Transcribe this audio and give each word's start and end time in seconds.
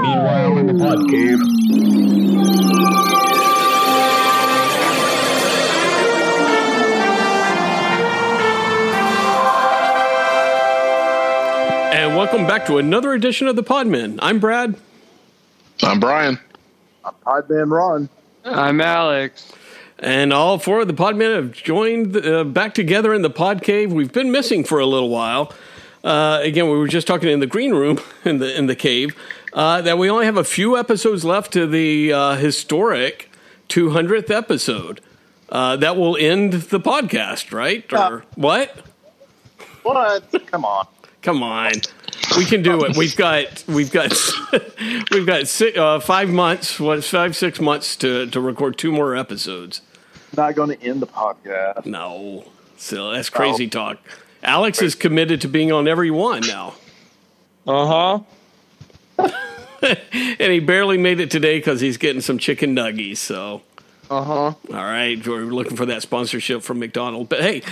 Meanwhile, 0.00 0.56
in 0.58 0.66
the 0.66 0.74
pod 0.74 1.10
cave. 1.10 1.38
And 11.92 12.16
welcome 12.16 12.46
back 12.46 12.64
to 12.66 12.78
another 12.78 13.12
edition 13.12 13.46
of 13.46 13.56
the 13.56 13.62
Podmen. 13.62 14.18
I'm 14.22 14.38
Brad. 14.38 14.74
I'm 15.82 16.00
Brian. 16.00 16.38
I've 17.26 17.46
been 17.46 17.68
Ron. 17.68 18.08
I'm 18.44 18.80
Alex. 18.80 19.52
And 19.98 20.32
all 20.32 20.58
four 20.58 20.80
of 20.80 20.86
the 20.86 20.94
Podmen 20.94 21.34
have 21.34 21.52
joined 21.52 22.16
uh, 22.16 22.44
back 22.44 22.72
together 22.72 23.12
in 23.12 23.20
the 23.20 23.28
Pod 23.28 23.62
Cave. 23.62 23.92
We've 23.92 24.12
been 24.12 24.32
missing 24.32 24.64
for 24.64 24.78
a 24.78 24.86
little 24.86 25.10
while. 25.10 25.52
Uh, 26.02 26.40
again, 26.42 26.70
we 26.70 26.78
were 26.78 26.88
just 26.88 27.06
talking 27.06 27.28
in 27.28 27.40
the 27.40 27.46
green 27.46 27.72
room 27.74 28.00
in 28.24 28.38
the 28.38 28.56
in 28.56 28.66
the 28.66 28.74
cave 28.76 29.14
uh, 29.52 29.82
that 29.82 29.98
we 29.98 30.08
only 30.10 30.26
have 30.26 30.36
a 30.36 30.44
few 30.44 30.76
episodes 30.76 31.24
left 31.24 31.52
to 31.54 31.66
the 31.66 32.12
uh, 32.12 32.34
historic 32.36 33.30
200th 33.68 34.30
episode. 34.30 35.00
Uh, 35.48 35.76
that 35.76 35.96
will 35.96 36.16
end 36.16 36.52
the 36.52 36.78
podcast, 36.80 37.52
right? 37.52 37.84
Or 37.92 37.96
Uh, 37.96 38.20
what? 38.36 38.84
What? 39.82 40.46
Come 40.46 40.64
on. 40.64 40.86
Come 41.22 41.42
on, 41.42 41.72
we 42.38 42.46
can 42.46 42.62
do 42.62 42.82
it. 42.84 42.96
We've 42.96 43.14
got 43.14 43.62
we've 43.68 43.92
got 43.92 44.10
we've 45.10 45.26
got 45.26 45.46
six, 45.48 45.76
uh, 45.76 46.00
five 46.00 46.30
months. 46.30 46.80
What 46.80 47.04
five 47.04 47.36
six 47.36 47.60
months 47.60 47.94
to 47.96 48.26
to 48.28 48.40
record 48.40 48.78
two 48.78 48.90
more 48.90 49.14
episodes. 49.14 49.82
Not 50.34 50.54
going 50.54 50.70
to 50.70 50.82
end 50.82 51.02
the 51.02 51.06
podcast. 51.06 51.84
No, 51.84 52.44
so 52.78 53.10
that's 53.10 53.28
crazy 53.28 53.68
talk. 53.68 53.98
Alex 54.42 54.80
is 54.80 54.94
committed 54.94 55.42
to 55.42 55.48
being 55.48 55.70
on 55.72 55.86
every 55.86 56.10
one 56.10 56.40
now, 56.46 56.72
Uh 57.66 57.86
huh. 57.86 58.18
and 59.82 60.52
he 60.52 60.60
barely 60.60 60.98
made 60.98 61.20
it 61.20 61.30
today 61.30 61.58
because 61.58 61.80
he's 61.80 61.96
getting 61.96 62.20
some 62.20 62.38
chicken 62.38 62.74
nuggies. 62.74 63.18
So. 63.18 63.62
Uh 64.10 64.24
huh. 64.24 64.34
All 64.34 64.54
right, 64.70 65.24
we're 65.24 65.42
looking 65.42 65.76
for 65.76 65.86
that 65.86 66.02
sponsorship 66.02 66.62
from 66.62 66.80
McDonald's. 66.80 67.28
But 67.28 67.42
hey, 67.42 67.62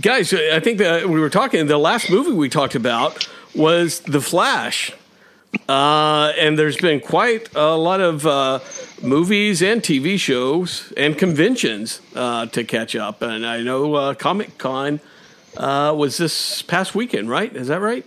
guys, 0.00 0.34
I 0.34 0.60
think 0.60 0.76
that 0.78 1.08
we 1.08 1.18
were 1.18 1.30
talking. 1.30 1.66
The 1.66 1.78
last 1.78 2.10
movie 2.10 2.32
we 2.32 2.50
talked 2.50 2.74
about 2.74 3.26
was 3.54 4.00
The 4.00 4.20
Flash, 4.20 4.92
uh, 5.70 6.32
and 6.38 6.58
there's 6.58 6.76
been 6.76 7.00
quite 7.00 7.54
a 7.54 7.74
lot 7.74 8.02
of 8.02 8.26
uh, 8.26 8.60
movies 9.02 9.62
and 9.62 9.80
TV 9.82 10.18
shows 10.18 10.92
and 10.96 11.16
conventions 11.16 12.02
uh, 12.14 12.46
to 12.46 12.64
catch 12.64 12.94
up. 12.94 13.22
And 13.22 13.46
I 13.46 13.62
know 13.62 13.94
uh, 13.94 14.14
Comic 14.14 14.58
Con 14.58 15.00
uh, 15.56 15.94
was 15.96 16.18
this 16.18 16.62
past 16.62 16.94
weekend, 16.94 17.28
right? 17.28 17.54
Is 17.54 17.68
that 17.68 17.80
right? 17.80 18.06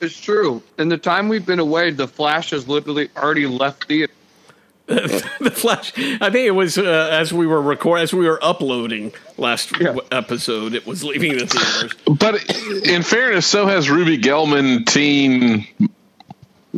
It's 0.00 0.20
true. 0.20 0.62
In 0.78 0.88
the 0.88 0.98
time 0.98 1.28
we've 1.28 1.46
been 1.46 1.58
away, 1.58 1.90
the 1.90 2.06
Flash 2.08 2.50
has 2.50 2.68
literally 2.68 3.08
already 3.16 3.46
left 3.46 3.88
theater. 3.88 4.12
the 4.86 5.52
Flash. 5.52 5.92
I 5.96 6.30
think 6.30 6.46
it 6.46 6.52
was 6.54 6.78
uh, 6.78 7.08
as 7.10 7.32
we 7.32 7.46
were 7.46 7.60
record 7.60 8.00
as 8.00 8.12
we 8.12 8.26
were 8.28 8.38
uploading 8.44 9.12
last 9.36 9.72
Yeah. 9.72 9.86
w- 9.88 10.06
episode. 10.12 10.74
It 10.74 10.86
was 10.86 11.02
leaving 11.02 11.38
the 11.38 11.46
theaters. 11.46 11.92
But 12.18 12.86
in 12.86 13.02
fairness, 13.02 13.46
so 13.46 13.66
has 13.66 13.90
Ruby 13.90 14.16
Gillman 14.16 14.84
Teen 14.84 15.66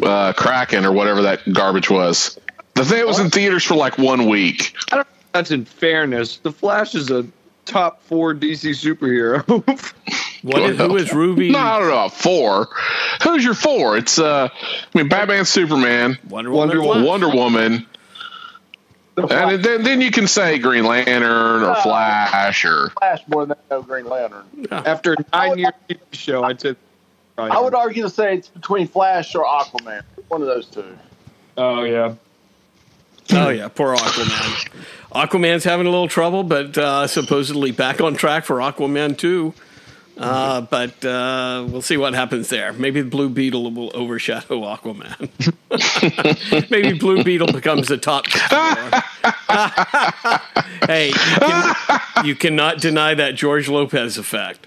uh, 0.03 0.33
Kraken 0.33 0.87
or 0.87 0.93
whatever 0.93 1.21
that 1.23 1.53
garbage 1.53 1.91
was. 1.91 2.39
The 2.75 2.85
thing 2.85 3.05
was 3.07 3.19
in 3.19 3.29
theaters 3.31 3.65
for 3.65 3.75
like 3.75 3.99
one 3.99 4.27
week. 4.29 4.75
I 4.93 4.97
don't 4.97 5.09
that's 5.33 5.51
in 5.51 5.67
fairness. 5.67 6.39
The 6.39 6.53
Flash 6.53 6.95
is 6.95 7.11
a 7.11 7.27
top 7.69 8.03
four 8.03 8.35
DC 8.35 8.71
superhero. 8.71 9.45
What 10.43 10.63
is, 10.63 10.79
who 10.79 10.97
is 10.97 11.13
Ruby? 11.13 11.51
No, 11.51 11.59
I 11.59 11.81
don't 11.81 11.89
know. 11.89 12.09
Four. 12.09 12.69
Who's 13.25 13.45
your 13.45 13.55
four? 13.55 13.97
It's 13.97 14.21
uh, 14.21 14.49
I 14.53 14.97
mean, 14.97 15.09
Batman, 15.09 15.45
Superman, 15.45 16.17
Wonder 16.29 16.53
Wonder 16.53 16.81
Woman. 16.81 17.05
Wonder 17.05 17.29
Woman, 17.29 17.87
and 19.17 19.65
then 19.65 19.83
then 19.83 20.01
you 20.01 20.13
can 20.13 20.29
say 20.29 20.61
Green 20.61 20.85
Lantern 20.85 21.65
or 21.65 21.75
Flash 21.83 22.65
or 22.65 22.91
Flash 22.91 23.27
more 23.27 23.47
than 23.47 23.57
no 23.69 23.83
Green 23.83 24.07
Lantern. 24.07 24.45
After 24.71 25.15
a 25.15 25.17
nine 25.33 25.59
year 25.59 25.73
TV 25.89 25.99
show, 26.13 26.45
I'd 26.45 26.61
say. 26.61 26.77
I 27.37 27.61
would 27.61 27.75
argue 27.75 28.03
to 28.03 28.11
say 28.11 28.37
it's 28.37 28.49
between 28.49 28.87
Flash 28.87 29.35
or 29.35 29.45
Aquaman. 29.45 30.03
One 30.29 30.41
of 30.41 30.47
those 30.47 30.67
two. 30.67 30.85
Oh, 31.57 31.83
yeah. 31.83 32.15
Oh 33.33 33.51
yeah, 33.51 33.69
poor 33.69 33.97
Aquaman. 33.97 34.85
Aquaman's 35.13 35.65
having 35.65 35.87
a 35.87 35.91
little 35.91 36.09
trouble, 36.09 36.43
but 36.43 36.77
uh, 36.79 37.07
supposedly 37.07 37.73
back 37.73 38.01
on 38.01 38.15
track 38.15 38.45
for 38.45 38.57
Aquaman 38.57 39.17
too. 39.17 39.55
Uh, 40.19 40.63
but 40.63 41.05
uh, 41.05 41.65
we'll 41.69 41.83
see 41.83 41.97
what 41.97 42.13
happens 42.13 42.49
there. 42.49 42.73
Maybe 42.73 43.03
the 43.03 43.09
Blue 43.09 43.29
Beetle 43.29 43.71
will 43.71 43.93
overshadow 43.95 44.63
Aquaman. 44.63 45.31
Maybe 46.71 46.99
Blue 46.99 47.23
Beetle 47.23 47.53
becomes 47.53 47.87
the 47.87 47.99
top. 47.99 48.27
hey, 50.89 51.09
you, 51.09 51.15
can, 51.15 51.75
you 52.25 52.35
cannot 52.35 52.81
deny 52.81 53.15
that 53.15 53.37
George 53.37 53.69
Lopez 53.69 54.19
effect. 54.19 54.67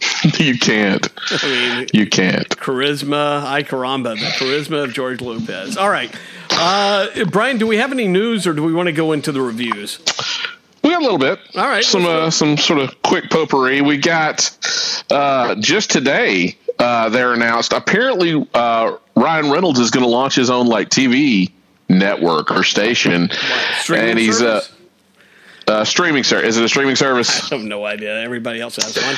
you 0.38 0.58
can't. 0.58 1.08
I 1.30 1.46
mean, 1.78 1.86
You 1.92 2.06
can't. 2.06 2.48
charisma, 2.48 3.42
ay 3.44 3.62
caramba, 3.62 4.14
the 4.18 4.26
charisma 4.26 4.84
of 4.84 4.92
George 4.92 5.20
Lopez. 5.20 5.76
All 5.76 5.88
right, 5.90 6.14
uh, 6.50 7.08
Brian, 7.30 7.58
do 7.58 7.66
we 7.66 7.76
have 7.78 7.92
any 7.92 8.06
news, 8.08 8.46
or 8.46 8.52
do 8.52 8.62
we 8.62 8.72
want 8.72 8.86
to 8.88 8.92
go 8.92 9.12
into 9.12 9.32
the 9.32 9.40
reviews? 9.40 9.98
We 10.82 10.90
got 10.90 11.00
a 11.00 11.04
little 11.04 11.18
bit. 11.18 11.38
All 11.56 11.66
right, 11.66 11.82
Some 11.84 12.06
uh, 12.06 12.30
some 12.30 12.56
sort 12.56 12.78
of 12.80 13.02
quick 13.02 13.30
potpourri. 13.30 13.80
We 13.80 13.96
got 13.96 15.04
uh, 15.10 15.54
just 15.56 15.90
today. 15.90 16.56
Uh, 16.78 17.08
they're 17.08 17.32
announced. 17.32 17.72
Apparently, 17.72 18.46
uh, 18.54 18.96
Ryan 19.16 19.50
Reynolds 19.50 19.80
is 19.80 19.90
going 19.90 20.04
to 20.04 20.10
launch 20.10 20.34
his 20.34 20.50
own 20.50 20.66
like 20.66 20.90
TV 20.90 21.50
network 21.88 22.50
or 22.50 22.62
station, 22.62 23.30
Streaming 23.80 24.10
and 24.10 24.18
he's 24.18 24.42
uh, 24.42 24.60
service? 24.60 24.76
uh, 25.68 25.84
streaming 25.84 26.22
service. 26.22 26.50
Is 26.50 26.58
it 26.58 26.64
a 26.64 26.68
streaming 26.68 26.96
service? 26.96 27.50
I 27.50 27.56
have 27.56 27.64
no 27.64 27.84
idea. 27.86 28.20
Everybody 28.22 28.60
else 28.60 28.76
has 28.76 28.94
one. 28.96 29.16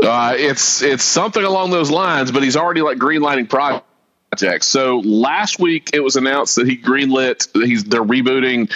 Uh, 0.00 0.34
it's 0.36 0.82
it's 0.82 1.02
something 1.02 1.42
along 1.42 1.70
those 1.70 1.90
lines, 1.90 2.30
but 2.30 2.42
he's 2.42 2.56
already 2.56 2.82
like 2.82 2.98
greenlighting 2.98 3.48
projects. 3.48 4.66
So 4.66 5.00
last 5.00 5.58
week 5.58 5.90
it 5.92 6.00
was 6.00 6.16
announced 6.16 6.56
that 6.56 6.68
he 6.68 6.76
greenlit. 6.76 7.48
He's 7.52 7.84
they're 7.84 8.02
rebooting 8.04 8.70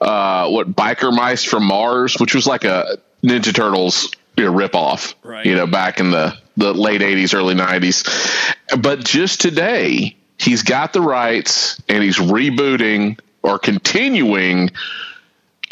uh, 0.00 0.48
what 0.48 0.72
Biker 0.72 1.14
Mice 1.14 1.44
from 1.44 1.64
Mars, 1.64 2.16
which 2.18 2.34
was 2.34 2.46
like 2.46 2.64
a 2.64 2.98
Ninja 3.22 3.54
Turtles 3.54 4.10
you 4.36 4.44
know, 4.44 4.52
ripoff. 4.52 5.14
Right. 5.22 5.44
You 5.44 5.54
know, 5.54 5.66
back 5.66 6.00
in 6.00 6.10
the 6.10 6.36
the 6.56 6.72
late 6.72 7.00
'80s, 7.00 7.34
early 7.34 7.54
'90s. 7.54 8.52
But 8.80 9.04
just 9.04 9.40
today, 9.40 10.16
he's 10.38 10.62
got 10.62 10.92
the 10.92 11.00
rights 11.00 11.80
and 11.88 12.02
he's 12.02 12.18
rebooting 12.18 13.18
or 13.42 13.58
continuing 13.58 14.70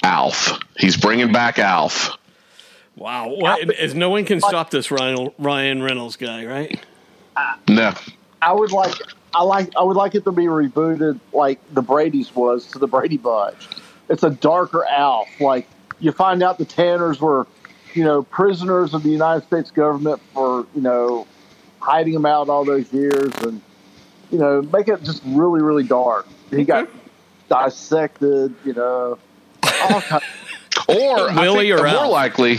Alf. 0.03 0.59
He's 0.77 0.97
bringing 0.97 1.33
back 1.33 1.59
Alf. 1.59 2.17
Wow. 2.97 3.29
What, 3.29 3.71
as 3.75 3.95
no 3.95 4.11
one 4.11 4.25
can 4.25 4.41
stop 4.41 4.71
this 4.71 4.91
Ryan, 4.91 5.31
Ryan 5.39 5.83
Reynolds 5.83 6.17
guy, 6.17 6.45
right? 6.45 6.79
Uh, 7.37 7.55
no. 7.69 7.95
I 8.43 8.53
would 8.53 8.73
like. 8.73 8.95
I 9.35 9.43
like. 9.43 9.71
I 9.77 9.83
would 9.83 9.97
like 9.97 10.15
it 10.15 10.25
to 10.25 10.33
be 10.33 10.45
rebooted 10.45 11.21
like 11.33 11.59
the 11.75 11.83
Brady's 11.83 12.35
was 12.35 12.67
to 12.69 12.79
the 12.79 12.87
Brady 12.87 13.17
Bunch. 13.17 13.69
It's 14.09 14.23
a 14.23 14.31
darker 14.31 14.85
Alf. 14.87 15.29
Like 15.41 15.69
you 16.01 16.13
find 16.13 16.43
out 16.43 16.59
the 16.59 16.65
Tanners 16.65 17.21
were, 17.21 17.47
you 17.95 18.03
know, 18.03 18.23
prisoners 18.23 18.95
of 18.95 19.03
the 19.03 19.11
United 19.11 19.47
States 19.47 19.71
government 19.71 20.21
for 20.33 20.67
you 20.75 20.81
know 20.81 21.27
hiding 21.81 22.15
them 22.15 22.27
out 22.27 22.49
all 22.49 22.65
those 22.65 22.93
years, 22.93 23.33
and 23.43 23.61
you 24.31 24.39
know 24.39 24.63
make 24.63 24.89
it 24.89 25.03
just 25.03 25.23
really 25.27 25.63
really 25.63 25.85
dark. 25.85 26.27
He 26.51 26.65
got 26.65 26.89
dissected. 27.49 28.55
You 28.65 28.73
know, 28.73 29.19
all 29.63 30.01
kinds. 30.01 30.25
Or 30.91 31.33
Willie 31.35 31.73
I 31.73 31.77
think 31.77 31.81
or 31.81 31.89
more 31.89 32.05
Alf? 32.05 32.13
likely, 32.13 32.59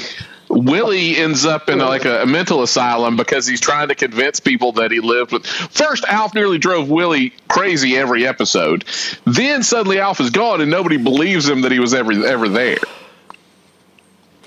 Willie 0.49 1.15
ends 1.17 1.45
up 1.45 1.69
in 1.69 1.79
like 1.79 2.05
a, 2.05 2.23
a 2.23 2.25
mental 2.25 2.61
asylum 2.63 3.15
because 3.17 3.47
he's 3.47 3.61
trying 3.61 3.87
to 3.89 3.95
convince 3.95 4.39
people 4.39 4.73
that 4.73 4.91
he 4.91 4.99
lived 4.99 5.31
with. 5.31 5.45
First, 5.45 6.03
Alf 6.05 6.33
nearly 6.33 6.57
drove 6.57 6.89
Willie 6.89 7.33
crazy 7.47 7.95
every 7.97 8.25
episode. 8.27 8.85
Then 9.25 9.63
suddenly 9.63 9.99
Alf 9.99 10.19
is 10.19 10.29
gone 10.29 10.61
and 10.61 10.69
nobody 10.71 10.97
believes 10.97 11.47
him 11.47 11.61
that 11.61 11.71
he 11.71 11.79
was 11.79 11.93
ever 11.93 12.11
ever 12.25 12.49
there. 12.49 12.77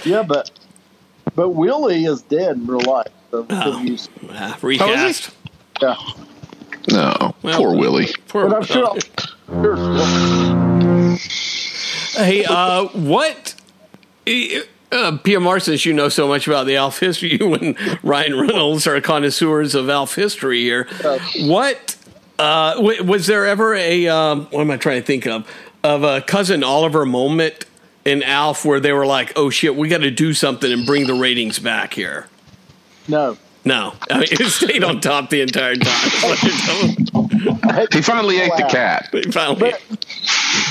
Yeah, 0.05 0.23
but 0.23 0.51
but 1.35 1.51
Willie 1.51 2.05
is 2.05 2.23
dead 2.23 2.57
in 2.57 2.67
real 2.67 2.81
life. 2.81 3.09
So, 3.31 3.47
Oh. 3.51 3.79
he's- 3.79 4.09
Ah, 4.31 4.57
recast. 4.63 5.31
yeah. 5.83 5.97
No, 6.91 7.35
Well- 7.43 7.59
poor 7.59 7.75
Willie. 7.75 8.09
Poor- 8.29 8.49
But 8.49 8.57
I'm 8.59 8.65
sure. 8.65 8.97
sure 9.49 11.17
Hey, 12.25 12.45
uh, 12.45 12.85
what? 12.93 13.55
Uh, 14.27 15.19
Pia 15.25 15.41
Marcus, 15.41 15.85
you 15.85 15.93
know 15.93 16.09
so 16.09 16.29
much 16.29 16.47
about 16.47 16.67
the 16.67 16.77
Alf 16.77 17.01
history. 17.01 17.37
You 17.41 17.55
and 17.55 17.77
Ryan 18.05 18.39
Reynolds 18.39 18.87
are 18.87 19.01
connoisseurs 19.01 19.75
of 19.75 19.89
Alf 19.91 20.15
history 20.15 20.61
here. 20.61 20.87
What 21.41 21.97
uh, 22.39 22.75
w- 22.75 23.03
was 23.03 23.27
there 23.27 23.45
ever 23.47 23.75
a? 23.75 24.07
Um, 24.09 24.47
what 24.47 24.61
am 24.61 24.71
I 24.71 24.77
trying 24.77 25.01
to 25.01 25.07
think 25.07 25.27
of? 25.27 25.49
Of 25.83 26.05
a 26.05 26.21
cousin 26.21 26.63
Oliver 26.63 27.05
moment 27.05 27.67
in 28.05 28.23
Alf 28.23 28.65
where 28.65 28.79
they 28.81 28.93
were 28.93 29.07
like, 29.07 29.33
"Oh 29.37 29.51
shit, 29.51 29.75
we 29.77 29.89
got 29.89 29.99
to 30.03 30.11
do 30.11 30.33
something 30.33 30.71
and 30.73 30.87
bring 30.87 31.07
the 31.07 31.15
ratings 31.15 31.59
back 31.59 31.95
here." 31.95 32.29
no, 33.09 33.37
No, 33.65 33.95
I 34.11 34.21
mean, 34.21 34.29
it 34.31 34.49
stayed 34.51 34.85
on 34.85 35.01
top 35.01 35.29
the 35.31 35.41
entire 35.41 35.75
time. 35.75 36.11
He 37.93 38.03
finally 38.03 38.39
ate 38.39 38.53
the 38.57 38.69
cat. 38.71 39.09
He 39.11 39.23
finally, 39.33 39.59
But, 39.59 39.83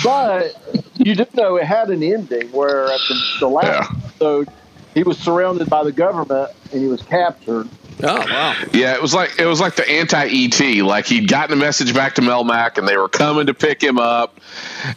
but 0.04 0.93
you 1.10 1.16
do 1.16 1.26
know 1.34 1.56
it 1.58 1.66
had 1.66 1.90
an 1.90 2.02
ending 2.04 2.52
where 2.52 2.86
at 2.86 3.00
the, 3.08 3.22
the 3.42 3.48
last 3.48 3.66
Yeah. 3.92 3.98
episode 4.06 4.50
he 4.94 5.04
was 5.04 5.18
surrounded 5.18 5.70
by 5.70 5.84
the 5.84 5.92
government 5.92 6.52
and 6.72 6.82
he 6.82 6.88
was 6.88 7.02
captured. 7.02 7.68
oh 8.04 8.18
wow, 8.20 8.56
Yeah, 8.74 8.94
it 8.96 9.02
was 9.02 9.14
like 9.14 9.40
it 9.40 9.46
was 9.46 9.60
like 9.60 9.76
the 9.76 9.88
anti 9.90 10.26
ET. 10.28 10.84
Like 10.84 11.06
he'd 11.06 11.28
gotten 11.28 11.54
a 11.54 11.60
message 11.60 11.94
back 11.94 12.16
to 12.16 12.22
Melmac, 12.22 12.78
and 12.78 12.88
they 12.88 12.98
were 12.98 13.10
coming 13.10 13.48
to 13.48 13.54
pick 13.54 13.82
him 13.82 13.98
up. 14.00 14.40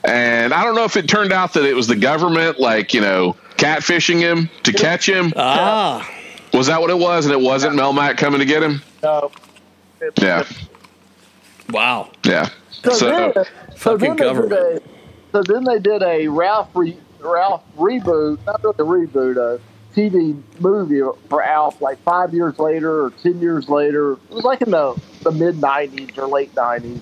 And 0.05 0.53
I 0.55 0.65
don't 0.65 0.75
know 0.75 0.85
if 0.85 0.97
it 0.97 1.09
turned 1.09 1.33
out 1.33 1.53
that 1.55 1.65
it 1.65 1.75
was 1.75 1.87
the 1.87 1.97
government, 1.97 2.59
like 2.61 2.93
you 2.95 3.01
know, 3.01 3.37
catfishing 3.57 4.19
him 4.21 4.49
to 4.65 4.73
catch 4.73 5.09
him. 5.09 5.33
ah, 5.37 6.09
Was 6.53 6.67
that 6.69 6.81
what 6.81 6.91
it 6.91 6.99
was? 6.99 7.25
And 7.27 7.33
it 7.33 7.41
wasn't 7.41 7.75
Melmac 7.75 8.17
coming 8.19 8.41
to 8.41 8.47
get 8.47 8.63
him. 8.63 8.83
No. 9.03 9.31
Yeah, 10.21 10.45
wow. 11.71 12.11
yeah. 12.25 12.49
So, 12.71 12.91
So 12.93 13.09
then, 13.09 13.33
so 13.35 13.45
Fucking 13.77 13.99
then 13.99 14.17
they 14.17 14.25
government. 14.25 14.51
did 14.51 14.83
a 14.83 14.96
so 15.33 15.43
then 15.43 15.65
they 15.65 15.79
did 15.79 16.03
a 16.03 16.29
Ralph 16.29 16.69
re, 16.75 16.97
Ralph 17.21 17.63
reboot, 17.77 18.39
not 18.47 18.63
really 18.65 19.07
a 19.07 19.07
reboot, 19.09 19.37
a 19.37 19.61
TV 19.95 20.41
movie 20.61 21.01
for 21.29 21.43
Alf 21.43 21.81
like 21.81 21.99
five 22.03 22.35
years 22.35 22.59
later 22.59 23.05
or 23.07 23.11
ten 23.23 23.41
years 23.41 23.69
later. 23.69 24.13
It 24.13 24.31
was 24.31 24.45
like 24.45 24.63
in 24.63 24.71
the 24.71 25.01
the 25.23 25.33
mid 25.33 25.57
'90s 25.57 26.17
or 26.19 26.27
late 26.27 26.55
'90s. 26.55 27.01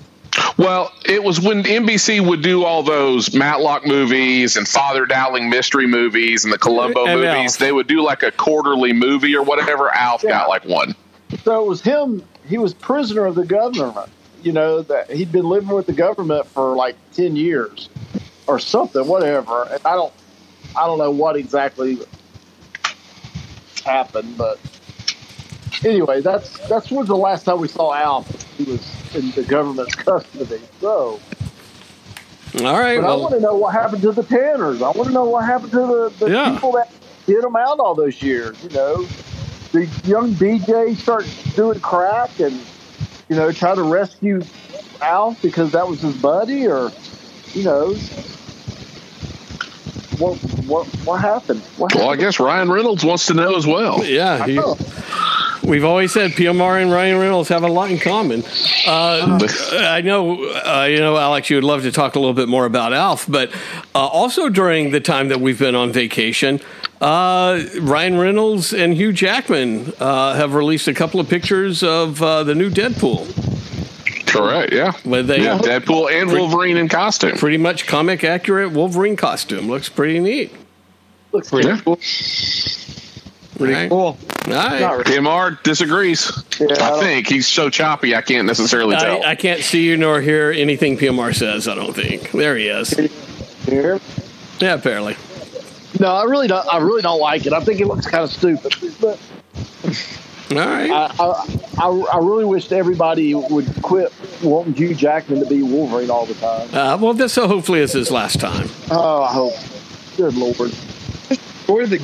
Well, 0.56 0.92
it 1.04 1.22
was 1.22 1.40
when 1.40 1.64
NBC 1.64 2.24
would 2.26 2.42
do 2.42 2.64
all 2.64 2.82
those 2.84 3.34
Matlock 3.34 3.86
movies 3.86 4.56
and 4.56 4.66
Father 4.66 5.04
Dowling 5.06 5.50
mystery 5.50 5.86
movies 5.86 6.44
and 6.44 6.52
the 6.52 6.58
Columbo 6.58 7.06
And 7.06 7.20
movies. 7.20 7.52
Alf. 7.52 7.58
They 7.58 7.72
would 7.72 7.86
do 7.88 8.02
like 8.02 8.22
a 8.22 8.30
quarterly 8.30 8.92
movie 8.92 9.34
or 9.36 9.42
whatever. 9.42 9.92
Alf 9.94 10.22
Yeah. 10.22 10.30
got 10.30 10.48
like 10.48 10.64
one. 10.64 10.94
So 11.42 11.64
it 11.64 11.68
was 11.68 11.80
him. 11.82 12.22
He 12.48 12.58
was 12.58 12.72
prisoner 12.74 13.24
of 13.26 13.34
the 13.34 13.44
government. 13.44 14.10
You 14.44 14.52
know 14.52 14.82
that 14.82 15.10
he'd 15.10 15.32
been 15.32 15.48
living 15.48 15.70
with 15.70 15.86
the 15.86 15.92
government 15.94 16.46
for 16.46 16.76
like 16.76 16.96
ten 17.14 17.34
years 17.34 17.88
or 18.46 18.58
something, 18.58 19.06
whatever. 19.06 19.62
And 19.64 19.80
I 19.86 19.94
don't, 19.94 20.12
I 20.76 20.86
don't 20.86 20.98
know 20.98 21.10
what 21.10 21.36
exactly 21.36 21.98
happened, 23.84 24.36
but 24.36 24.58
anyway, 25.82 26.20
that's 26.20 26.58
that's 26.68 26.90
was 26.90 27.06
the 27.08 27.16
last 27.16 27.44
time 27.44 27.58
we 27.58 27.68
saw 27.68 27.94
Al, 27.94 28.22
He 28.58 28.64
was 28.64 29.14
in 29.14 29.30
the 29.30 29.42
government's 29.44 29.94
custody. 29.94 30.60
So, 30.80 31.18
All 32.58 32.62
right, 32.78 33.00
but 33.00 33.04
I 33.10 33.14
want 33.16 33.32
to 33.34 33.40
know 33.40 33.54
what 33.54 33.72
happened 33.72 34.02
to 34.02 34.12
the 34.12 34.24
Tanners. 34.24 34.82
I 34.82 34.90
want 34.90 35.06
to 35.08 35.12
know 35.12 35.24
what 35.24 35.46
happened 35.46 35.72
to 35.72 35.78
the, 36.18 36.26
the 36.26 36.30
Yeah. 36.30 36.52
people 36.52 36.72
that 36.72 36.90
hid 37.26 37.42
them 37.42 37.56
out 37.56 37.78
all 37.80 37.94
those 37.94 38.22
years. 38.22 38.62
You 38.62 38.70
know, 38.70 39.06
the 39.72 39.88
young 40.04 40.32
BJ 40.34 40.96
start 40.96 41.26
doing 41.56 41.80
crack 41.80 42.38
and 42.40 42.60
you 43.34 43.40
know 43.40 43.50
try 43.52 43.74
to 43.74 43.82
rescue 43.82 44.42
Alf 45.00 45.42
because 45.42 45.72
that 45.72 45.86
was 45.88 46.00
his 46.00 46.16
buddy, 46.16 46.66
or 46.68 46.92
you 47.52 47.64
know. 47.64 47.94
What 50.18 50.36
what 50.66 50.86
what 51.04 51.20
happened? 51.20 51.60
What 51.76 51.92
Well, 51.94 52.08
I 52.08 52.14
guess 52.16 52.38
Ryan 52.38 52.70
Reynolds 52.70 53.04
wants 53.04 53.26
to 53.26 53.34
know 53.34 53.56
as 53.56 53.66
well. 53.66 54.04
yeah. 54.04 54.46
he- 54.46 54.60
We've 55.66 55.84
always 55.84 56.12
said 56.12 56.32
PMR 56.32 56.82
and 56.82 56.92
Ryan 56.92 57.18
Reynolds 57.18 57.48
have 57.48 57.62
a 57.62 57.68
lot 57.68 57.90
in 57.90 57.98
common. 57.98 58.44
Uh, 58.86 59.38
I 59.72 60.02
know, 60.02 60.44
uh, 60.44 60.86
you 60.90 60.98
know, 60.98 61.16
Alex, 61.16 61.48
you 61.48 61.56
would 61.56 61.64
love 61.64 61.82
to 61.84 61.90
talk 61.90 62.16
a 62.16 62.18
little 62.18 62.34
bit 62.34 62.48
more 62.50 62.66
about 62.66 62.92
Alf, 62.92 63.24
but 63.26 63.50
uh, 63.94 63.98
also 64.06 64.50
during 64.50 64.90
the 64.90 65.00
time 65.00 65.28
that 65.28 65.40
we've 65.40 65.58
been 65.58 65.74
on 65.74 65.90
vacation, 65.90 66.60
uh, 67.04 67.60
Ryan 67.80 68.18
Reynolds 68.18 68.72
and 68.72 68.94
Hugh 68.94 69.12
Jackman 69.12 69.92
uh, 70.00 70.34
have 70.34 70.54
released 70.54 70.88
a 70.88 70.94
couple 70.94 71.20
of 71.20 71.28
pictures 71.28 71.82
of 71.82 72.22
uh, 72.22 72.44
the 72.44 72.54
new 72.54 72.70
Deadpool, 72.70 73.26
Correct. 74.26 74.72
Yeah. 74.72 74.92
where 75.04 75.22
they 75.22 75.42
Yeah. 75.42 75.58
Deadpool 75.58 76.10
and 76.10 76.32
Wolverine 76.32 76.76
in 76.78 76.88
costume. 76.88 77.36
pretty 77.36 77.58
much 77.58 77.86
comic 77.86 78.24
accurate 78.24 78.72
Wolverine 78.72 79.16
costume. 79.16 79.68
Looks 79.68 79.88
pretty 79.88 80.18
neat. 80.18 80.52
looks 81.32 81.50
Pretty 81.50 81.68
Yeah. 81.68 81.78
cool. 81.84 81.96
Pretty 83.58 83.74
Right. 83.74 83.88
cool. 83.88 84.18
All 84.48 84.52
right. 84.52 84.80
Not 84.80 84.92
really. 84.98 85.04
PMR 85.18 85.58
disagrees. 85.62 86.32
Yeah, 86.58 86.68
I 86.80 86.96
I 86.96 87.00
think 87.00 87.28
he's 87.28 87.46
so 87.46 87.70
choppy. 87.70 88.14
I 88.16 88.20
can't 88.22 88.46
necessarily 88.46 88.96
tell. 88.96 89.22
I, 89.24 89.30
I 89.30 89.34
can't 89.36 89.60
see 89.60 89.82
you 89.84 89.96
nor 89.96 90.20
hear 90.20 90.50
anything 90.50 90.96
PMR 90.98 91.32
says. 91.34 91.68
I 91.68 91.74
don't 91.76 91.94
think. 91.94 92.32
There 92.32 92.56
he 92.56 92.66
is. 92.68 92.90
Here. 93.68 94.00
Yeah, 94.58 94.74
apparently. 94.74 95.16
No, 96.04 96.14
I 96.14 96.24
really 96.24 96.48
don't. 96.48 96.68
I 96.70 96.76
really 96.80 97.00
don't 97.00 97.18
like 97.18 97.46
it. 97.46 97.54
I 97.54 97.60
think 97.60 97.80
it 97.80 97.86
looks 97.86 98.06
kind 98.06 98.24
of 98.24 98.30
stupid. 98.30 98.74
But 99.00 99.18
All 100.50 100.58
right. 100.58 100.90
I, 100.90 101.10
I, 101.18 101.58
I, 101.78 101.88
I 101.88 102.18
really 102.18 102.44
wish 102.44 102.70
everybody 102.70 103.34
would 103.34 103.66
quit 103.80 104.12
wanting 104.42 104.74
Hugh 104.74 104.94
Jackman 104.94 105.40
to 105.40 105.46
be 105.46 105.62
Wolverine 105.62 106.10
all 106.10 106.26
the 106.26 106.34
time. 106.34 106.68
Uh, 106.74 106.98
well, 106.98 107.14
this 107.14 107.32
so 107.32 107.48
hopefully 107.48 107.80
is 107.80 107.92
his 107.92 108.10
last 108.10 108.38
time. 108.38 108.68
Oh, 108.90 109.22
I 109.22 109.32
hope. 109.32 109.54
Good 110.18 110.34
lord. 110.34 110.74
Or 111.68 111.86
the 111.86 111.98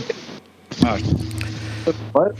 What? 2.13 2.35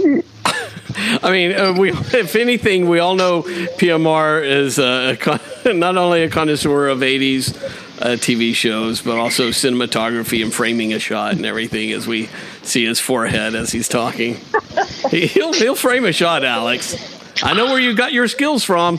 I 1.22 1.30
mean, 1.30 1.52
uh, 1.52 1.72
we 1.72 1.90
if 1.90 2.34
anything, 2.34 2.88
we 2.88 2.98
all 2.98 3.14
know 3.14 3.42
PMR 3.42 4.44
is 4.44 4.80
uh, 4.80 5.14
a 5.14 5.16
con- 5.16 5.38
not 5.78 5.96
only 5.96 6.24
a 6.24 6.28
connoisseur 6.28 6.88
of 6.88 6.98
'80s 6.98 7.56
uh, 8.00 8.16
TV 8.16 8.54
shows, 8.54 9.02
but 9.02 9.18
also 9.18 9.48
cinematography 9.48 10.42
and 10.42 10.52
framing 10.52 10.92
a 10.92 10.98
shot 10.98 11.32
and 11.32 11.44
everything. 11.44 11.92
As 11.92 12.06
we 12.06 12.28
see 12.62 12.84
his 12.84 13.00
forehead 13.00 13.54
as 13.54 13.70
he's 13.72 13.88
talking, 13.88 14.36
he, 15.10 15.26
he'll 15.26 15.52
he'll 15.52 15.74
frame 15.74 16.04
a 16.04 16.12
shot, 16.12 16.44
Alex. 16.44 16.96
I 17.42 17.54
know 17.54 17.66
where 17.66 17.80
you 17.80 17.94
got 17.94 18.12
your 18.12 18.28
skills 18.28 18.64
from. 18.64 18.98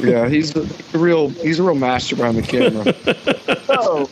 yeah, 0.00 0.28
he's 0.28 0.54
a, 0.56 0.62
a 0.94 0.98
real 0.98 1.28
he's 1.28 1.58
a 1.58 1.62
real 1.62 1.74
master 1.74 2.16
behind 2.16 2.38
the 2.38 2.42
camera. 2.42 2.94
So, 3.72 4.08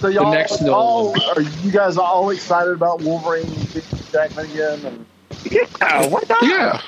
so 0.00 0.08
y'all, 0.08 0.32
next 0.32 0.62
all, 0.62 1.14
are 1.34 1.40
you 1.40 1.72
guys 1.72 1.96
all 1.96 2.30
excited 2.30 2.72
about 2.72 3.00
Wolverine 3.02 3.46
and 3.46 3.84
Jackman 4.12 4.48
again? 4.50 4.80
And 4.84 5.06
yeah, 5.50 6.06
why 6.08 6.20
not? 6.28 6.42
yeah. 6.42 6.80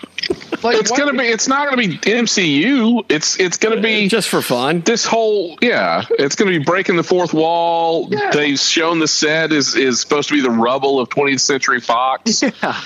Like, 0.64 0.76
It's 0.78 0.90
gonna 0.90 1.12
be. 1.12 1.24
It's 1.26 1.48
not 1.48 1.64
gonna 1.70 1.76
be 1.76 1.98
MCU. 1.98 3.04
It's 3.08 3.38
it's 3.38 3.56
gonna 3.56 3.80
be 3.80 4.08
Just 4.08 4.28
for 4.28 4.42
fun. 4.42 4.80
this 4.80 5.04
whole 5.04 5.56
yeah. 5.62 6.04
It's 6.18 6.34
gonna 6.36 6.50
be 6.52 6.58
breaking 6.64 6.96
the 6.96 7.02
fourth 7.04 7.32
wall. 7.34 8.08
Yeah. 8.10 8.30
They've 8.30 8.58
shown 8.58 8.98
the 8.98 9.08
set 9.08 9.52
is 9.52 9.74
is 9.74 10.00
supposed 10.00 10.28
to 10.28 10.34
be 10.34 10.40
the 10.40 10.50
rubble 10.50 11.00
of 11.00 11.08
20th 11.08 11.40
Century 11.40 11.80
Fox. 11.80 12.42
Yeah. 12.62 12.80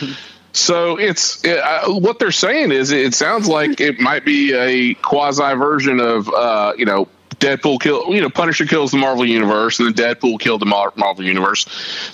So 0.52 0.98
it's 0.98 1.44
it, 1.44 1.58
uh, 1.58 1.88
what 1.92 2.18
they're 2.18 2.32
saying 2.32 2.72
is 2.72 2.90
it 2.90 3.14
sounds 3.14 3.46
like 3.46 3.80
it 3.80 4.00
might 4.00 4.24
be 4.24 4.52
a 4.52 4.94
quasi 4.94 5.54
version 5.54 6.00
of 6.00 6.28
uh, 6.28 6.72
you 6.76 6.84
know 6.86 7.06
Deadpool 7.36 7.80
kill 7.80 8.12
you 8.12 8.20
know 8.20 8.28
Punisher 8.28 8.66
kills 8.66 8.90
the 8.90 8.96
Marvel 8.98 9.24
universe 9.24 9.78
and 9.78 9.94
then 9.94 9.94
Deadpool 10.16 10.40
killed 10.40 10.60
the 10.60 10.66
Mar- 10.66 10.92
Marvel 10.96 11.24
universe. 11.24 11.66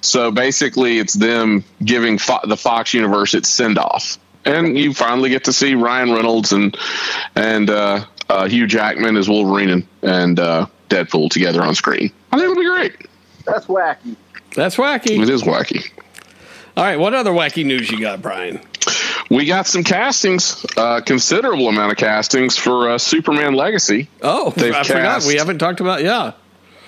So 0.02 0.30
basically, 0.30 0.98
it's 0.98 1.14
them 1.14 1.64
giving 1.82 2.18
Fo- 2.18 2.46
the 2.46 2.58
Fox 2.58 2.92
universe 2.92 3.32
its 3.32 3.48
send 3.48 3.78
off, 3.78 4.18
and 4.46 4.78
you 4.78 4.94
finally 4.94 5.28
get 5.30 5.44
to 5.44 5.52
see 5.52 5.74
Ryan 5.74 6.12
Reynolds 6.12 6.52
and 6.52 6.76
and 7.34 7.68
uh, 7.68 8.04
uh, 8.28 8.48
Hugh 8.48 8.66
Jackman 8.66 9.16
as 9.16 9.28
Wolverine 9.28 9.70
and, 9.70 9.86
and 10.02 10.40
uh, 10.40 10.66
Deadpool 10.88 11.30
together 11.30 11.62
on 11.62 11.74
screen. 11.74 12.12
I 12.32 12.36
think 12.38 12.50
it'll 12.50 12.62
be 12.62 12.68
great. 12.68 12.96
that's 13.44 13.66
wacky. 13.66 14.16
That's 14.54 14.76
wacky. 14.76 15.20
It 15.22 15.28
is 15.28 15.42
wacky. 15.42 15.90
All 16.76 16.84
right, 16.84 16.98
what 16.98 17.14
other 17.14 17.30
wacky 17.32 17.64
news 17.64 17.90
you 17.90 18.00
got, 18.00 18.22
Brian? 18.22 18.60
We 19.30 19.46
got 19.46 19.66
some 19.66 19.82
castings, 19.82 20.64
uh, 20.76 21.00
considerable 21.00 21.68
amount 21.68 21.92
of 21.92 21.98
castings 21.98 22.56
for 22.56 22.90
uh, 22.90 22.98
Superman 22.98 23.54
Legacy. 23.54 24.08
Oh, 24.22 24.50
They've 24.50 24.74
I 24.74 24.82
forgot. 24.84 25.24
We 25.24 25.36
haven't 25.36 25.58
talked 25.58 25.80
about. 25.80 26.02
Yeah. 26.02 26.32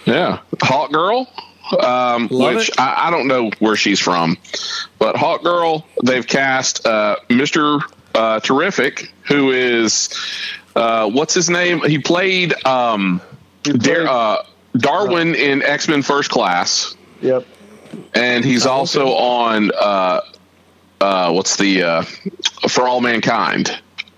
Yeah, 0.05 0.41
Hawk 0.63 0.91
Girl, 0.93 1.29
um, 1.83 2.29
which. 2.31 2.71
I, 2.79 3.09
I 3.09 3.11
don't 3.11 3.27
know 3.29 3.51
where 3.59 3.77
she's 3.77 4.01
from, 4.01 4.37
but 4.99 5.17
Hawk 5.17 5.43
Girl. 5.43 5.87
They've 6.05 6.27
cast 6.27 6.87
uh, 6.87 7.17
Mister 7.29 7.79
uh, 8.15 8.41
Terrific, 8.41 9.13
who 9.27 9.51
is 9.53 10.09
uh, 10.77 11.09
what's 11.11 11.35
his 11.35 11.49
name? 11.51 11.81
He 11.83 11.99
played 11.99 12.55
um, 12.67 13.21
Dar- 13.63 14.07
uh, 14.07 14.47
Darwin 14.77 15.35
in 15.35 15.63
X 15.63 15.89
Men 15.89 16.03
First 16.03 16.31
Class, 16.31 16.97
Yep. 17.23 17.47
and 18.15 18.45
he's 18.45 18.67
also 18.67 19.09
on 19.09 19.71
uh, 19.79 20.21
uh, 21.01 21.33
what's 21.33 21.57
the 21.57 21.83
uh, 21.83 22.03
For 22.69 22.89
All 22.89 23.01
Mankind. 23.01 23.71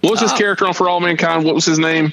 What 0.03 0.13
was 0.13 0.21
his 0.21 0.33
Oh. 0.33 0.37
character 0.39 0.67
on 0.67 0.73
For 0.75 0.89
All 0.89 1.01
Mankind? 1.01 1.45
What 1.45 1.55
was 1.55 1.67
his 1.67 1.79
name? 1.79 2.13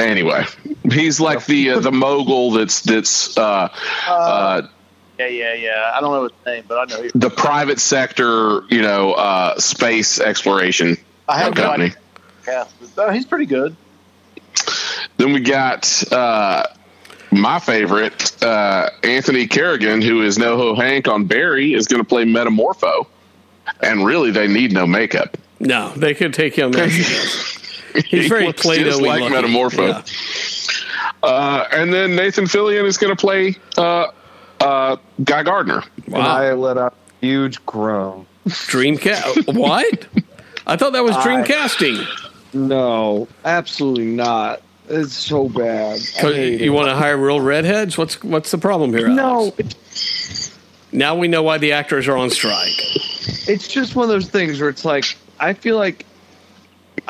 Anyway, 0.00 0.44
he's 0.90 1.20
like 1.20 1.44
the 1.46 1.70
uh, 1.72 1.80
the 1.80 1.92
mogul 1.92 2.52
that's 2.52 2.80
that's 2.80 3.36
uh, 3.36 3.68
uh, 4.08 4.62
Yeah, 5.18 5.26
yeah, 5.26 5.54
yeah. 5.54 5.92
I 5.94 6.00
don't 6.00 6.10
know 6.12 6.22
his 6.24 6.32
name, 6.46 6.64
but 6.66 6.78
I 6.78 6.84
know 6.86 7.02
he. 7.02 7.10
the 7.14 7.30
private 7.30 7.78
sector, 7.80 8.62
you 8.70 8.82
know, 8.82 9.12
uh, 9.12 9.58
space 9.58 10.18
exploration 10.20 10.96
I 11.28 11.38
have 11.38 11.54
no 11.54 11.62
company. 11.62 11.84
idea. 11.86 11.98
Cast. 12.44 12.74
Oh, 12.96 13.10
he's 13.10 13.26
pretty 13.26 13.46
good. 13.46 13.76
Then 15.18 15.32
we 15.34 15.40
got 15.40 16.10
uh, 16.12 16.64
my 17.30 17.58
favorite, 17.60 18.42
uh, 18.42 18.88
Anthony 19.02 19.46
Carrigan, 19.46 20.00
who 20.00 20.22
is 20.22 20.38
NoHo 20.38 20.74
Hank 20.76 21.06
on 21.08 21.26
Barry, 21.26 21.74
is 21.74 21.86
going 21.86 22.02
to 22.02 22.08
play 22.08 22.24
Metamorpho. 22.24 23.06
And 23.82 24.04
really, 24.06 24.30
they 24.30 24.48
need 24.48 24.72
no 24.72 24.86
makeup. 24.86 25.36
No, 25.60 25.90
they 25.90 26.14
could 26.14 26.32
take 26.32 26.54
him. 26.54 26.72
As 27.94 28.04
he 28.04 28.16
is. 28.16 28.22
He's 28.22 28.28
very 28.28 28.46
looks 28.46 28.62
Play-Doh 28.62 28.84
just 28.84 29.00
like 29.02 29.20
looking. 29.20 29.36
Metamorpho. 29.36 29.88
Yeah. 29.88 31.28
Uh, 31.28 31.66
and 31.72 31.92
then 31.92 32.16
Nathan 32.16 32.44
Fillion 32.46 32.84
is 32.84 32.96
going 32.96 33.14
to 33.14 33.20
play 33.20 33.56
uh, 33.76 34.06
uh, 34.60 34.96
Guy 35.24 35.42
Gardner. 35.42 35.82
And 36.06 36.16
I 36.16 36.52
let 36.54 36.78
out 36.78 36.94
a 37.22 37.26
huge 37.26 37.64
groan. 37.66 38.26
Dreamcast. 38.48 39.54
what? 39.54 40.06
I 40.66 40.76
thought 40.76 40.92
that 40.94 41.04
was 41.04 41.14
Dreamcasting. 41.16 42.06
No, 42.54 43.28
absolutely 43.44 44.06
not. 44.06 44.62
It's 44.88 45.12
so 45.14 45.48
bad. 45.48 46.00
I 46.18 46.20
'Cause 46.20 46.34
hate 46.34 46.60
You 46.62 46.72
want 46.72 46.88
to 46.88 46.96
hire 46.96 47.16
real 47.16 47.40
redheads? 47.40 47.96
What's 47.96 48.22
what's 48.24 48.50
the 48.50 48.58
problem 48.58 48.92
here? 48.92 49.06
Alex? 49.08 50.50
No, 50.92 50.98
Now 50.98 51.14
we 51.14 51.28
know 51.28 51.44
why 51.44 51.58
the 51.58 51.70
actors 51.72 52.08
are 52.08 52.16
on 52.16 52.28
strike. 52.30 52.72
it's 53.48 53.68
just 53.68 53.94
one 53.94 54.02
of 54.04 54.08
those 54.08 54.28
things 54.28 54.58
where 54.60 54.68
it's 54.68 54.84
like 54.84 55.04
I 55.38 55.52
feel 55.52 55.76
like 55.76 56.04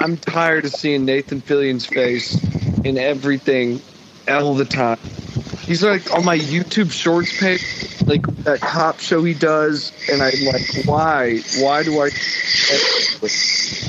I'm 0.00 0.16
tired 0.16 0.64
of 0.64 0.72
seeing 0.72 1.04
Nathan 1.04 1.40
Fillion's 1.40 1.84
face 1.86 2.36
in 2.84 2.96
everything 2.98 3.80
all 4.28 4.54
the 4.54 4.64
time. 4.64 4.98
He's 5.60 5.84
like 5.84 6.10
on 6.12 6.24
my 6.24 6.38
YouTube 6.38 6.90
Shorts 6.90 7.38
page, 7.38 7.62
like 8.06 8.22
that 8.44 8.60
cop 8.60 8.98
show 8.98 9.22
he 9.22 9.34
does, 9.34 9.92
and 10.10 10.22
I'm 10.22 10.32
like, 10.46 10.86
why? 10.86 11.40
Why 11.60 11.82
do 11.84 12.00
I? 12.00 12.06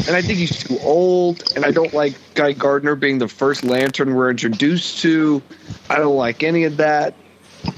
And 0.07 0.15
I 0.15 0.21
think 0.21 0.37
he's 0.37 0.63
too 0.63 0.77
old, 0.83 1.43
and 1.55 1.63
I 1.65 1.71
don't 1.71 1.93
like 1.93 2.13
Guy 2.35 2.51
Gardner 2.53 2.95
being 2.95 3.17
the 3.17 3.27
first 3.27 3.63
Lantern 3.63 4.13
we're 4.13 4.29
introduced 4.29 4.99
to. 5.03 5.41
I 5.89 5.95
don't 5.97 6.15
like 6.17 6.43
any 6.43 6.65
of 6.65 6.77
that. 6.77 7.15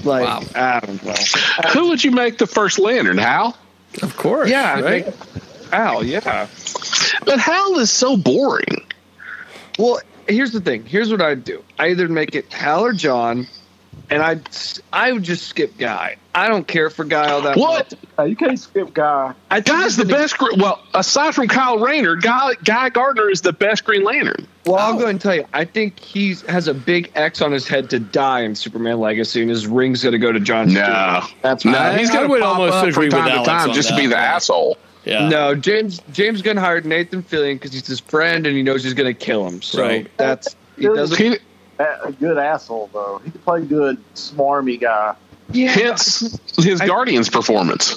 Like, 0.02 0.24
Wow. 0.26 0.42
I 0.54 0.80
don't 0.80 1.04
know. 1.04 1.14
Who 1.72 1.88
would 1.90 2.02
you 2.02 2.10
make 2.10 2.38
the 2.38 2.46
first 2.46 2.78
Lantern? 2.78 3.18
Hal? 3.18 3.56
Of 4.02 4.16
course. 4.16 4.50
Yeah, 4.50 4.74
I 4.74 4.80
Right? 4.82 5.04
think- 5.04 5.16
Al, 5.72 6.04
yeah. 6.04 6.46
But 7.24 7.38
Hal 7.40 7.78
is 7.78 7.90
so 7.90 8.16
boring. 8.16 8.84
Well, 9.78 10.00
here's 10.28 10.52
the 10.52 10.60
thing. 10.60 10.84
Here's 10.84 11.10
what 11.10 11.20
I'd 11.20 11.44
do. 11.44 11.62
I 11.78 11.88
either 11.88 12.08
make 12.08 12.34
it 12.34 12.52
Hal 12.52 12.84
or 12.84 12.92
John, 12.92 13.46
and 14.10 14.22
I 14.22 14.38
I 14.92 15.12
would 15.12 15.22
just 15.24 15.46
skip 15.48 15.76
Guy. 15.78 16.16
I 16.36 16.48
don't 16.48 16.66
care 16.66 16.90
for 16.90 17.04
Guy 17.04 17.30
all 17.30 17.42
that 17.42 17.56
What? 17.56 17.92
much. 17.92 18.00
Uh, 18.18 18.22
you 18.24 18.36
can't 18.36 18.58
skip 18.58 18.92
Guy. 18.94 19.34
I 19.50 19.60
think 19.60 19.78
Guy's 19.78 19.96
the 19.96 20.04
best. 20.04 20.36
Gr- 20.38 20.56
Well, 20.56 20.80
aside 20.94 21.34
from 21.34 21.48
Kyle 21.48 21.78
Rayner, 21.78 22.16
Guy, 22.16 22.54
Guy 22.64 22.88
Gardner 22.88 23.30
is 23.30 23.40
the 23.40 23.52
best 23.52 23.84
Green 23.84 24.04
Lantern. 24.04 24.46
Well, 24.66 24.76
I'll 24.76 24.98
go 24.98 25.06
and 25.06 25.20
tell 25.20 25.34
you. 25.34 25.44
I 25.52 25.64
think 25.64 25.98
he 26.00 26.34
has 26.48 26.68
a 26.68 26.74
big 26.74 27.10
X 27.14 27.40
on 27.42 27.52
his 27.52 27.68
head 27.68 27.90
to 27.90 27.98
die 27.98 28.40
in 28.40 28.54
Superman 28.54 28.98
Legacy, 28.98 29.42
and 29.42 29.50
his 29.50 29.66
ring's 29.66 30.02
going 30.02 30.12
to 30.12 30.18
go 30.18 30.32
to 30.32 30.40
John. 30.40 30.70
Stewart. 30.70 30.86
No, 30.88 31.22
That's 31.42 31.64
no, 31.64 31.72
my- 31.72 31.98
he's 31.98 32.10
going 32.10 32.28
would 32.30 32.38
to 32.38 32.44
pop 32.44 32.58
almost 32.58 32.74
up 32.76 32.86
agree 32.86 33.10
from 33.10 33.24
with 33.24 33.28
time 33.32 33.38
to 33.38 33.44
time 33.50 33.68
on 33.70 33.74
just 33.74 33.88
to 33.90 33.96
be 33.96 34.06
the 34.06 34.16
asshole. 34.18 34.76
Yeah. 35.04 35.28
No, 35.28 35.54
James 35.54 36.00
James 36.12 36.40
Gunn 36.42 36.56
hired 36.56 36.86
Nathan 36.86 37.22
Fillion 37.22 37.54
because 37.56 37.72
he's 37.72 37.86
his 37.86 38.00
friend 38.00 38.46
and 38.46 38.56
he 38.56 38.62
knows 38.62 38.82
he's 38.84 38.94
going 38.94 39.12
to 39.12 39.18
kill 39.18 39.46
him. 39.46 39.60
So 39.62 39.82
Right. 39.82 40.08
that's 40.16 40.56
he 40.78 40.84
doesn't. 40.86 41.18
He, 41.18 41.36
A 41.78 41.84
a 42.04 42.12
good 42.12 42.38
asshole 42.38 42.88
though. 42.92 43.20
He 43.24 43.30
could 43.30 43.44
play 43.44 43.62
good, 43.64 43.98
smarmy 44.14 44.80
guy. 44.80 45.14
Yeah, 45.52 45.68
hence 45.70 46.38
his 46.56 46.80
I- 46.80 46.86
Guardians 46.86 47.28
performance. 47.28 47.96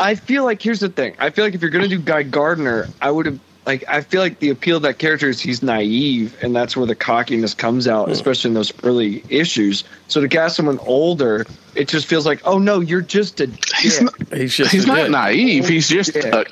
I 0.00 0.14
feel 0.16 0.44
like 0.44 0.60
here's 0.60 0.80
the 0.80 0.88
thing. 0.88 1.14
I 1.20 1.30
feel 1.30 1.44
like 1.44 1.54
if 1.54 1.62
you're 1.62 1.70
gonna 1.70 1.86
do 1.88 1.98
Guy 1.98 2.22
Gardner, 2.24 2.88
I 3.00 3.10
would 3.10 3.26
have 3.26 3.38
like 3.66 3.84
I 3.88 4.00
feel 4.00 4.20
like 4.20 4.38
the 4.40 4.50
appeal 4.50 4.78
of 4.78 4.82
that 4.82 4.98
character 4.98 5.28
is 5.28 5.40
he's 5.40 5.62
naive, 5.62 6.36
and 6.42 6.54
that's 6.54 6.76
where 6.76 6.86
the 6.86 6.94
cockiness 6.94 7.54
comes 7.54 7.86
out, 7.86 8.06
hmm. 8.06 8.12
especially 8.12 8.48
in 8.48 8.54
those 8.54 8.72
early 8.82 9.22
issues. 9.28 9.84
So 10.08 10.20
to 10.20 10.28
cast 10.28 10.56
someone 10.56 10.78
older, 10.80 11.46
it 11.74 11.88
just 11.88 12.06
feels 12.06 12.26
like, 12.26 12.40
oh 12.44 12.58
no, 12.58 12.80
you're 12.80 13.00
just 13.00 13.40
a 13.40 13.46
He's 13.78 13.98
dick. 13.98 14.04
not, 14.04 14.38
He's 14.38 14.56
just 14.56 14.72
he's 14.72 14.84
a 14.84 14.88
not 14.88 14.96
dick. 14.96 15.10
naive. 15.10 15.68
He's 15.68 15.88
just 15.88 16.16
a, 16.16 16.46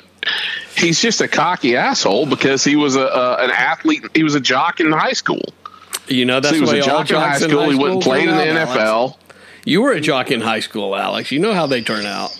he's 0.76 1.00
just 1.00 1.20
a 1.20 1.28
cocky 1.28 1.76
asshole 1.76 2.26
because 2.26 2.62
he 2.64 2.76
was 2.76 2.96
a, 2.96 3.02
a 3.02 3.44
an 3.44 3.50
athlete. 3.50 4.04
He 4.14 4.22
was 4.22 4.34
a 4.34 4.40
jock 4.40 4.80
in 4.80 4.92
high 4.92 5.12
school. 5.12 5.42
You 6.06 6.24
know 6.24 6.40
that's 6.40 6.50
so 6.50 6.54
he 6.56 6.60
was 6.60 6.72
a 6.72 6.80
jock 6.80 7.10
in 7.10 7.16
high 7.16 7.38
jocks 7.38 7.42
in 7.42 7.50
school. 7.50 7.60
high 7.64 7.72
He 7.72 7.78
went 7.78 7.94
and 7.94 8.02
school 8.02 8.12
played 8.12 8.28
in 8.28 8.36
the 8.36 8.44
turn 8.44 8.56
Alex. 8.56 8.72
NFL. 8.72 9.16
You 9.64 9.82
were 9.82 9.92
a 9.92 10.00
jock 10.00 10.30
in 10.30 10.40
high 10.40 10.60
school, 10.60 10.96
Alex. 10.96 11.30
You 11.30 11.38
know 11.38 11.54
how 11.54 11.66
they 11.66 11.82
turn 11.82 12.06
out. 12.06 12.30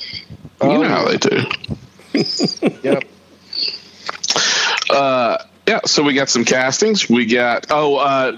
You 0.63 0.69
know 0.79 0.85
how 0.85 1.07
they 1.09 1.17
do. 1.17 1.45
Yep. 2.83 3.05
Uh, 4.91 5.39
yeah, 5.67 5.81
so 5.85 6.03
we 6.03 6.15
got 6.15 6.29
some 6.29 6.45
castings. 6.45 7.09
We 7.09 7.27
got 7.27 7.67
oh, 7.71 7.97
uh, 7.97 8.37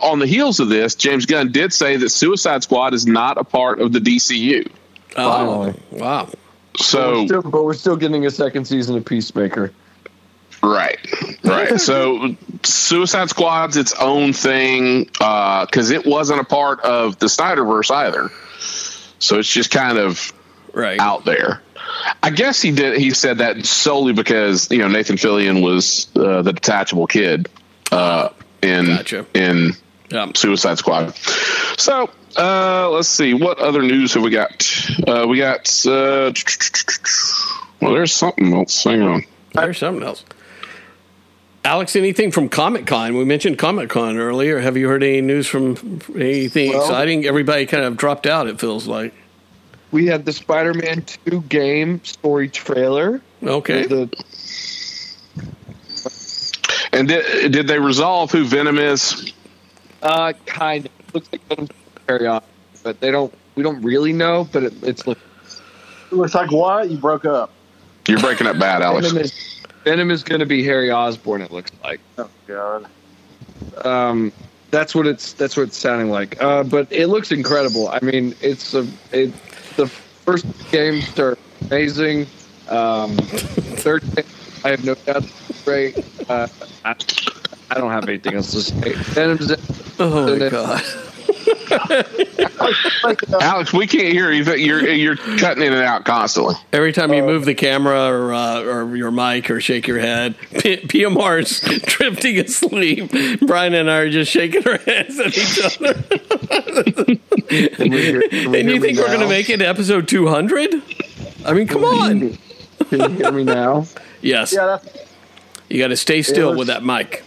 on 0.00 0.18
the 0.20 0.26
heels 0.26 0.58
of 0.60 0.68
this, 0.68 0.94
James 0.94 1.26
Gunn 1.26 1.52
did 1.52 1.72
say 1.72 1.96
that 1.98 2.08
Suicide 2.08 2.62
Squad 2.62 2.94
is 2.94 3.06
not 3.06 3.36
a 3.38 3.44
part 3.44 3.80
of 3.80 3.92
the 3.92 3.98
DCU. 3.98 4.70
Oh, 5.16 5.30
Finally. 5.30 5.82
wow. 5.90 6.28
So 6.78 7.20
We're 7.20 7.26
still, 7.26 7.42
but 7.42 7.64
we're 7.64 7.74
still 7.74 7.96
getting 7.96 8.24
a 8.24 8.30
second 8.30 8.64
season 8.64 8.96
of 8.96 9.04
Peacemaker. 9.04 9.72
right, 10.62 10.96
right. 11.44 11.78
so 11.80 12.34
Suicide 12.62 13.28
Squad's 13.28 13.76
its 13.76 13.92
own 13.94 14.32
thing 14.32 15.04
because 15.04 15.90
it 15.90 16.06
wasn't 16.06 16.40
a 16.40 16.44
part 16.44 16.80
of 16.80 17.18
the 17.18 17.26
Snyderverse 17.26 17.90
either. 17.90 18.30
So 19.18 19.38
it's 19.38 19.52
just 19.52 19.70
kind 19.70 19.98
of 19.98 20.32
Right. 20.72 20.98
out 20.98 21.26
there. 21.26 21.60
I 22.22 22.30
guess 22.30 22.60
he 22.62 22.70
did. 22.72 22.98
He 22.98 23.10
said 23.10 23.38
that 23.38 23.64
solely 23.66 24.12
because 24.12 24.70
you 24.70 24.78
know 24.78 24.88
Nathan 24.88 25.16
Fillion 25.16 25.62
was 25.62 26.08
uh, 26.16 26.42
the 26.42 26.52
detachable 26.52 27.06
kid 27.06 27.48
uh, 27.90 28.30
in 28.62 28.86
Gotcha. 28.86 29.26
in 29.34 29.72
Yeah. 30.10 30.30
Suicide 30.34 30.78
Squad. 30.78 31.14
So 31.78 32.10
uh, 32.36 32.90
let's 32.90 33.08
see 33.08 33.34
what 33.34 33.58
other 33.58 33.82
news 33.82 34.14
have 34.14 34.22
we 34.22 34.30
got. 34.30 34.66
Uh, 35.06 35.26
we 35.28 35.38
got 35.38 35.68
uh, 35.86 36.32
well, 37.80 37.92
there's 37.92 38.12
something 38.12 38.52
else. 38.54 38.84
Hang 38.84 39.02
on. 39.02 39.24
There's 39.54 39.78
something 39.78 40.02
else. 40.02 40.24
Alex, 41.64 41.94
anything 41.94 42.32
from 42.32 42.48
Comic 42.48 42.86
Con? 42.86 43.16
We 43.16 43.24
mentioned 43.24 43.56
Comic 43.56 43.88
Con 43.88 44.16
earlier. 44.18 44.58
Have 44.58 44.76
you 44.76 44.88
heard 44.88 45.02
any 45.04 45.20
news 45.20 45.46
from 45.46 46.00
anything 46.16 46.70
Well- 46.70 46.80
exciting? 46.80 47.24
Everybody 47.24 47.66
kind 47.66 47.84
of 47.84 47.96
dropped 47.96 48.26
out, 48.26 48.48
it 48.48 48.58
feels 48.58 48.88
like. 48.88 49.14
We 49.92 50.06
had 50.06 50.24
the 50.24 50.32
Spider-Man 50.32 51.02
Two 51.02 51.42
game 51.42 52.02
story 52.04 52.48
trailer. 52.48 53.20
Okay. 53.42 53.86
The, 53.86 54.08
And 56.94 57.08
did, 57.08 57.52
did 57.52 57.68
they 57.68 57.78
resolve 57.78 58.30
who 58.30 58.44
Venom 58.44 58.78
is? 58.78 59.32
uh, 60.02 60.32
kind 60.46 60.86
of 60.86 61.14
looks 61.14 61.28
like 61.32 61.40
Venom's 61.48 61.70
carry 62.06 62.26
on, 62.26 62.42
but 62.82 63.00
they 63.00 63.10
don't. 63.10 63.32
We 63.54 63.62
don't 63.62 63.82
really 63.82 64.12
know, 64.12 64.48
but 64.50 64.64
it, 64.64 64.74
it's 64.82 65.06
look. 65.06 65.18
It 66.10 66.14
looks 66.14 66.34
like 66.34 66.50
what? 66.50 66.90
You 66.90 66.98
broke 66.98 67.24
up. 67.24 67.50
You're 68.08 68.18
breaking 68.20 68.46
up 68.46 68.58
bad, 68.58 68.82
Alex. 68.82 69.06
Venom 69.08 69.22
is 69.24 69.60
Venom 69.84 70.10
is 70.10 70.22
going 70.22 70.40
to 70.40 70.46
be 70.46 70.64
Harry 70.64 70.90
Osborn. 70.90 71.40
It 71.42 71.50
looks 71.50 71.70
like. 71.82 72.00
Oh 72.18 72.28
God. 72.46 72.86
Um, 73.84 74.32
that's 74.70 74.94
what 74.94 75.06
it's 75.06 75.32
that's 75.34 75.56
what 75.56 75.64
it's 75.64 75.76
sounding 75.76 76.10
like. 76.10 76.42
Uh, 76.42 76.62
but 76.64 76.88
it 76.90 77.06
looks 77.08 77.30
incredible. 77.32 77.88
I 77.88 78.00
mean, 78.00 78.34
it's 78.40 78.74
a 78.74 78.86
it, 79.12 79.32
the 79.76 79.86
first 79.86 80.46
games 80.70 81.18
are 81.18 81.36
amazing. 81.62 82.26
Um, 82.68 83.16
third, 83.16 84.02
game, 84.14 84.24
I 84.64 84.70
have 84.70 84.84
no 84.84 84.94
doubt, 84.94 85.24
great. 85.64 85.98
Uh, 86.28 86.46
I, 86.84 86.94
I 87.70 87.74
don't 87.74 87.90
have 87.90 88.08
anything 88.08 88.34
else 88.34 88.52
to 88.52 88.62
say. 88.62 88.92
Venom's 88.92 89.52
oh, 89.98 90.26
my 90.26 90.32
and 90.32 90.42
it- 90.42 90.52
God. 90.52 90.82
Alex, 93.40 93.72
we 93.72 93.86
can't 93.86 94.12
hear 94.12 94.30
you. 94.32 94.44
You're 94.54 94.88
you're 94.88 95.16
cutting 95.16 95.64
in 95.64 95.72
and 95.72 95.82
out 95.82 96.04
constantly. 96.04 96.54
Every 96.72 96.92
time 96.92 97.12
you 97.12 97.22
move 97.22 97.44
the 97.44 97.54
camera 97.54 98.06
or, 98.10 98.32
uh, 98.32 98.62
or 98.62 98.96
your 98.96 99.10
mic 99.10 99.50
or 99.50 99.60
shake 99.60 99.86
your 99.86 99.98
head, 99.98 100.36
P- 100.60 100.78
PMR's 100.78 101.60
drifting 101.86 102.38
asleep. 102.38 103.10
Brian 103.46 103.74
and 103.74 103.90
I 103.90 103.96
are 103.98 104.10
just 104.10 104.30
shaking 104.30 104.66
our 104.66 104.78
heads 104.78 105.18
at 105.18 105.36
each 105.36 105.60
other. 105.64 105.94
Can 107.52 107.90
we 107.90 108.02
hear- 108.02 108.22
can 108.28 108.50
we 108.50 108.60
and 108.60 108.70
you 108.70 108.80
think 108.80 108.98
we're 108.98 109.06
going 109.08 109.20
to 109.20 109.28
make 109.28 109.50
it 109.50 109.58
to 109.58 109.66
episode 109.68 110.08
200? 110.08 110.74
I 111.44 111.52
mean, 111.52 111.66
come 111.66 111.84
on. 111.84 112.38
Can 112.88 113.00
you 113.00 113.08
hear 113.08 113.32
me 113.32 113.44
now? 113.44 113.86
Yes. 114.22 114.52
Yeah, 114.54 114.66
that's 114.82 114.88
You 115.68 115.78
got 115.78 115.88
to 115.88 115.96
stay 115.96 116.22
still 116.22 116.48
looks- 116.48 116.58
with 116.58 116.66
that 116.68 116.82
mic. 116.84 117.24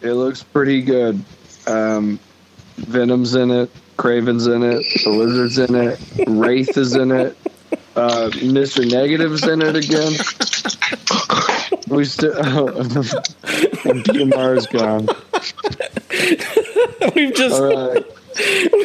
It 0.00 0.12
looks 0.12 0.42
pretty 0.42 0.82
good. 0.82 1.22
Um, 1.66 2.18
Venom's 2.76 3.34
in 3.34 3.50
it. 3.50 3.70
Kraven's 3.96 4.46
in 4.46 4.62
it. 4.62 4.84
The 5.04 5.10
Lizard's 5.10 5.58
in 5.58 5.74
it. 5.74 6.00
Wraith 6.26 6.76
is 6.76 6.94
in 6.94 7.10
it. 7.10 7.36
Uh, 7.96 8.30
Mr. 8.32 8.88
Negative's 8.90 9.46
in 9.46 9.62
it 9.62 9.76
again. 9.76 10.12
We 11.88 12.04
still. 12.04 12.36
and 12.78 14.04
PMR's 14.04 14.66
gone. 14.66 15.06
We've 17.14 17.34
just 17.34 17.60
All 17.60 17.92
right. 17.92 18.04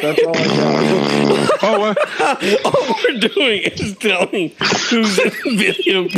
That's 0.02 0.22
all 0.22 0.36
I 0.36 0.46
got. 0.46 1.58
Oh, 1.62 1.84
uh, 1.84 2.56
all 2.64 2.96
we're 3.04 3.18
doing 3.18 3.62
is 3.62 3.96
telling 3.98 4.50
who's 4.90 5.18
in 5.18 5.30
the 5.44 5.56
video 5.56 6.08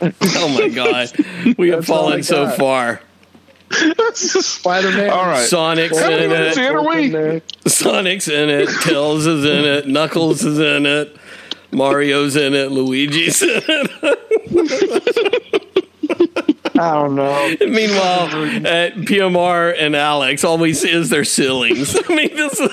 oh 0.00 0.48
my 0.48 0.68
god, 0.68 1.12
we 1.58 1.70
have 1.70 1.80
That's 1.80 1.88
fallen 1.88 2.22
so 2.22 2.46
got. 2.46 2.56
Far. 3.74 4.14
Spider-Man. 4.14 5.10
All 5.10 5.26
right. 5.26 5.46
Sonic's 5.46 5.98
How 5.98 6.10
many 6.10 6.24
in 6.24 6.32
it. 6.32 6.56
in 6.56 6.74
are. 6.74 7.42
Sonic's 7.66 8.28
in 8.28 8.48
it. 8.48 8.68
Tails 8.82 9.26
is 9.26 9.44
in 9.44 9.64
it. 9.64 9.86
Knuckles 9.88 10.44
is 10.44 10.58
in 10.58 10.86
it. 10.86 11.16
Mario's 11.70 12.36
in 12.36 12.54
it. 12.54 12.70
Luigi's 12.70 13.42
in 13.42 13.62
it. 13.66 15.24
I 16.76 16.92
don't 16.92 17.14
know. 17.14 17.56
Meanwhile, 17.60 18.66
at 18.66 18.94
PMR 18.96 19.74
and 19.78 19.94
Alex, 19.94 20.42
all 20.42 20.58
we 20.58 20.74
see 20.74 20.90
is 20.90 21.08
their 21.08 21.24
ceilings. 21.24 21.96
I 22.08 22.14
mean, 22.14 22.34
this 22.34 22.58
is, 22.58 22.70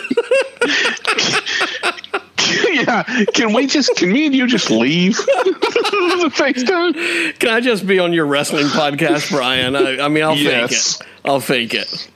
yeah. 2.87 3.03
Can 3.33 3.53
we 3.53 3.67
just? 3.67 3.95
Can 3.95 4.11
me 4.11 4.25
and 4.27 4.35
you 4.35 4.47
just 4.47 4.69
leave 4.71 5.15
the 5.17 6.31
FaceTime? 6.35 7.39
can 7.39 7.49
I 7.49 7.59
just 7.59 7.85
be 7.87 7.99
on 7.99 8.13
your 8.13 8.25
wrestling 8.25 8.67
podcast, 8.67 9.31
Brian? 9.31 9.75
I, 9.75 9.99
I 10.05 10.07
mean, 10.07 10.23
I'll 10.23 10.35
Yes. 10.37 10.97
fake 10.97 11.07
it. 11.07 11.29
I'll 11.29 11.39
fake 11.39 11.73
it. 11.73 12.09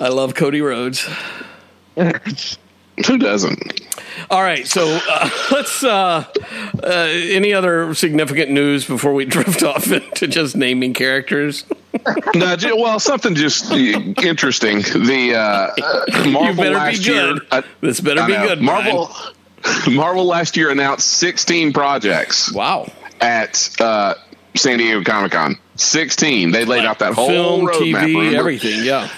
I 0.00 0.08
love 0.08 0.34
Cody 0.34 0.60
Rhodes. 0.60 1.08
Who 3.06 3.16
doesn't? 3.18 3.80
All 4.30 4.42
right, 4.42 4.66
so 4.66 4.98
uh, 5.08 5.30
let's. 5.52 5.82
Uh, 5.84 6.24
uh, 6.82 6.88
any 6.88 7.52
other 7.52 7.94
significant 7.94 8.50
news 8.50 8.84
before 8.84 9.14
we 9.14 9.24
drift 9.24 9.62
off 9.62 9.90
into 9.90 10.26
just 10.26 10.56
naming 10.56 10.94
characters? 10.94 11.64
No, 12.34 12.56
well, 12.76 12.98
something 13.00 13.34
just 13.34 13.70
uh, 13.72 13.76
interesting. 13.76 14.78
The 14.80 15.34
uh, 15.36 16.28
Marvel 16.30 16.50
You 16.50 16.56
better 16.56 16.70
be 16.70 16.74
last 16.74 17.06
year. 17.06 17.38
uh, 17.50 17.62
This 17.80 18.00
better 18.00 18.20
I 18.22 18.26
be 18.26 18.32
know. 18.34 18.46
good. 18.48 18.62
Marvel. 18.62 19.10
Marvel 19.90 20.24
last 20.24 20.56
year 20.56 20.70
announced 20.70 21.08
16 21.08 21.72
projects 21.72 22.52
Wow. 22.52 22.90
at 23.20 23.68
uh, 23.80 24.14
San 24.56 24.78
Diego 24.78 25.02
Comic 25.04 25.32
Con. 25.32 25.56
16. 25.76 26.50
They 26.50 26.64
laid 26.64 26.84
out 26.84 26.98
that 27.00 27.14
whole 27.14 27.28
film, 27.28 27.66
roadmap. 27.66 27.74
TV, 27.94 28.04
remember? 28.16 28.36
everything. 28.38 28.84
Yeah. 28.84 29.08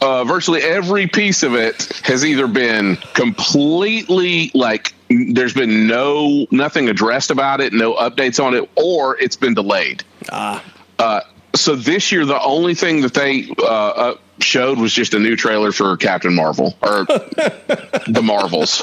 uh, 0.00 0.24
virtually 0.24 0.62
every 0.62 1.06
piece 1.06 1.42
of 1.42 1.54
it 1.54 1.82
has 2.04 2.24
either 2.24 2.46
been 2.46 2.96
completely 3.14 4.50
like 4.54 4.92
there's 5.08 5.54
been 5.54 5.86
no 5.86 6.46
nothing 6.50 6.88
addressed 6.88 7.30
about 7.30 7.60
it, 7.60 7.72
no 7.72 7.94
updates 7.94 8.42
on 8.44 8.54
it, 8.54 8.68
or 8.76 9.16
it's 9.18 9.36
been 9.36 9.54
delayed. 9.54 10.02
Ah. 10.30 10.62
Uh, 10.98 11.20
so 11.54 11.74
this 11.76 12.10
year, 12.12 12.24
the 12.26 12.40
only 12.42 12.74
thing 12.74 13.00
that 13.02 13.14
they 13.14 13.48
uh, 13.58 13.64
uh, 13.64 14.14
showed 14.40 14.78
was 14.78 14.92
just 14.92 15.14
a 15.14 15.18
new 15.18 15.36
trailer 15.36 15.72
for 15.72 15.96
Captain 15.96 16.34
Marvel 16.34 16.76
or 16.82 17.04
the 17.06 18.20
Marvels. 18.22 18.82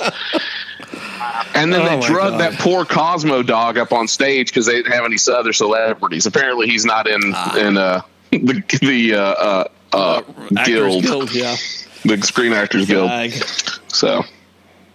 And 1.56 1.72
then 1.72 1.82
Oh 1.82 2.00
they 2.02 2.08
drug 2.08 2.32
God. 2.34 2.42
that 2.42 2.60
poor 2.60 2.86
Cosmo 2.86 3.44
dog 3.44 3.78
up 3.78 3.92
on 3.92 4.08
stage 4.08 4.48
because 4.50 4.66
they 4.66 4.74
didn't 4.74 4.92
have 4.94 5.06
any 5.06 5.18
other 5.32 5.54
celebrities. 5.54 6.26
Apparently, 6.26 6.68
he's 6.68 6.86
not 6.86 7.08
in 7.08 7.22
Ah. 7.36 7.58
in 7.58 7.78
uh, 7.78 8.02
the 8.32 8.64
the 8.82 9.14
uh, 9.16 9.20
uh, 9.22 9.68
uh, 9.94 10.22
guild, 10.66 11.04
Guild. 11.04 11.34
Yeah. 11.34 11.56
the 12.04 12.22
Screen 12.24 12.54
Actors 12.54 12.86
Guild. 12.88 13.10
So 13.88 14.24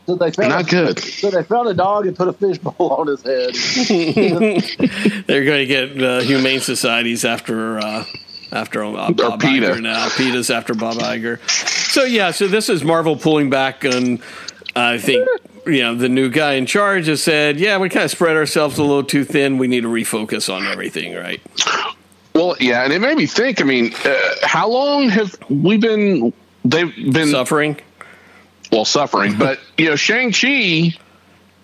So 0.06 0.16
they 0.16 0.30
found 0.32 0.48
not 0.50 0.62
a, 0.66 0.70
good. 0.70 0.98
So 1.02 1.30
they 1.30 1.42
found 1.44 1.68
a 1.68 1.74
dog 1.74 2.06
and 2.06 2.16
put 2.16 2.28
a 2.28 2.32
fishbowl 2.32 2.90
on 2.90 3.06
his 3.06 3.22
head. 3.22 3.54
They're 5.26 5.44
going 5.44 5.60
to 5.60 5.66
get 5.66 6.02
uh, 6.02 6.20
humane 6.20 6.60
societies 6.60 7.24
after 7.24 7.78
uh, 7.78 8.04
after 8.52 8.84
uh, 8.84 9.10
Bob 9.10 9.40
PETA. 9.40 9.66
Iger 9.66 9.82
now. 9.82 10.08
PETA's 10.16 10.50
after 10.50 10.74
Bob 10.74 10.96
Iger. 10.96 11.38
So 11.92 12.04
yeah, 12.04 12.30
so 12.30 12.46
this 12.48 12.68
is 12.68 12.84
Marvel 12.84 13.16
pulling 13.16 13.50
back 13.50 13.84
on. 13.84 14.20
I 14.76 14.98
think 14.98 15.28
you 15.66 15.80
know 15.80 15.94
the 15.94 16.08
new 16.08 16.30
guy 16.30 16.54
in 16.54 16.66
charge 16.66 17.06
has 17.06 17.22
said, 17.22 17.58
yeah, 17.58 17.78
we 17.78 17.88
kind 17.88 18.04
of 18.04 18.10
spread 18.10 18.36
ourselves 18.36 18.78
a 18.78 18.82
little 18.82 19.04
too 19.04 19.24
thin. 19.24 19.58
We 19.58 19.66
need 19.66 19.82
to 19.82 19.88
refocus 19.88 20.52
on 20.54 20.66
everything, 20.66 21.14
right? 21.14 21.40
Well, 22.34 22.56
yeah, 22.60 22.84
and 22.84 22.92
it 22.92 23.00
made 23.00 23.16
me 23.16 23.26
think. 23.26 23.60
I 23.60 23.64
mean, 23.64 23.92
uh, 24.04 24.16
how 24.42 24.68
long 24.68 25.08
have 25.08 25.36
we 25.50 25.76
been? 25.76 26.32
They've 26.64 26.94
been 26.94 27.28
Suffering. 27.28 27.80
well 28.70 28.84
suffering, 28.84 29.36
but 29.38 29.58
you 29.76 29.86
know, 29.88 29.96
Shang 29.96 30.32
Chi, 30.32 30.96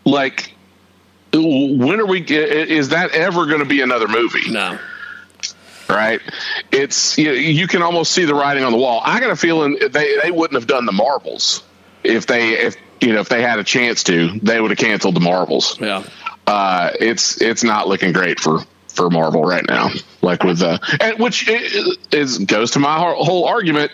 like, 0.05 0.53
when 1.33 2.01
are 2.01 2.07
we? 2.07 2.23
Is 2.23 2.89
that 2.89 3.13
ever 3.13 3.47
going 3.47 3.61
to 3.61 3.65
be 3.67 3.81
another 3.83 4.09
movie? 4.09 4.51
No. 4.51 4.79
Right? 5.89 6.21
It's 6.73 7.19
you, 7.19 7.33
you 7.33 7.67
can 7.67 7.83
almost 7.83 8.13
see 8.13 8.25
the 8.25 8.35
writing 8.35 8.65
on 8.65 8.73
the 8.73 8.79
wall. 8.79 9.01
I 9.05 9.21
got 9.21 9.31
a 9.31 9.37
feeling 9.37 9.79
they 9.91 10.17
they 10.23 10.31
wouldn't 10.31 10.55
have 10.61 10.67
done 10.67 10.87
the 10.87 10.93
Marvels 10.93 11.63
if 12.03 12.27
they 12.27 12.51
if 12.59 12.77
you 13.01 13.13
know 13.13 13.21
if 13.21 13.29
they 13.29 13.43
had 13.43 13.59
a 13.59 13.65
chance 13.65 14.03
to, 14.05 14.39
they 14.41 14.61
would 14.61 14.71
have 14.71 14.79
canceled 14.79 15.15
the 15.17 15.21
Marvels. 15.21 15.79
Yeah. 15.81 16.05
uh, 16.47 16.91
it's 17.01 17.41
it's 17.41 17.63
not 17.65 17.87
looking 17.89 18.13
great 18.13 18.41
for 18.41 18.61
for 18.89 19.11
Marvel 19.11 19.43
right 19.43 19.65
now. 19.69 19.91
Like 20.23 20.43
with 20.45 20.63
uh, 20.63 20.79
and 21.01 21.19
which 21.19 21.49
is 22.13 22.39
goes 22.39 22.71
to 22.73 22.79
my 22.79 22.99
whole 22.99 23.23
whole 23.25 23.45
argument 23.47 23.91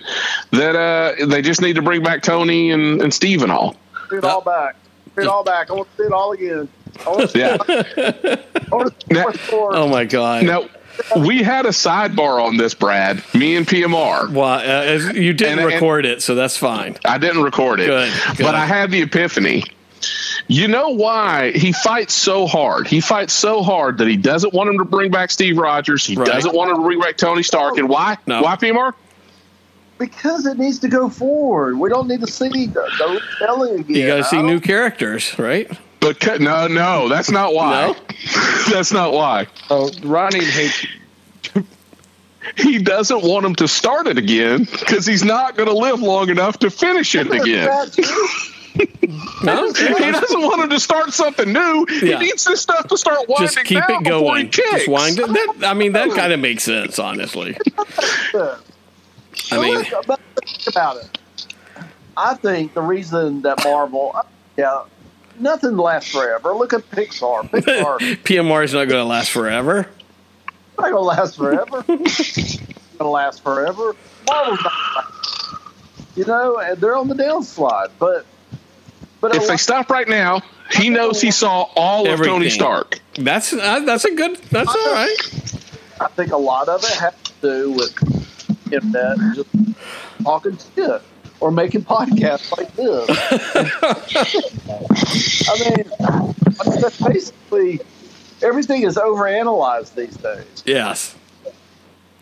that 0.52 0.76
uh, 0.76 1.26
they 1.26 1.42
just 1.42 1.60
need 1.62 1.74
to 1.76 1.82
bring 1.82 2.02
back 2.02 2.22
Tony 2.22 2.70
and, 2.70 3.00
and 3.02 3.12
Steve 3.12 3.42
and 3.42 3.50
all. 3.50 3.74
See 4.10 4.16
it 4.16 4.24
all 4.24 4.42
back. 4.42 4.76
See 5.16 5.22
it 5.22 5.26
all 5.28 5.42
back. 5.44 5.70
I 5.70 5.74
want 5.74 5.88
to 5.90 5.96
see 5.96 6.06
it 6.06 6.12
all 6.12 6.32
again. 6.32 6.68
I 7.04 7.08
want 7.08 7.20
to 7.22 7.28
see 7.28 7.38
Yeah. 7.40 7.56
I 7.66 8.76
want 8.76 8.88
to 8.88 9.06
see 9.06 9.06
Now- 9.14 9.22
more 9.22 9.32
Thor. 9.32 9.74
Oh 9.76 9.88
my 9.88 10.04
God. 10.04 10.44
now 10.44 10.68
we 11.16 11.42
had 11.42 11.66
a 11.66 11.70
sidebar 11.70 12.42
on 12.44 12.56
this, 12.56 12.74
Brad. 12.74 13.22
Me 13.34 13.56
and 13.56 13.66
PMR. 13.66 14.30
Well, 14.30 14.46
uh, 14.46 15.12
you 15.12 15.32
didn't 15.32 15.58
And- 15.58 15.60
and- 15.60 15.72
record 15.74 16.04
it, 16.06 16.22
so 16.22 16.34
that's 16.34 16.56
fine. 16.56 16.96
I 17.04 17.18
didn't 17.18 17.42
record 17.42 17.80
it, 17.80 17.86
Good, 17.86 18.12
good. 18.36 18.44
but 18.44 18.54
I 18.54 18.66
had 18.66 18.90
the 18.90 19.02
epiphany. 19.02 19.64
You 20.48 20.66
know 20.68 20.88
why 20.90 21.52
he 21.52 21.72
fights 21.72 22.14
so 22.14 22.46
hard? 22.46 22.86
He 22.88 23.00
fights 23.00 23.32
so 23.34 23.62
hard 23.62 23.98
that 23.98 24.08
he 24.08 24.16
doesn't 24.16 24.52
want 24.54 24.70
him 24.70 24.78
to 24.78 24.84
bring 24.84 25.10
back 25.10 25.30
Steve 25.30 25.58
Rogers. 25.58 26.04
He 26.06 26.16
Right. 26.16 26.26
doesn't 26.26 26.54
want 26.54 26.70
him 26.70 26.76
to 26.78 26.82
bring 26.82 26.98
back 27.00 27.16
Tony 27.16 27.42
Stark. 27.42 27.76
And 27.78 27.88
why? 27.88 28.16
No. 28.26 28.42
Why, 28.42 28.56
PMR? 28.56 28.94
Because 29.98 30.46
it 30.46 30.58
needs 30.58 30.78
to 30.78 30.88
go 30.88 31.10
forward. 31.10 31.78
We 31.78 31.90
don't 31.90 32.08
need 32.08 32.22
to 32.22 32.26
see 32.26 32.48
the, 32.48 32.88
the 32.98 33.20
telling 33.38 33.80
again. 33.80 33.94
You 33.96 34.06
got 34.06 34.16
to 34.16 34.24
see 34.24 34.42
new 34.42 34.58
characters, 34.58 35.38
right? 35.38 35.70
But 36.00 36.18
ca- 36.18 36.38
no, 36.38 36.66
no, 36.66 37.08
that's 37.08 37.30
not 37.30 37.54
why. 37.54 37.94
that's 38.70 38.92
not 38.92 39.12
why. 39.12 39.46
Oh, 39.68 39.90
Ronnie 40.02 40.44
hates. 40.44 40.86
He 42.56 42.78
doesn't 42.78 43.22
want 43.22 43.44
him 43.44 43.54
to 43.56 43.68
start 43.68 44.06
it 44.06 44.16
again 44.18 44.64
because 44.64 45.06
he's 45.06 45.22
not 45.22 45.56
going 45.56 45.68
to 45.68 45.74
live 45.74 46.00
long 46.00 46.30
enough 46.30 46.58
to 46.60 46.70
finish 46.70 47.14
it 47.14 47.30
again. 47.30 47.68
No? 49.42 49.72
He 49.72 50.10
doesn't 50.12 50.40
want 50.40 50.62
him 50.62 50.70
to 50.70 50.80
start 50.80 51.12
something 51.12 51.52
new. 51.52 51.86
Yeah. 51.90 52.18
He 52.18 52.26
needs 52.26 52.44
this 52.44 52.62
stuff 52.62 52.88
to 52.88 52.96
start 52.96 53.28
winding 53.28 53.46
Just 53.46 53.64
keep 53.64 53.86
down 53.86 54.00
it 54.00 54.08
going. 54.08 54.50
Just 54.50 54.88
wind 54.88 55.18
it. 55.18 55.26
That, 55.26 55.68
I 55.68 55.74
mean, 55.74 55.92
that 55.92 56.10
kind 56.10 56.32
of 56.32 56.40
makes 56.40 56.64
sense, 56.64 56.98
honestly. 56.98 57.56
I 58.34 58.58
mean, 59.52 59.84
think 59.84 60.66
about 60.68 60.96
it. 60.96 61.18
I 62.16 62.34
think 62.34 62.74
the 62.74 62.82
reason 62.82 63.42
that 63.42 63.62
Marvel, 63.64 64.18
yeah, 64.56 64.84
nothing 65.40 65.76
lasts 65.76 66.10
forever. 66.12 66.54
Look 66.54 66.72
at 66.72 66.88
Pixar. 66.90 67.50
Pixar 67.50 67.98
PMR 68.22 68.64
is 68.64 68.72
not 68.74 68.88
going 68.88 69.00
to 69.02 69.04
last 69.04 69.30
forever. 69.30 69.88
not 70.78 70.90
gonna 70.90 71.00
last 71.00 71.36
forever. 71.36 71.84
It's 71.88 72.56
gonna 72.98 73.10
last 73.10 73.42
forever. 73.42 73.94
Marvel's 74.28 74.60
not. 74.62 74.72
gonna. 74.94 75.06
You 76.16 76.24
know, 76.26 76.74
they're 76.76 76.96
on 76.96 77.08
the 77.08 77.14
downslide. 77.14 77.90
But 77.98 78.26
but 79.20 79.32
I 79.32 79.36
If 79.36 79.42
they 79.42 79.48
like- 79.50 79.58
stop 79.60 79.90
right 79.90 80.08
now, 80.08 80.42
he 80.72 80.88
knows 80.90 81.20
he 81.20 81.30
saw 81.30 81.68
all 81.76 82.08
of 82.08 82.20
Tony 82.20 82.50
Stark. 82.50 83.00
That's 83.16 83.52
uh, 83.52 83.80
that's 83.80 84.04
a 84.04 84.14
good. 84.14 84.36
That's 84.50 84.68
all 84.68 84.92
right. 84.92 85.16
I 86.00 86.08
think 86.08 86.32
a 86.32 86.36
lot 86.36 86.68
of 86.68 86.82
it 86.84 86.90
has 86.96 87.14
to 87.24 87.32
do 87.42 87.70
with 87.72 88.72
internet 88.72 89.18
and 89.18 89.34
just 89.34 89.48
talking 90.22 90.56
shit 90.74 91.02
or 91.40 91.50
making 91.50 91.82
podcasts 91.82 92.56
like 92.56 92.72
this. 92.76 93.08
I 95.48 95.76
mean, 95.76 95.84
that's 96.80 97.00
basically 97.00 97.80
everything 98.42 98.82
is 98.82 98.96
overanalyzed 98.96 99.94
these 99.94 100.16
days. 100.16 100.62
Yes, 100.66 101.16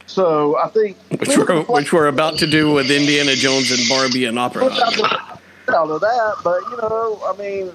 So 0.07 0.57
I 0.59 0.69
think 0.69 0.97
which 1.11 1.37
we're 1.37 1.63
which 1.65 1.93
we're 1.93 2.07
about 2.07 2.39
to 2.39 2.47
do 2.47 2.73
with 2.73 2.91
Indiana 2.91 3.35
Jones 3.35 3.71
and 3.71 3.81
Barbie 3.89 4.25
and 4.25 4.39
Opera. 4.39 4.67
Out 4.67 4.99
of, 4.99 5.41
out 5.69 5.91
of 5.91 6.01
that, 6.01 6.35
but 6.45 6.61
you 6.71 6.77
know, 6.79 7.21
I 7.25 7.37
mean, 7.37 7.73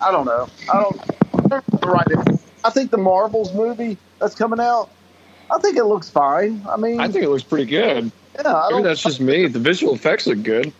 I 0.00 0.10
don't 0.12 0.26
know. 0.26 0.48
I 0.72 0.82
don't. 0.82 1.00
Right. 1.84 2.06
I 2.64 2.70
think 2.70 2.90
the 2.90 2.98
Marvels 2.98 3.52
movie 3.54 3.96
that's 4.18 4.34
coming 4.34 4.60
out. 4.60 4.88
I 5.50 5.58
think 5.58 5.76
it 5.76 5.84
looks 5.84 6.08
fine. 6.08 6.62
I 6.68 6.76
mean, 6.76 7.00
I 7.00 7.08
think 7.08 7.24
it 7.24 7.28
looks 7.28 7.42
pretty 7.42 7.66
good. 7.66 8.10
Yeah, 8.34 8.54
I 8.54 8.70
Maybe 8.70 8.82
that's 8.84 9.02
just 9.02 9.20
me. 9.20 9.46
The 9.46 9.58
visual 9.58 9.94
effects 9.94 10.26
look 10.26 10.42
good. 10.42 10.72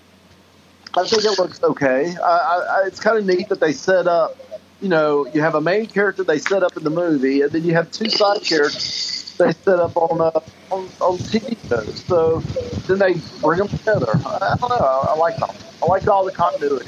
I 0.94 1.06
think 1.06 1.24
it 1.24 1.38
looks 1.38 1.62
okay. 1.62 2.14
I, 2.16 2.22
I, 2.22 2.82
I, 2.82 2.86
it's 2.86 3.00
kind 3.00 3.16
of 3.16 3.26
neat 3.26 3.48
that 3.48 3.60
they 3.60 3.72
set 3.72 4.06
up. 4.06 4.36
You 4.80 4.88
know, 4.88 5.26
you 5.28 5.40
have 5.40 5.54
a 5.54 5.60
main 5.60 5.86
character 5.86 6.24
they 6.24 6.38
set 6.38 6.62
up 6.62 6.76
in 6.76 6.84
the 6.84 6.90
movie, 6.90 7.40
and 7.40 7.50
then 7.52 7.64
you 7.64 7.72
have 7.74 7.90
two 7.92 8.10
side 8.10 8.42
characters 8.42 9.34
they 9.38 9.52
set 9.52 9.78
up 9.78 9.96
on 9.96 10.20
uh, 10.20 10.40
on, 10.70 10.88
on 11.00 11.18
TV 11.18 11.56
shows. 11.68 12.04
So 12.04 12.40
then 12.86 12.98
they 12.98 13.14
bring 13.40 13.58
them 13.58 13.68
together. 13.68 14.10
I, 14.26 14.54
I 14.54 14.56
don't 14.58 14.68
know. 14.68 15.04
I, 15.08 15.16
like 15.16 15.36
them. 15.36 15.50
I 15.82 15.86
like 15.86 16.06
all 16.08 16.24
the 16.24 16.32
continuity. 16.32 16.86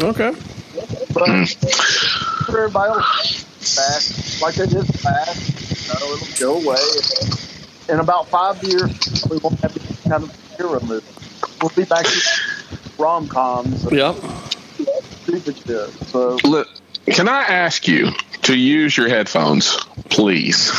Okay. 0.00 0.32
But 1.12 1.48
for 2.46 2.58
everybody 2.58 2.92
else 2.92 3.44
back, 3.76 4.42
like 4.42 4.54
they 4.54 4.66
did 4.66 4.86
back, 5.02 5.36
you 5.36 5.88
know, 5.88 6.14
it'll 6.14 6.60
go 6.60 6.68
away. 6.68 7.53
In 7.88 8.00
about 8.00 8.28
five 8.28 8.62
years, 8.62 9.24
we 9.30 9.38
won't 9.38 9.58
have 9.60 9.76
any 9.76 9.96
kind 10.10 10.22
of 10.24 10.56
hero 10.56 10.80
movie. 10.80 11.06
We'll 11.60 11.70
be 11.70 11.84
back 11.84 12.04
to 12.06 12.20
rom 12.98 13.28
coms 13.28 13.84
Yep. 13.90 14.16
stupid 15.22 15.56
shit. 15.66 15.90
So 16.08 16.36
Look, 16.44 16.68
can 17.06 17.28
I 17.28 17.42
ask 17.42 17.86
you 17.88 18.10
to 18.42 18.56
use 18.56 18.96
your 18.96 19.08
headphones, 19.08 19.76
please? 20.10 20.70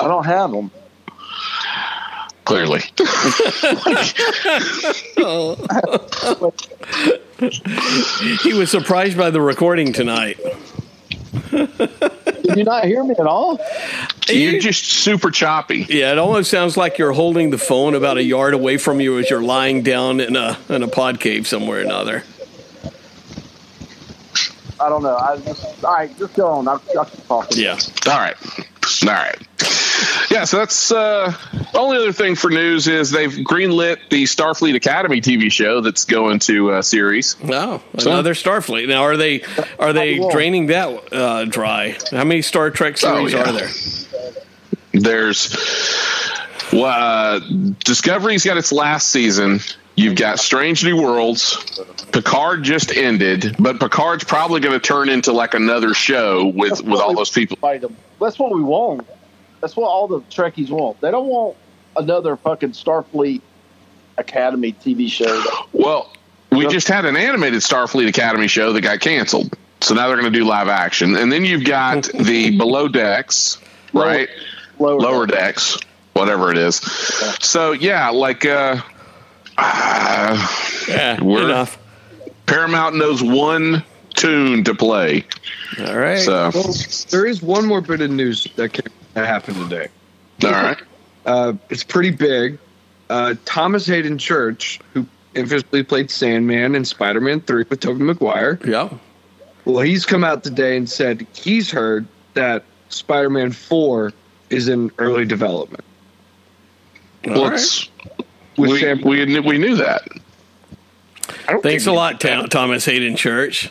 I 0.00 0.08
don't 0.08 0.24
have 0.26 0.50
them. 0.52 0.70
Clearly. 2.44 2.82
He 8.42 8.52
was 8.54 8.70
surprised 8.70 9.16
by 9.16 9.30
the 9.30 9.40
recording 9.40 9.92
tonight. 9.92 10.38
Did 12.50 12.58
you 12.58 12.64
not 12.64 12.84
hear 12.84 13.04
me 13.04 13.14
at 13.18 13.26
all? 13.26 13.58
You're 14.28 14.60
just 14.60 14.84
super 14.84 15.30
choppy. 15.30 15.86
Yeah, 15.88 16.12
it 16.12 16.18
almost 16.18 16.50
sounds 16.50 16.76
like 16.76 16.98
you're 16.98 17.12
holding 17.12 17.50
the 17.50 17.58
phone 17.58 17.94
about 17.94 18.16
a 18.18 18.22
yard 18.22 18.54
away 18.54 18.76
from 18.76 19.00
you 19.00 19.18
as 19.18 19.30
you're 19.30 19.42
lying 19.42 19.82
down 19.82 20.20
in 20.20 20.34
a 20.36 20.58
in 20.68 20.82
a 20.82 20.88
pod 20.88 21.20
cave 21.20 21.46
somewhere 21.46 21.78
or 21.78 21.82
another. 21.82 22.24
I 24.80 24.88
don't 24.88 25.02
know. 25.02 25.16
I 25.16 25.36
just 25.38 25.84
all 25.84 25.94
right. 25.94 26.18
Just 26.18 26.34
go 26.34 26.48
on. 26.48 26.66
I'll, 26.66 26.82
I'll 26.98 27.04
keep 27.04 27.26
talking. 27.26 27.62
Yeah. 27.62 27.78
All 28.08 28.18
right. 28.18 28.36
All 29.02 29.08
right. 29.08 29.38
Yeah, 30.30 30.44
so 30.44 30.58
that's 30.58 30.92
uh 30.92 31.34
the 31.72 31.78
only 31.78 31.96
other 31.96 32.12
thing 32.12 32.34
for 32.36 32.50
news 32.50 32.86
is 32.88 33.10
they've 33.10 33.30
greenlit 33.30 33.98
the 34.10 34.24
Starfleet 34.24 34.74
Academy 34.76 35.20
TV 35.20 35.50
show 35.50 35.80
that's 35.80 36.04
going 36.04 36.38
to 36.40 36.72
uh, 36.72 36.82
series. 36.82 37.36
Oh, 37.44 37.82
So- 37.98 38.10
another 38.10 38.34
Starfleet. 38.34 38.88
Now, 38.88 39.02
are 39.02 39.16
they 39.16 39.42
are 39.78 39.92
they 39.92 40.18
draining 40.30 40.66
that 40.66 41.12
uh, 41.12 41.44
dry? 41.46 41.96
How 42.10 42.24
many 42.24 42.42
Star 42.42 42.70
Trek 42.70 42.96
series 42.98 43.34
Oh, 43.34 43.38
yeah. 43.38 43.48
are 43.48 43.52
there? 43.52 43.68
There's 44.92 45.56
well, 46.72 46.84
uh, 46.84 47.40
Discovery's 47.84 48.44
got 48.44 48.56
its 48.56 48.72
last 48.72 49.08
season. 49.08 49.60
You've 49.96 50.14
got 50.16 50.38
Strange 50.38 50.84
New 50.84 51.00
Worlds. 51.02 51.56
Picard 52.12 52.62
just 52.62 52.92
ended, 52.96 53.56
but 53.58 53.78
Picard's 53.80 54.24
probably 54.24 54.60
going 54.60 54.72
to 54.72 54.80
turn 54.80 55.08
into 55.08 55.32
like 55.32 55.54
another 55.54 55.94
show 55.94 56.46
with 56.46 56.82
with 56.82 57.00
all 57.00 57.14
those 57.14 57.30
people. 57.30 57.56
Fight 57.56 57.84
'em. 57.84 57.96
That's 58.20 58.38
what 58.38 58.52
we 58.54 58.62
want. 58.62 59.06
That's 59.60 59.76
what 59.76 59.88
all 59.88 60.08
the 60.08 60.20
Trekkies 60.22 60.70
want. 60.70 61.00
They 61.00 61.10
don't 61.10 61.26
want 61.26 61.56
another 61.96 62.36
fucking 62.36 62.70
Starfleet 62.72 63.42
Academy 64.16 64.72
TV 64.72 65.08
show. 65.10 65.42
Well, 65.72 66.12
we 66.50 66.66
just 66.68 66.88
had 66.88 67.04
an 67.04 67.16
animated 67.16 67.60
Starfleet 67.60 68.08
Academy 68.08 68.48
show 68.48 68.72
that 68.72 68.80
got 68.80 69.00
canceled. 69.00 69.56
So 69.80 69.94
now 69.94 70.08
they're 70.08 70.20
going 70.20 70.32
to 70.32 70.38
do 70.38 70.44
live 70.44 70.68
action. 70.68 71.16
And 71.16 71.30
then 71.32 71.44
you've 71.44 71.64
got 71.64 72.04
the 72.14 72.56
Below 72.56 72.88
Decks, 72.88 73.58
right? 73.92 74.28
Lower, 74.78 74.98
Lower 75.00 75.26
Decks, 75.26 75.78
whatever 76.14 76.50
it 76.50 76.58
is. 76.58 76.76
So 77.40 77.72
yeah, 77.72 78.10
like 78.10 78.44
uh, 78.44 78.80
uh 79.58 80.48
Yeah, 80.88 81.22
We're- 81.22 81.44
enough. 81.44 81.78
Paramount 82.46 82.96
knows 82.96 83.22
one 83.22 83.84
tune 84.16 84.64
to 84.64 84.74
play. 84.74 85.24
All 85.78 85.96
right. 85.96 86.18
So 86.18 86.50
Well, 86.52 86.74
there 87.10 87.24
is 87.24 87.40
one 87.42 87.64
more 87.64 87.80
bit 87.80 88.00
of 88.00 88.10
news 88.10 88.48
that, 88.56 88.72
came, 88.72 88.92
that 89.14 89.26
happened 89.26 89.56
today. 89.68 89.88
all 90.44 90.50
right. 90.50 90.78
Uh, 91.26 91.52
it's 91.68 91.84
pretty 91.84 92.10
big. 92.10 92.58
Uh, 93.08 93.34
Thomas 93.44 93.86
Haden 93.86 94.18
Church, 94.18 94.80
who 94.94 95.06
infamously 95.34 95.82
played 95.82 96.10
Sandman 96.10 96.74
in 96.74 96.84
Spider-Man 96.84 97.40
3 97.40 97.64
with 97.68 97.80
Tobey 97.80 98.02
Maguire, 98.04 98.58
yeah. 98.64 98.88
well, 99.64 99.80
he's 99.80 100.06
come 100.06 100.24
out 100.24 100.42
today 100.44 100.76
and 100.76 100.88
said 100.88 101.26
he's 101.34 101.70
heard 101.70 102.06
that 102.34 102.64
Spider-Man 102.88 103.52
4 103.52 104.12
is 104.50 104.68
in 104.68 104.90
early 104.98 105.24
development. 105.24 105.84
Well, 107.24 107.50
right. 107.50 107.90
we, 108.56 108.80
Sam- 108.80 109.02
we, 109.02 109.24
knew- 109.26 109.42
we 109.42 109.58
knew 109.58 109.76
that. 109.76 110.08
I 111.46 111.52
don't 111.52 111.62
Thanks 111.62 111.86
a 111.86 111.92
lot, 111.92 112.20
Ta- 112.20 112.46
Thomas 112.46 112.84
Haden 112.84 113.16
Church. 113.16 113.70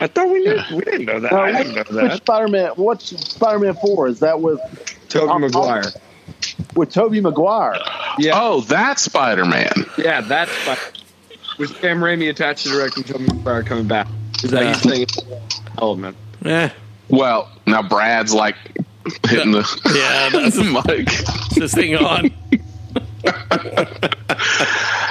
I 0.00 0.06
thought 0.06 0.28
we 0.30 0.40
knew. 0.40 0.58
We 0.74 0.80
didn't 0.82 1.04
know 1.04 1.20
that. 1.20 1.32
I 1.32 1.62
didn't 1.62 1.74
know 1.74 2.02
Which 2.02 2.10
that. 2.10 2.16
Spider-Man? 2.18 2.70
What's 2.76 3.06
Spider-Man 3.32 3.74
Four? 3.74 4.08
Is 4.08 4.20
that 4.20 4.40
with 4.40 4.58
Tobey 5.08 5.30
I'm- 5.30 5.40
Maguire. 5.42 5.84
with 6.74 6.90
Tobey 6.90 7.20
Maguire? 7.20 7.76
Yeah, 8.18 8.32
Oh, 8.40 8.60
that's 8.62 9.02
Spider 9.02 9.44
Man. 9.44 9.72
yeah, 9.98 10.20
that's 10.22 10.50
fine. 10.50 10.76
With 11.58 11.76
Sam 11.80 12.00
Raimi 12.00 12.30
attached 12.30 12.62
to 12.64 12.70
directing 12.70 13.04
Tobey 13.04 13.26
Maguire 13.26 13.62
coming 13.62 13.86
back. 13.86 14.08
Is 14.42 14.50
that 14.52 14.66
he's 14.74 14.80
saying 14.82 15.06
development? 15.66 16.16
Yeah. 16.42 16.50
Eh. 16.50 16.70
Well, 17.10 17.50
now 17.66 17.82
Brad's 17.82 18.32
like 18.32 18.56
hitting 19.28 19.52
the 19.52 19.68
yeah, 19.94 20.30
that's 20.32 20.56
mic. 20.56 21.08
this 21.56 21.74
thing 21.74 21.96
on. 21.96 22.30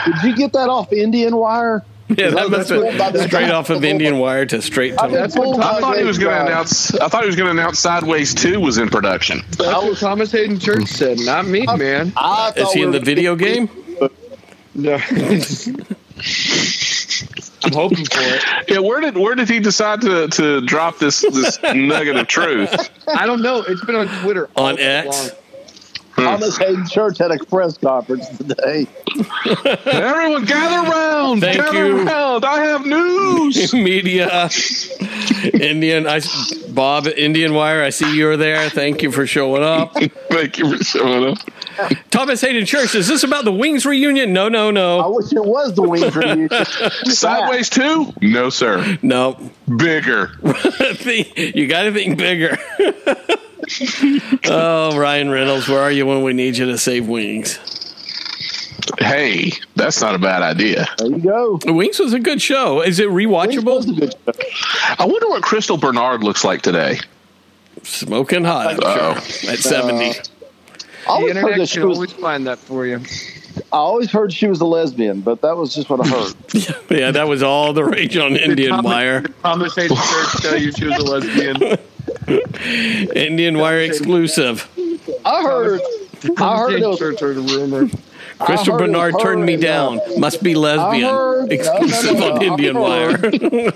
Did 0.06 0.23
you 0.23 0.36
get 0.36 0.54
that 0.54 0.69
off 0.69 0.89
IndieWire? 0.89 1.84
Yeah, 2.10 2.32
that 2.32 2.36
That's 2.36 2.50
must 2.50 2.72
what- 2.72 2.93
have 2.93 3.13
that's 3.13 3.28
straight 3.28 3.43
what- 3.43 3.52
off 3.52 3.69
of 3.69 3.82
IndieWire 3.82 4.48
to 4.50 4.62
straight 4.63 4.95
I've 5.00 5.12
to. 5.12 5.28
been 5.39 5.54
I 5.62 5.74
by 5.74 5.80
thought 5.80 5.98
he 6.00 6.04
was 6.04 6.17
going 6.17 6.36
to 6.36 6.45
announce. 6.48 6.95
I 6.95 7.08
thought 7.08 7.22
he 7.22 7.28
was 7.28 7.36
going 7.36 7.45
to 7.56 7.62
announce 7.62 7.78
Sideways 7.80 8.34
Two 8.34 8.60
was 8.60 8.78
in 8.80 8.89
production. 8.89 9.43
That's 9.52 9.60
what 9.84 9.98
Thomas 10.00 10.32
Haden 10.32 10.58
Church 10.60 10.88
said, 10.88 11.19
not 11.19 11.45
me, 11.45 11.65
man. 11.78 12.12
I 12.17 12.52
Is 12.56 12.72
he 12.74 12.80
we 12.80 12.86
in 12.86 12.91
the 12.91 13.00
were- 13.00 13.06
video 13.06 13.36
game? 13.36 13.69
No. 14.74 14.93
I'm 17.63 17.74
hoping 17.74 18.06
for 18.06 18.22
it. 18.22 18.43
Yeah, 18.69 18.80
where 18.80 19.02
did 19.02 19.17
where 19.17 19.36
did 19.36 19.50
he 19.50 19.60
decide 19.60 20.02
to, 20.02 20.28
to 20.30 20.62
drop 20.62 20.98
this 21.00 21.22
this 21.22 21.60
nugget 21.76 22.15
of 22.15 22.28
truth? 22.28 22.89
I 23.08 23.26
don't 23.26 23.41
know. 23.41 23.62
It's 23.67 23.84
been 23.86 23.95
on 23.95 24.08
Twitter 24.24 24.50
On 24.56 24.76
day 24.76 25.04
X? 25.06 25.08
long. 25.30 25.38
Thomas 26.23 26.58
Haden 26.58 26.88
Church 26.88 27.17
had 27.17 27.32
a 27.32 27.38
press 27.45 27.77
conference 27.77 28.27
today. 28.38 28.88
Everyone, 29.86 30.45
gather 30.45 30.89
round! 30.89 31.41
Thank 31.41 31.58
gather 31.58 31.88
you. 31.88 32.03
round! 32.03 32.45
I 32.45 32.63
have 32.65 32.86
news. 32.86 33.73
Media, 33.73 34.49
Indian, 35.53 36.08
I, 36.08 36.21
Bob, 36.69 37.05
IndieWire. 37.05 37.84
I 37.84 37.89
see 37.89 38.15
you're 38.15 38.38
there. 38.38 38.69
Thank 38.69 39.01
you 39.01 39.12
for 39.12 39.25
showing 39.25 39.63
up. 39.63 39.93
Thank 40.29 40.58
you 40.58 40.77
for 40.77 40.84
showing 40.84 41.32
up. 41.32 41.38
Thomas 42.12 42.41
Haden 42.41 42.65
Church. 42.65 42.93
Is 42.95 43.08
this 43.08 43.23
about 43.23 43.45
the 43.45 43.51
Wings 43.53 43.86
reunion? 43.86 44.34
No, 44.34 44.49
no, 44.49 44.69
no. 44.71 44.99
I 44.99 45.08
wish 45.08 45.32
it 45.32 45.43
was 45.45 45.73
the 45.75 45.84
Wings 45.84 46.15
reunion. 46.15 46.49
Sideways 47.05 47.69
Two? 47.69 48.13
No, 48.21 48.49
sir. 48.49 48.97
no. 49.01 49.51
Bigger. 49.77 50.32
you 51.36 51.67
got 51.67 51.84
to 51.84 51.93
think 51.93 52.17
bigger. 52.17 52.58
Oh, 54.45 54.98
Ryan 54.98 55.30
Reynolds, 55.30 55.67
where 55.67 55.82
are 55.82 55.91
you 55.91 56.06
when 56.06 56.24
we 56.24 56.34
need 56.34 56.58
you 56.58 56.65
to 56.67 56.78
save 56.78 57.08
Wings? 57.08 57.58
Hey, 58.98 59.52
that's 59.76 60.02
not 60.02 60.15
a 60.15 60.19
bad 60.19 60.41
idea. 60.41 60.88
There 60.98 61.08
you 61.08 61.19
go. 61.19 61.60
Wings 61.65 62.00
was 62.00 62.13
a 62.13 62.19
good 62.19 62.41
show. 62.41 62.82
Is 62.82 63.00
it 63.00 63.12
Wings 63.12 63.30
was 63.32 63.86
a 63.86 63.91
rewatchable? 63.91 64.00
good 64.00 64.15
show. 64.52 64.95
I 65.00 65.06
wonder 65.06 65.28
what 65.30 65.43
Crystal 65.43 65.78
Bernard 65.78 66.24
looks 66.24 66.43
like 66.43 66.62
today. 66.62 67.00
Smoking 67.84 68.43
hot, 68.43 68.67
I'm 68.74 68.80
Uh-oh. 68.80 69.19
sure. 69.19 69.52
At 69.52 69.60
70. 69.60 70.10
Uh, 70.10 70.12
I 70.12 70.13
The 70.13 70.24
always 71.08 71.34
heard 71.34 71.38
internet 71.38 71.58
that 71.60 71.69
she 71.69 71.80
can 71.80 71.88
was. 71.89 71.98
always 71.98 72.12
find 72.13 72.48
that 72.48 72.60
for 72.60 72.86
you. 72.86 73.00
I 73.72 73.78
always 73.78 74.12
heard 74.12 74.34
she 74.34 74.48
was 74.48 74.62
a 74.62 74.65
lesbian, 74.65 75.22
but 75.22 75.41
that 75.41 75.56
was 75.58 75.74
just 75.74 75.89
what 75.89 76.06
I 76.06 76.08
heard. 76.10 76.34
yeah, 76.89 77.12
that 77.12 77.28
was 77.28 77.41
all 77.43 77.74
the 77.74 77.84
rage 77.84 78.15
on 78.17 78.36
Indian 78.36 78.69
Thomas- 78.72 78.86
Wire. 78.86 79.22
Thomas 79.43 79.76
Haden 79.76 79.95
Church 79.98 80.41
tell 80.41 80.58
you 80.58 80.72
she 80.72 80.86
was 80.86 80.98
a 80.98 81.04
lesbian. 81.04 81.78
IndieWire 82.29 83.85
exclusive. 83.87 84.69
I 85.25 85.41
heard. 85.43 85.81
I 86.37 86.57
heard 86.57 86.73
it 86.73 86.85
was. 86.87 86.99
Church 86.99 87.19
heard 87.19 87.37
a 87.37 87.41
rumor. 87.41 87.87
Crystal 88.39 88.73
heard 88.73 88.79
Bernard 88.87 89.13
her 89.13 89.19
turned 89.19 89.45
me 89.45 89.53
and, 89.55 89.61
down. 89.61 89.99
Must 90.17 90.41
be 90.43 90.55
lesbian. 90.55 91.09
Heard- 91.09 91.51
exclusive 91.51 92.13
no, 92.13 92.19
no, 92.19 92.27
no, 92.27 92.35
on 92.35 92.41
Indian 92.43 92.75
heard- 92.75 92.81
Wire. 92.81 93.71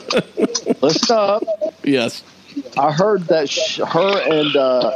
Listen 0.82 1.16
up. 1.18 1.44
yes. 1.84 2.24
I 2.78 2.92
heard 2.92 3.24
that 3.28 3.50
sh- 3.50 3.80
her 3.80 4.22
and 4.32 4.56
uh, 4.56 4.92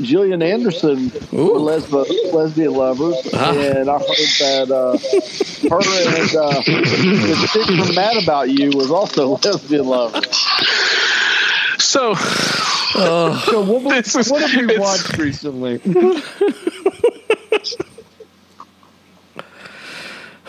Gillian 0.00 0.42
Anderson 0.42 1.12
Ooh. 1.32 1.52
were 1.52 1.60
lesb- 1.60 2.32
lesbian 2.32 2.72
lovers, 2.74 3.16
Ah. 3.34 3.52
and 3.54 3.88
I 3.88 3.98
heard 3.98 4.08
that 4.40 4.70
uh, 4.70 4.98
her 5.68 5.80
and 6.18 6.36
uh, 6.36 6.60
the 6.60 7.48
chick 7.52 7.66
from 7.66 7.94
Mad 7.94 8.22
About 8.22 8.50
You 8.50 8.70
was 8.76 8.90
also 8.90 9.28
lesbian 9.44 9.86
lovers. 9.86 10.24
So, 11.92 12.14
So 12.14 13.60
what, 13.64 14.04
This 14.04 14.16
is- 14.16 14.30
what 14.30 14.50
have 14.50 14.66
we 14.66 14.78
watched 14.78 15.18
recently? 15.18 15.78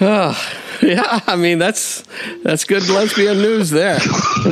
Yeah, 0.02 0.36
I 1.28 1.36
mean 1.38 1.60
that's 1.60 2.04
that's 2.44 2.66
good 2.66 2.88
lesbian 2.90 3.38
news 3.38 3.70
there. 3.70 4.00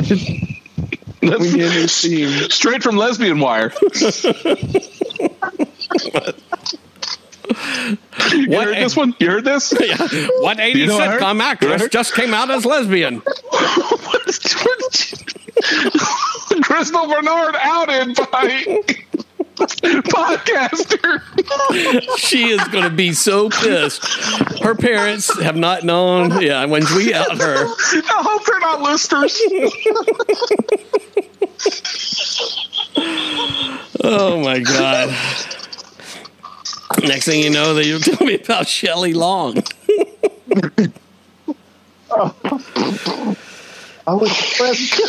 get 1.52 1.74
a 2.02 2.08
new 2.08 2.48
straight 2.48 2.82
from 2.82 2.96
Lesbian 2.96 3.38
Wire. 3.38 3.72
You 8.32 8.60
heard 8.60 8.76
this 8.76 8.96
one? 8.96 9.14
You 9.18 9.30
heard 9.30 9.44
this? 9.44 9.72
Yeah. 9.82 9.96
What 10.40 10.58
80s 10.58 10.74
You 10.74 10.86
know 10.86 10.94
what 10.94 11.02
I 11.08 11.12
heard? 11.12 11.22
sitcom 11.22 11.40
actress 11.40 11.88
just 11.88 12.14
came 12.14 12.32
out 12.34 12.50
as 12.50 12.64
lesbian? 12.64 13.20
Crystal 16.62 17.06
Bernard 17.08 17.56
outed 17.60 18.14
by 18.16 18.82
podcaster. 19.56 21.20
she 22.18 22.48
is 22.50 22.62
going 22.68 22.84
to 22.84 22.90
be 22.90 23.12
so 23.12 23.48
pissed. 23.50 24.04
Her 24.62 24.74
parents 24.74 25.32
have 25.40 25.56
not 25.56 25.82
known. 25.84 26.40
Yeah, 26.40 26.64
when 26.66 26.84
we 26.96 27.12
out 27.14 27.36
her. 27.38 27.66
I 27.66 28.02
hope 28.06 28.44
they're 28.46 28.60
not 28.60 28.80
listeners. 28.82 29.38
Oh 34.04 34.40
my 34.42 34.58
god. 34.60 35.14
Next 37.00 37.26
thing 37.26 37.42
you 37.42 37.50
know, 37.50 37.74
that 37.74 37.86
you 37.86 37.98
tell 38.00 38.26
me 38.26 38.34
about 38.36 38.68
Shelley 38.68 39.14
Long. 39.14 39.56
I 44.04 44.14
was 44.14 44.36
depressed. 44.36 45.00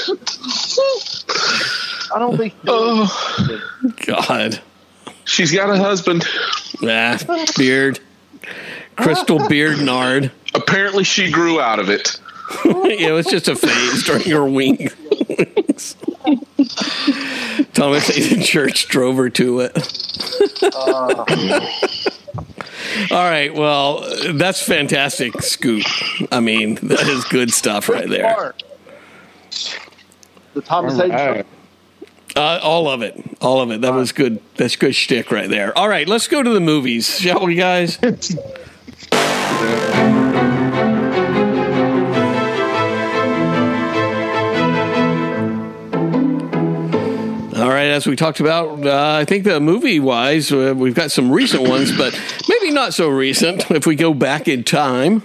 I 2.13 2.19
don't 2.19 2.37
think. 2.37 2.53
Oh, 2.67 3.61
God. 4.05 4.61
she's 5.25 5.51
got 5.51 5.69
a 5.69 5.77
husband. 5.77 6.25
Ah, 6.83 7.17
beard. 7.57 7.99
Crystal 8.95 9.47
Beard 9.47 9.79
Nard. 9.79 10.31
Apparently, 10.53 11.03
she 11.03 11.31
grew 11.31 11.59
out 11.59 11.79
of 11.79 11.89
it. 11.89 12.19
it 12.65 13.11
was 13.11 13.25
just 13.25 13.47
a 13.47 13.55
phase 13.55 14.03
during 14.03 14.29
her 14.29 14.45
wing. 14.45 14.89
Thomas 17.83 18.07
Haden 18.07 18.41
Church 18.41 18.87
drove 18.87 19.17
her 19.17 19.29
to 19.31 19.59
it. 19.59 19.75
All 23.11 23.29
right, 23.29 23.53
well, 23.53 24.05
that's 24.35 24.63
fantastic, 24.63 25.41
Scoop. 25.41 25.83
I 26.31 26.39
mean, 26.39 26.75
that 26.75 27.05
is 27.09 27.25
good 27.25 27.51
stuff 27.51 27.89
right 27.89 28.07
there. 28.07 28.55
The 30.53 30.61
Thomas 30.61 30.95
Haden 30.95 31.11
Alright. 31.11 31.45
Uh, 32.37 32.61
all 32.63 32.89
of 32.89 33.01
it, 33.01 33.21
all 33.41 33.59
of 33.59 33.69
it. 33.69 33.81
That 33.81 33.93
was 33.93 34.13
good. 34.13 34.39
That's 34.55 34.77
good 34.77 34.95
shtick 34.95 35.29
right 35.29 35.49
there. 35.49 35.77
All 35.77 35.89
right, 35.89 36.07
let's 36.07 36.27
go 36.27 36.41
to 36.41 36.49
the 36.49 36.61
movies, 36.61 37.19
shall 37.19 37.45
we, 37.45 37.55
guys? 37.55 37.99
right, 47.83 47.93
as 47.93 48.07
we 48.07 48.15
talked 48.15 48.39
about, 48.39 48.85
uh, 48.85 49.17
I 49.19 49.25
think 49.25 49.43
the 49.43 49.59
movie 49.59 49.99
wise, 49.99 50.51
uh, 50.51 50.73
we've 50.75 50.95
got 50.95 51.11
some 51.11 51.31
recent 51.31 51.67
ones, 51.67 51.95
but 51.95 52.19
maybe 52.47 52.71
not 52.71 52.93
so 52.93 53.09
recent 53.09 53.69
if 53.71 53.85
we 53.85 53.95
go 53.95 54.13
back 54.13 54.47
in 54.47 54.63
time. 54.63 55.23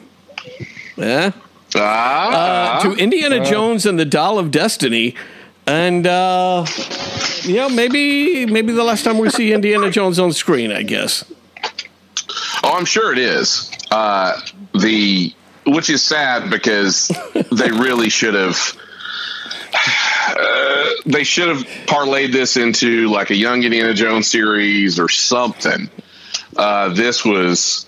Yeah. 0.97 1.33
Ah, 1.77 2.79
Uh, 2.79 2.83
to 2.83 2.92
Indiana 2.97 3.44
Jones 3.44 3.87
and 3.87 3.99
the 3.99 4.05
Dial 4.05 4.38
of 4.38 4.51
Destiny. 4.51 5.14
And, 5.66 6.07
uh, 6.07 6.64
you 7.42 7.57
know, 7.57 7.68
maybe 7.68 8.47
maybe 8.47 8.73
the 8.73 8.85
last 8.85 9.05
time 9.05 9.18
we 9.18 9.29
see 9.29 9.53
Indiana 9.53 9.90
Jones 9.90 10.18
on 10.18 10.33
screen, 10.33 10.73
I 10.73 10.83
guess. 10.83 11.25
oh, 12.64 12.73
I'm 12.75 12.87
sure 12.87 13.12
it 13.12 13.18
is. 13.18 13.71
Uh, 13.90 14.40
the 14.81 15.33
which 15.66 15.90
is 15.90 16.03
sad 16.03 16.49
because 16.51 17.09
they 17.53 17.71
really 17.71 18.09
should 18.09 18.33
have. 18.35 18.73
Uh, 20.37 20.91
they 21.07 21.25
should 21.25 21.49
have 21.49 21.64
parlayed 21.87 22.33
this 22.33 22.57
into 22.57 23.09
like 23.09 23.31
a 23.31 23.35
young 23.37 23.62
Indiana 23.62 23.95
Jones 23.95 24.27
series 24.29 24.99
or 24.99 25.09
something. 25.09 25.88
Uh, 26.57 26.88
this 26.91 27.25
was 27.25 27.87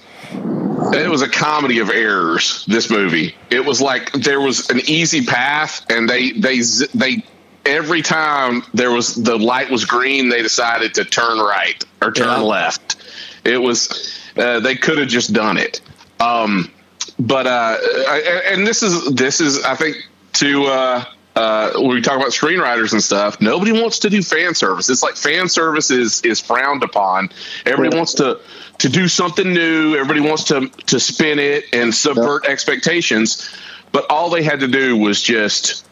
it 0.92 1.08
was 1.10 1.22
a 1.22 1.28
comedy 1.28 1.78
of 1.80 1.90
errors. 1.90 2.64
This 2.66 2.90
movie, 2.90 3.34
it 3.50 3.64
was 3.64 3.80
like 3.80 4.12
there 4.12 4.40
was 4.40 4.70
an 4.70 4.80
easy 4.86 5.24
path, 5.24 5.84
and 5.90 6.08
they 6.08 6.32
they 6.32 6.60
they 6.94 7.24
every 7.66 8.02
time 8.02 8.62
there 8.74 8.90
was 8.90 9.14
the 9.14 9.36
light 9.36 9.70
was 9.70 9.84
green, 9.84 10.28
they 10.28 10.42
decided 10.42 10.94
to 10.94 11.04
turn 11.04 11.38
right 11.38 11.82
or 12.02 12.12
turn 12.12 12.26
Yeah. 12.28 12.38
left. 12.40 12.96
It 13.44 13.58
was 13.58 14.12
uh, 14.36 14.60
they 14.60 14.76
could 14.76 14.98
have 14.98 15.08
just 15.08 15.32
done 15.32 15.56
it. 15.58 15.80
Um, 16.20 16.70
but 17.18 17.46
uh, 17.46 17.76
I, 17.80 18.42
and 18.52 18.66
this 18.66 18.82
is 18.82 19.14
this 19.14 19.40
is 19.40 19.62
I 19.64 19.74
think 19.74 19.96
to 20.34 20.64
uh, 20.66 21.04
uh, 21.36 21.72
when 21.76 21.88
we 21.90 22.00
talk 22.00 22.16
about 22.16 22.30
screenwriters 22.30 22.92
and 22.92 23.02
stuff, 23.02 23.40
nobody 23.40 23.72
wants 23.72 24.00
to 24.00 24.10
do 24.10 24.22
fan 24.22 24.54
service. 24.54 24.90
It's 24.90 25.02
like 25.02 25.16
fan 25.16 25.48
service 25.48 25.90
is 25.90 26.22
is 26.22 26.40
frowned 26.40 26.82
upon. 26.82 27.30
Everybody 27.66 27.96
wants 27.96 28.14
to 28.14 28.40
to 28.78 28.88
do 28.88 29.06
something 29.08 29.52
new. 29.52 29.94
Everybody 29.94 30.20
wants 30.20 30.44
to 30.44 30.68
to 30.86 30.98
spin 31.00 31.38
it 31.38 31.64
and 31.72 31.94
subvert 31.94 32.46
expectations. 32.46 33.48
But 33.92 34.06
all 34.10 34.30
they 34.30 34.42
had 34.42 34.60
to 34.60 34.68
do 34.68 34.96
was 34.96 35.20
just 35.20 35.86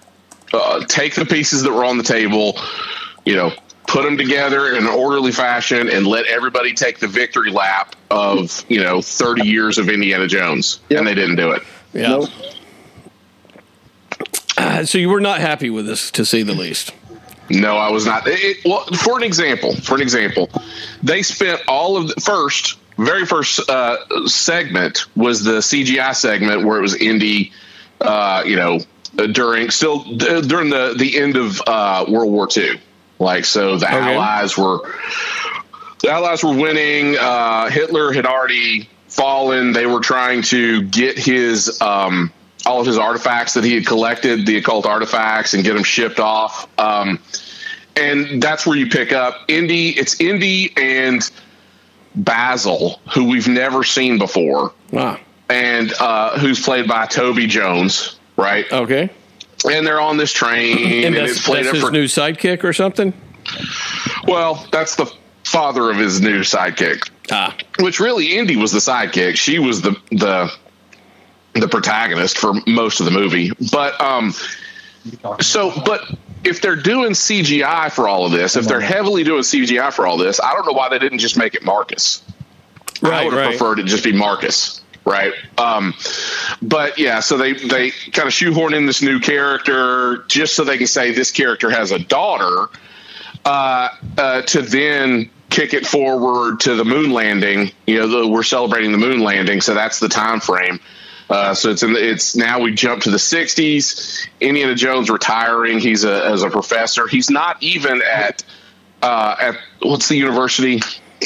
uh, 0.53 0.85
take 0.87 1.15
the 1.15 1.27
pieces 1.27 1.63
that 1.63 1.73
were 1.73 1.85
on 1.85 1.99
the 1.99 2.05
table, 2.05 2.57
you 3.25 3.35
know, 3.37 3.53
put 3.87 4.05
them 4.05 4.17
together 4.17 4.69
in 4.75 4.87
an 4.87 4.87
orderly 4.87 5.33
fashion, 5.33 5.89
and 5.89 6.07
let 6.07 6.27
everybody 6.27 6.75
take 6.75 6.99
the 7.01 7.09
victory 7.09 7.51
lap 7.51 7.95
of 8.11 8.65
you 8.69 8.81
know 8.83 9.03
thirty 9.03 9.47
years 9.47 9.79
of 9.79 9.89
Indiana 9.89 10.27
Jones, 10.27 10.81
Yep. 10.89 10.99
and 10.99 11.07
they 11.09 11.15
didn't 11.15 11.37
do 11.37 11.51
it. 11.53 11.63
Yeah. 11.93 12.09
Nope. 12.09 12.29
Uh, 14.59 14.85
so 14.85 14.99
you 14.99 15.09
were 15.09 15.21
not 15.21 15.41
happy 15.41 15.71
with 15.71 15.87
this, 15.87 16.11
to 16.13 16.25
say 16.25 16.43
the 16.43 16.55
least. 16.55 16.93
No, 17.51 17.77
I 17.77 17.91
was 17.91 18.05
not. 18.05 18.25
It, 18.27 18.59
well, 18.65 18.85
for 18.87 19.17
an 19.17 19.23
example, 19.23 19.75
for 19.77 19.95
an 19.95 20.03
example, 20.03 20.51
they 21.03 21.23
spent 21.23 21.63
all 21.67 21.97
of 21.97 22.09
the 22.09 22.21
first, 22.21 22.79
very 22.99 23.25
first 23.25 23.61
uh, 23.71 24.27
segment 24.27 25.07
was 25.17 25.45
the 25.45 25.59
CGI 25.59 26.15
segment 26.15 26.67
where 26.67 26.79
it 26.79 26.83
was 26.83 26.95
indie, 26.97 27.53
uh, 28.03 28.43
you 28.45 28.57
know, 28.57 28.81
uh, 29.19 29.27
during 29.29 29.71
still 29.71 30.05
d- 30.05 30.43
during 30.43 30.69
the 30.69 30.95
the 30.99 31.19
end 31.19 31.37
of 31.37 31.63
uh, 31.67 32.05
World 32.09 32.31
War 32.31 32.49
II. 32.55 32.79
Like 33.19 33.47
so, 33.47 33.79
the 33.79 33.91
Allies 33.91 34.59
were 34.59 34.81
the 36.01 36.11
Allies 36.11 36.45
were 36.45 36.55
winning. 36.55 37.17
Uh, 37.19 37.71
Hitler 37.71 38.13
had 38.13 38.27
already 38.27 38.91
fallen. 39.09 39.73
They 39.73 39.87
were 39.87 40.01
trying 40.01 40.43
to 40.43 40.83
get 40.83 41.19
his 41.19 41.81
um, 41.81 42.31
all 42.69 42.81
of 42.81 42.87
his 42.87 42.99
artifacts 42.99 43.55
that 43.55 43.65
he 43.65 43.75
had 43.75 43.87
collected, 43.87 44.45
the 44.47 44.59
occult 44.59 44.85
artifacts, 44.87 45.55
and 45.55 45.65
get 45.65 45.75
them 45.75 45.83
shipped 45.85 46.21
off. 46.21 46.69
Um, 46.79 47.19
and 47.97 48.43
that's 48.43 48.67
where 48.67 48.77
you 48.77 48.89
pick 48.89 49.11
up 49.13 49.41
Indy. 49.49 49.89
It's 49.91 50.21
Indy 50.21 50.73
and 50.77 51.29
Basil, 52.15 53.01
who 53.15 53.25
we've 53.29 53.49
never 53.49 53.83
seen 53.85 54.19
before, 54.19 54.73
Wow. 54.93 55.19
and 55.49 55.93
uh, 55.99 56.39
who's 56.39 56.63
played 56.63 56.87
by 56.87 57.07
Toby 57.07 57.47
Jones, 57.47 58.19
right? 58.37 58.71
Okay. 58.71 59.09
And 59.69 59.87
they're 59.87 60.01
on 60.01 60.19
this 60.19 60.33
train, 60.33 60.79
And 60.79 61.17
and, 61.17 61.27
it's 61.27 61.45
played 61.45 61.67
his 61.67 61.81
for 61.83 61.91
new 61.91 62.05
sidekick 62.05 62.63
or 62.65 62.73
something? 62.73 63.13
well, 64.27 64.65
that's 64.71 64.95
the 64.97 65.11
father 65.45 65.91
of 65.91 65.97
his 65.97 66.21
new 66.21 66.41
sidekick. 66.41 67.09
Ah. 67.31 67.55
which 67.81 67.99
really 68.01 68.37
Indy 68.39 68.57
was 68.57 68.73
the 68.73 68.79
sidekick. 68.79 69.37
She 69.37 69.59
was 69.59 69.83
the 69.83 69.97
the 70.11 70.51
the 71.61 71.69
protagonist 71.69 72.39
for 72.39 72.55
most 72.67 73.01
of 73.01 73.07
the 73.07 73.13
movie. 73.13 73.53
But 73.73 74.01
um 74.01 74.35
so 75.41 75.73
but 75.85 76.03
if 76.45 76.61
they're 76.61 76.77
doing 76.77 77.13
CGI 77.13 77.91
for 77.91 78.09
all 78.09 78.25
of 78.25 78.33
this, 78.33 78.57
if 78.57 78.67
they're 78.67 78.81
heavily 78.81 79.25
doing 79.25 79.43
CGI 79.43 79.93
for 79.93 80.07
all 80.07 80.17
this, 80.17 80.41
I 80.41 80.53
don't 80.53 80.67
know 80.67 80.73
why 80.73 80.89
they 80.89 80.99
didn't 80.99 81.19
just 81.19 81.37
make 81.37 81.55
it 81.55 81.65
Marcus. 81.65 82.23
Right, 83.03 83.13
I 83.13 83.25
would 83.25 83.35
have 83.35 83.43
right. 83.43 83.51
preferred 83.51 83.79
it 83.79 83.87
just 83.87 84.05
be 84.05 84.13
Marcus, 84.13 84.83
right? 85.05 85.33
Um, 85.57 85.95
but 86.63 86.99
yeah, 86.99 87.21
so 87.21 87.37
they 87.37 87.53
they 87.53 87.91
kind 88.13 88.27
of 88.27 88.33
shoehorn 88.33 88.75
in 88.75 88.87
this 88.87 89.03
new 89.03 89.21
character 89.21 90.25
just 90.29 90.57
so 90.57 90.65
they 90.65 90.79
can 90.79 90.87
say 90.87 91.13
this 91.13 91.31
character 91.31 91.71
has 91.71 91.93
a 91.93 91.99
daughter, 91.99 92.69
uh, 93.45 93.89
uh, 94.17 94.43
to 94.43 94.63
then 94.63 95.31
kick 95.51 95.75
it 95.75 95.87
forward 95.87 96.61
to 96.61 96.75
the 96.75 96.85
moon 96.85 97.11
landing. 97.11 97.71
You 97.87 98.01
know, 98.01 98.07
the, 98.09 98.29
we're 98.29 98.43
celebrating 98.43 98.93
the 98.93 98.99
moon 98.99 99.21
landing, 99.21 99.61
so 99.61 99.75
that's 99.75 100.01
the 100.01 100.09
time 100.09 100.41
frame. 100.41 100.81
Uh, 101.31 101.55
so 101.55 101.71
it's 101.71 101.83
in 101.83 101.93
the, 101.93 102.11
it's 102.11 102.37
now 102.37 102.61
we 102.61 102.73
jump 102.73 103.03
to 103.03 103.11
the 103.11 103.19
60s. 103.19 104.29
Indiana 104.41 104.75
Jones 104.75 105.11
retiring. 105.11 105.79
He's 105.79 106.05
a 106.05 106.25
as 106.25 106.43
a 106.43 106.51
professor. 106.51 107.07
He's 107.07 107.31
not 107.31 107.63
even 107.63 108.03
at 108.03 108.43
uh, 109.03 109.37
at 109.39 109.57
what's 109.83 110.09
the 110.09 110.17
university 110.17 110.81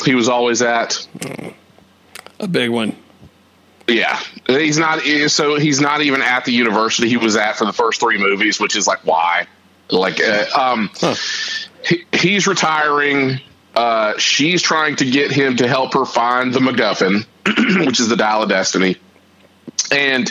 he 0.05 0.15
was 0.15 0.29
always 0.29 0.62
at. 0.62 1.07
A 2.41 2.49
big 2.49 2.71
one. 2.71 2.97
Yeah, 3.87 4.19
he's 4.47 4.79
not. 4.79 5.01
So 5.29 5.59
he's 5.59 5.81
not 5.81 6.03
even 6.03 6.23
at 6.23 6.45
the 6.45 6.53
university 6.53 7.09
he 7.09 7.17
was 7.17 7.37
at 7.37 7.57
for 7.57 7.65
the 7.65 7.73
first 7.73 8.01
three 8.01 8.19
movies, 8.19 8.61
which 8.61 8.77
is 8.77 8.87
like 8.87 9.05
why. 9.05 9.47
Like, 9.91 10.21
uh, 10.21 10.47
um, 10.59 10.91
he, 11.85 12.05
he's 12.12 12.47
retiring. 12.47 13.41
Uh, 13.75 14.17
she's 14.19 14.62
trying 14.62 14.97
to 14.97 15.11
get 15.11 15.31
him 15.31 15.57
to 15.57 15.69
help 15.69 15.95
her 15.95 16.05
find 16.05 16.53
the 16.53 16.61
MacGuffin, 16.61 17.27
which 17.87 18.01
is 18.01 18.09
the 18.09 18.17
Dial 18.17 18.43
of 18.43 18.49
Destiny, 18.49 18.97
and 19.91 20.31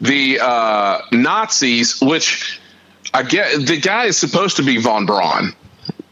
the 0.00 0.40
uh, 0.40 1.00
Nazis, 1.12 2.00
which 2.00 2.60
I 3.12 3.22
get. 3.22 3.66
The 3.66 3.78
guy 3.80 4.06
is 4.06 4.16
supposed 4.16 4.56
to 4.56 4.62
be 4.62 4.78
von 4.78 5.06
Braun. 5.06 5.52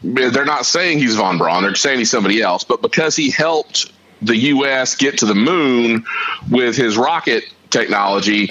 They're 0.03 0.45
not 0.45 0.65
saying 0.65 0.99
he's 0.99 1.15
von 1.15 1.37
Braun. 1.37 1.63
They're 1.63 1.75
saying 1.75 1.99
he's 1.99 2.11
somebody 2.11 2.41
else, 2.41 2.63
but 2.63 2.81
because 2.81 3.15
he 3.15 3.31
helped 3.31 3.91
the 4.21 4.35
U.S. 4.35 4.95
get 4.95 5.19
to 5.19 5.25
the 5.25 5.35
moon 5.35 6.05
with 6.49 6.75
his 6.75 6.97
rocket 6.97 7.43
technology, 7.69 8.49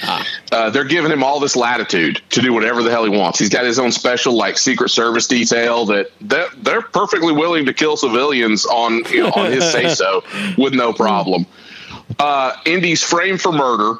uh, 0.53 0.71
they're 0.71 0.85
giving 0.85 1.11
him 1.11 1.23
all 1.23 1.41
this 1.41 1.57
latitude 1.57 2.21
to 2.31 2.41
do 2.41 2.53
whatever 2.53 2.83
the 2.83 2.91
hell 2.91 3.05
he 3.05 3.11
wants. 3.11 3.39
He's 3.39 3.49
got 3.49 3.65
his 3.65 3.79
own 3.79 3.93
special 3.93 4.35
like 4.35 4.59
Secret 4.59 4.91
Service 4.91 5.27
detail 5.27 5.87
that 5.87 6.11
they're, 6.21 6.49
they're 6.59 6.83
perfectly 6.83 7.33
willing 7.33 7.67
to 7.67 7.75
kill 7.75 7.97
civilians 7.97 8.67
on 8.67 9.05
you 9.11 9.23
know, 9.23 9.31
on 9.31 9.51
his 9.51 9.65
say 9.73 9.89
so 9.89 10.23
with 10.59 10.75
no 10.75 10.93
problem. 10.93 11.47
Uh, 12.19 12.57
Indy's 12.65 13.03
framed 13.03 13.41
for 13.41 13.53
murder, 13.53 13.99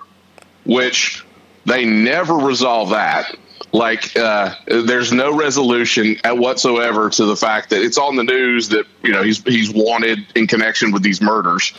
which 0.65 1.25
they 1.65 1.85
never 1.85 2.35
resolve 2.35 2.91
that. 2.91 3.37
Like, 3.73 4.17
uh, 4.17 4.55
there's 4.67 5.13
no 5.13 5.37
resolution 5.37 6.17
at 6.25 6.39
whatsoever 6.39 7.11
to 7.11 7.25
the 7.25 7.37
fact 7.37 7.71
that 7.71 7.83
it's 7.83 7.99
on 7.99 8.17
the 8.17 8.25
news 8.25 8.69
that 8.71 8.87
you 9.03 9.13
know 9.13 9.23
he's 9.23 9.43
he's 9.43 9.71
wanted 9.71 10.21
in 10.35 10.47
connection 10.47 10.93
with 10.93 11.03
these 11.03 11.21
murders. 11.21 11.73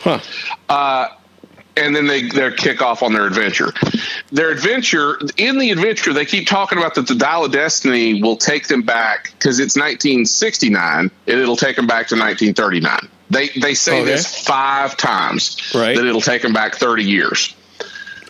Uh, 0.68 1.08
and 1.78 1.94
then 1.94 2.06
they 2.06 2.22
their 2.28 2.50
kick 2.50 2.82
off 2.82 3.02
on 3.02 3.12
their 3.12 3.26
adventure. 3.26 3.72
Their 4.32 4.50
adventure 4.50 5.18
in 5.36 5.58
the 5.58 5.70
adventure, 5.70 6.12
they 6.12 6.24
keep 6.26 6.46
talking 6.46 6.78
about 6.78 6.94
that 6.96 7.06
the 7.06 7.14
Dial 7.14 7.44
of 7.44 7.52
Destiny 7.52 8.20
will 8.20 8.36
take 8.36 8.66
them 8.68 8.82
back 8.82 9.32
because 9.38 9.58
it's 9.60 9.76
1969 9.76 11.00
and 11.00 11.10
it'll 11.40 11.56
take 11.56 11.76
them 11.76 11.86
back 11.86 12.08
to 12.08 12.14
1939. 12.16 13.08
They 13.30 13.48
they 13.60 13.74
say 13.74 14.00
Okay. 14.02 14.10
this 14.12 14.42
five 14.44 14.96
times 14.96 15.56
Right. 15.74 15.96
that 15.96 16.04
it'll 16.06 16.20
take 16.20 16.42
them 16.42 16.52
back 16.52 16.76
30 16.76 17.04
years. 17.04 17.54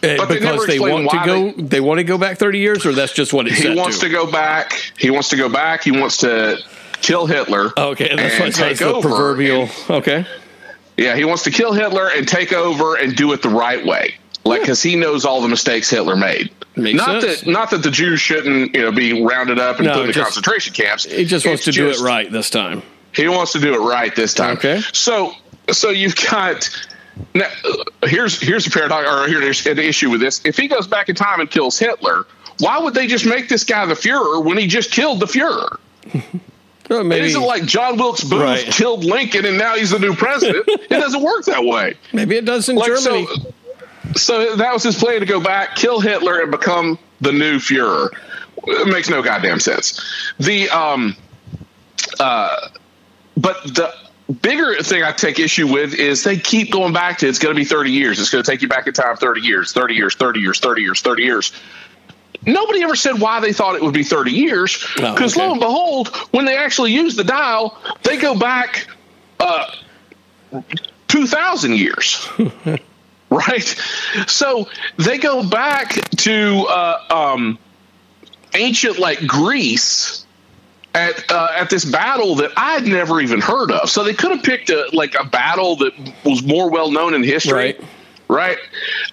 Uh, 0.02 0.16
But 0.16 0.28
because 0.28 0.66
they 0.66 0.74
explain 0.74 1.04
want 1.06 1.10
to 1.10 1.26
go, 1.26 1.52
they, 1.66 1.80
want 1.80 1.98
to 1.98 2.04
go 2.04 2.18
back 2.18 2.38
thirty 2.38 2.58
years, 2.60 2.86
or 2.86 2.92
that's 2.92 3.12
just 3.12 3.32
what 3.32 3.48
He 3.50 3.74
wants 3.74 3.98
to. 3.98 4.08
go 4.08 4.30
back. 4.30 4.92
He 4.96 5.10
wants 5.10 5.30
to 5.30 5.36
go 5.36 5.48
back. 5.48 5.82
He 5.82 5.90
wants 5.90 6.18
to 6.18 6.58
kill 7.02 7.26
Hitler. 7.26 7.72
Okay, 7.76 8.06
that's 8.14 8.20
and 8.34 8.40
why 8.40 8.46
it's 8.46 8.58
that's 8.58 8.78
take 8.78 8.78
the 8.78 8.94
over. 8.94 9.08
proverbial. 9.08 9.68
Okay, 9.90 10.24
Yeah, 10.98 11.14
he 11.16 11.24
wants 11.24 11.44
to 11.44 11.50
kill 11.50 11.72
Hitler 11.72 12.08
and 12.14 12.26
take 12.28 12.52
over 12.52 12.96
and 12.96 13.14
do 13.16 13.32
it 13.32 13.40
the 13.40 13.48
right 13.48 13.84
way. 13.86 14.14
Like, 14.44 14.60
because 14.62 14.82
he 14.82 14.96
knows 14.96 15.24
all 15.24 15.40
the 15.40 15.48
mistakes 15.48 15.88
Hitler 15.90 16.16
made. 16.16 16.50
Makes 16.76 16.96
not 16.96 17.22
sense. 17.22 17.40
that, 17.42 17.50
not 17.50 17.70
that 17.70 17.82
the 17.82 17.90
Jews 17.90 18.20
shouldn't, 18.20 18.74
you 18.74 18.82
know, 18.82 18.92
be 18.92 19.22
rounded 19.24 19.58
up 19.58 19.78
and 19.78 19.86
No, 19.86 19.94
put 19.94 20.06
in 20.06 20.12
just- 20.12 20.24
concentration 20.24 20.74
camps. 20.74 21.04
he 21.04 21.24
just 21.24 21.46
wants 21.46 21.66
It's 21.66 21.76
to 21.76 21.82
do 21.82 21.88
it 21.90 22.00
right 22.00 22.30
this 22.30 22.50
time. 22.50 22.82
He 23.14 23.28
wants 23.28 23.52
to 23.52 23.58
do 23.60 23.74
it 23.74 23.78
right 23.78 24.14
this 24.14 24.34
time. 24.34 24.56
Okay. 24.58 24.80
So, 24.92 25.32
so 25.70 25.90
you've 25.90 26.16
got. 26.16 26.68
Now, 27.34 27.48
here's 28.04 28.40
here's 28.40 28.66
a 28.66 28.70
paradox, 28.70 29.08
or 29.08 29.26
here's 29.28 29.66
an 29.66 29.78
issue 29.78 30.08
with 30.10 30.20
this. 30.20 30.40
If 30.44 30.56
he 30.56 30.68
goes 30.68 30.86
back 30.86 31.08
in 31.08 31.14
time 31.16 31.40
and 31.40 31.50
kills 31.50 31.78
Hitler, 31.78 32.26
why 32.60 32.78
would 32.78 32.94
they 32.94 33.06
just 33.08 33.26
make 33.26 33.48
this 33.48 33.64
guy 33.64 33.84
the 33.86 33.94
Fuhrer 33.94 34.42
when 34.44 34.56
he 34.56 34.66
just 34.68 34.92
killed 34.92 35.18
the 35.20 35.26
Fuhrer? 35.26 35.78
Well, 36.88 37.00
It 37.00 37.04
maybe 37.04 37.26
isn't 37.26 37.42
like 37.42 37.64
John 37.66 37.96
Wilkes 37.96 38.24
Booth 38.24 38.42
Right. 38.42 38.64
killed 38.64 39.04
Lincoln 39.04 39.44
and 39.44 39.58
now 39.58 39.74
he's 39.76 39.90
the 39.90 39.98
new 39.98 40.14
president. 40.14 40.64
it 40.68 40.88
doesn't 40.90 41.22
work 41.22 41.44
that 41.44 41.64
way. 41.64 41.94
maybe 42.12 42.36
it 42.36 42.44
does 42.44 42.68
in 42.68 42.76
Like 42.76 42.86
Germany. 42.88 43.26
so, 43.26 43.52
so 44.14 44.56
that 44.56 44.72
was 44.72 44.82
his 44.82 44.96
plan 44.96 45.20
to 45.20 45.26
go 45.26 45.40
back, 45.40 45.76
kill 45.76 46.00
Hitler, 46.00 46.40
and 46.40 46.50
become 46.50 46.98
the 47.20 47.32
new 47.32 47.58
Fuhrer. 47.58 48.08
It 48.66 48.88
makes 48.88 49.08
no 49.08 49.22
goddamn 49.22 49.60
sense. 49.60 50.00
The 50.38 50.68
um, 50.70 51.14
uh, 52.18 52.68
but 53.36 53.62
the 53.64 53.94
bigger 54.42 54.74
thing 54.82 55.02
I 55.02 55.12
take 55.12 55.38
issue 55.38 55.66
with 55.72 55.94
is 55.94 56.24
they 56.24 56.36
keep 56.36 56.70
going 56.72 56.92
back 56.92 57.18
to 57.18 57.28
it's 57.28 57.38
going 57.38 57.54
to 57.54 57.58
be 57.58 57.64
30 57.64 57.90
years. 57.92 58.18
It's 58.18 58.30
going 58.30 58.42
to 58.42 58.50
take 58.50 58.60
you 58.62 58.68
back 58.68 58.86
in 58.86 58.92
time 58.92 59.16
30 59.16 59.40
years, 59.42 59.72
30 59.72 59.94
years, 59.94 60.14
30 60.16 60.40
years, 60.40 60.58
30 60.60 60.82
years, 60.82 61.00
30 61.00 61.22
years. 61.22 61.52
Nobody 62.46 62.82
ever 62.82 62.94
said 62.94 63.20
why 63.20 63.40
they 63.40 63.52
thought 63.52 63.74
it 63.74 63.82
would 63.82 63.94
be 63.94 64.04
30 64.04 64.30
years. 64.30 64.84
Oh, 64.98 65.12
Because 65.12 65.36
okay. 65.36 65.44
lo 65.44 65.52
and 65.52 65.60
behold, 65.60 66.08
when 66.30 66.44
they 66.44 66.56
actually 66.56 66.92
use 66.92 67.16
the 67.16 67.24
dial, 67.24 67.76
they 68.02 68.16
go 68.16 68.38
back 68.38 68.86
uh, 69.40 69.74
2,000 71.08 71.72
years. 71.76 72.28
right? 73.30 73.76
So 74.26 74.68
they 74.96 75.18
go 75.18 75.48
back 75.48 75.92
to 76.18 76.66
uh, 76.68 77.04
um, 77.34 77.58
ancient 78.54 78.98
like 78.98 79.26
Greece 79.26 80.24
at 80.94 81.30
uh, 81.30 81.48
at 81.54 81.70
this 81.70 81.84
battle 81.84 82.34
that 82.36 82.50
I'd 82.56 82.86
never 82.86 83.20
even 83.20 83.40
heard 83.40 83.70
of. 83.70 83.90
So 83.90 84.02
they 84.02 84.14
could 84.14 84.30
have 84.30 84.42
picked 84.42 84.70
a 84.70 84.88
like 84.92 85.14
a 85.18 85.24
battle 85.24 85.76
that 85.76 85.92
was 86.24 86.42
more 86.42 86.70
well 86.70 86.90
known 86.90 87.14
in 87.14 87.22
history. 87.22 87.52
Right. 87.52 87.80
Right, 88.28 88.58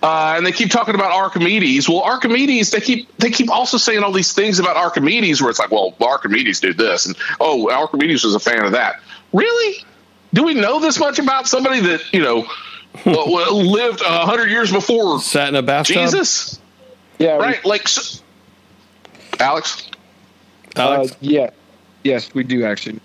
uh, 0.04 0.34
and 0.36 0.46
they 0.46 0.52
keep 0.52 0.70
talking 0.70 0.94
about 0.94 1.12
Archimedes. 1.12 1.88
Well, 1.88 2.02
Archimedes, 2.02 2.72
they 2.72 2.82
keep 2.82 3.16
they 3.18 3.32
keep 3.32 3.50
also 3.50 3.78
saying 3.78 4.04
all 4.04 4.12
these 4.12 4.34
things 4.34 4.60
about 4.60 4.76
Archimedes, 4.76 5.42
where 5.42 5.50
it's 5.50 5.60
like, 5.60 5.72
well, 5.72 5.96
Archimedes 6.02 6.60
did 6.60 6.78
this, 6.78 7.06
and 7.06 7.16
oh, 7.40 7.70
Archimedes 7.72 8.26
was 8.26 8.36
a 8.36 8.40
fan 8.40 8.66
of 8.66 8.74
that. 8.74 9.00
Really? 9.32 9.86
Do 10.34 10.44
we 10.44 10.54
know 10.54 10.82
this 10.82 11.00
much 11.00 11.18
about 11.18 11.48
somebody 11.48 11.80
that 11.80 12.02
you 12.14 12.22
know 12.22 12.46
well, 13.06 13.32
well, 13.32 13.56
lived 13.64 14.02
a 14.02 14.26
hundred 14.26 14.50
years 14.50 14.72
before 14.72 15.20
Sat 15.22 15.48
in 15.48 15.56
a 15.56 15.62
bathtub. 15.62 15.96
Jesus? 15.96 16.60
Yeah, 17.18 17.38
Right? 17.38 17.64
Like, 17.64 17.88
so, 17.88 18.22
Alex. 19.40 19.90
Alex? 20.76 21.14
Uh, 21.14 21.16
yeah. 21.22 21.50
Yes, 22.04 22.34
we 22.34 22.44
do 22.44 22.66
actually. 22.66 23.00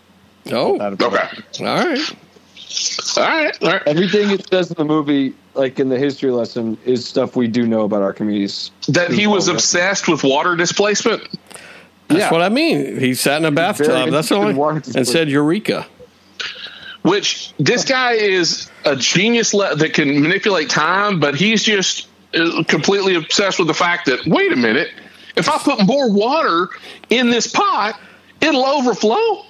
oh, 0.52 0.80
Okay. 0.80 1.04
all 1.04 1.10
right. 1.10 1.60
All 1.60 3.26
right. 3.28 3.62
All 3.62 3.68
right. 3.70 3.82
Everything 3.86 4.30
it 4.30 4.48
says 4.48 4.70
in 4.70 4.76
the 4.76 4.84
movie, 4.84 5.34
like 5.54 5.78
in 5.80 5.88
the 5.88 5.98
history 5.98 6.30
lesson, 6.30 6.78
is 6.84 7.06
stuff 7.06 7.36
we 7.36 7.48
do 7.48 7.66
know 7.66 7.82
about 7.82 8.02
Archimedes. 8.02 8.70
That 8.88 9.10
he 9.10 9.26
was 9.26 9.48
obsessed 9.48 10.08
with 10.08 10.22
water 10.24 10.56
displacement. 10.56 11.22
That's 12.08 12.20
Yeah. 12.20 12.30
what 12.32 12.42
I 12.42 12.48
mean. 12.48 12.98
He 12.98 13.14
sat 13.14 13.38
in 13.38 13.44
a 13.44 13.50
bathtub. 13.50 13.86
very 13.86 14.10
That's 14.10 14.28
the 14.28 14.36
interested 14.36 14.60
only 14.60 14.82
and 14.96 15.06
said 15.06 15.28
Eureka. 15.28 15.86
which 17.02 17.52
this 17.58 17.84
guy 17.84 18.12
is 18.12 18.68
a 18.84 18.94
genius 18.96 19.54
le- 19.54 19.74
that 19.76 19.94
can 19.94 20.20
manipulate 20.20 20.68
time, 20.68 21.18
but 21.20 21.34
he's 21.34 21.62
just 21.62 22.08
uh, 22.34 22.62
completely 22.68 23.14
obsessed 23.14 23.58
with 23.58 23.68
the 23.68 23.74
fact 23.74 24.06
that 24.06 24.20
wait 24.26 24.52
a 24.52 24.56
minute, 24.56 24.88
if 25.36 25.48
I 25.48 25.56
put 25.58 25.84
more 25.86 26.10
water 26.12 26.68
in 27.08 27.30
this 27.30 27.46
pot, 27.46 27.98
it'll 28.40 28.64
overflow. 28.66 29.44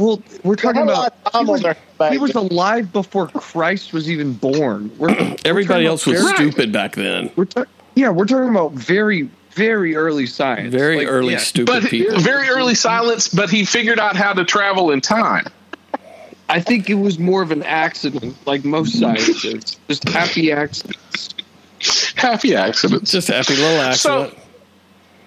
Well, 0.00 0.22
we're 0.44 0.56
talking 0.56 0.82
about 0.82 1.12
he 1.32 1.44
was, 1.44 1.62
he 2.10 2.18
was 2.18 2.34
alive 2.34 2.90
before 2.92 3.28
Christ 3.28 3.92
was 3.92 4.10
even 4.10 4.32
born. 4.32 4.90
We're, 4.98 5.08
we're 5.08 5.36
Everybody 5.44 5.84
else 5.86 6.06
was 6.06 6.22
very- 6.22 6.34
stupid 6.34 6.72
back 6.72 6.94
then. 6.96 7.30
We're 7.36 7.44
ta- 7.44 7.66
yeah, 7.96 8.08
we're 8.08 8.24
talking 8.24 8.48
about 8.48 8.72
very, 8.72 9.28
very 9.50 9.94
early 9.96 10.24
science. 10.26 10.72
Very 10.74 10.98
Like, 10.98 11.08
early 11.08 11.34
yeah. 11.34 11.38
stupid 11.40 11.82
But 11.82 11.90
people. 11.90 12.18
very 12.20 12.48
early 12.48 12.74
silence, 12.74 13.28
but 13.28 13.50
he 13.50 13.64
figured 13.66 13.98
out 13.98 14.16
how 14.16 14.32
to 14.32 14.44
travel 14.44 14.90
in 14.90 15.00
time. 15.02 15.44
I 16.48 16.60
think 16.60 16.88
it 16.88 16.94
was 16.94 17.18
more 17.18 17.42
of 17.42 17.50
an 17.50 17.62
accident, 17.64 18.34
like 18.46 18.64
most 18.64 18.98
scientists, 18.98 19.78
just 19.88 20.08
happy 20.08 20.50
accidents. 20.50 21.34
Happy 22.16 22.56
accidents. 22.56 23.12
Just 23.12 23.28
a 23.28 23.34
happy 23.34 23.54
little 23.56 23.80
accident. 23.82 24.34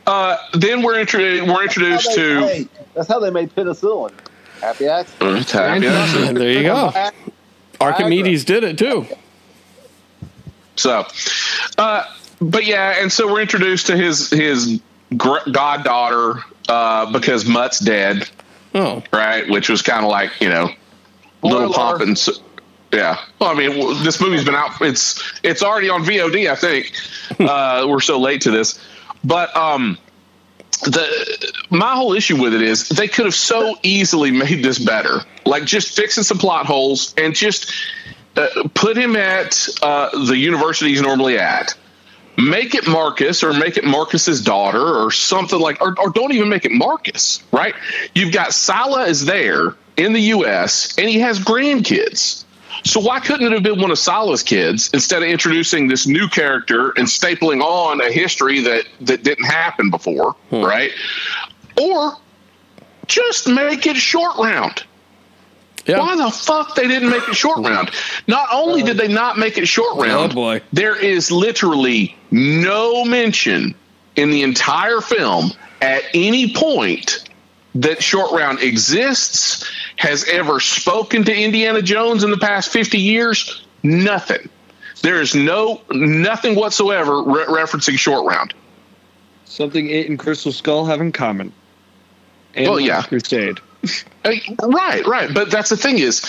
Uh, 0.07 0.38
then 0.53 0.81
we're, 0.81 0.99
intro- 0.99 1.45
we're 1.45 1.63
introduced 1.63 2.05
That's 2.05 2.15
to. 2.17 2.39
hey, 2.41 2.67
that's 2.93 3.07
how 3.07 3.19
they 3.19 3.29
made 3.29 3.53
penicillin. 3.55 4.12
Happy 4.63 4.88
accident. 4.88 5.49
Happy 5.49 5.88
accident. 5.88 6.28
and 6.30 6.38
there 6.41 6.52
you 6.52 6.63
go. 6.63 6.91
Archimedes 7.82 8.45
did 8.45 8.63
it 8.63 8.78
too. 8.78 9.06
So, 10.76 11.06
uh, 11.78 12.06
but 12.41 12.65
yeah, 12.65 12.95
and 13.02 13.12
so 13.12 13.32
we're 13.32 13.41
introduced 13.41 13.88
to 13.88 13.97
his 13.97 14.30
his 14.30 14.82
gr- 15.17 15.49
goddaughter 15.52 16.43
uh, 16.69 17.12
because 17.12 17.45
Mutt's 17.45 17.80
dead, 17.80 18.28
Oh, 18.73 19.04
right? 19.12 19.47
Which 19.49 19.69
was 19.69 19.82
kind 19.82 20.04
of 20.04 20.10
like 20.10 20.32
you 20.41 20.49
know, 20.49 20.69
little 21.43 21.71
Spoiler. 21.71 21.89
pomp 21.91 22.02
and 22.02 22.12
s- 22.12 22.39
yeah. 22.91 23.17
Well, 23.39 23.49
I 23.52 23.54
mean, 23.56 24.04
this 24.04 24.19
movie's 24.21 24.45
been 24.45 24.56
out. 24.56 24.71
It's 24.82 25.21
it's 25.43 25.62
already 25.62 25.89
on 25.89 26.04
VOD, 26.04 26.49
I 26.49 26.56
think. 26.56 26.91
uh, 27.39 27.86
we're 27.88 27.99
so 27.99 28.19
late 28.19 28.41
to 28.41 28.52
this, 28.52 28.80
but 29.23 29.56
um, 29.58 29.97
the 30.81 31.53
my 31.69 31.95
whole 31.95 32.13
issue 32.13 32.41
with 32.41 32.53
it 32.53 32.62
is 32.62 32.89
they 32.89 33.07
could 33.07 33.25
have 33.25 33.36
so 33.36 33.77
easily 33.83 34.31
made 34.31 34.63
this 34.63 34.79
better, 34.79 35.21
like 35.45 35.65
just 35.65 35.95
fixing 35.95 36.23
some 36.23 36.38
plot 36.38 36.65
holes 36.65 37.13
and 37.17 37.36
just 37.36 37.71
uh, 38.36 38.47
put 38.73 38.97
him 38.97 39.15
at 39.15 39.67
uh, 39.81 40.25
the 40.25 40.38
university 40.38 40.91
he's 40.91 41.01
normally 41.01 41.38
at. 41.38 41.75
Make 42.36 42.73
it 42.73 42.88
Marcus 42.88 43.43
or 43.43 43.53
make 43.53 43.77
it 43.77 43.83
Marcus's 43.83 44.41
daughter 44.41 44.81
or 44.81 45.12
something 45.12 45.59
like, 45.59 45.79
or, 45.81 45.95
or 45.99 46.09
don't 46.09 46.33
even 46.33 46.49
make 46.49 46.65
it 46.65 46.71
Marcus, 46.71 47.43
right? 47.51 47.75
You've 48.15 48.33
got 48.33 48.53
Sallah 48.53 49.05
is 49.05 49.25
there 49.25 49.75
in 49.97 50.13
the 50.13 50.19
U.S. 50.21 50.97
and 50.97 51.07
he 51.07 51.19
has 51.19 51.39
grandkids. 51.39 52.42
So 52.84 53.00
why 53.00 53.19
couldn't 53.19 53.48
it 53.48 53.54
have 53.54 53.63
been 53.63 53.80
one 53.80 53.91
of 53.91 53.98
Sallah's 53.98 54.43
kids 54.43 54.89
instead 54.93 55.24
of 55.24 55.30
introducing 55.30 55.88
this 55.88 56.06
new 56.06 56.28
character 56.28 56.89
and 56.91 57.08
stapling 57.08 57.62
on 57.62 58.02
a 58.02 58.12
history 58.12 58.62
that 58.62 58.86
that 59.02 59.24
didn't 59.24 59.46
happen 59.46 59.89
before, 59.89 60.34
hmm. 60.50 60.62
right? 60.63 60.91
Or 61.81 62.17
just 63.08 63.48
make 63.48 63.86
it 63.88 63.96
short 63.96 64.38
round. 64.38 64.84
yeah. 65.86 66.00
Why 66.00 66.15
the 66.15 66.29
fuck 66.31 66.75
they 66.75 66.88
didn't 66.88 67.10
make 67.10 67.27
it 67.27 67.36
short 67.36 67.60
round? 67.65 67.92
Not 68.27 68.48
only 68.52 68.84
did 68.84 68.98
they 68.98 69.08
not 69.08 69.38
make 69.38 69.58
it 69.58 69.67
short 69.67 69.98
oh, 69.98 70.04
round, 70.04 70.31
Oh, 70.31 70.36
boy. 70.36 70.62
there 70.71 70.96
is 70.96 71.31
literally 71.31 72.15
no 72.31 73.04
mention 73.06 73.75
in 74.15 74.29
the 74.29 74.44
entire 74.44 75.02
film 75.02 75.52
at 75.81 76.04
any 76.13 76.54
point 76.54 77.27
that 77.76 78.04
short 78.04 78.32
round 78.32 78.60
exists, 78.62 79.69
has 79.96 80.26
ever 80.26 80.60
spoken 80.60 81.24
to 81.24 81.36
Indiana 81.36 81.82
Jones 81.82 82.24
in 82.24 82.32
the 82.32 82.38
past 82.38 82.69
50 82.71 82.98
years. 83.00 83.63
Nothing. 83.84 84.50
There 85.02 85.21
is 85.21 85.36
no 85.36 85.82
nothing 85.92 86.56
whatsoever 86.56 87.21
re- 87.21 87.46
referencing 87.46 87.98
short 87.98 88.26
round. 88.26 88.54
Something 89.46 89.90
it 89.90 90.10
and 90.10 90.17
Crystal 90.17 90.52
Skull 90.52 90.86
have 90.86 91.02
in 91.02 91.12
common. 91.12 91.52
And 92.56 92.67
Well, 92.67 92.80
yeah. 92.80 93.02
Crusade. 93.02 93.60
Mean, 94.25 94.42
right, 94.63 95.06
right. 95.06 95.34
But 95.34 95.52
that's 95.52 95.69
the 95.69 95.75
thing 95.75 96.00
is, 96.00 96.21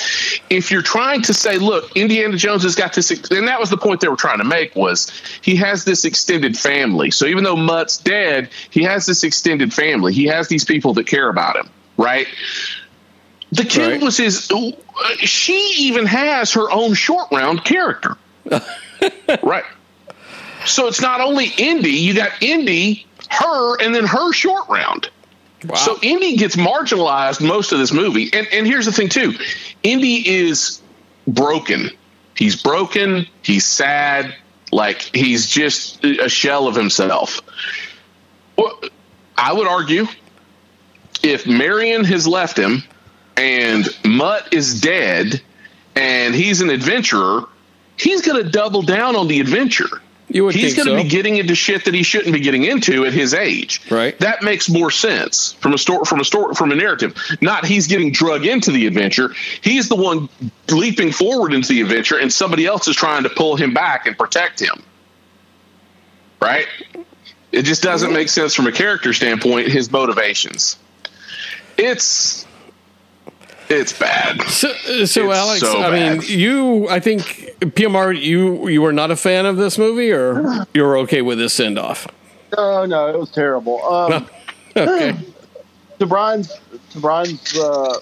if 0.51 0.71
you're 0.73 0.83
trying 0.83 1.23
to 1.23 1.33
say, 1.35 1.59
look, 1.59 1.97
Indiana 1.97 2.37
Jones 2.37 2.65
has 2.65 2.75
got 2.75 2.93
this, 2.93 3.11
and 3.31 3.47
that 3.47 3.61
was 3.61 3.71
the 3.71 3.77
point 3.77 4.01
they 4.01 4.09
were 4.09 4.17
trying 4.17 4.39
to 4.39 4.45
make 4.45 4.75
was 4.75 5.13
he 5.43 5.55
has 5.57 5.85
this 5.85 6.05
extended 6.05 6.59
family. 6.59 7.13
So 7.13 7.27
even 7.27 7.45
though 7.45 7.55
Mutt's 7.55 7.99
dead, 7.99 8.49
he 8.71 8.83
has 8.83 9.07
this 9.07 9.23
extended 9.23 9.73
family. 9.73 10.13
He 10.13 10.25
has 10.27 10.49
these 10.49 10.65
people 10.65 10.95
that 10.95 11.07
care 11.07 11.29
about 11.29 11.55
him, 11.57 11.71
right? 11.97 12.27
The 13.53 13.65
kid 13.65 13.93
Right. 13.93 14.03
was 14.03 14.17
his. 14.17 14.51
uh, 14.51 14.71
She 15.19 15.75
even 15.79 16.07
has 16.07 16.53
her 16.55 16.69
own 16.73 16.95
short 16.95 17.29
round 17.31 17.65
character, 17.65 18.17
right? 19.45 19.65
So 20.67 20.89
it's 20.89 21.01
not 21.01 21.21
only 21.21 21.53
Indy. 21.59 21.91
You 21.93 22.15
got 22.15 22.33
Indy, 22.43 23.07
her, 23.31 23.81
and 23.81 23.95
then 23.95 24.05
her 24.07 24.33
short 24.33 24.69
round. 24.69 25.09
Wow. 25.65 25.77
So 25.77 25.99
Indy 26.03 26.37
gets 26.37 26.57
marginalized 26.57 27.47
most 27.47 27.73
of 27.73 27.79
this 27.79 27.93
movie. 27.93 28.31
And 28.33 28.47
and 28.53 28.67
here's 28.67 28.87
the 28.87 28.93
thing 28.93 29.09
too. 29.09 29.35
Indy 29.83 30.29
is 30.29 30.81
broken. 31.27 31.91
He's 32.37 32.61
broken, 32.61 33.27
he's 33.43 33.65
sad, 33.65 34.35
like 34.73 35.03
he's 35.15 35.49
just 35.49 36.05
a 36.05 36.29
shell 36.29 36.67
of 36.67 36.75
himself. 36.75 37.41
Well, 38.57 38.81
I 39.37 39.53
would 39.53 39.69
argue 39.69 40.07
if 41.23 41.47
Marion 41.47 42.05
has 42.05 42.27
left 42.27 42.59
him 42.59 42.83
and 43.37 43.87
Mutt 44.05 44.53
is 44.53 44.81
dead 44.81 45.41
and 45.95 46.35
he's 46.35 46.61
an 46.61 46.71
adventurer, 46.71 47.49
he's 47.97 48.23
going 48.23 48.43
to 48.43 48.51
double 48.51 48.83
down 48.83 49.17
on 49.17 49.29
the 49.29 49.41
adventure. 49.41 50.03
You 50.35 50.45
would 50.45 50.55
He's 50.57 50.75
going 50.75 50.89
to 50.89 50.99
so. 50.99 51.03
be 51.03 51.09
getting 51.09 51.37
into 51.37 51.55
shit 51.55 51.85
that 51.85 51.95
he 51.95 52.03
shouldn't 52.03 52.35
be 52.35 52.41
getting 52.41 52.65
into 52.65 53.07
at 53.07 53.13
his 53.13 53.33
age. 53.33 53.81
Right. 53.89 54.19
That 54.19 54.43
makes 54.43 54.69
more 54.69 54.91
sense 54.91 55.53
from 55.55 55.73
a 55.73 55.79
story, 55.79 56.05
from 56.07 56.19
a 56.19 56.25
story, 56.25 56.57
from 56.57 56.73
a 56.73 56.75
narrative. 56.75 57.17
Not 57.41 57.65
he's 57.65 57.87
getting 57.87 58.11
drug 58.11 58.45
into 58.45 58.73
the 58.73 58.89
adventure. 58.89 59.33
He's 59.61 59.89
the 59.89 59.95
one 59.95 60.29
leaping 60.69 61.13
forward 61.13 61.55
into 61.55 61.69
the 61.69 61.81
adventure, 61.83 62.19
and 62.19 62.33
somebody 62.33 62.67
else 62.67 62.89
is 62.89 62.97
trying 62.97 63.23
to 63.23 63.31
pull 63.31 63.55
him 63.55 63.73
back 63.73 64.07
and 64.07 64.19
protect 64.19 64.59
him. 64.61 64.83
Right. 66.43 66.67
It 67.53 67.63
just 67.63 67.85
doesn't 67.85 68.13
make 68.13 68.29
sense 68.29 68.55
from 68.55 68.67
a 68.67 68.73
character 68.73 69.13
standpoint. 69.13 69.69
His 69.69 69.93
motivations. 69.93 70.77
It's 71.79 72.45
it's 73.69 73.93
bad. 73.99 74.41
So, 74.43 74.69
uh, 74.71 75.07
so 75.07 75.31
It's 75.31 75.39
Alex, 75.39 75.61
so 75.61 75.81
I 75.83 75.91
mean, 75.91 76.23
you, 76.27 76.89
I 76.89 77.01
think 77.01 77.23
PMR, 77.61 78.21
you, 78.21 78.69
you 78.69 78.83
were 78.83 78.93
not 78.93 79.11
a 79.11 79.17
fan 79.17 79.47
of 79.47 79.57
this 79.57 79.79
movie, 79.79 80.13
or 80.13 80.67
you 80.75 80.83
were 80.83 80.97
okay 80.99 81.23
with 81.23 81.39
this 81.39 81.53
send 81.55 81.79
off. 81.79 82.07
No, 82.57 82.85
no, 82.87 83.09
it 83.09 83.19
was 83.19 83.31
terrible. 83.31 83.85
Um, 83.85 84.27
Okay. 84.77 85.17
to 86.01 86.07
Brian's, 86.07 86.53
to 86.91 86.99
Brian's 87.01 87.57
uh, 87.57 88.01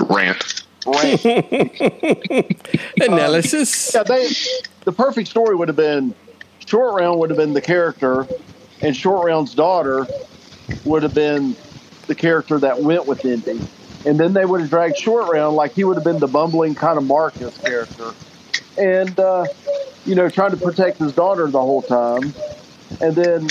Rant. 0.00 0.64
rant. 0.86 1.24
Analysis. 3.00 3.94
yeah, 3.94 4.02
they, 4.04 4.28
the 4.84 4.92
perfect 4.92 5.28
story 5.28 5.54
would 5.54 5.68
have 5.68 5.76
been 5.76 6.14
Short 6.66 6.98
Round 6.98 7.20
would 7.20 7.28
have 7.28 7.36
been 7.36 7.52
the 7.52 7.60
character, 7.60 8.26
and 8.80 8.96
Short 8.96 9.26
Round's 9.26 9.54
daughter 9.54 10.06
would 10.86 11.02
have 11.02 11.14
been 11.14 11.54
the 12.06 12.14
character 12.14 12.58
that 12.58 12.80
went 12.80 13.06
with 13.06 13.24
Indy. 13.24 13.60
And 14.04 14.18
then 14.18 14.32
they 14.32 14.44
would 14.44 14.60
have 14.60 14.70
dragged 14.70 14.98
Short 14.98 15.32
Round 15.32 15.54
like 15.54 15.72
he 15.74 15.84
would 15.84 15.96
have 15.96 16.04
been 16.04 16.18
the 16.18 16.26
bumbling 16.26 16.74
kind 16.74 16.98
of 16.98 17.04
Marcus 17.04 17.56
character. 17.58 18.12
And, 18.76 19.18
uh, 19.18 19.46
you 20.04 20.14
know, 20.14 20.28
trying 20.28 20.50
to 20.50 20.56
protect 20.56 20.98
his 20.98 21.12
daughter 21.12 21.46
the 21.46 21.60
whole 21.60 21.82
time. 21.82 22.34
And 23.00 23.14
then 23.14 23.48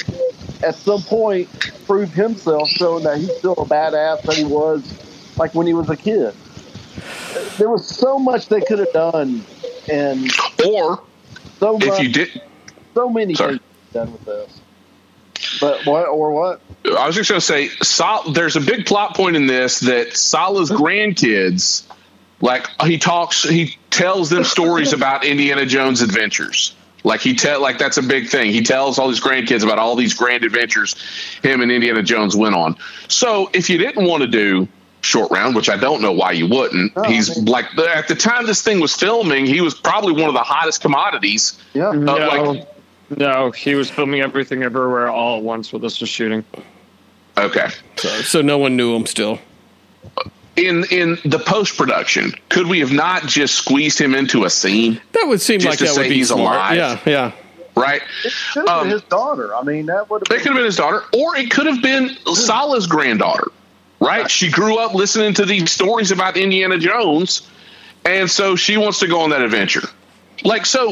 at 0.63 0.75
some 0.75 1.01
point 1.01 1.49
prove 1.87 2.13
himself, 2.13 2.69
showing 2.69 3.03
that 3.03 3.17
he's 3.17 3.35
still 3.37 3.53
a 3.53 3.65
badass 3.65 4.21
that 4.23 4.35
he 4.35 4.43
was 4.43 5.37
like 5.37 5.55
when 5.55 5.67
he 5.67 5.73
was 5.73 5.89
a 5.89 5.97
kid. 5.97 6.33
There 7.57 7.69
was 7.69 7.87
so 7.87 8.19
much 8.19 8.47
they 8.47 8.61
could 8.61 8.79
have 8.79 8.91
done, 8.93 9.43
and 9.89 10.29
Or 10.65 11.03
so 11.59 11.77
much, 11.77 11.83
if 11.83 11.99
you 11.99 12.11
did, 12.11 12.41
so 12.93 13.09
many 13.09 13.35
Sorry. 13.35 13.51
things 13.57 13.61
done 13.93 14.11
with 14.11 14.25
this. 14.25 14.60
But 15.59 15.85
what 15.85 16.07
or 16.07 16.31
what? 16.31 16.61
I 16.85 17.05
was 17.07 17.15
just 17.15 17.29
going 17.29 17.39
to 17.39 17.45
say, 17.45 17.67
Sol, 17.83 18.31
there's 18.31 18.55
a 18.55 18.61
big 18.61 18.85
plot 18.85 19.15
point 19.15 19.35
in 19.35 19.47
this 19.47 19.81
that 19.81 20.15
Sallah's 20.17 20.71
grandkids, 20.71 21.83
like 22.41 22.67
he 22.81 22.97
talks, 22.97 23.43
he 23.43 23.77
tells 23.89 24.29
them 24.29 24.43
stories 24.43 24.93
about 24.93 25.23
Indiana 25.25 25.65
Jones 25.65 26.01
adventures. 26.01 26.75
Like 27.03 27.21
he 27.21 27.33
tell, 27.35 27.61
like 27.61 27.77
that's 27.79 27.97
a 27.97 28.03
big 28.03 28.29
thing. 28.29 28.51
He 28.51 28.61
tells 28.61 28.99
all 28.99 29.09
his 29.09 29.19
grandkids 29.19 29.63
about 29.63 29.79
all 29.79 29.95
these 29.95 30.13
grand 30.13 30.43
adventures 30.43 30.95
him 31.41 31.61
and 31.61 31.71
Indiana 31.71 32.03
Jones 32.03 32.35
went 32.35 32.53
on. 32.55 32.75
So 33.07 33.49
if 33.53 33.69
you 33.69 33.77
didn't 33.79 34.05
want 34.07 34.21
to 34.21 34.27
do 34.27 34.67
short 35.01 35.31
round, 35.31 35.55
which 35.55 35.67
I 35.67 35.77
don't 35.77 36.01
know 36.03 36.11
why 36.11 36.31
you 36.33 36.47
wouldn't, 36.47 36.95
No, 36.95 37.03
I 37.03 37.11
he's 37.11 37.35
mean- 37.35 37.45
like 37.45 37.75
at 37.77 38.07
the 38.07 38.13
time 38.15 38.45
this 38.45 38.61
thing 38.61 38.79
was 38.79 38.95
filming, 38.95 39.47
he 39.47 39.61
was 39.61 39.73
probably 39.73 40.13
one 40.13 40.29
of 40.29 40.33
the 40.35 40.43
hottest 40.43 40.81
commodities. 40.81 41.59
Yeah, 41.73 41.89
Uh, 41.89 41.93
No, 41.93 42.15
like- 42.17 42.67
no, 43.17 43.51
he 43.51 43.75
was 43.75 43.89
filming 43.89 44.21
everything 44.21 44.63
everywhere 44.63 45.09
all 45.09 45.37
at 45.37 45.43
once 45.43 45.71
while 45.71 45.79
this 45.79 45.99
was 46.01 46.09
shooting. 46.09 46.43
Okay. 47.37 47.69
So, 47.97 48.09
so 48.21 48.41
no 48.41 48.57
one 48.57 48.75
knew 48.75 48.95
him 48.95 49.05
still. 49.05 49.39
In 50.57 50.83
in 50.91 51.17
the 51.23 51.39
post 51.39 51.77
production, 51.77 52.33
could 52.49 52.67
we 52.67 52.79
have 52.79 52.91
not 52.91 53.23
just 53.25 53.55
squeezed 53.55 53.99
him 53.99 54.13
into 54.13 54.43
a 54.43 54.49
scene? 54.49 54.99
That 55.13 55.25
would 55.27 55.39
seem 55.41 55.61
like 55.61 55.77
to 55.77 55.85
that 55.85 55.91
would 55.91 56.03
say 56.03 56.09
be 56.09 56.15
he's 56.15 56.27
smart. 56.27 56.55
alive. 56.55 56.75
Yeah, 56.75 56.99
yeah. 57.05 57.31
right? 57.75 58.01
it 58.25 58.31
should 58.31 58.67
have 58.67 58.77
Um, 58.79 58.83
been 58.83 58.91
his 58.91 59.01
daughter. 59.03 59.55
I 59.55 59.63
mean, 59.63 59.85
that 59.85 60.09
would 60.09 60.23
It 60.23 60.27
have 60.27 60.37
could 60.39 60.43
been. 60.43 60.53
have 60.53 60.55
been 60.59 60.65
his 60.65 60.75
daughter, 60.75 61.03
or 61.17 61.37
it 61.37 61.49
could 61.51 61.67
have 61.67 61.81
been 61.81 62.09
Sallah's 62.35 62.85
granddaughter, 62.85 63.47
right? 64.01 64.29
She 64.29 64.51
grew 64.51 64.77
up 64.77 64.93
listening 64.93 65.33
to 65.35 65.45
these 65.45 65.71
stories 65.71 66.11
about 66.11 66.35
Indiana 66.35 66.77
Jones, 66.77 67.43
and 68.03 68.29
so 68.29 68.57
she 68.57 68.75
wants 68.75 68.99
to 68.99 69.07
go 69.07 69.21
on 69.21 69.29
that 69.29 69.41
adventure. 69.41 69.87
Like 70.43 70.65
so, 70.65 70.91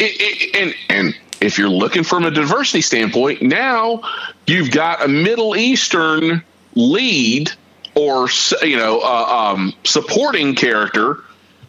it, 0.00 0.16
it, 0.18 0.56
and 0.56 0.74
and 0.88 1.16
if 1.40 1.58
you're 1.58 1.68
looking 1.68 2.04
from 2.04 2.24
a 2.24 2.30
diversity 2.30 2.80
standpoint, 2.80 3.42
now 3.42 4.02
you've 4.46 4.70
got 4.70 5.04
a 5.04 5.08
Middle 5.08 5.56
Eastern 5.56 6.42
lead 6.74 7.50
or 7.94 8.28
you 8.62 8.76
know 8.76 9.00
uh, 9.00 9.52
um, 9.54 9.72
supporting 9.84 10.54
character 10.54 11.20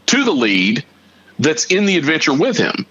to 0.07 0.23
the 0.23 0.31
lead 0.31 0.83
that's 1.39 1.65
in 1.65 1.85
the 1.85 1.97
adventure 1.97 2.33
with 2.33 2.57
him. 2.57 2.85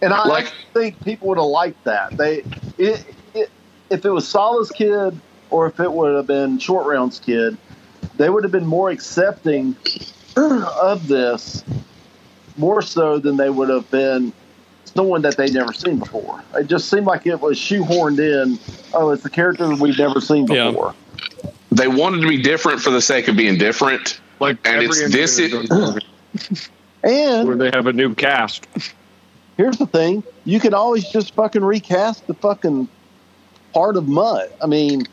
And 0.00 0.12
I 0.12 0.26
like- 0.28 0.52
think 0.74 1.02
people 1.04 1.28
would 1.28 1.38
have 1.38 1.46
liked 1.46 1.82
that. 1.84 2.16
They, 2.16 2.44
it, 2.76 3.04
it, 3.34 3.50
if 3.90 4.04
it 4.04 4.10
was 4.10 4.28
Sallah's 4.28 4.70
kid 4.70 5.18
or 5.50 5.66
if 5.66 5.80
it 5.80 5.92
would 5.92 6.14
have 6.14 6.26
been 6.26 6.58
Short 6.58 6.86
Round's 6.86 7.18
kid, 7.18 7.56
they 8.16 8.30
would 8.30 8.44
have 8.44 8.52
been 8.52 8.66
more 8.66 8.90
accepting 8.90 9.74
of 10.36 11.08
this, 11.08 11.64
more 12.56 12.80
so 12.82 13.18
than 13.18 13.36
they 13.36 13.50
would 13.50 13.70
have 13.70 13.90
been 13.90 14.32
someone 14.98 15.22
that 15.22 15.36
they'd 15.36 15.54
never 15.54 15.72
seen 15.72 16.00
before. 16.00 16.42
It 16.56 16.66
just 16.66 16.88
seemed 16.90 17.06
like 17.06 17.24
it 17.24 17.40
was 17.40 17.56
shoehorned 17.56 18.18
in. 18.18 18.58
Oh, 18.92 19.10
it's 19.10 19.22
the 19.22 19.30
character 19.30 19.72
we've 19.76 19.96
never 19.96 20.20
seen 20.20 20.44
Yeah. 20.48 20.70
before. 20.72 20.92
They 21.70 21.86
wanted 21.86 22.22
to 22.22 22.28
be 22.28 22.42
different 22.42 22.80
for 22.80 22.90
the 22.90 23.00
sake 23.00 23.28
of 23.28 23.36
being 23.36 23.58
different. 23.58 24.18
Like 24.40 24.56
And 24.64 24.82
it's- 24.82 25.12
this 25.12 25.38
is- 25.38 25.52
Jones 25.52 25.70
movie 25.70 26.06
And 27.04 27.46
where 27.46 27.56
they 27.56 27.70
have 27.72 27.86
a 27.86 27.92
new 27.92 28.12
cast. 28.16 28.66
here's 29.56 29.76
the 29.78 29.86
thing: 29.86 30.24
you 30.44 30.58
can 30.58 30.74
always 30.74 31.08
just 31.08 31.32
fucking 31.34 31.62
recast 31.64 32.26
the 32.26 32.34
fucking 32.34 32.88
part 33.72 33.96
of 33.96 34.08
Mutt. 34.08 34.56
I 34.60 34.66
mean, 34.66 35.06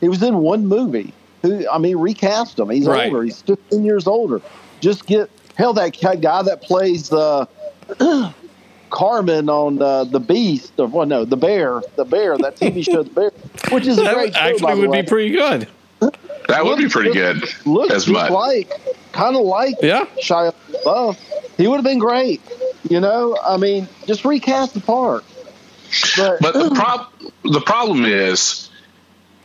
he 0.00 0.08
was 0.08 0.22
in 0.22 0.38
one 0.38 0.66
movie. 0.66 1.12
Who? 1.42 1.68
I 1.70 1.76
mean, 1.76 1.98
recast 1.98 2.58
him. 2.58 2.70
He's 2.70 2.86
Right. 2.86 3.08
older. 3.12 3.22
He's 3.22 3.42
15 3.42 3.84
years 3.84 4.06
older. 4.06 4.40
Just 4.80 5.04
get 5.04 5.28
hell 5.56 5.74
that 5.74 6.00
guy 6.22 6.42
that 6.42 6.62
plays 6.62 7.12
uh, 7.12 7.44
Carmen 8.96 9.50
on 9.50 9.82
uh, 9.82 10.04
the 10.04 10.18
Beast 10.18 10.72
or 10.78 10.86
well, 10.86 11.04
no, 11.06 11.26
the 11.26 11.36
Bear, 11.36 11.82
the 11.96 12.04
Bear, 12.06 12.38
that 12.38 12.56
TV 12.56 12.82
show, 12.82 13.02
the 13.02 13.10
Bear, 13.10 13.30
which 13.70 13.86
is 13.86 13.98
a 13.98 14.02
That 14.02 14.14
great 14.14 14.34
show, 14.34 14.40
by 14.40 14.48
actually 14.50 14.74
the 14.74 14.80
would 14.80 14.90
way. 14.90 15.02
be 15.02 15.06
pretty 15.08 15.30
good. 15.32 15.68
That 16.48 16.64
would 16.64 16.78
be 16.78 16.88
pretty 16.88 17.12
good. 17.12 17.42
Looks 17.66 17.92
as 17.92 18.04
just 18.06 18.08
Mutt. 18.08 18.30
like, 18.32 18.70
kind 19.12 19.36
of 19.36 19.42
like 19.42 19.74
Yeah. 19.82 20.06
Shia 20.22 20.54
LaBeouf. 20.86 21.18
He 21.58 21.68
would 21.68 21.76
have 21.76 21.84
been 21.84 21.98
great. 21.98 22.40
You 22.88 23.00
know, 23.00 23.36
I 23.44 23.58
mean, 23.58 23.86
just 24.06 24.24
recast 24.24 24.72
the 24.72 24.80
part. 24.80 25.24
But, 26.16 26.40
But 26.40 26.54
the 26.54 26.70
prob- 26.74 27.08
the 27.44 27.60
problem 27.60 28.06
is 28.06 28.70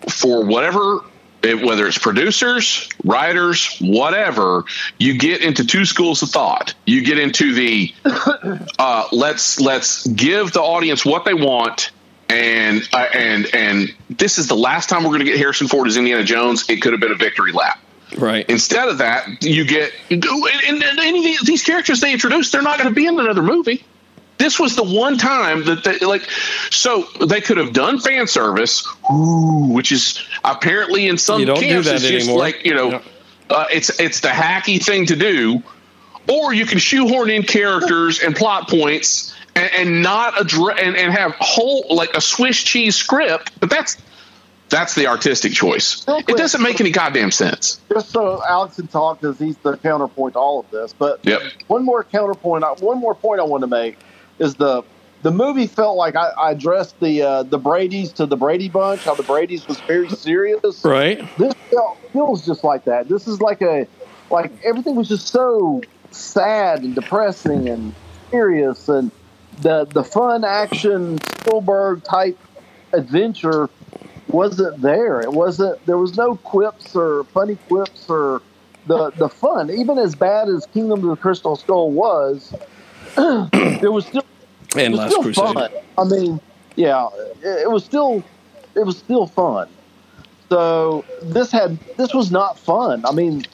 for 0.10 0.46
whatever 0.46 1.00
it, 1.44 1.62
whether 1.62 1.88
it's 1.88 1.98
producers, 1.98 2.90
writers, 3.04 3.78
whatever, 3.80 4.66
you 4.98 5.18
get 5.18 5.42
into 5.42 5.66
two 5.66 5.86
schools 5.86 6.22
of 6.22 6.30
thought. 6.30 6.74
You 6.86 7.04
get 7.04 7.18
into 7.18 7.54
the 7.54 7.94
uh, 8.80 9.08
let's 9.12 9.60
let's 9.60 10.08
give 10.08 10.52
the 10.54 10.62
audience 10.62 11.06
what 11.06 11.26
they 11.26 11.34
want, 11.34 11.92
and 12.30 12.82
uh, 12.94 13.08
and 13.14 13.48
and 13.54 13.94
this 14.10 14.38
is 14.38 14.48
the 14.48 14.56
last 14.56 14.90
time 14.90 15.04
we're 15.04 15.10
going 15.10 15.20
to 15.20 15.26
get 15.26 15.38
Harrison 15.38 15.68
Ford 15.68 15.88
as 15.88 15.98
Indiana 15.98 16.24
Jones. 16.24 16.70
It 16.70 16.82
could 16.82 16.94
have 16.94 17.02
been 17.02 17.12
a 17.12 17.16
victory 17.16 17.52
lap. 17.52 17.80
Right. 18.18 18.48
Instead 18.50 18.90
of 18.90 18.98
that, 18.98 19.42
you 19.42 19.66
get 19.66 19.94
and, 20.10 20.24
and 20.24 20.84
any 21.00 21.36
of 21.38 21.46
these 21.46 21.64
characters 21.64 22.02
they 22.02 22.12
introduce, 22.12 22.52
they're 22.52 22.62
not 22.62 22.78
going 22.78 22.90
to 22.90 22.96
be 22.96 23.06
in 23.06 23.20
another 23.20 23.42
movie. 23.42 23.84
This 24.42 24.60
was 24.60 24.76
the 24.76 24.84
one 24.84 25.20
time 25.20 25.66
that 25.66 25.84
they 25.84 26.00
like, 26.00 26.24
so 26.72 27.04
they 27.28 27.42
could 27.42 27.58
have 27.58 27.74
done 27.74 28.00
fan 28.00 28.26
service, 28.26 28.84
ooh, 29.12 29.68
which 29.72 29.92
is 29.92 30.20
apparently 30.44 31.08
in 31.08 31.20
some 31.20 31.40
You 31.40 31.46
don't 31.46 31.60
do 31.60 31.82
that 31.84 31.94
it's 31.96 32.04
just 32.08 32.26
anymore. 32.28 32.40
like 32.40 32.66
you 32.66 32.74
know, 32.74 32.90
Yeah. 32.90 33.02
uh, 33.52 33.66
it's 33.72 34.00
it's 34.00 34.22
the 34.22 34.30
hacky 34.30 34.84
thing 34.84 35.06
to 35.06 35.16
do, 35.16 35.62
or 36.28 36.54
you 36.56 36.66
can 36.66 36.80
shoehorn 36.80 37.30
in 37.30 37.44
characters 37.44 38.20
and 38.20 38.36
plot 38.36 38.68
points 38.68 39.32
and, 39.56 39.70
and 39.78 40.02
not 40.02 40.42
address 40.42 40.80
and, 40.82 40.96
and 40.98 41.14
have 41.14 41.36
whole 41.40 41.86
like 41.92 42.16
a 42.16 42.22
Swiss 42.22 42.64
cheese 42.64 42.96
script, 42.96 43.52
but 43.60 43.70
that's 43.70 43.96
that's 44.70 44.96
the 44.96 45.06
artistic 45.06 45.52
choice. 45.52 46.04
Real 46.08 46.18
It 46.28 46.38
doesn't 46.38 46.64
make 46.64 46.82
any 46.82 46.90
goddamn 46.90 47.30
sense. 47.30 47.80
Just 47.94 48.10
so 48.10 48.42
Alex 48.50 48.78
can 48.78 48.88
talk 48.88 49.22
because 49.22 49.38
he's 49.38 49.58
the 49.58 49.78
counterpoint 49.78 50.34
to 50.34 50.40
all 50.40 50.62
of 50.62 50.72
this. 50.72 50.94
But 50.94 51.20
Yep. 51.24 51.42
one 51.68 51.86
more 51.86 52.04
counterpoint, 52.06 52.64
one 52.80 52.98
more 52.98 53.14
point 53.14 53.40
I 53.40 53.44
want 53.44 53.62
to 53.62 53.68
make 53.68 53.98
is 54.42 54.56
the 54.56 54.84
the 55.22 55.32
movie 55.32 55.68
felt 55.68 55.98
like 55.98 56.16
I, 56.16 56.30
I 56.30 56.52
addressed 56.52 57.00
the 57.00 57.22
uh, 57.22 57.44
the 57.44 57.60
Brady's 57.60 58.12
to 58.14 58.26
the 58.26 58.36
Brady 58.36 58.70
Bunch. 58.70 59.06
How 59.06 59.16
the 59.16 59.24
Brady's 59.24 59.68
was 59.68 59.80
very 59.82 60.10
serious. 60.10 60.84
Right. 60.84 61.20
This 61.38 61.54
felt, 61.70 61.98
feels 62.12 62.46
just 62.46 62.64
like 62.64 62.86
that. 62.86 63.08
This 63.08 63.28
is 63.28 63.40
like 63.40 63.62
a 63.62 63.88
like 64.30 64.52
everything 64.64 64.96
was 64.96 65.08
just 65.08 65.28
so 65.28 65.82
sad 66.10 66.84
and 66.84 66.96
depressing 66.96 67.70
and 67.70 67.94
serious 68.32 68.90
and 68.90 69.12
the 69.62 69.86
the 69.86 70.04
fun 70.04 70.44
action 70.44 71.20
Spielberg 71.22 72.04
type 72.04 72.38
adventure 72.94 73.70
wasn't 74.28 74.82
there. 74.82 75.22
It 75.22 75.32
wasn't. 75.32 75.86
There 75.86 75.98
was 75.98 76.18
no 76.18 76.36
quips 76.38 76.96
or 76.96 77.26
funny 77.26 77.58
quips 77.68 78.10
or 78.10 78.42
the 78.88 79.12
the 79.12 79.30
fun. 79.30 79.70
Even 79.70 79.98
as 80.00 80.16
bad 80.16 80.50
as 80.50 80.66
Kingdom 80.68 81.04
of 81.04 81.10
the 81.10 81.16
Crystal 81.16 81.56
Skull 81.56 81.92
was, 81.92 82.54
there 83.82 83.92
was 83.92 84.06
still 84.06 84.24
And 84.76 84.82
it 84.82 84.90
was 84.92 85.00
Last 85.00 85.12
still 85.12 85.24
Crusade. 85.24 85.54
fun. 85.54 85.72
I 85.98 86.04
mean, 86.04 86.40
yeah, 86.76 87.08
it, 87.42 87.64
it 87.64 87.72
was 87.72 87.84
still 87.84 88.24
it 88.76 88.86
was 88.86 88.98
still 88.98 89.28
fun. 89.28 89.68
So 90.50 91.06
this 91.22 91.52
had 91.52 91.78
this 91.98 92.14
was 92.14 92.32
not 92.32 92.58
fun. 92.58 93.06
I 93.06 93.12
mean, 93.12 93.46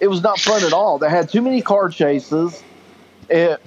it 0.00 0.08
was 0.08 0.22
not 0.22 0.38
fun 0.40 0.62
at 0.64 0.72
all. 0.72 0.98
They 0.98 1.08
had 1.10 1.28
too 1.28 1.42
many 1.42 1.62
car 1.62 1.88
chases. 1.88 2.62
It 3.28 3.60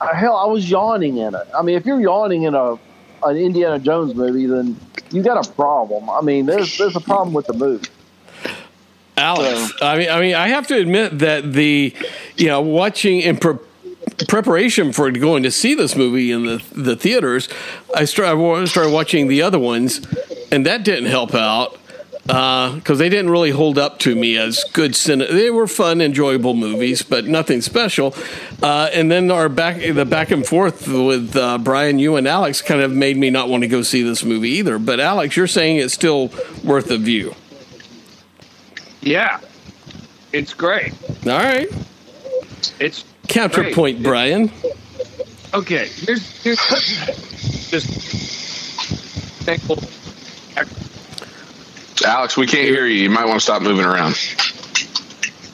hell, 0.00 0.36
I 0.36 0.46
was 0.46 0.70
yawning 0.70 1.16
in 1.16 1.34
it. 1.34 1.46
I 1.56 1.62
mean, 1.62 1.76
if 1.76 1.84
you're 1.86 2.00
yawning 2.00 2.42
in 2.44 2.54
a 2.54 2.78
an 3.24 3.36
Indiana 3.36 3.78
Jones 3.78 4.14
movie, 4.14 4.46
then 4.46 4.78
you 5.10 5.22
got 5.22 5.44
a 5.44 5.50
problem. 5.52 6.08
I 6.08 6.20
mean, 6.20 6.46
there's 6.46 6.78
there's 6.78 6.96
a 6.96 7.00
problem 7.00 7.34
with 7.34 7.46
the 7.46 7.52
movie. 7.54 7.88
Alex, 9.16 9.72
I 9.82 9.98
mean, 9.98 10.08
I 10.10 10.20
mean, 10.20 10.34
I 10.36 10.48
have 10.48 10.68
to 10.68 10.76
admit 10.76 11.18
that 11.18 11.52
the, 11.52 11.92
you 12.36 12.46
know, 12.46 12.60
watching 12.60 13.18
in 13.20 13.36
pre- 13.36 13.58
preparation 14.26 14.92
for 14.92 15.10
going 15.10 15.42
to 15.44 15.50
see 15.50 15.74
this 15.74 15.94
movie 15.96 16.32
in 16.32 16.44
the 16.44 16.62
the 16.72 16.96
theaters, 16.96 17.48
I 17.94 18.04
started, 18.04 18.68
started 18.68 18.92
watching 18.92 19.28
the 19.28 19.42
other 19.42 19.58
ones, 19.58 20.06
and 20.50 20.66
that 20.66 20.84
didn't 20.84 21.06
help 21.06 21.34
out 21.34 21.78
because 22.28 22.98
they 22.98 23.08
didn't 23.08 23.30
really 23.30 23.50
hold 23.50 23.78
up 23.78 23.98
to 24.00 24.14
me 24.14 24.36
as 24.36 24.62
good. 24.74 24.92
Cine- 24.92 25.30
they 25.30 25.50
were 25.50 25.66
fun, 25.66 26.02
enjoyable 26.02 26.52
movies, 26.52 27.00
but 27.00 27.24
nothing 27.24 27.62
special. 27.62 28.14
Uh, 28.62 28.90
and 28.92 29.10
then 29.10 29.30
our 29.30 29.48
back 29.48 29.80
the 29.80 30.04
back 30.04 30.30
and 30.30 30.46
forth 30.46 30.86
with 30.86 31.34
uh, 31.34 31.56
Brian, 31.58 31.98
you 31.98 32.16
and 32.16 32.28
Alex, 32.28 32.60
kind 32.60 32.82
of 32.82 32.92
made 32.92 33.16
me 33.16 33.30
not 33.30 33.48
want 33.48 33.62
to 33.62 33.68
go 33.68 33.82
see 33.82 34.02
this 34.02 34.24
movie 34.24 34.50
either. 34.50 34.78
But 34.78 35.00
Alex, 35.00 35.36
you're 35.36 35.46
saying 35.46 35.78
it's 35.78 35.94
still 35.94 36.30
worth 36.62 36.90
a 36.90 36.98
view. 36.98 37.34
Yeah, 39.00 39.40
it's 40.32 40.52
great. 40.52 40.92
All 41.24 41.32
right. 41.32 41.68
It's 42.78 43.04
Counterpoint, 43.28 43.98
Great. 43.98 44.02
Brian. 44.02 44.52
okay. 45.54 45.88
Here's 45.88 46.42
here's 46.42 46.58
just 47.70 47.86
thankful. 49.44 49.78
Alex, 52.06 52.36
we 52.36 52.46
can't 52.46 52.64
hear 52.68 52.86
you. 52.86 53.02
You 53.02 53.10
might 53.10 53.24
want 53.26 53.38
to 53.40 53.44
stop 53.44 53.60
moving 53.62 53.84
around. 53.84 54.14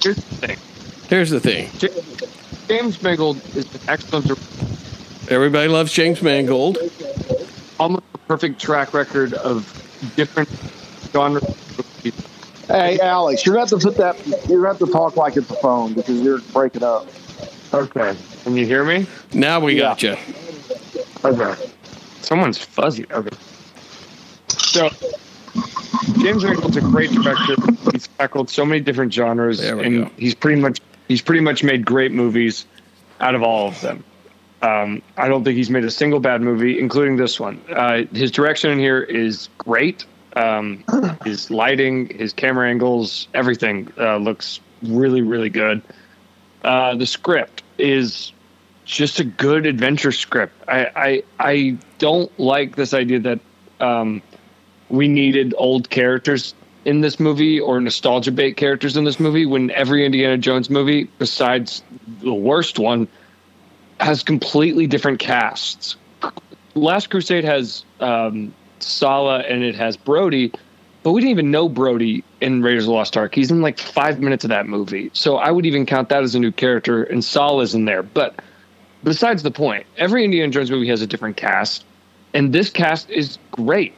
Here's 0.02 0.16
the 0.16 0.36
thing. 0.46 0.56
Here's 1.08 1.30
the 1.30 1.40
thing. 1.40 1.70
James 2.68 3.02
Mangold 3.02 3.36
is 3.56 3.72
an 3.74 3.80
excellent, 3.88 4.30
Everybody 5.30 5.68
loves 5.68 5.92
James 5.92 6.20
Mangold. 6.22 6.78
almost 7.80 8.04
a 8.14 8.18
perfect 8.18 8.60
track 8.60 8.92
record 8.92 9.32
of 9.34 9.66
different 10.16 10.48
genres. 11.12 11.42
Hey, 12.68 12.98
Alex, 13.00 13.44
you're 13.44 13.54
going 13.54 13.66
to 13.66 13.74
have 13.76 13.82
to 13.82 13.88
put 13.88 13.96
that. 13.98 14.26
You're 14.48 14.62
going 14.62 14.76
to 14.76 14.78
have 14.78 14.78
to 14.78 14.92
talk 14.92 15.16
like 15.16 15.36
it's 15.36 15.50
a 15.50 15.54
phone 15.56 15.94
because 15.94 16.20
you're 16.20 16.40
breaking 16.52 16.82
up. 16.82 17.06
Okay. 17.74 18.16
Can 18.44 18.56
you 18.56 18.64
hear 18.64 18.84
me? 18.84 19.04
Now 19.32 19.58
we 19.58 19.76
got 19.76 20.00
you. 20.00 20.16
Okay. 21.24 21.54
Someone's 22.20 22.56
fuzzy. 22.56 23.04
Okay. 23.10 23.36
So, 24.48 24.88
James 26.20 26.44
Mangold's 26.44 26.76
a 26.76 26.80
great 26.80 27.10
director. 27.10 27.56
He's 27.90 28.06
tackled 28.06 28.48
so 28.48 28.64
many 28.64 28.80
different 28.80 29.12
genres, 29.12 29.58
and 29.60 30.04
go. 30.04 30.10
he's 30.16 30.36
pretty 30.36 30.60
much 30.60 30.80
he's 31.08 31.20
pretty 31.20 31.40
much 31.40 31.64
made 31.64 31.84
great 31.84 32.12
movies 32.12 32.64
out 33.20 33.34
of 33.34 33.42
all 33.42 33.66
of 33.66 33.80
them. 33.80 34.04
Um, 34.62 35.02
I 35.16 35.26
don't 35.26 35.42
think 35.42 35.56
he's 35.56 35.68
made 35.68 35.84
a 35.84 35.90
single 35.90 36.20
bad 36.20 36.42
movie, 36.42 36.78
including 36.78 37.16
this 37.16 37.40
one. 37.40 37.60
Uh, 37.70 38.04
his 38.14 38.30
direction 38.30 38.70
in 38.70 38.78
here 38.78 39.02
is 39.02 39.48
great. 39.58 40.06
Um, 40.36 40.84
his 41.24 41.50
lighting, 41.50 42.08
his 42.16 42.32
camera 42.32 42.68
angles, 42.68 43.26
everything 43.34 43.92
uh, 43.98 44.16
looks 44.18 44.60
really, 44.82 45.22
really 45.22 45.50
good. 45.50 45.82
Uh, 46.62 46.94
the 46.94 47.04
script 47.04 47.63
is 47.78 48.32
just 48.84 49.20
a 49.20 49.24
good 49.24 49.66
adventure 49.66 50.12
script. 50.12 50.54
I 50.68 50.86
I, 50.96 51.22
I 51.40 51.78
don't 51.98 52.38
like 52.38 52.76
this 52.76 52.94
idea 52.94 53.18
that 53.20 53.40
um, 53.80 54.22
we 54.88 55.08
needed 55.08 55.54
old 55.56 55.90
characters 55.90 56.54
in 56.84 57.00
this 57.00 57.18
movie 57.18 57.58
or 57.58 57.80
nostalgia 57.80 58.30
bait 58.30 58.56
characters 58.56 58.96
in 58.96 59.04
this 59.04 59.18
movie 59.18 59.46
when 59.46 59.70
every 59.70 60.04
Indiana 60.04 60.36
Jones 60.36 60.68
movie, 60.68 61.04
besides 61.18 61.82
the 62.20 62.34
worst 62.34 62.78
one, 62.78 63.08
has 64.00 64.22
completely 64.22 64.86
different 64.86 65.18
casts. 65.18 65.96
Last 66.74 67.08
Crusade 67.08 67.44
has 67.44 67.84
um, 68.00 68.52
Sallah 68.80 69.40
and 69.40 69.62
it 69.62 69.74
has 69.76 69.96
Brody, 69.96 70.52
but 71.04 71.12
we 71.12 71.20
didn't 71.20 71.32
even 71.32 71.50
know 71.50 71.68
Brody 71.68 72.24
in 72.40 72.62
Raiders 72.62 72.84
of 72.84 72.88
the 72.88 72.92
Lost 72.94 73.16
Ark. 73.16 73.34
He's 73.34 73.50
in 73.50 73.60
like 73.60 73.78
five 73.78 74.20
minutes 74.20 74.42
of 74.42 74.48
that 74.48 74.66
movie, 74.66 75.10
so 75.12 75.36
I 75.36 75.50
would 75.50 75.66
even 75.66 75.86
count 75.86 76.08
that 76.08 76.24
as 76.24 76.34
a 76.34 76.40
new 76.40 76.50
character. 76.50 77.04
And 77.04 77.22
Saul 77.22 77.50
Sallah's 77.50 77.74
in 77.74 77.84
there, 77.84 78.02
but 78.02 78.40
besides 79.04 79.42
the 79.42 79.50
point, 79.50 79.86
every 79.98 80.24
Indiana 80.24 80.50
Jones 80.50 80.70
movie 80.70 80.88
has 80.88 81.02
a 81.02 81.06
different 81.06 81.36
cast, 81.36 81.84
and 82.32 82.52
this 82.52 82.70
cast 82.70 83.10
is 83.10 83.38
great. 83.52 83.94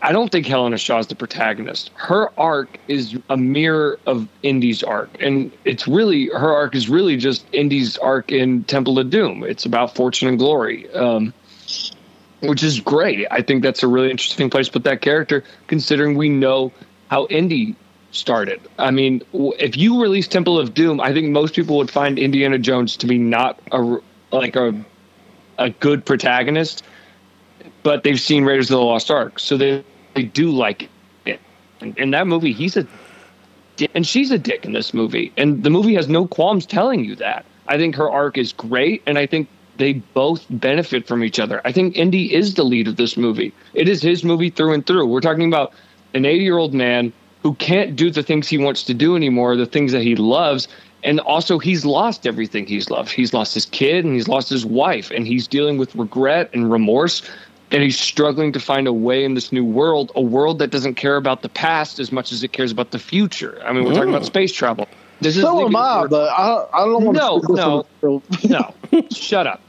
I 0.00 0.12
don't 0.12 0.32
think 0.32 0.46
Helena 0.46 0.78
Shaw 0.78 0.98
is 0.98 1.06
the 1.08 1.14
protagonist. 1.14 1.90
Her 1.94 2.30
arc 2.38 2.78
is 2.88 3.18
a 3.28 3.36
mirror 3.36 3.98
of 4.06 4.26
Indy's 4.42 4.82
arc, 4.82 5.10
and 5.20 5.52
it's 5.64 5.86
really 5.86 6.28
her 6.28 6.52
arc 6.52 6.74
is 6.74 6.88
really 6.88 7.18
just 7.18 7.46
Indy's 7.52 7.98
arc 7.98 8.32
in 8.32 8.64
Temple 8.64 8.98
of 8.98 9.10
Doom. 9.10 9.42
It's 9.42 9.66
about 9.66 9.94
fortune 9.94 10.28
and 10.28 10.38
glory, 10.38 10.90
um, 10.94 11.34
which 12.48 12.62
is 12.62 12.80
great. 12.80 13.26
I 13.30 13.42
think 13.42 13.62
that's 13.62 13.82
a 13.82 13.88
really 13.88 14.10
interesting 14.10 14.50
place 14.50 14.66
to 14.66 14.72
put 14.72 14.84
that 14.84 15.00
character, 15.00 15.44
considering 15.66 16.16
we 16.16 16.28
know 16.28 16.72
how 17.08 17.26
Indy 17.26 17.76
started. 18.10 18.60
I 18.78 18.90
mean, 18.90 19.22
if 19.32 19.76
you 19.76 20.00
release 20.00 20.26
Temple 20.26 20.58
of 20.58 20.74
Doom, 20.74 21.00
I 21.00 21.12
think 21.12 21.28
most 21.28 21.54
people 21.54 21.76
would 21.76 21.90
find 21.90 22.18
Indiana 22.18 22.58
Jones 22.58 22.96
to 22.98 23.06
be 23.06 23.18
not 23.18 23.60
a 23.72 23.98
like 24.32 24.56
a 24.56 24.74
a 25.58 25.70
good 25.70 26.04
protagonist, 26.04 26.82
but 27.82 28.02
they've 28.02 28.20
seen 28.20 28.44
Raiders 28.44 28.70
of 28.70 28.78
the 28.78 28.84
Lost 28.84 29.10
Ark, 29.10 29.38
so 29.38 29.56
they 29.56 29.84
they 30.14 30.24
do 30.24 30.50
like 30.50 30.88
it. 31.24 31.40
And 31.80 31.96
in 31.98 32.10
that 32.10 32.26
movie, 32.26 32.52
he's 32.52 32.76
a 32.76 32.86
di- 33.76 33.88
and 33.94 34.06
she's 34.06 34.30
a 34.30 34.38
dick 34.38 34.64
in 34.64 34.72
this 34.72 34.92
movie, 34.94 35.32
and 35.36 35.62
the 35.62 35.70
movie 35.70 35.94
has 35.94 36.08
no 36.08 36.26
qualms 36.26 36.66
telling 36.66 37.04
you 37.04 37.14
that. 37.16 37.44
I 37.68 37.76
think 37.76 37.94
her 37.96 38.10
arc 38.10 38.38
is 38.38 38.52
great, 38.52 39.02
and 39.06 39.18
I 39.18 39.26
think 39.26 39.48
they 39.78 39.94
both 39.94 40.44
benefit 40.50 41.06
from 41.06 41.22
each 41.24 41.38
other. 41.38 41.60
I 41.64 41.72
think 41.72 41.96
Indy 41.96 42.34
is 42.34 42.54
the 42.54 42.64
lead 42.64 42.88
of 42.88 42.96
this 42.96 43.16
movie. 43.16 43.52
It 43.74 43.88
is 43.88 44.02
his 44.02 44.24
movie 44.24 44.50
through 44.50 44.72
and 44.74 44.86
through. 44.86 45.06
We're 45.06 45.20
talking 45.20 45.48
about 45.48 45.72
an 46.14 46.24
80 46.24 46.42
year 46.44 46.58
old 46.58 46.74
man 46.74 47.12
who 47.42 47.54
can't 47.54 47.94
do 47.96 48.10
the 48.10 48.22
things 48.22 48.48
he 48.48 48.58
wants 48.58 48.82
to 48.84 48.94
do 48.94 49.16
anymore, 49.16 49.56
the 49.56 49.66
things 49.66 49.92
that 49.92 50.02
he 50.02 50.16
loves. 50.16 50.68
And 51.04 51.20
also, 51.20 51.58
he's 51.58 51.84
lost 51.84 52.26
everything 52.26 52.66
he's 52.66 52.90
loved. 52.90 53.10
He's 53.10 53.32
lost 53.32 53.54
his 53.54 53.66
kid 53.66 54.04
and 54.04 54.14
he's 54.14 54.26
lost 54.28 54.48
his 54.48 54.66
wife, 54.66 55.10
and 55.12 55.26
he's 55.26 55.46
dealing 55.46 55.78
with 55.78 55.94
regret 55.94 56.50
and 56.52 56.70
remorse. 56.72 57.22
And 57.70 57.82
he's 57.82 57.98
struggling 57.98 58.52
to 58.52 58.60
find 58.60 58.86
a 58.86 58.92
way 58.92 59.24
in 59.24 59.34
this 59.34 59.52
new 59.52 59.64
world, 59.64 60.10
a 60.14 60.20
world 60.20 60.58
that 60.60 60.70
doesn't 60.70 60.94
care 60.94 61.16
about 61.16 61.42
the 61.42 61.48
past 61.48 61.98
as 61.98 62.10
much 62.12 62.30
as 62.32 62.42
it 62.44 62.52
cares 62.52 62.70
about 62.72 62.92
the 62.92 62.98
future. 62.98 63.60
I 63.64 63.72
mean, 63.72 63.84
we're 63.84 63.92
talking 63.94 64.08
about 64.08 64.22
mm. 64.22 64.26
space 64.26 64.52
travel. 64.52 64.86
This 65.20 65.34
So 65.40 65.52
leaving- 65.56 65.68
am 65.74 65.76
I, 65.76 66.06
but 66.08 66.28
I, 66.30 66.64
I 66.72 66.84
don't 66.84 67.04
want 67.04 67.16
No, 67.18 67.40
to. 67.40 67.54
no. 68.02 68.22
no, 68.90 69.04
shut 69.10 69.46
up. 69.46 69.60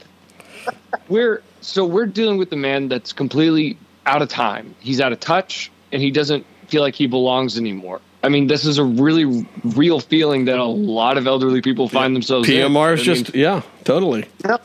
We're 1.08 1.42
so 1.60 1.84
we're 1.84 2.06
dealing 2.06 2.38
with 2.38 2.52
a 2.52 2.56
man 2.56 2.88
that's 2.88 3.12
completely 3.12 3.78
out 4.06 4.22
of 4.22 4.28
time. 4.28 4.74
He's 4.80 5.00
out 5.00 5.12
of 5.12 5.20
touch, 5.20 5.70
and 5.92 6.00
he 6.02 6.10
doesn't 6.10 6.44
feel 6.68 6.82
like 6.82 6.94
he 6.94 7.06
belongs 7.06 7.58
anymore. 7.58 8.00
I 8.22 8.28
mean, 8.28 8.48
this 8.48 8.64
is 8.64 8.78
a 8.78 8.84
really 8.84 9.46
real 9.64 10.00
feeling 10.00 10.46
that 10.46 10.58
a 10.58 10.64
lot 10.64 11.18
of 11.18 11.26
elderly 11.26 11.60
people 11.62 11.88
find 11.88 12.14
themselves 12.16 12.48
in. 12.48 12.56
PMR 12.56 12.94
is 12.94 13.00
I 13.00 13.12
mean, 13.12 13.22
just 13.24 13.34
yeah, 13.34 13.62
totally. 13.84 14.26
Yep, 14.44 14.64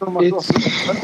it's 0.00 0.50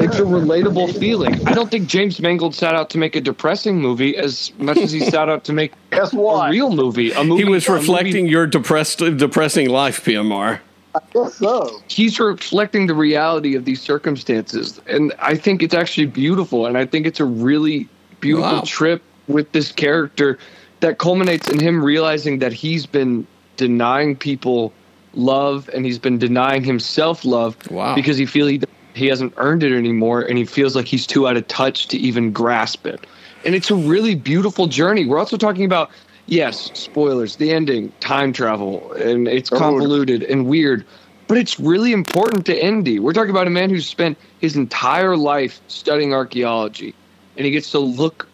it's 0.00 0.18
a 0.18 0.22
relatable 0.22 0.98
feeling. 0.98 1.46
I 1.46 1.52
don't 1.52 1.70
think 1.70 1.88
James 1.88 2.20
Mangold 2.20 2.54
sat 2.54 2.74
out 2.74 2.90
to 2.90 2.98
make 2.98 3.16
a 3.16 3.20
depressing 3.20 3.80
movie 3.80 4.16
as 4.16 4.52
much 4.58 4.78
as 4.78 4.92
he 4.92 5.00
sat 5.00 5.28
out 5.28 5.44
to 5.44 5.52
make 5.52 5.72
Guess 5.90 6.14
a 6.14 6.48
real 6.50 6.70
movie. 6.70 7.12
A 7.12 7.22
movie 7.22 7.44
He 7.44 7.48
was 7.48 7.68
a 7.68 7.72
movie- 7.72 7.80
reflecting 7.82 8.26
your 8.26 8.46
depressed, 8.46 8.98
depressing 8.98 9.68
life, 9.68 10.04
PMR. 10.04 10.60
I 10.94 10.98
guess 11.12 11.34
so. 11.36 11.80
he's 11.88 12.18
reflecting 12.18 12.86
the 12.86 12.94
reality 12.94 13.54
of 13.54 13.64
these 13.64 13.80
circumstances 13.80 14.80
and 14.88 15.12
i 15.20 15.36
think 15.36 15.62
it's 15.62 15.74
actually 15.74 16.06
beautiful 16.06 16.66
and 16.66 16.76
i 16.76 16.84
think 16.84 17.06
it's 17.06 17.20
a 17.20 17.24
really 17.24 17.88
beautiful 18.20 18.56
Wow. 18.58 18.62
trip 18.66 19.02
with 19.28 19.50
this 19.52 19.70
character 19.72 20.38
that 20.80 20.98
culminates 20.98 21.48
in 21.48 21.60
him 21.60 21.84
realizing 21.84 22.38
that 22.40 22.52
he's 22.52 22.86
been 22.86 23.26
denying 23.56 24.16
people 24.16 24.72
love 25.14 25.68
and 25.74 25.84
he's 25.84 25.98
been 25.98 26.18
denying 26.18 26.64
himself 26.64 27.24
love 27.24 27.56
Wow. 27.70 27.94
because 27.94 28.16
he 28.16 28.26
feels 28.26 28.50
he, 28.50 28.60
he 28.94 29.06
hasn't 29.06 29.32
earned 29.36 29.62
it 29.62 29.72
anymore 29.76 30.22
and 30.22 30.38
he 30.38 30.44
feels 30.44 30.74
like 30.74 30.86
he's 30.86 31.06
too 31.06 31.28
out 31.28 31.36
of 31.36 31.46
touch 31.48 31.86
to 31.88 31.98
even 31.98 32.32
grasp 32.32 32.86
it 32.86 33.06
and 33.44 33.54
it's 33.54 33.70
a 33.70 33.74
really 33.76 34.14
beautiful 34.16 34.66
journey 34.66 35.06
we're 35.06 35.18
also 35.18 35.36
talking 35.36 35.64
about 35.64 35.90
yes 36.30 36.70
spoilers 36.72 37.36
the 37.36 37.52
ending 37.52 37.92
time 38.00 38.32
travel 38.32 38.92
and 38.94 39.28
it's 39.28 39.50
convoluted 39.50 40.22
and 40.22 40.46
weird 40.46 40.86
but 41.30 41.38
it's 41.38 41.60
really 41.60 41.92
important 41.92 42.44
to 42.46 42.60
Indy. 42.60 42.98
We're 42.98 43.12
talking 43.12 43.30
about 43.30 43.46
a 43.46 43.50
man 43.50 43.70
who's 43.70 43.86
spent 43.86 44.18
his 44.40 44.56
entire 44.56 45.16
life 45.16 45.60
studying 45.68 46.12
archaeology, 46.12 46.92
and 47.36 47.44
he 47.44 47.52
gets 47.52 47.70
to 47.70 47.78
look 47.78 48.26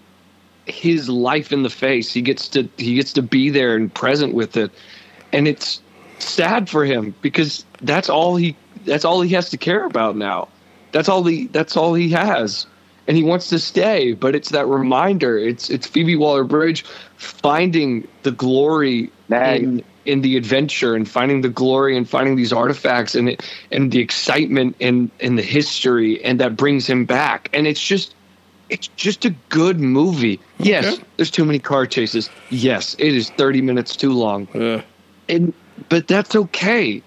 his 0.65 1.07
life 1.11 1.53
in 1.53 1.63
the 1.63 1.69
face. 1.69 2.11
He 2.11 2.23
gets 2.23 2.49
to 2.49 2.67
he 2.79 2.95
gets 2.95 3.13
to 3.13 3.21
be 3.21 3.51
there 3.51 3.77
and 3.77 3.93
present 3.93 4.33
with 4.33 4.57
it, 4.57 4.71
and 5.35 5.47
it's 5.47 5.83
sad 6.21 6.71
for 6.71 6.87
him 6.87 7.15
because 7.21 7.67
that's 7.83 8.09
all 8.09 8.35
he 8.35 8.57
that's 8.87 9.05
all 9.05 9.21
he 9.21 9.35
has 9.35 9.51
to 9.51 9.59
care 9.59 9.85
about 9.85 10.17
now. 10.17 10.49
That's 10.93 11.11
all 11.11 11.23
he 11.23 11.49
that's 11.49 11.77
all 11.77 11.93
he 11.93 12.09
has, 12.13 12.67
and 13.07 13.17
he 13.17 13.23
wants 13.23 13.49
to 13.49 13.59
stay. 13.59 14.13
But 14.13 14.35
it's 14.35 14.51
that 14.51 14.67
reminder. 14.67 15.39
It's 15.39 15.71
it's 15.71 15.87
Phoebe 15.87 16.17
Waller 16.17 16.45
Bridge 16.45 16.85
finding 17.17 18.07
the 18.23 18.33
glory 18.33 19.11
in 19.31 19.85
in 20.05 20.21
the 20.23 20.37
adventure 20.37 20.95
and 20.95 21.09
finding 21.09 21.41
the 21.41 21.49
glory 21.49 21.97
and 21.97 22.09
finding 22.09 22.37
these 22.37 22.53
artifacts 22.53 23.15
and 23.15 23.31
it, 23.31 23.51
and 23.73 23.91
the 23.91 23.99
excitement 24.01 24.77
and 24.81 25.11
and 25.21 25.39
the 25.39 25.43
history 25.43 26.23
and 26.25 26.41
that 26.41 26.57
brings 26.57 26.87
him 26.87 27.05
back. 27.05 27.49
And 27.53 27.67
it's 27.67 27.83
just 27.83 28.15
it's 28.69 28.89
just 28.89 29.25
a 29.25 29.31
good 29.49 29.81
movie. 29.81 30.41
Yes, 30.59 30.95
Okay. 30.95 31.03
there's 31.17 31.31
too 31.31 31.45
many 31.45 31.59
car 31.59 31.87
chases. 31.87 32.31
Yes, 32.51 32.95
it 32.99 33.15
is 33.15 33.31
30 33.31 33.63
minutes 33.63 33.97
too 33.97 34.13
long 34.13 34.49
Uh, 34.55 34.83
and 35.29 35.53
but 35.89 36.09
that's 36.09 36.35
okay. 36.35 37.03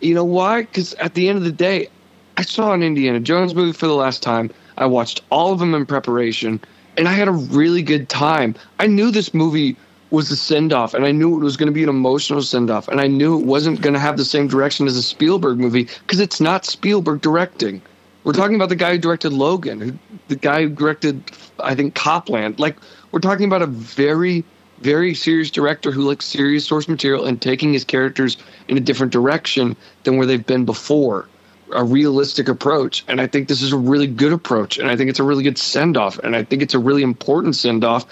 You 0.00 0.14
know 0.14 0.24
why? 0.24 0.62
Because 0.62 0.94
at 0.94 1.14
the 1.14 1.28
end 1.28 1.36
of 1.38 1.44
the 1.44 1.52
day, 1.52 1.88
I 2.36 2.42
saw 2.42 2.72
an 2.72 2.82
Indiana 2.82 3.20
Jones 3.20 3.54
movie 3.54 3.72
for 3.72 3.86
the 3.86 3.94
last 3.94 4.22
time. 4.22 4.50
I 4.80 4.86
watched 4.86 5.20
all 5.30 5.52
of 5.52 5.58
them 5.58 5.74
in 5.74 5.84
preparation, 5.84 6.58
and 6.96 7.06
I 7.06 7.12
had 7.12 7.28
a 7.28 7.32
really 7.32 7.82
good 7.82 8.08
time. 8.08 8.54
I 8.78 8.86
knew 8.86 9.10
this 9.10 9.34
movie 9.34 9.76
was 10.10 10.30
a 10.30 10.36
send 10.36 10.72
off, 10.72 10.94
and 10.94 11.04
I 11.04 11.12
knew 11.12 11.36
it 11.36 11.44
was 11.44 11.56
going 11.56 11.68
to 11.68 11.72
be 11.72 11.82
an 11.82 11.88
emotional 11.90 12.42
send 12.42 12.70
off, 12.70 12.88
and 12.88 13.00
I 13.00 13.06
knew 13.06 13.38
it 13.38 13.46
wasn't 13.46 13.82
going 13.82 13.92
to 13.92 14.00
have 14.00 14.16
the 14.16 14.24
same 14.24 14.48
direction 14.48 14.86
as 14.86 14.96
a 14.96 15.02
Spielberg 15.02 15.58
movie 15.58 15.84
because 15.84 16.18
it's 16.18 16.40
not 16.40 16.64
Spielberg 16.64 17.20
directing. 17.20 17.82
We're 18.24 18.32
talking 18.32 18.56
about 18.56 18.70
the 18.70 18.76
guy 18.76 18.92
who 18.92 18.98
directed 18.98 19.32
Logan, 19.34 19.80
who, 19.80 19.98
the 20.28 20.36
guy 20.36 20.62
who 20.62 20.70
directed, 20.70 21.22
I 21.62 21.74
think, 21.74 21.94
Copland. 21.94 22.58
Like, 22.58 22.76
we're 23.12 23.20
talking 23.20 23.46
about 23.46 23.62
a 23.62 23.66
very, 23.66 24.44
very 24.80 25.14
serious 25.14 25.50
director 25.50 25.90
who 25.90 26.02
likes 26.02 26.24
serious 26.24 26.64
source 26.64 26.88
material 26.88 27.26
and 27.26 27.40
taking 27.40 27.72
his 27.72 27.84
characters 27.84 28.38
in 28.68 28.76
a 28.76 28.80
different 28.80 29.12
direction 29.12 29.76
than 30.04 30.16
where 30.16 30.26
they've 30.26 30.44
been 30.44 30.64
before. 30.64 31.28
A 31.72 31.84
realistic 31.84 32.48
approach. 32.48 33.04
And 33.08 33.20
I 33.20 33.26
think 33.26 33.48
this 33.48 33.62
is 33.62 33.72
a 33.72 33.76
really 33.76 34.06
good 34.06 34.32
approach. 34.32 34.78
And 34.78 34.90
I 34.90 34.96
think 34.96 35.10
it's 35.10 35.20
a 35.20 35.24
really 35.24 35.44
good 35.44 35.58
send 35.58 35.96
off. 35.96 36.18
And 36.18 36.34
I 36.34 36.44
think 36.44 36.62
it's 36.62 36.74
a 36.74 36.78
really 36.78 37.02
important 37.02 37.56
send 37.56 37.84
off 37.84 38.06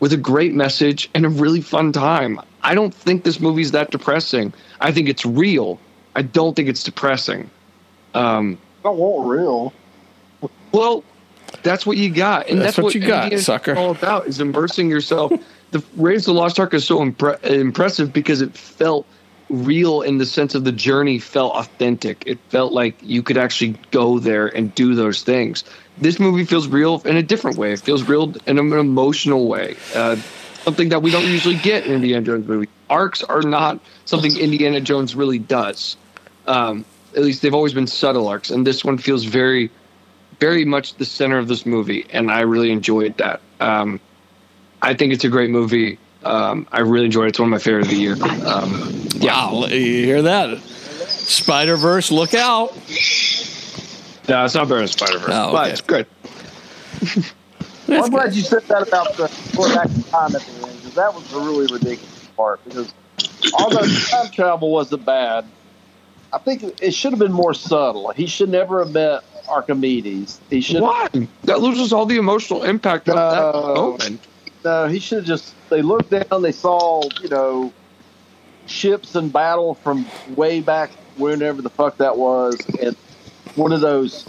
with 0.00 0.12
a 0.12 0.16
great 0.16 0.54
message 0.54 1.08
and 1.14 1.24
a 1.24 1.28
really 1.28 1.60
fun 1.60 1.92
time. 1.92 2.40
I 2.62 2.74
don't 2.74 2.94
think 2.94 3.24
this 3.24 3.40
movie's 3.40 3.70
that 3.72 3.90
depressing. 3.90 4.52
I 4.80 4.92
think 4.92 5.08
it's 5.08 5.24
real. 5.24 5.78
I 6.14 6.22
don't 6.22 6.54
think 6.54 6.68
it's 6.68 6.82
depressing. 6.82 7.50
Um, 8.14 8.58
I 8.84 8.88
want 8.88 9.28
real. 9.28 9.72
well, 10.72 11.04
that's 11.62 11.86
what 11.86 11.96
you 11.96 12.10
got, 12.10 12.48
and 12.48 12.60
That's 12.60 12.76
that's, 12.76 12.84
what 12.84 12.94
you 12.94 13.00
got, 13.00 13.24
Indiana's 13.24 13.46
sucker. 13.46 13.76
All 13.76 13.90
about 13.90 14.26
is 14.26 14.40
immersing 14.40 14.90
yourself. 14.90 15.32
the 15.70 15.82
Raiders 15.96 16.26
of 16.26 16.34
the 16.34 16.40
Lost 16.40 16.58
Ark 16.58 16.74
is 16.74 16.84
so 16.84 16.98
impre- 16.98 17.42
impressive 17.44 18.12
because 18.12 18.40
it 18.40 18.56
felt 18.56 19.06
real 19.52 20.00
in 20.02 20.18
the 20.18 20.26
sense 20.26 20.54
of 20.54 20.64
the 20.64 20.72
journey 20.72 21.18
felt 21.18 21.54
authentic. 21.54 22.24
It 22.26 22.38
felt 22.48 22.72
like 22.72 22.96
you 23.02 23.22
could 23.22 23.36
actually 23.36 23.78
go 23.90 24.18
there 24.18 24.48
and 24.48 24.74
do 24.74 24.94
those 24.94 25.22
things. 25.22 25.62
This 25.98 26.18
movie 26.18 26.44
feels 26.44 26.66
real 26.66 27.02
in 27.04 27.16
a 27.16 27.22
different 27.22 27.58
way. 27.58 27.72
It 27.72 27.80
feels 27.80 28.02
real 28.04 28.34
in 28.46 28.58
an 28.58 28.72
emotional 28.72 29.46
way. 29.46 29.76
Uh, 29.94 30.16
something 30.64 30.88
that 30.88 31.02
we 31.02 31.10
don't 31.10 31.26
usually 31.26 31.56
get 31.56 31.86
in 31.86 31.92
Indiana 31.92 32.24
Jones 32.24 32.48
movie. 32.48 32.68
Arcs 32.88 33.22
are 33.22 33.42
not 33.42 33.78
something 34.06 34.36
Indiana 34.38 34.80
Jones 34.80 35.14
really 35.14 35.38
does. 35.38 35.96
Um, 36.46 36.84
at 37.14 37.22
least 37.22 37.42
they've 37.42 37.54
always 37.54 37.74
been 37.74 37.86
subtle 37.86 38.26
arcs, 38.26 38.50
and 38.50 38.66
this 38.66 38.84
one 38.84 38.96
feels 38.96 39.24
very 39.24 39.70
very 40.40 40.64
much 40.64 40.94
the 40.94 41.04
center 41.04 41.38
of 41.38 41.46
this 41.46 41.64
movie, 41.64 42.04
and 42.10 42.30
I 42.30 42.40
really 42.40 42.72
enjoyed 42.72 43.16
that. 43.18 43.40
Um, 43.60 44.00
I 44.80 44.94
think 44.94 45.12
it's 45.12 45.22
a 45.22 45.28
great 45.28 45.50
movie. 45.50 45.98
Um, 46.24 46.66
I 46.72 46.80
really 46.80 47.06
enjoyed 47.06 47.26
it. 47.26 47.28
It's 47.30 47.38
one 47.38 47.48
of 47.48 47.50
my 47.50 47.58
favorite 47.58 47.84
of 47.86 47.90
the 47.90 47.96
year. 47.96 48.16
Um, 48.46 49.02
Wow, 49.20 49.66
you 49.66 50.04
hear 50.04 50.22
that? 50.22 50.58
Spider 50.60 51.76
Verse, 51.76 52.10
look 52.10 52.34
out! 52.34 52.74
No, 54.28 54.44
it's 54.44 54.54
not 54.54 54.68
better 54.68 54.78
than 54.78 54.88
Spider 54.88 55.18
Verse. 55.18 55.30
Oh, 55.32 55.52
but 55.52 55.70
it's 55.70 55.80
good. 55.80 56.06
I'm 57.88 58.10
glad 58.10 58.34
you 58.34 58.42
said 58.42 58.62
that 58.62 58.86
about 58.86 59.16
the 59.16 59.30
going 59.56 59.74
back 59.74 59.86
in 59.86 60.02
time 60.04 60.34
at 60.34 60.42
the 60.42 60.66
end 60.66 60.76
because 60.78 60.94
that 60.94 61.14
was 61.14 61.30
the 61.30 61.38
really 61.40 61.66
ridiculous 61.72 62.28
part. 62.36 62.64
Because 62.64 62.92
although 63.58 63.86
time 63.86 64.30
travel 64.30 64.70
wasn't 64.70 65.04
bad, 65.04 65.44
I 66.32 66.38
think 66.38 66.80
it 66.82 66.94
should 66.94 67.12
have 67.12 67.18
been 67.18 67.32
more 67.32 67.54
subtle. 67.54 68.10
He 68.10 68.26
should 68.26 68.48
never 68.48 68.78
have 68.84 68.92
met 68.92 69.22
Archimedes. 69.48 70.40
He 70.50 70.60
should. 70.60 70.80
Why? 70.82 71.08
That 71.44 71.60
loses 71.60 71.92
all 71.92 72.06
the 72.06 72.16
emotional 72.16 72.62
impact 72.64 73.08
of 73.08 73.16
that 73.16 73.54
moment. 73.54 74.20
No, 74.64 74.86
he 74.86 74.98
should 74.98 75.18
have 75.18 75.26
just. 75.26 75.54
They 75.70 75.82
looked 75.82 76.10
down. 76.10 76.42
They 76.42 76.52
saw 76.52 77.02
you 77.20 77.28
know 77.28 77.72
ships 78.66 79.14
in 79.14 79.28
battle 79.30 79.74
from 79.74 80.06
way 80.36 80.60
back 80.60 80.90
whenever 81.16 81.62
the 81.62 81.70
fuck 81.70 81.96
that 81.98 82.16
was, 82.16 82.56
and 82.80 82.96
one 83.56 83.72
of 83.72 83.80
those. 83.80 84.26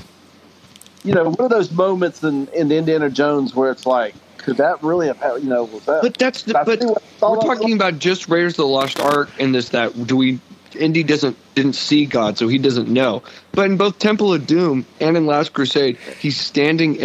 You 1.05 1.13
know, 1.13 1.25
one 1.25 1.41
of 1.45 1.49
those 1.49 1.69
moments 1.69 2.23
in, 2.23 2.47
in 2.49 2.71
Indiana 2.71 3.09
Jones 3.09 3.53
where 3.53 3.69
it's 3.71 3.85
like, 3.85 4.15
could 4.37 4.55
that 4.55 4.81
really 4.81 5.07
have, 5.07 5.17
hap- 5.17 5.39
you 5.39 5.49
know, 5.49 5.65
was 5.65 5.83
that? 5.83 6.01
But 6.01 6.17
that's 6.17 6.43
the, 6.43 6.53
but 6.53 6.79
see 6.79 6.85
what- 6.85 7.03
all 7.21 7.35
we're 7.45 7.55
talking 7.55 7.73
about 7.73 7.99
just 7.99 8.29
Raiders 8.29 8.53
of 8.53 8.57
the 8.57 8.67
Lost 8.67 8.99
Ark 9.01 9.29
and 9.37 9.53
this 9.53 9.69
that 9.69 10.07
do 10.07 10.15
we 10.15 10.39
Indy 10.79 11.03
doesn't 11.03 11.37
didn't 11.55 11.73
see 11.73 12.05
God, 12.05 12.37
so 12.37 12.47
he 12.47 12.57
doesn't 12.57 12.87
know. 12.87 13.21
But 13.51 13.69
in 13.69 13.77
both 13.77 13.99
Temple 13.99 14.33
of 14.33 14.47
Doom 14.47 14.85
and 14.99 15.15
in 15.17 15.25
Last 15.25 15.53
Crusade, 15.53 15.97
he's 16.19 16.39
standing 16.39 16.95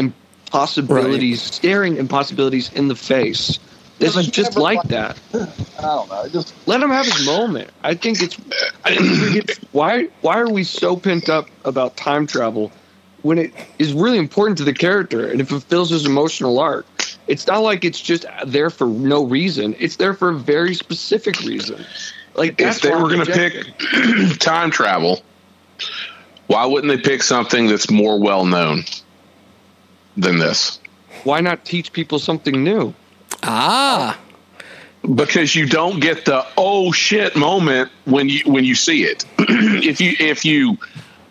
impossibilities, 0.48 1.42
staring 1.42 1.96
impossibilities 1.96 2.72
in 2.72 2.88
the 2.88 2.94
face. 2.96 3.58
This 3.98 4.14
Yeah, 4.14 4.20
is 4.20 4.28
just 4.28 4.56
like 4.56 4.78
like- 4.78 4.88
that. 4.88 5.18
I 5.78 5.82
don't 5.82 6.08
know. 6.08 6.28
Just 6.28 6.54
Let 6.66 6.82
him 6.82 6.90
have 6.90 7.04
his 7.06 7.26
moment. 7.26 7.70
I 7.82 7.94
think 7.94 8.22
it's. 8.22 8.36
I 8.84 8.96
think 8.96 9.58
why 9.72 10.08
why 10.22 10.38
are 10.38 10.48
we 10.50 10.64
so 10.64 10.96
pent 10.96 11.28
up 11.28 11.46
about 11.64 11.96
time 11.96 12.26
travel 12.26 12.70
when 13.22 13.38
it 13.38 13.52
is 13.78 13.92
really 13.92 14.18
important 14.18 14.56
to 14.58 14.64
the 14.64 14.72
character 14.72 15.26
and 15.28 15.40
it 15.40 15.48
fulfills 15.48 15.90
his 15.90 16.06
emotional 16.06 16.58
arc? 16.58 16.86
It's 17.26 17.46
not 17.46 17.58
like 17.58 17.84
it's 17.84 18.00
just 18.00 18.24
there 18.46 18.70
for 18.70 18.86
no 18.86 19.24
reason. 19.24 19.74
It's 19.78 19.96
there 19.96 20.14
for 20.14 20.30
a 20.30 20.34
very 20.34 20.74
specific 20.74 21.40
reason. 21.40 21.84
Like 22.34 22.60
if 22.60 22.80
they 22.80 22.90
were 22.90 23.08
going 23.08 23.24
to 23.26 23.32
pick 23.32 24.38
time 24.38 24.70
travel, 24.70 25.20
why 26.46 26.64
wouldn't 26.66 26.88
they 26.90 27.02
pick 27.02 27.22
something 27.22 27.66
that's 27.66 27.90
more 27.90 28.18
well 28.20 28.46
known 28.46 28.84
than 30.18 30.38
this? 30.38 30.78
why 31.24 31.40
not 31.40 31.64
teach 31.64 31.92
people 31.92 32.18
something 32.18 32.62
new? 32.62 32.94
Ah, 33.42 34.18
Because 35.14 35.54
you 35.54 35.66
don't 35.66 36.00
get 36.00 36.24
the 36.24 36.46
oh 36.56 36.92
shit 36.92 37.34
moment 37.36 37.90
when 38.04 38.28
you 38.28 38.40
when 38.46 38.64
you 38.64 38.74
see 38.74 39.04
it. 39.04 39.24
if 39.38 40.00
you 40.00 40.14
if 40.20 40.44
you 40.44 40.78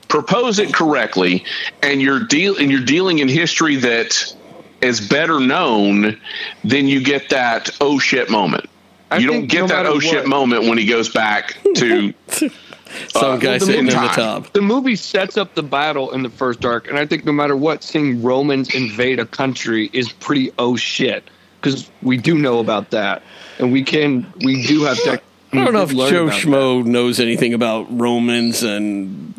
propose 0.08 0.60
it 0.60 0.74
correctly 0.74 1.44
and 1.84 2.02
you're 2.02 2.20
deal 2.20 2.58
and 2.58 2.70
you're 2.72 2.84
dealing 2.86 3.20
in 3.20 3.28
history 3.28 3.76
that 3.78 4.36
is 4.82 5.08
better 5.08 5.40
known, 5.40 6.20
then 6.64 6.88
you 6.88 7.02
get 7.02 7.30
that 7.30 7.70
oh 7.82 8.00
shit 8.00 8.30
moment. 8.30 8.70
I 9.10 9.18
you 9.18 9.28
don't 9.28 9.48
get 9.48 9.62
no 9.62 9.68
that 9.68 9.84
matter 9.84 9.90
oh 9.90 10.00
shit 10.00 10.28
moment 10.28 10.68
when 10.68 10.78
he 10.78 10.86
goes 10.86 11.10
back 11.10 11.58
to 11.76 12.14
some 13.10 13.40
guy 13.40 13.58
the 13.58 13.66
sitting 13.66 13.88
in 13.88 13.94
the 13.94 14.08
tub. 14.14 14.48
The 14.54 14.62
movie 14.62 14.96
sets 14.96 15.38
up 15.38 15.56
the 15.56 15.64
battle 15.64 16.12
in 16.12 16.24
the 16.24 16.30
first 16.30 16.64
arc, 16.66 16.88
and 16.88 16.98
I 16.98 17.06
think 17.06 17.26
no 17.26 17.32
matter 17.32 17.56
what, 17.56 17.84
seeing 17.84 18.22
Romans 18.22 18.74
invade 18.74 19.20
a 19.20 19.26
country 19.26 19.90
is 19.94 20.12
pretty 20.12 20.52
oh 20.58 20.76
shit. 20.76 21.24
because 21.60 21.90
we 22.02 22.18
do 22.18 22.38
know 22.38 22.60
about 22.60 22.92
that, 22.92 23.24
and 23.60 23.72
we 23.72 23.84
can 23.84 24.32
we 24.44 24.66
do 24.66 24.84
have 24.84 24.98
tech. 24.98 25.24
I 25.54 25.64
don't 25.64 25.74
know 25.74 25.84
if 25.84 25.92
Joe 25.92 26.28
Schmo 26.28 26.86
knows 26.86 27.20
anything 27.20 27.54
about 27.54 27.88
Romans 27.90 28.64
and 28.64 29.34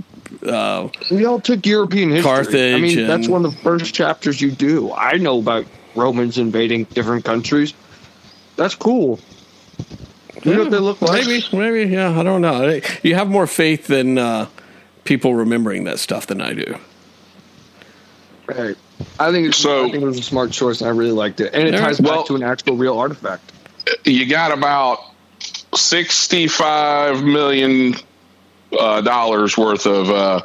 uh. 0.46 0.88
We 1.10 1.24
all 1.24 1.40
took 1.40 1.66
European 1.66 2.10
history. 2.10 2.30
Carthage 2.30 2.74
I 2.74 2.78
mean, 2.80 3.06
that's 3.06 3.28
one 3.28 3.44
of 3.44 3.52
the 3.52 3.58
first 3.58 3.94
chapters 3.94 4.40
you 4.40 4.50
do. 4.50 4.92
I 4.92 5.14
know 5.14 5.38
about 5.38 5.66
Romans 5.94 6.38
invading 6.38 6.84
different 6.84 7.24
countries. 7.24 7.74
That's 8.56 8.74
cool. 8.74 9.20
You 10.44 10.54
know 10.54 10.62
what 10.62 10.70
they 10.70 10.78
look 10.78 11.02
like? 11.02 11.26
maybe, 11.26 11.44
maybe, 11.52 11.90
yeah. 11.92 12.18
I 12.18 12.22
don't 12.22 12.40
know. 12.40 12.80
You 13.02 13.14
have 13.16 13.28
more 13.28 13.46
faith 13.46 13.86
than 13.86 14.18
uh, 14.18 14.46
people 15.04 15.34
remembering 15.34 15.84
that 15.84 15.98
stuff 15.98 16.26
than 16.26 16.40
I 16.40 16.54
do. 16.54 16.76
Right. 18.46 18.76
I 19.20 19.30
think 19.32 19.48
it's, 19.48 19.58
So- 19.58 19.86
I 19.86 19.90
think 19.90 20.02
it 20.02 20.06
was 20.06 20.18
a 20.18 20.22
smart 20.22 20.50
choice, 20.52 20.80
and 20.80 20.88
I 20.88 20.92
really 20.92 21.12
liked 21.12 21.40
it. 21.40 21.52
And 21.54 21.68
it 21.68 21.78
ties 21.78 22.00
Well- 22.00 22.18
back 22.18 22.26
to 22.26 22.34
an 22.36 22.42
actual 22.42 22.76
real 22.76 22.98
artifact. 22.98 23.52
you 24.04 24.26
got 24.26 24.52
about 24.52 25.00
sixty-five 25.74 27.22
million 27.22 27.94
uh, 28.78 29.00
dollars 29.00 29.56
worth 29.56 29.86
of 29.86 30.10
uh, 30.10 30.42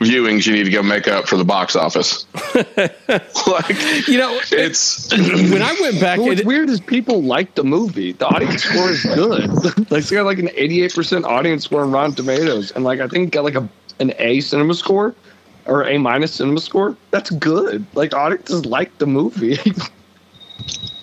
viewings 0.00 0.46
you 0.46 0.52
need 0.52 0.64
to 0.64 0.70
go 0.70 0.82
make 0.82 1.08
up 1.08 1.26
for 1.26 1.36
the 1.36 1.44
box 1.44 1.76
office. 1.76 2.26
like 2.54 4.08
You 4.08 4.18
know, 4.18 4.40
it's 4.50 5.12
when 5.12 5.62
I 5.62 5.76
went 5.80 6.00
back, 6.00 6.18
Well, 6.18 6.28
what's 6.28 6.40
it, 6.40 6.46
weird 6.46 6.70
is 6.70 6.80
people 6.80 7.22
like 7.22 7.54
the 7.54 7.64
movie. 7.64 8.12
The 8.12 8.26
audience 8.26 8.62
score 8.62 8.90
is 8.90 9.02
good. 9.02 9.48
like 9.90 10.00
it's 10.00 10.10
got 10.10 10.24
like 10.24 10.38
an 10.38 10.50
eighty-eight 10.54 10.94
percent 10.94 11.24
audience 11.24 11.64
score 11.64 11.82
on 11.82 11.90
Rotten 11.90 12.14
Tomatoes, 12.14 12.70
and 12.72 12.84
like 12.84 13.00
I 13.00 13.08
think 13.08 13.32
got 13.32 13.44
like 13.44 13.56
a 13.56 13.68
an 13.98 14.12
A 14.18 14.40
cinema 14.40 14.74
score 14.74 15.14
or 15.66 15.86
A 15.86 15.98
minus 15.98 16.34
cinema 16.34 16.60
score. 16.60 16.96
That's 17.10 17.30
good. 17.30 17.84
Like 17.94 18.14
audiences 18.14 18.64
like 18.66 18.96
the 18.98 19.06
movie. 19.06 19.58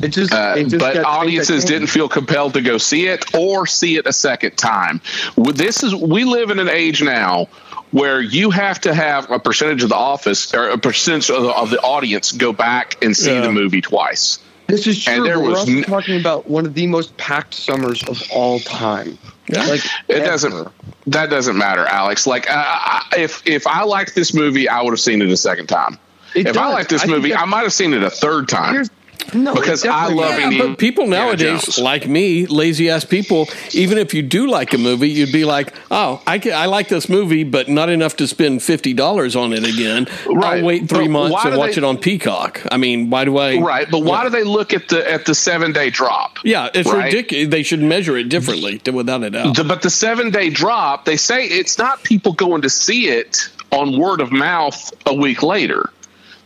it 0.02 0.10
just, 0.10 0.34
Uh, 0.34 0.56
it 0.58 0.64
just 0.66 0.80
but 0.80 0.98
audiences 1.04 1.64
didn't 1.66 1.88
feel 1.88 2.10
compelled 2.10 2.54
to 2.56 2.62
go 2.62 2.78
see 2.78 3.08
it 3.08 3.34
or 3.36 3.66
see 3.68 3.98
it 3.98 4.06
a 4.08 4.14
second 4.14 4.58
time. 4.58 5.02
This 5.38 5.84
is 5.84 5.96
we 5.96 6.24
live 6.26 6.50
in 6.50 6.60
an 6.60 6.70
age 6.70 7.02
now 7.02 7.48
where 7.92 8.20
you 8.22 8.50
have 8.50 8.82
to 8.82 8.94
have 8.94 9.30
a 9.30 9.38
percentage 9.40 9.84
of 9.84 9.90
the 9.90 9.96
office 9.96 10.54
or 10.54 10.70
a 10.70 10.78
percentage 10.78 11.30
of 11.30 11.44
the, 11.44 11.50
of 11.52 11.70
the 11.70 11.80
audience 11.82 12.32
go 12.32 12.52
back 12.52 12.98
and 13.04 13.16
see 13.16 13.34
Yeah. 13.34 13.42
the 13.42 13.52
movie 13.52 13.82
twice. 13.82 14.40
This 14.68 14.88
is 14.88 15.04
true. 15.04 15.14
And 15.14 15.26
there 15.26 15.40
we're 15.40 15.50
was 15.50 15.60
also 15.60 15.72
n- 15.74 15.84
talking 15.84 16.20
about 16.20 16.50
one 16.50 16.66
of 16.66 16.74
the 16.74 16.88
most 16.88 17.16
packed 17.18 17.54
summers 17.54 18.02
of 18.06 18.22
all 18.32 18.60
time. 18.60 19.18
Yeah. 19.48 19.66
Like 19.68 19.86
It 20.08 20.16
ever. 20.18 20.26
doesn't. 20.26 20.68
That 21.08 21.30
doesn't 21.30 21.58
matter, 21.58 21.86
Alex. 21.86 22.26
Like, 22.26 22.48
uh, 22.50 23.02
if 23.16 23.44
if 23.46 23.68
I 23.68 23.84
liked 23.84 24.16
this 24.16 24.34
movie, 24.34 24.68
I 24.70 24.82
would 24.82 24.92
have 24.92 25.02
seen 25.02 25.22
it 25.22 25.30
a 25.30 25.38
second 25.38 25.68
time. 25.68 26.00
It 26.34 26.48
if 26.48 26.58
I 26.58 26.64
does. 26.64 26.74
liked 26.74 26.90
this 26.90 27.04
I 27.04 27.08
movie, 27.08 27.36
I 27.36 27.44
might 27.46 27.62
have 27.64 27.74
seen 27.74 27.94
it 27.94 28.02
a 28.04 28.10
third 28.10 28.48
time. 28.50 28.86
Here's, 29.32 29.36
no, 29.36 29.54
Because 29.54 29.86
I 29.86 30.08
love 30.08 30.38
Yeah, 30.38 30.46
Indiana- 30.46 30.70
but 30.70 30.78
people 30.78 31.08
nowadays, 31.08 31.78
like 31.80 32.08
me, 32.08 32.46
lazy 32.46 32.90
ass 32.90 33.06
people, 33.06 33.48
even 33.74 33.98
if 33.98 34.14
you 34.14 34.22
do 34.22 34.48
like 34.48 34.74
a 34.74 34.78
movie, 34.78 35.10
you'd 35.10 35.32
be 35.32 35.46
like, 35.46 35.74
"Oh, 35.92 36.22
I, 36.28 36.40
ca- 36.40 36.52
I 36.52 36.66
like 36.66 36.90
this 36.90 37.10
movie, 37.10 37.44
but 37.44 37.70
not 37.70 37.90
enough 37.90 38.16
to 38.18 38.28
spend 38.28 38.62
fifty 38.64 38.94
dollars 38.94 39.36
on 39.36 39.54
it 39.54 39.64
again. 39.64 40.08
Right. 40.28 40.60
I'll 40.60 40.66
wait 40.66 40.90
three 40.90 41.06
But 41.08 41.12
months 41.12 41.34
why 41.34 41.50
and 41.50 41.58
watch 41.58 41.72
they- 41.76 41.78
it 41.82 41.84
on 41.84 41.98
Peacock. 41.98 42.62
I 42.72 42.78
mean, 42.78 43.10
why 43.10 43.26
do 43.26 43.38
I? 43.38 43.58
Right, 43.58 43.90
but 43.90 44.00
why 44.04 44.24
do 44.24 44.30
they 44.30 44.44
look 44.44 44.74
at 44.74 44.90
the 44.90 45.10
at 45.12 45.26
the 45.26 45.36
seven 45.36 45.72
day 45.74 45.90
drop? 45.90 46.40
Yeah, 46.44 46.70
it's 46.74 46.90
Right. 46.90 47.06
ridiculous. 47.06 47.50
They 47.50 47.64
should 47.64 47.82
measure 47.82 48.18
it 48.18 48.30
differently, 48.30 48.82
without 48.92 49.24
a 49.24 49.30
doubt. 49.30 49.56
The- 49.56 49.64
but 49.64 49.82
the 49.82 49.90
seven 49.90 50.30
day 50.32 50.50
drop, 50.50 51.06
they 51.06 51.18
say 51.18 51.46
it's 51.46 51.78
not 51.78 52.04
people 52.04 52.34
going 52.34 52.62
to 52.64 52.70
see 52.70 53.08
it 53.08 53.50
on 53.72 53.98
word 53.98 54.22
of 54.22 54.32
mouth 54.32 54.92
a 55.06 55.14
week 55.14 55.42
later. 55.44 55.90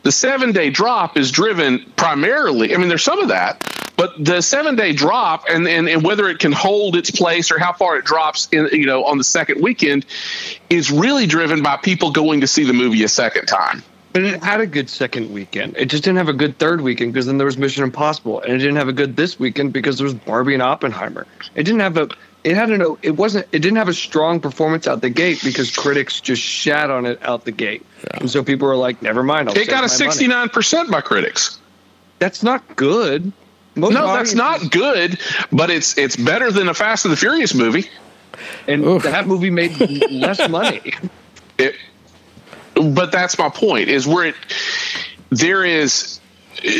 The 0.08 0.14
seven 0.14 0.53
day 0.53 0.70
drop 0.70 1.18
is 1.18 1.32
driven 1.32 1.80
primarily, 1.97 2.74
I 2.74 2.78
mean, 2.78 2.88
there's 2.88 3.03
some 3.03 3.20
of 3.20 3.28
that, 3.28 3.70
but 3.97 4.14
the 4.18 4.39
seven 4.39 4.78
day 4.78 4.93
drop 4.93 5.43
and, 5.49 5.68
and, 5.68 5.89
and 5.89 6.01
whether 6.01 6.30
it 6.30 6.39
can 6.39 6.53
hold 6.53 6.95
its 6.95 7.12
place 7.12 7.51
or 7.51 7.60
how 7.60 7.74
far 7.74 7.97
it 7.97 8.05
drops 8.05 8.47
in, 8.53 8.70
you 8.72 8.86
know, 8.86 9.03
on 9.03 9.18
the 9.18 9.26
second 9.26 9.62
weekend 9.62 10.05
is 10.70 10.89
really 10.89 11.26
driven 11.26 11.62
by 11.62 11.76
people 11.76 12.12
going 12.12 12.39
to 12.39 12.47
see 12.47 12.64
the 12.64 12.72
movie 12.72 13.03
a 13.03 13.10
second 13.10 13.47
time. 13.47 13.84
But 14.14 14.24
it 14.24 14.41
had 14.41 14.62
a 14.62 14.66
good 14.66 14.89
second 14.89 15.34
weekend. 15.34 15.76
It 15.76 15.88
just 15.88 16.05
didn't 16.05 16.20
have 16.20 16.30
a 16.30 16.34
good 16.34 16.58
third 16.58 16.80
weekend 16.80 17.12
because 17.12 17.26
then 17.26 17.38
there 17.38 17.43
was 17.43 17.58
Mission 17.58 17.84
Impossible, 17.84 18.39
and 18.39 18.53
it 18.53 18.60
didn't 18.60 18.78
have 18.78 18.88
a 18.88 18.93
good 18.93 19.18
this 19.18 19.38
weekend 19.38 19.74
because 19.74 19.97
there 19.97 20.05
was 20.05 20.14
Barbie 20.14 20.53
and 20.53 20.64
Oppenheimer. 20.64 21.28
It 21.53 21.64
didn't 21.64 21.82
have 21.82 21.97
a. 21.97 22.08
It 22.44 22.56
had 22.56 22.70
an. 22.70 22.98
It 23.02 23.18
wasn't. 23.18 23.48
It 23.52 23.60
didn't 23.60 23.78
have 23.78 23.90
a 23.90 23.94
strong 23.94 24.40
performance 24.40 24.88
out 24.88 25.02
the 25.02 25.10
gate 25.10 25.42
because 25.44 25.76
critics 25.76 26.22
just 26.22 26.42
shat 26.42 26.90
on 26.90 27.06
it 27.06 27.22
out 27.22 27.46
the 27.46 27.52
gate, 27.52 27.86
and 28.14 28.30
so 28.30 28.44
people 28.44 28.68
were 28.68 28.76
like, 28.76 29.02
"Never 29.02 29.24
mind." 29.24 29.50
I'll 29.50 29.58
It 29.58 29.68
got 29.68 29.84
a 29.84 29.88
69% 29.88 30.90
by 30.90 31.02
critics. 31.02 31.60
That's 32.20 32.44
not 32.44 32.76
good. 32.76 33.32
Most 33.76 33.94
No, 33.94 34.08
that's 34.08 34.34
not 34.34 34.72
good, 34.72 35.20
but 35.52 35.70
it's 35.70 35.98
it's 35.98 36.16
better 36.16 36.52
than 36.52 36.70
a 36.70 36.74
Fast 36.74 37.06
and 37.06 37.12
the 37.12 37.18
Furious 37.18 37.54
movie. 37.54 37.90
And 38.68 38.84
Oof. 38.86 39.04
that 39.04 39.28
movie 39.28 39.50
made 39.50 39.78
less 40.12 40.48
money. 40.50 40.94
It, 41.58 41.76
but 42.76 43.12
that's 43.12 43.38
my 43.38 43.50
point 43.50 43.90
is 43.90 44.08
where 44.08 44.26
it 44.26 44.36
there 45.30 45.66
is 45.66 46.20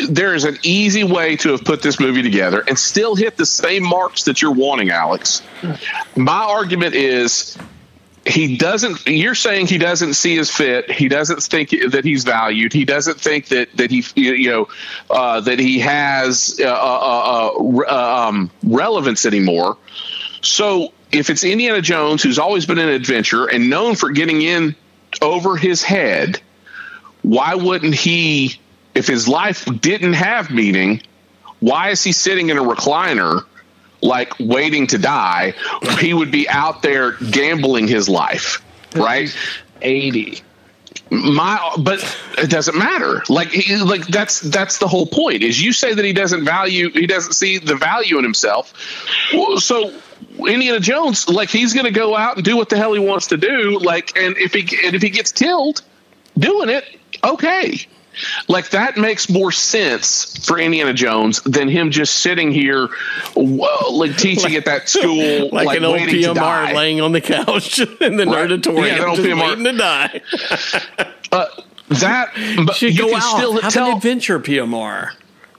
there 0.09 0.34
is 0.34 0.43
an 0.43 0.57
easy 0.63 1.03
way 1.03 1.36
to 1.38 1.51
have 1.51 1.63
put 1.63 1.82
this 1.82 1.99
movie 1.99 2.21
together 2.21 2.63
and 2.67 2.78
still 2.78 3.15
hit 3.15 3.38
the 3.38 3.45
same 3.45 3.84
marks 3.84 4.23
that 4.23 4.41
you're 4.41 4.53
wanting, 4.53 4.89
Alex. 4.89 5.41
My 6.15 6.43
argument 6.43 6.95
is 6.95 7.57
he 8.25 8.57
doesn't 8.57 9.05
you're 9.07 9.36
saying 9.36 9.67
he 9.67 9.78
doesn't 9.78 10.15
see 10.15 10.36
his 10.36 10.49
fit. 10.49 10.91
He 10.91 11.07
doesn't 11.07 11.41
think 11.43 11.69
that 11.91 12.03
he's 12.03 12.23
valued. 12.23 12.73
He 12.73 12.86
doesn't 12.86 13.19
think 13.19 13.47
that 13.47 13.75
that 13.78 13.91
he 13.91 14.03
you 14.15 14.49
know 14.49 14.67
uh, 15.09 15.41
that 15.41 15.59
he 15.59 15.80
has 15.80 16.59
uh, 16.59 16.67
uh, 16.67 16.71
uh, 16.71 17.84
uh, 17.88 18.28
um, 18.28 18.51
relevance 18.63 19.25
anymore. 19.25 19.78
So 20.41 20.93
if 21.11 21.30
it's 21.30 21.43
indiana 21.43 21.82
jones 21.82 22.21
who's 22.21 22.38
always 22.38 22.65
been 22.65 22.80
an 22.80 22.89
adventure 22.89 23.45
and 23.45 23.69
known 23.69 23.95
for 23.95 24.09
getting 24.09 24.41
in 24.41 24.75
over 25.21 25.55
his 25.55 25.82
head 25.82 26.41
why 27.21 27.55
wouldn't 27.55 27.95
he 27.95 28.59
if 28.98 29.08
his 29.08 29.28
life 29.28 29.66
didn't 29.80 30.14
have 30.14 30.50
meaning 30.50 31.02
why 31.60 31.89
is 31.89 32.04
he 32.04 32.12
sitting 32.12 32.50
in 32.50 32.58
a 32.58 32.64
recliner 32.64 33.43
like 34.02 34.34
waiting 34.39 34.88
to 34.88 34.98
die, 34.98 35.54
he 36.00 36.14
would 36.14 36.32
be 36.32 36.48
out 36.50 36.82
there 36.82 37.14
gambling 37.14 37.88
his 37.88 38.08
life, 38.10 38.64
right? 38.95 39.36
Eighty. 39.82 40.41
My, 41.10 41.76
but 41.80 42.00
it 42.38 42.50
doesn't 42.50 42.78
matter. 42.78 43.24
Like, 43.30 43.50
he, 43.50 43.76
like 43.78 44.06
that's 44.08 44.41
that's 44.41 44.80
the 44.80 44.88
whole 44.88 45.08
point. 45.08 45.41
Is 45.41 45.62
you 45.62 45.72
say 45.74 45.93
that 45.93 46.04
he 46.04 46.14
doesn't 46.14 46.43
value, 46.43 46.89
he 46.89 47.08
doesn't 47.08 47.34
see 47.34 47.60
the 47.60 47.76
value 47.76 48.18
in 48.18 48.24
himself. 48.24 48.74
So 49.58 49.93
Indiana 50.39 50.80
Jones, 50.80 51.30
like, 51.30 51.50
he's 51.50 51.74
going 51.74 51.86
to 51.86 51.91
go 51.91 52.16
out 52.16 52.36
and 52.36 52.45
do 52.45 52.58
what 52.58 52.70
the 52.70 52.78
hell 52.78 52.93
he 52.93 53.00
wants 53.00 53.28
to 53.28 53.38
do. 53.38 53.80
Like, 53.80 54.18
and 54.18 54.38
if 54.38 54.54
he 54.54 54.62
and 54.86 54.95
if 54.95 55.02
he 55.02 55.10
gets 55.10 55.32
killed 55.32 55.82
doing 56.38 56.70
it, 56.70 56.84
okay. 57.24 57.88
Like 58.47 58.70
that 58.72 58.97
makes 58.97 59.30
more 59.30 59.51
sense 59.51 60.45
for 60.45 60.57
Indiana 60.59 60.93
Jones 60.93 61.41
than 61.43 61.68
him 61.70 61.91
just 61.91 62.15
sitting 62.18 62.51
here, 62.51 62.89
like 63.36 64.18
teaching 64.18 64.55
at 64.55 64.65
that 64.65 64.89
school, 64.89 65.49
like, 65.51 65.65
like, 65.68 65.78
an 65.78 65.86
old 65.86 65.99
PMR 65.99 66.74
laying 66.74 67.01
on 67.01 67.11
the 67.11 67.22
couch 67.22 67.80
in 68.01 68.18
the 68.18 68.26
Right. 68.26 68.49
nerdatorium, 68.49 68.88
Yeah, 68.88 68.97
just 69.15 69.22
PMR. 69.22 69.47
waiting 69.49 69.63
to 69.65 69.74
die. 69.78 70.22
Uh, 71.30 71.45
that, 71.89 72.32
but 72.65 72.76
Should 72.78 72.93
you 72.97 72.99
go 73.03 73.07
can 73.09 73.15
out, 73.18 73.38
still 73.38 73.61
have 73.61 73.74
tell. 73.74 73.91
an 73.91 73.97
adventure 73.97 74.39
PMR. 74.39 75.11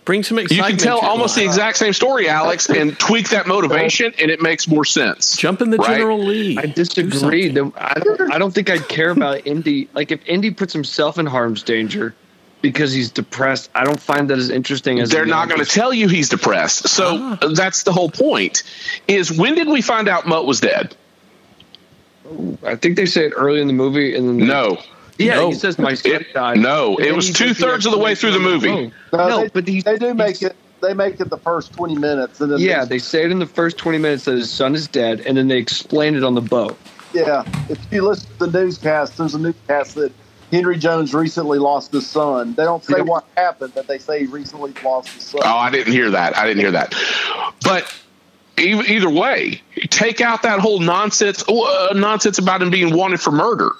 Bring 0.06 0.22
some 0.22 0.38
excitement. 0.38 0.50
You 0.70 0.74
excitement. 0.76 0.78
can 0.80 0.86
tell 0.86 0.98
to 1.00 1.04
your 1.04 1.10
almost 1.10 1.34
the 1.36 1.44
exact 1.44 1.76
same 1.76 1.92
story, 1.92 2.26
Alex, 2.26 2.70
and 2.70 2.98
tweak 2.98 3.28
that 3.28 3.46
motivation, 3.46 4.14
and 4.18 4.30
it 4.30 4.40
makes 4.40 4.66
more 4.66 4.86
sense. 4.86 5.36
Jump 5.36 5.60
in 5.60 5.68
the 5.68 5.76
Right? 5.76 5.98
general 5.98 6.18
league. 6.24 6.56
I 6.58 6.64
disagree. 6.64 7.54
something. 7.54 7.72
I 7.76 7.98
don't, 8.00 8.32
I 8.32 8.38
don't 8.38 8.54
think 8.54 8.70
I'd 8.70 8.88
care 8.88 9.10
about 9.10 9.46
Indy. 9.46 9.90
Like 9.92 10.10
if 10.10 10.26
Indy 10.26 10.50
puts 10.50 10.72
himself 10.72 11.18
in 11.18 11.26
harm's 11.26 11.62
danger 11.62 12.14
because 12.60 12.92
he's 12.92 13.10
depressed, 13.10 13.70
I 13.74 13.84
don't 13.84 14.00
find 14.00 14.28
that 14.30 14.38
as 14.38 14.50
interesting 14.50 15.00
as 15.00 15.10
They're 15.10 15.26
not 15.26 15.48
going 15.48 15.64
to 15.64 15.70
tell 15.70 15.92
you 15.92 16.08
he's 16.08 16.28
depressed. 16.28 16.88
So 16.88 17.16
ah. 17.42 17.48
that's 17.54 17.84
the 17.84 17.92
whole 17.92 18.10
point. 18.10 18.62
Is 19.06 19.36
when 19.36 19.54
did 19.54 19.68
we 19.68 19.80
find 19.80 20.08
out 20.08 20.26
Mutt 20.26 20.46
was 20.46 20.60
dead? 20.60 20.96
I 22.64 22.76
think 22.76 22.96
they 22.96 23.06
say 23.06 23.26
it 23.26 23.32
early 23.36 23.60
in 23.60 23.66
the 23.68 23.72
movie, 23.72 24.14
and 24.14 24.28
then 24.28 24.46
No, 24.46 24.78
yeah, 25.18 25.36
No. 25.36 25.48
he 25.48 25.54
says 25.54 25.78
my 25.78 25.94
son 25.94 26.12
It- 26.12 26.34
died. 26.34 26.58
no, 26.58 26.96
And 26.98 27.06
it 27.06 27.14
was 27.14 27.28
he 27.28 27.32
does 27.32 27.38
the 27.38 27.44
two-thirds 27.54 27.86
of 27.86 27.92
the 27.92 27.98
way 27.98 28.14
through 28.14 28.32
the 28.32 28.36
explanation 28.38 28.70
movie. 28.70 28.84
on 28.86 28.92
the 29.10 29.16
phone. 29.18 29.28
No, 29.30 29.40
they, 29.40 29.48
but 29.48 29.68
he, 29.68 29.80
they 29.80 29.98
do 29.98 30.14
make 30.14 30.42
it. 30.42 30.56
They 30.80 30.94
make 30.94 31.18
it 31.18 31.28
the 31.28 31.38
first 31.38 31.72
twenty 31.72 31.96
minutes, 31.96 32.40
and 32.40 32.52
then 32.52 32.60
Yeah, 32.60 32.84
they 32.84 32.98
say 32.98 33.24
it 33.24 33.32
in 33.32 33.40
the 33.40 33.46
first 33.46 33.78
twenty 33.78 33.98
minutes 33.98 34.26
that 34.26 34.36
his 34.36 34.48
son 34.48 34.76
is 34.76 34.86
dead, 34.86 35.22
and 35.26 35.36
then 35.36 35.48
they 35.48 35.58
explain 35.58 36.14
it 36.14 36.22
on 36.22 36.36
the 36.36 36.40
boat. 36.40 36.78
Yeah, 37.12 37.42
if 37.68 37.78
you 37.90 38.02
listen 38.06 38.28
to 38.38 38.46
the 38.46 38.62
newscast, 38.62 39.16
there's 39.16 39.34
a 39.34 39.38
newscast 39.40 39.96
that 39.96 40.12
Henry 40.50 40.78
Jones 40.78 41.14
recently 41.14 41.58
lost 41.58 41.92
his 41.92 42.06
son. 42.06 42.54
They 42.54 42.64
don't 42.64 42.84
say 42.84 43.00
what 43.02 43.24
happened, 43.36 43.72
but 43.74 43.86
they 43.86 43.98
say 43.98 44.20
he 44.20 44.26
recently 44.26 44.72
lost 44.82 45.08
his 45.10 45.24
son. 45.24 45.42
Oh, 45.44 45.56
I 45.56 45.70
didn't 45.70 45.92
hear 45.92 46.10
that. 46.10 46.36
I 46.36 46.46
didn't 46.46 46.60
hear 46.60 46.70
that. 46.72 46.94
But 47.62 47.92
either, 48.58 49.10
way, 49.10 49.62
take 49.90 50.20
out 50.20 50.42
that 50.42 50.60
whole 50.60 50.80
nonsense 50.80 51.42
uh, 51.48 51.92
nonsense 51.94 52.38
about 52.38 52.62
him 52.62 52.70
being 52.70 52.94
wanted 52.94 53.20
for 53.20 53.30
murder. 53.30 53.72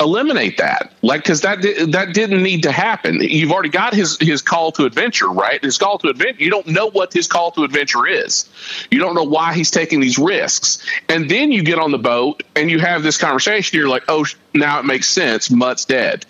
Eliminate 0.00 0.58
that, 0.58 0.92
like 1.02 1.22
because 1.22 1.42
that 1.42 1.62
that 1.88 2.14
didn't 2.14 2.42
need 2.42 2.64
to 2.64 2.72
happen. 2.72 3.20
You've 3.20 3.52
already 3.52 3.68
got 3.68 3.94
his 3.94 4.18
his 4.20 4.42
call 4.42 4.72
to 4.72 4.84
adventure, 4.84 5.28
right? 5.28 5.62
His 5.62 5.78
call 5.78 5.98
to 5.98 6.08
adventure. 6.08 6.42
You 6.42 6.50
don't 6.50 6.66
know 6.66 6.90
what 6.90 7.12
his 7.12 7.26
call 7.26 7.52
to 7.52 7.62
adventure 7.62 8.06
is. 8.06 8.48
You 8.90 8.98
don't 8.98 9.14
know 9.14 9.24
why 9.24 9.54
he's 9.54 9.70
taking 9.70 10.00
these 10.00 10.18
risks, 10.18 10.84
and 11.08 11.30
then 11.30 11.52
you 11.52 11.62
get 11.62 11.78
on 11.78 11.92
the 11.92 11.98
boat 11.98 12.42
and 12.56 12.70
you 12.70 12.78
have 12.80 13.02
this 13.02 13.18
conversation. 13.18 13.78
You're 13.78 13.88
like, 13.88 14.04
oh, 14.08 14.26
now 14.52 14.80
it 14.80 14.84
makes 14.84 15.08
sense. 15.08 15.50
Mutt's 15.50 15.84
dead. 15.84 16.26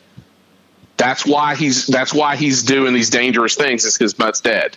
That's 0.97 1.27
why 1.27 1.57
he's 1.57 1.87
that's 1.87 2.15
why 2.15 2.37
he's 2.37 2.63
doing 2.63 2.95
these 2.95 3.11
dangerous 3.11 3.55
things. 3.55 3.85
Is 3.85 3.99
because 3.99 4.19
Mutt's 4.19 4.41
dead. 4.41 4.77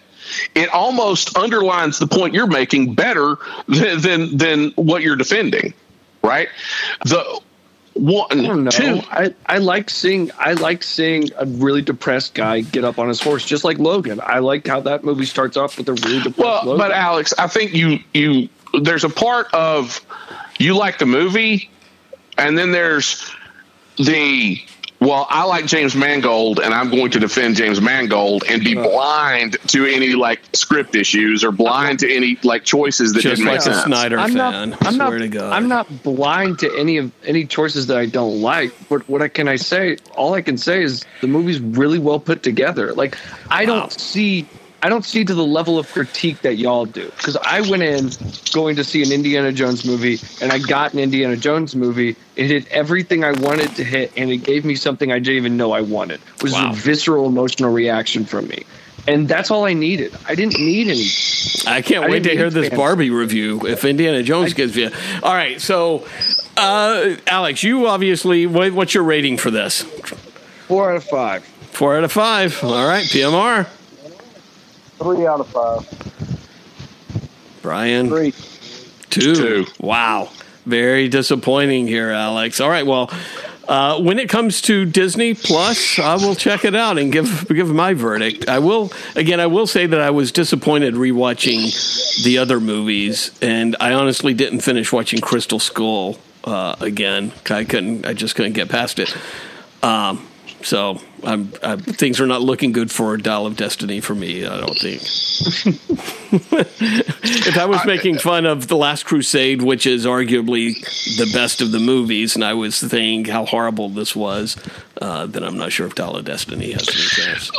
It 0.56 0.70
almost 0.70 1.38
underlines 1.38 2.00
the 2.00 2.08
point 2.08 2.34
you're 2.34 2.48
making 2.48 2.94
better 2.96 3.38
than 3.68 4.02
than, 4.02 4.38
than 4.38 4.72
what 4.72 5.02
you're 5.02 5.16
defending, 5.16 5.74
right? 6.24 6.50
The 7.06 7.42
one, 7.94 8.68
I 8.68 8.70
two, 8.70 9.02
I, 9.10 9.34
I 9.48 9.58
like 9.58 9.90
seeing 9.90 10.30
I 10.38 10.54
like 10.54 10.84
seeing 10.84 11.30
a 11.38 11.46
really 11.46 11.82
depressed 11.82 12.36
guy 12.36 12.62
get 12.62 12.84
up 12.84 13.00
on 13.00 13.08
his 13.08 13.20
horse, 13.20 13.44
just 13.46 13.64
like 13.64 13.80
Logan. 13.80 14.20
I 14.24 14.40
like 14.40 14.68
how 14.68 14.82
that 14.82 15.04
movie 15.04 15.26
starts 15.26 15.58
off 15.58 15.78
with 15.78 15.90
a 15.90 15.94
really 15.94 16.18
depressed 16.22 16.38
Well, 16.38 16.66
Logan. 16.66 16.78
but 16.78 16.92
Alex, 16.92 17.34
I 17.38 17.48
think 17.48 17.74
you 17.74 18.00
you 18.14 18.50
there's 18.82 19.04
a 19.04 19.10
part 19.10 19.52
of 19.54 20.00
you 20.60 20.76
like 20.76 21.00
the 21.00 21.06
movie, 21.08 21.72
and 22.38 22.58
then 22.58 22.72
there's 22.72 23.34
the 23.98 24.62
well, 25.08 25.26
I 25.30 25.46
like 25.46 25.66
James 25.66 25.96
Mangold, 25.96 26.60
and 26.60 26.74
I'm 26.74 26.90
going 26.90 27.12
to 27.12 27.20
defend 27.20 27.56
James 27.56 27.80
Mangold 27.82 28.44
and 28.50 28.64
be 28.64 28.78
uh. 28.78 28.84
blind 28.84 29.58
to 29.70 29.86
any 29.86 30.10
like 30.14 30.42
script 30.54 30.96
issues 30.96 31.44
or 31.44 31.52
blind 31.52 32.00
to 32.00 32.14
any 32.14 32.38
like 32.44 32.64
choices 32.64 33.14
that 33.14 33.22
Just 33.22 33.38
didn't 33.38 33.46
like 33.48 33.60
make 33.60 33.68
a 33.68 33.74
sense. 33.74 33.84
Snyder 33.86 34.20
I'm 34.20 34.34
fan. 34.34 34.70
not. 34.72 34.86
I'm 34.86 34.94
swear 34.96 35.12
not. 35.12 35.18
to 35.20 35.28
God. 35.30 35.54
I'm 35.54 35.68
not 35.68 36.04
blind 36.04 36.60
to 36.60 36.78
any 36.78 36.98
of 36.98 37.12
any 37.26 37.46
choices 37.46 37.88
that 37.88 37.98
I 37.98 38.06
don't 38.06 38.42
like. 38.42 38.72
But 38.90 39.08
what 39.08 39.22
I 39.22 39.28
can 39.28 39.48
I 39.48 39.56
say? 39.56 39.98
All 40.16 40.34
I 40.34 40.42
can 40.42 40.58
say 40.58 40.84
is 40.84 41.06
the 41.22 41.28
movie's 41.28 41.60
really 41.60 42.00
well 42.00 42.20
put 42.20 42.44
together. 42.44 42.94
Like 42.94 43.18
I 43.50 43.62
Wow. 43.66 43.80
don't 43.80 43.92
see. 43.94 44.46
I 44.84 44.90
don't 44.90 45.04
see 45.04 45.26
to 45.26 45.34
the 45.34 45.44
level 45.46 45.80
of 45.80 45.92
critique 45.92 46.42
that 46.42 46.56
y'all 46.58 46.86
do 46.86 47.06
because 47.18 47.36
I 47.38 47.62
went 47.62 47.82
in 47.82 48.12
going 48.54 48.76
to 48.76 48.84
see 48.84 49.02
an 49.02 49.12
Indiana 49.12 49.52
Jones 49.52 49.84
movie 49.86 50.20
and 50.42 50.52
I 50.52 50.60
got 50.60 50.94
an 50.94 51.00
Indiana 51.00 51.36
Jones 51.36 51.76
movie. 51.76 52.16
It 52.36 52.46
hit 52.48 52.68
everything 52.68 53.24
I 53.24 53.32
wanted 53.32 53.76
to 53.78 53.84
hit 53.84 54.12
and 54.16 54.30
it 54.30 54.38
gave 54.38 54.66
me 54.66 54.76
something 54.76 55.12
I 55.12 55.18
didn't 55.18 55.38
even 55.38 55.58
know 55.58 55.72
I 55.72 55.82
wanted. 55.82 56.22
It 56.36 56.44
was 56.44 56.54
Wow. 56.54 56.72
a 56.72 56.76
visceral 56.76 57.26
emotional 57.26 57.72
reaction 57.74 58.24
from 58.24 58.48
me, 58.50 58.66
and 59.08 59.28
that's 59.28 59.50
all 59.50 59.66
I 59.66 59.74
needed. 59.74 60.16
I 60.28 60.36
didn't 60.36 60.60
need 60.60 60.88
any. 60.90 61.08
I 61.66 61.82
can't 61.82 62.06
I 62.06 62.10
wait 62.10 62.24
to 62.24 62.30
hear 62.30 62.52
this 62.52 62.70
fans. 62.70 62.78
Barbie 62.78 63.10
review 63.10 63.66
if 63.68 63.84
Indiana 63.84 64.22
Jones 64.22 64.54
gives 64.54 64.76
you. 64.76 64.92
All 65.24 65.34
right, 65.34 65.60
so 65.60 66.06
uh, 66.56 67.16
Alex, 67.26 67.64
you 67.64 67.88
obviously 67.88 68.46
what, 68.46 68.72
what's 68.74 68.94
your 68.94 69.04
rating 69.04 69.38
for 69.38 69.50
this? 69.50 69.82
Four 70.68 70.92
out 70.92 70.98
of 70.98 71.04
five. 71.04 71.44
Four 71.72 71.98
out 71.98 72.04
of 72.04 72.12
five. 72.12 72.64
All 72.64 72.88
right, 72.88 73.06
PMR. 73.06 73.68
Three 75.00 75.26
out 75.28 75.40
of 75.40 75.48
five. 75.48 75.86
Brian. 77.62 78.08
Three. 78.08 78.34
Two. 79.10 79.36
Two. 79.36 79.66
Wow. 79.80 80.30
Very 80.66 81.08
disappointing 81.08 81.88
here, 81.88 82.10
Alex. 82.10 82.60
All 82.60 82.70
right. 82.70 82.86
Well, 82.86 83.12
uh, 83.68 84.00
when 84.02 84.20
it 84.20 84.30
comes 84.30 84.62
to 84.64 84.86
Disney 84.86 85.34
Plus, 85.34 86.00
I 86.00 86.16
will 86.16 86.36
check 86.36 86.64
it 86.66 86.76
out 86.76 86.98
and 86.98 87.12
give 87.12 87.48
give 87.50 87.70
my 87.70 87.94
verdict. 87.94 88.48
I 88.48 88.60
will 88.60 88.92
again. 89.16 89.40
I 89.40 89.48
will 89.48 89.68
say 89.68 89.86
that 89.86 90.00
I 90.00 90.10
was 90.10 90.32
disappointed 90.32 90.94
rewatching 90.96 92.24
the 92.24 92.38
other 92.38 92.60
movies, 92.60 93.32
and 93.42 93.76
I 93.80 93.94
honestly 93.94 94.34
didn't 94.34 94.62
finish 94.62 94.92
watching 94.92 95.20
Crystal 95.20 95.60
Skull 95.60 96.18
uh, 96.46 96.76
again. 96.80 97.34
I 97.50 97.66
couldn't. 97.66 98.06
I 98.06 98.14
just 98.14 98.36
couldn't 98.36 98.54
get 98.54 98.70
past 98.70 99.00
it. 99.00 99.16
Um, 99.84 100.26
so 100.68 101.00
I'm, 101.24 101.54
i 101.64 101.78
things 101.78 102.20
are 102.20 102.28
not 102.28 102.42
looking 102.42 102.74
good 102.74 102.92
for 102.92 103.14
a 103.14 103.22
Dial 103.22 103.46
of 103.46 103.56
Destiny 103.56 104.02
for 104.02 104.14
me. 104.14 104.46
I 104.46 104.60
don't 104.60 104.78
think. 104.78 105.02
if 107.48 107.58
I 107.58 107.66
was 107.66 107.86
making 107.86 108.18
fun 108.18 108.46
of 108.46 108.68
The 108.68 108.76
Last 108.76 109.06
Crusade, 109.06 109.62
which 109.62 109.86
is 109.86 110.06
arguably 110.06 110.76
the 111.18 111.32
best 111.32 111.62
of 111.62 111.72
the 111.72 111.80
movies, 111.80 112.36
and 112.36 112.44
I 112.44 112.54
was 112.54 112.76
saying 112.76 113.26
how 113.26 113.46
horrible 113.46 113.88
this 113.88 114.14
was, 114.14 114.58
uh, 115.02 115.26
then 115.28 115.44
I'm 115.44 115.58
not 115.58 115.72
sure 115.72 115.88
if 115.88 115.96
Dial 115.96 116.18
of 116.18 116.26
Destiny 116.26 116.74
has 116.74 116.90
any 116.90 117.08
chance. 117.08 117.50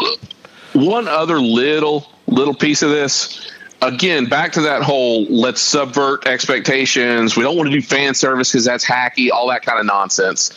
One 0.75 1.09
other 1.09 1.41
little 1.41 2.13
little 2.27 2.55
piece 2.55 2.83
of 2.83 2.91
this. 2.91 3.51
Again, 3.81 4.27
back 4.27 4.53
to 4.53 4.61
that 4.63 4.83
whole 4.83 5.25
let's 5.31 5.63
subvert 5.63 6.27
expectations. 6.27 7.39
We 7.39 7.43
don't 7.43 7.57
want 7.57 7.71
to 7.71 7.75
do 7.75 7.81
fan 7.81 8.13
service 8.13 8.53
because 8.53 8.67
that's 8.67 8.85
hacky, 8.85 9.31
all 9.31 9.49
that 9.49 9.63
kind 9.63 9.81
of 9.81 9.87
nonsense. 9.87 10.53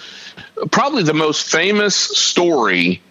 Probably 0.72 1.04
the 1.04 1.14
most 1.14 1.50
famous 1.50 1.96
story 1.96 3.02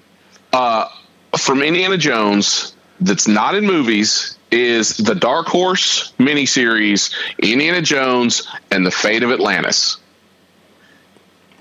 uh, 0.53 0.89
from 1.37 1.63
Indiana 1.63 1.97
Jones 1.97 2.75
that's 3.01 3.27
not 3.27 3.55
in 3.55 3.65
movies 3.65 4.37
is 4.51 4.97
the 4.97 5.15
Dark 5.15 5.47
Horse 5.47 6.13
miniseries, 6.19 7.15
Indiana 7.39 7.81
Jones 7.83 8.47
and 8.71 8.85
the 8.85 8.91
Fate 8.91 9.23
of 9.23 9.31
Atlantis. 9.31 9.97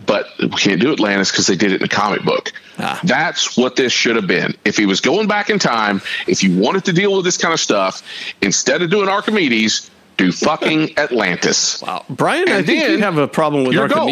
But 0.05 0.27
we 0.39 0.49
can't 0.49 0.81
do 0.81 0.91
Atlantis 0.91 1.29
because 1.31 1.47
they 1.47 1.55
did 1.55 1.71
it 1.71 1.75
in 1.75 1.81
the 1.81 1.87
comic 1.87 2.23
book. 2.23 2.51
Ah. 2.79 2.99
That's 3.03 3.57
what 3.57 3.75
this 3.75 3.91
should 3.91 4.15
have 4.15 4.27
been. 4.27 4.55
If 4.63 4.77
he 4.77 4.85
was 4.85 5.01
going 5.01 5.27
back 5.27 5.49
in 5.49 5.59
time, 5.59 6.01
if 6.25 6.41
you 6.41 6.57
wanted 6.57 6.85
to 6.85 6.93
deal 6.93 7.15
with 7.15 7.25
this 7.25 7.37
kind 7.37 7.53
of 7.53 7.59
stuff, 7.59 8.01
instead 8.41 8.81
of 8.81 8.89
doing 8.89 9.09
Archimedes, 9.09 9.91
do 10.17 10.31
fucking 10.31 10.97
Atlantis. 10.97 11.81
Wow, 11.81 12.05
Brian, 12.09 12.47
I 12.49 12.57
And 12.57 12.65
think 12.65 12.89
you 12.89 12.99
have 12.99 13.17
a 13.17 13.27
problem 13.27 13.65
with 13.65 13.73
you're 13.73 13.87
gold. 13.87 14.09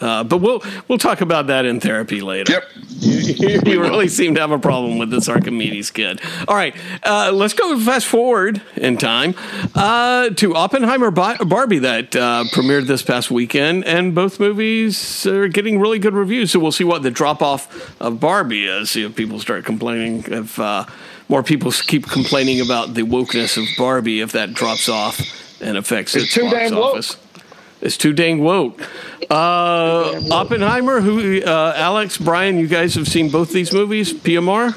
Uh, 0.00 0.22
but 0.24 0.38
we'll 0.38 0.62
we'll 0.86 0.98
talk 0.98 1.20
about 1.20 1.48
that 1.48 1.64
in 1.64 1.80
therapy 1.80 2.20
later. 2.20 2.52
Yep. 2.52 2.64
you 3.66 3.80
really 3.80 4.08
seem 4.08 4.34
to 4.34 4.40
have 4.40 4.50
a 4.50 4.58
problem 4.58 4.98
with 4.98 5.10
this 5.10 5.28
Archimedes 5.28 5.90
kid. 5.90 6.20
All 6.46 6.54
right, 6.56 6.74
uh, 7.04 7.30
let's 7.32 7.54
go 7.54 7.78
fast 7.80 8.06
forward 8.06 8.60
in 8.76 8.96
time 8.96 9.34
uh, 9.74 10.30
to 10.30 10.54
Oppenheimer 10.54 11.10
Barbie 11.10 11.78
that 11.80 12.14
uh, 12.16 12.44
premiered 12.52 12.86
this 12.86 13.02
past 13.02 13.30
weekend, 13.30 13.84
and 13.84 14.14
both 14.14 14.40
movies 14.40 15.26
are 15.26 15.48
getting 15.48 15.78
really 15.80 15.98
good 15.98 16.14
reviews. 16.14 16.50
So 16.52 16.58
we'll 16.58 16.72
see 16.72 16.84
what 16.84 17.02
the 17.02 17.10
drop 17.10 17.42
off 17.42 18.00
of 18.00 18.20
Barbie 18.20 18.66
is. 18.66 18.90
See 18.90 19.04
if 19.04 19.14
people 19.16 19.38
start 19.38 19.64
complaining. 19.64 20.24
If 20.26 20.58
uh, 20.58 20.84
more 21.28 21.42
people 21.42 21.70
keep 21.72 22.06
complaining 22.06 22.60
about 22.60 22.94
the 22.94 23.02
wokeness 23.02 23.56
of 23.56 23.68
Barbie, 23.76 24.20
if 24.20 24.32
that 24.32 24.54
drops 24.54 24.88
off 24.88 25.20
and 25.60 25.76
affects 25.76 26.14
It's 26.14 26.24
its 26.26 26.34
too 26.34 26.50
box 26.50 26.72
office. 26.72 27.16
woke. 27.16 27.24
Office. 27.78 27.86
It's 27.86 27.96
too 27.96 28.12
dang 28.12 28.42
woke. 28.42 28.80
Uh, 29.30 30.20
Oppenheimer, 30.30 31.00
who 31.00 31.42
uh, 31.42 31.72
Alex, 31.76 32.18
Brian, 32.18 32.58
you 32.58 32.66
guys 32.66 32.94
have 32.94 33.08
seen 33.08 33.30
both 33.30 33.52
these 33.52 33.72
movies. 33.72 34.12
PMR, 34.12 34.74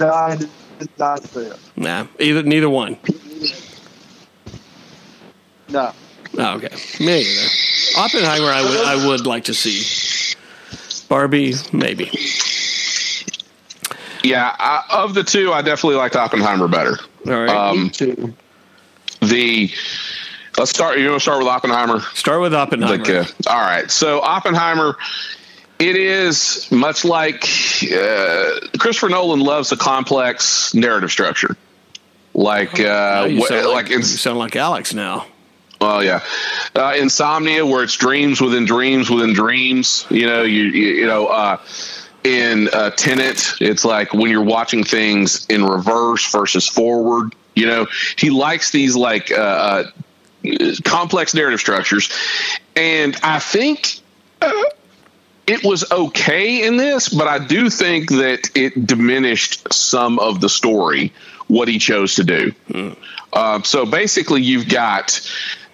No, 0.00 0.12
I 0.12 0.36
did 0.36 0.50
not 0.98 1.22
see 1.24 1.40
it. 1.40 1.58
nah, 1.76 2.06
either 2.18 2.42
neither 2.42 2.70
one. 2.70 2.96
No. 5.68 5.92
Oh, 6.38 6.54
okay, 6.56 6.74
me 7.04 7.20
either. 7.20 7.48
Oppenheimer, 7.98 8.46
I 8.46 8.62
would 8.62 8.80
I 8.86 9.06
would 9.06 9.26
like 9.26 9.44
to 9.44 9.54
see. 9.54 9.84
Barbie, 11.08 11.54
maybe. 11.72 12.10
Yeah, 14.22 14.54
I, 14.58 14.84
of 14.90 15.14
the 15.14 15.24
two, 15.24 15.52
I 15.52 15.62
definitely 15.62 15.96
liked 15.96 16.16
Oppenheimer 16.16 16.68
better. 16.68 16.96
All 17.26 17.32
right, 17.32 17.48
Um, 17.48 17.84
Me 17.84 17.90
too. 17.90 18.34
The 19.20 19.70
let's 20.58 20.70
start. 20.70 20.98
You 20.98 21.08
want 21.10 21.16
to 21.16 21.22
start 21.22 21.38
with 21.38 21.48
Oppenheimer? 21.48 22.00
start 22.14 22.40
with 22.40 22.54
Oppenheimer. 22.54 22.98
Like, 22.98 23.08
uh, 23.08 23.24
all 23.48 23.60
right. 23.60 23.90
So 23.90 24.20
Oppenheimer, 24.20 24.96
it 25.78 25.96
is 25.96 26.70
much 26.70 27.04
like 27.04 27.44
uh, 27.92 28.60
Christopher 28.78 29.08
Nolan 29.08 29.40
loves 29.40 29.70
the 29.70 29.76
complex 29.76 30.74
narrative 30.74 31.10
structure. 31.10 31.56
Like, 32.34 32.78
Now 32.78 33.22
uh, 33.22 33.26
you, 33.26 33.46
sound 33.46 33.66
like, 33.68 33.74
like 33.86 33.90
you 33.90 34.02
sound 34.02 34.38
like 34.38 34.54
Alex 34.56 34.94
now. 34.94 35.26
well, 35.80 36.04
yeah, 36.04 36.20
uh, 36.76 36.94
Insomnia, 36.96 37.64
where 37.66 37.82
it's 37.82 37.96
dreams 37.96 38.40
within 38.40 38.64
dreams 38.64 39.10
within 39.10 39.32
dreams. 39.32 40.06
You 40.10 40.26
know, 40.26 40.42
you 40.42 40.64
you, 40.64 40.86
you 41.00 41.06
know, 41.06 41.26
uh, 41.26 41.58
in 42.24 42.68
uh, 42.72 42.90
Tenet, 42.90 43.54
it's 43.60 43.84
like 43.84 44.12
when 44.12 44.30
you're 44.30 44.42
watching 44.44 44.84
things 44.84 45.46
in 45.46 45.64
reverse 45.64 46.30
versus 46.30 46.68
forward. 46.68 47.34
You 47.56 47.66
know, 47.66 47.86
he 48.16 48.30
likes 48.30 48.70
these 48.70 48.94
like 48.94 49.32
uh, 49.32 49.34
uh, 49.34 49.90
complex 50.84 51.34
narrative 51.34 51.60
structures, 51.60 52.10
and 52.76 53.16
I 53.22 53.38
think 53.38 54.00
uh, 54.40 54.52
it 55.46 55.64
was 55.64 55.90
okay 55.90 56.66
in 56.66 56.76
this, 56.76 57.08
but 57.08 57.26
I 57.26 57.38
do 57.38 57.70
think 57.70 58.10
that 58.10 58.50
it 58.54 58.86
diminished 58.86 59.72
some 59.72 60.18
of 60.18 60.40
the 60.40 60.48
story 60.48 61.12
what 61.48 61.68
he 61.68 61.78
chose 61.78 62.14
to 62.16 62.24
do. 62.24 62.54
Uh, 63.32 63.62
so 63.62 63.86
basically, 63.86 64.42
you've 64.42 64.68
got 64.68 65.20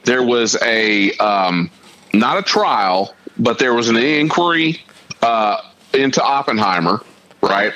there 0.05 0.22
was 0.22 0.57
a 0.62 1.12
um, 1.18 1.70
not 2.12 2.39
a 2.39 2.43
trial, 2.43 3.14
but 3.39 3.59
there 3.59 3.75
was 3.75 3.89
an 3.89 3.97
inquiry 3.97 4.83
uh, 5.22 5.61
into 5.93 6.22
Oppenheimer, 6.22 7.03
right? 7.43 7.72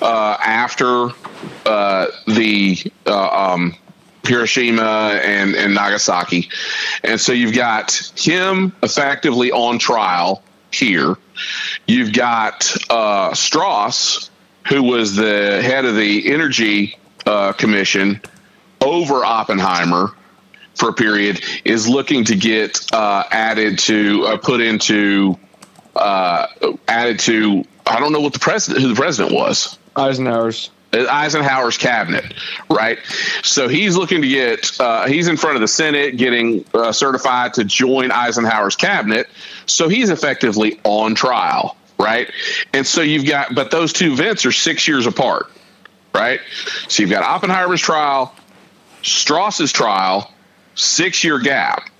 Uh, 0.00 0.36
after 0.40 1.10
uh, 1.64 2.06
the 2.26 2.78
uh, 3.06 3.52
um, 3.52 3.74
Hiroshima 4.26 5.20
and, 5.22 5.54
and 5.54 5.74
Nagasaki. 5.74 6.48
And 7.02 7.20
so 7.20 7.32
you've 7.32 7.54
got 7.54 7.92
him 8.16 8.72
effectively 8.82 9.52
on 9.52 9.78
trial 9.78 10.42
here. 10.72 11.16
You've 11.86 12.12
got 12.12 12.74
uh, 12.90 13.34
Strauss, 13.34 14.30
who 14.68 14.82
was 14.82 15.16
the 15.16 15.62
head 15.62 15.84
of 15.84 15.96
the 15.96 16.32
Energy 16.32 16.98
uh, 17.24 17.52
Commission 17.52 18.20
over 18.80 19.24
Oppenheimer 19.24 20.12
for 20.74 20.90
a 20.90 20.92
period, 20.92 21.42
is 21.64 21.88
looking 21.88 22.24
to 22.24 22.36
get 22.36 22.92
uh, 22.92 23.24
added 23.30 23.78
to, 23.80 24.24
uh, 24.26 24.36
put 24.36 24.60
into, 24.60 25.38
uh, 25.94 26.46
added 26.86 27.18
to, 27.20 27.64
I 27.86 27.98
don't 27.98 28.12
know 28.12 28.20
what 28.20 28.34
the 28.34 28.38
president, 28.38 28.82
who 28.82 28.88
the 28.88 28.94
president 28.94 29.34
was. 29.34 29.78
Eisenhower's. 29.96 30.70
Eisenhower's 30.92 31.76
cabinet, 31.76 32.34
right? 32.70 32.98
So 33.42 33.68
he's 33.68 33.96
looking 33.96 34.22
to 34.22 34.28
get, 34.28 34.80
uh, 34.80 35.06
he's 35.06 35.28
in 35.28 35.36
front 35.36 35.56
of 35.56 35.60
the 35.60 35.68
Senate 35.68 36.16
getting 36.16 36.64
uh, 36.74 36.92
certified 36.92 37.54
to 37.54 37.64
join 37.64 38.10
Eisenhower's 38.10 38.76
cabinet. 38.76 39.28
So 39.66 39.88
he's 39.88 40.10
effectively 40.10 40.80
on 40.84 41.14
trial, 41.14 41.76
right? 41.98 42.30
And 42.72 42.86
so 42.86 43.02
you've 43.02 43.26
got, 43.26 43.54
but 43.54 43.70
those 43.70 43.92
two 43.92 44.12
events 44.12 44.46
are 44.46 44.52
six 44.52 44.88
years 44.88 45.06
apart, 45.06 45.50
right? 46.14 46.40
So 46.88 47.02
you've 47.02 47.10
got 47.10 47.24
Oppenheimer's 47.24 47.82
trial, 47.82 48.34
Strauss's 49.02 49.72
trial, 49.72 50.32
six 50.74 51.24
year 51.24 51.38
gap. 51.38 51.90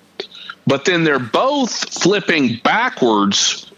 But 0.66 0.84
then 0.84 1.04
they're 1.04 1.20
both 1.20 2.02
flipping 2.02 2.58
backwards 2.64 3.70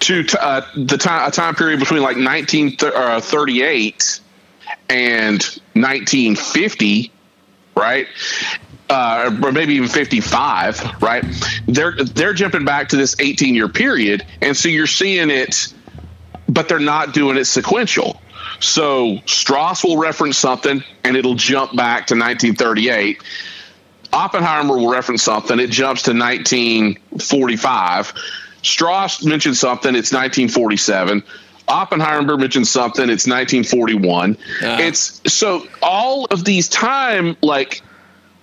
to 0.00 0.26
uh, 0.40 0.66
the 0.76 0.98
time, 0.98 1.28
a 1.28 1.30
time 1.30 1.54
period 1.54 1.80
between 1.80 2.02
like 2.02 2.16
1938 2.16 4.20
and 4.88 5.42
1950, 5.74 7.10
right? 7.76 8.06
Uh, 8.88 9.38
or 9.42 9.52
maybe 9.52 9.74
even 9.74 9.88
55, 9.88 11.02
right? 11.02 11.24
They're 11.66 11.96
they're 11.96 12.34
jumping 12.34 12.64
back 12.64 12.90
to 12.90 12.96
this 12.96 13.16
18 13.18 13.54
year 13.54 13.68
period, 13.68 14.24
and 14.42 14.56
so 14.56 14.68
you're 14.68 14.86
seeing 14.86 15.30
it, 15.30 15.72
but 16.48 16.68
they're 16.68 16.78
not 16.78 17.14
doing 17.14 17.36
it 17.36 17.46
sequential. 17.46 18.20
So 18.60 19.18
Strauss 19.26 19.84
will 19.84 19.96
reference 19.96 20.38
something, 20.38 20.84
and 21.02 21.16
it'll 21.16 21.34
jump 21.34 21.74
back 21.74 22.06
to 22.08 22.14
1938. 22.14 23.22
Oppenheimer 24.12 24.76
will 24.76 24.90
reference 24.90 25.22
something, 25.22 25.58
it 25.58 25.70
jumps 25.70 26.02
to 26.02 26.12
1945. 26.12 28.14
Strauss 28.62 29.24
mentioned 29.24 29.56
something, 29.56 29.94
it's 29.94 30.12
1947. 30.12 31.22
Oppenheimer 31.68 32.36
mentioned 32.36 32.66
something. 32.68 33.04
It's 33.04 33.26
1941. 33.26 34.36
Yeah. 34.60 34.68
Uh-huh. 34.68 34.82
It's 34.82 35.32
so 35.32 35.66
all 35.82 36.26
of 36.26 36.44
these 36.44 36.68
time 36.68 37.36
like 37.42 37.82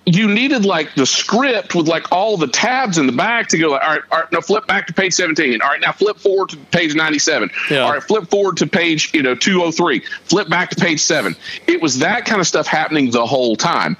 you 0.04 0.26
needed 0.26 0.64
like 0.64 0.92
the 0.96 1.06
script 1.06 1.76
with 1.76 1.86
like 1.86 2.10
all 2.10 2.36
the 2.36 2.48
tabs 2.48 2.98
in 2.98 3.06
the 3.06 3.12
back 3.12 3.46
to 3.48 3.56
go 3.58 3.68
like 3.70 3.82
all 3.82 3.88
right, 3.94 4.02
all 4.10 4.18
right 4.18 4.32
now 4.32 4.40
flip 4.40 4.66
back 4.66 4.88
to 4.88 4.92
page 4.92 5.12
17 5.12 5.62
all 5.62 5.68
right 5.68 5.80
now 5.80 5.92
flip 5.92 6.16
forward 6.18 6.48
to 6.48 6.56
page 6.72 6.96
97 6.96 7.48
Yeah. 7.70 7.78
all 7.82 7.92
right 7.92 8.02
flip 8.02 8.28
forward 8.28 8.56
to 8.56 8.66
page 8.66 9.14
you 9.14 9.22
know 9.22 9.36
203 9.36 10.00
flip 10.24 10.48
back 10.48 10.70
to 10.70 10.76
page 10.76 10.98
7 10.98 11.36
it 11.68 11.80
was 11.80 12.00
that 12.00 12.24
kind 12.24 12.40
of 12.40 12.48
stuff 12.48 12.66
happening 12.66 13.12
the 13.12 13.24
whole 13.24 13.54
time 13.54 13.96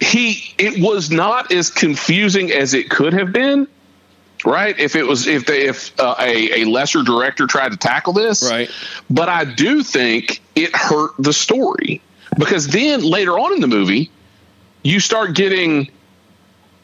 he 0.00 0.54
it 0.56 0.80
was 0.82 1.10
not 1.10 1.52
as 1.52 1.68
confusing 1.70 2.50
as 2.50 2.72
it 2.72 2.88
could 2.88 3.12
have 3.12 3.30
been 3.30 3.68
right 4.44 4.78
if 4.78 4.94
it 4.96 5.06
was 5.06 5.26
if 5.26 5.46
they 5.46 5.66
if 5.66 5.98
uh, 6.00 6.14
a, 6.20 6.62
a 6.62 6.64
lesser 6.64 7.02
director 7.02 7.46
tried 7.46 7.70
to 7.72 7.76
tackle 7.78 8.12
this 8.12 8.48
Right. 8.48 8.70
but 9.10 9.28
i 9.28 9.44
do 9.44 9.82
think 9.82 10.40
it 10.54 10.74
hurt 10.74 11.12
the 11.18 11.32
story 11.32 12.00
because 12.38 12.68
then 12.68 13.02
later 13.02 13.38
on 13.38 13.52
in 13.52 13.60
the 13.60 13.66
movie 13.66 14.10
you 14.82 15.00
start 15.00 15.34
getting 15.34 15.90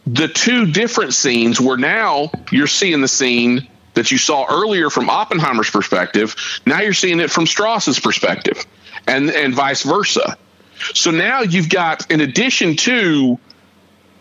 the 0.07 0.29
two 0.29 0.67
different 0.71 1.15
scenes 1.15 1.61
where 1.61 1.77
now 1.77 2.31
you're 2.51 2.67
seeing 2.67 3.01
the 3.01 3.09
scene 3.09 3.67
that 3.95 4.11
you 4.11 4.19
saw 4.19 4.45
earlier 4.51 4.91
from 4.91 5.09
Oppenheimer's 5.09 5.71
perspective. 5.71 6.35
Now 6.67 6.81
you're 6.81 6.93
seeing 6.93 7.21
it 7.21 7.31
from 7.31 7.47
Strauss's 7.47 7.99
perspective, 8.01 8.67
and 9.07 9.31
and 9.31 9.55
vice 9.55 9.83
versa. 9.85 10.37
So 10.93 11.11
now 11.13 11.41
you've 11.43 11.71
got, 11.71 12.11
in 12.11 12.21
addition 12.21 12.77
to 12.79 13.39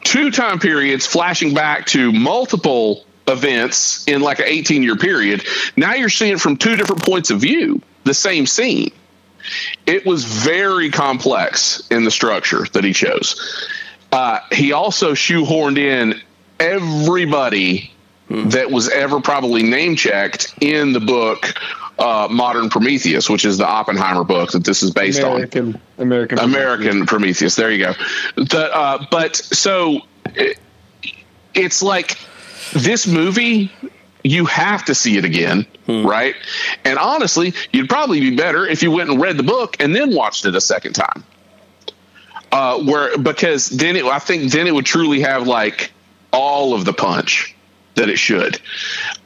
two 0.04 0.32
time 0.32 0.60
periods 0.60 1.06
flashing 1.06 1.54
back 1.54 1.88
to 1.88 2.12
multiple 2.14 3.04
events 3.28 4.06
in 4.08 4.22
like 4.22 4.40
an 4.40 4.46
18 4.48 4.84
year 4.84 4.96
period, 4.96 5.46
now 5.76 5.94
you're 5.94 6.10
seeing 6.10 6.38
from 6.38 6.58
two 6.58 6.76
different 6.76 7.04
points 7.04 7.30
of 7.30 7.40
view, 7.40 7.82
the 8.04 8.14
same 8.14 8.46
scene 8.46 8.92
it 9.86 10.06
was 10.06 10.24
very 10.24 10.90
complex 10.90 11.86
in 11.90 12.04
the 12.04 12.12
structure 12.12 12.66
that 12.74 12.84
he 12.84 12.94
chose. 12.94 13.68
Uh, 14.12 14.40
he 14.52 14.72
also 14.72 15.14
shoehorned 15.14 15.78
in 15.78 16.22
everybody 16.60 17.92
that 18.30 18.72
was 18.72 18.90
ever 18.90 19.20
probably 19.20 19.64
name 19.64 19.96
checked 19.96 20.56
in 20.62 20.94
the 20.94 21.00
book 21.00 21.54
uh, 22.00 22.28
Modern 22.32 22.70
Prometheus, 22.70 23.30
which 23.30 23.46
is 23.46 23.58
the 23.58 23.68
Oppenheimer 23.68 24.24
book 24.24 24.52
that 24.52 24.64
this 24.64 24.82
is 24.82 24.92
based 24.92 25.22
on. 25.22 25.36
American, 25.36 25.82
American, 25.98 26.40
American 26.40 27.06
Prometheus. 27.06 27.56
There 27.56 27.72
you 27.72 27.86
go. 27.86 27.94
The, 28.36 28.72
uh, 28.74 29.06
but 29.12 29.36
so 29.36 30.02
it, 30.34 30.58
it's 31.54 31.84
like 31.84 32.18
this 32.72 33.08
movie. 33.08 33.72
You 34.24 34.46
have 34.46 34.86
to 34.86 34.96
see 34.96 35.18
it 35.18 35.26
again, 35.26 35.66
right? 35.88 36.36
And 36.86 36.98
honestly, 36.98 37.54
you'd 37.74 37.90
probably 37.90 38.22
be 38.22 38.36
better 38.38 38.66
if 38.66 38.82
you 38.82 38.90
went 38.90 39.10
and 39.10 39.22
read 39.22 39.36
the 39.36 39.44
book 39.44 39.76
and 39.82 39.94
then 39.94 40.16
watched 40.16 40.46
it 40.46 40.56
a 40.56 40.62
second 40.62 40.94
time. 40.94 41.26
Uh, 42.54 42.82
where 42.84 43.18
because 43.18 43.68
then 43.68 43.96
it, 43.98 44.06
I 44.06 44.20
think 44.20 44.52
then 44.52 44.68
it 44.68 44.74
would 44.74 44.86
truly 44.86 45.22
have 45.22 45.48
like 45.48 45.92
all 46.32 46.74
of 46.74 46.86
the 46.86 46.94
punch 46.94 47.56
that 47.96 48.10
it 48.10 48.18
should. 48.18 48.60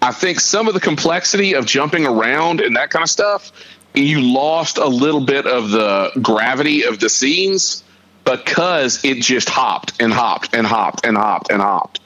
I 0.01 0.11
think 0.11 0.39
some 0.39 0.67
of 0.67 0.73
the 0.73 0.79
complexity 0.79 1.53
of 1.53 1.65
jumping 1.65 2.05
around 2.05 2.61
and 2.61 2.75
that 2.75 2.89
kind 2.89 3.03
of 3.03 3.09
stuff, 3.09 3.51
you 3.93 4.21
lost 4.21 4.77
a 4.77 4.87
little 4.87 5.21
bit 5.21 5.45
of 5.45 5.69
the 5.69 6.11
gravity 6.21 6.83
of 6.83 6.99
the 6.99 7.09
scenes 7.09 7.83
because 8.25 9.03
it 9.05 9.21
just 9.21 9.49
hopped 9.49 10.01
and 10.01 10.11
hopped 10.11 10.53
and 10.53 10.67
hopped 10.67 11.05
and 11.05 11.15
hopped 11.15 11.49
and 11.49 11.61
hopped. 11.61 11.99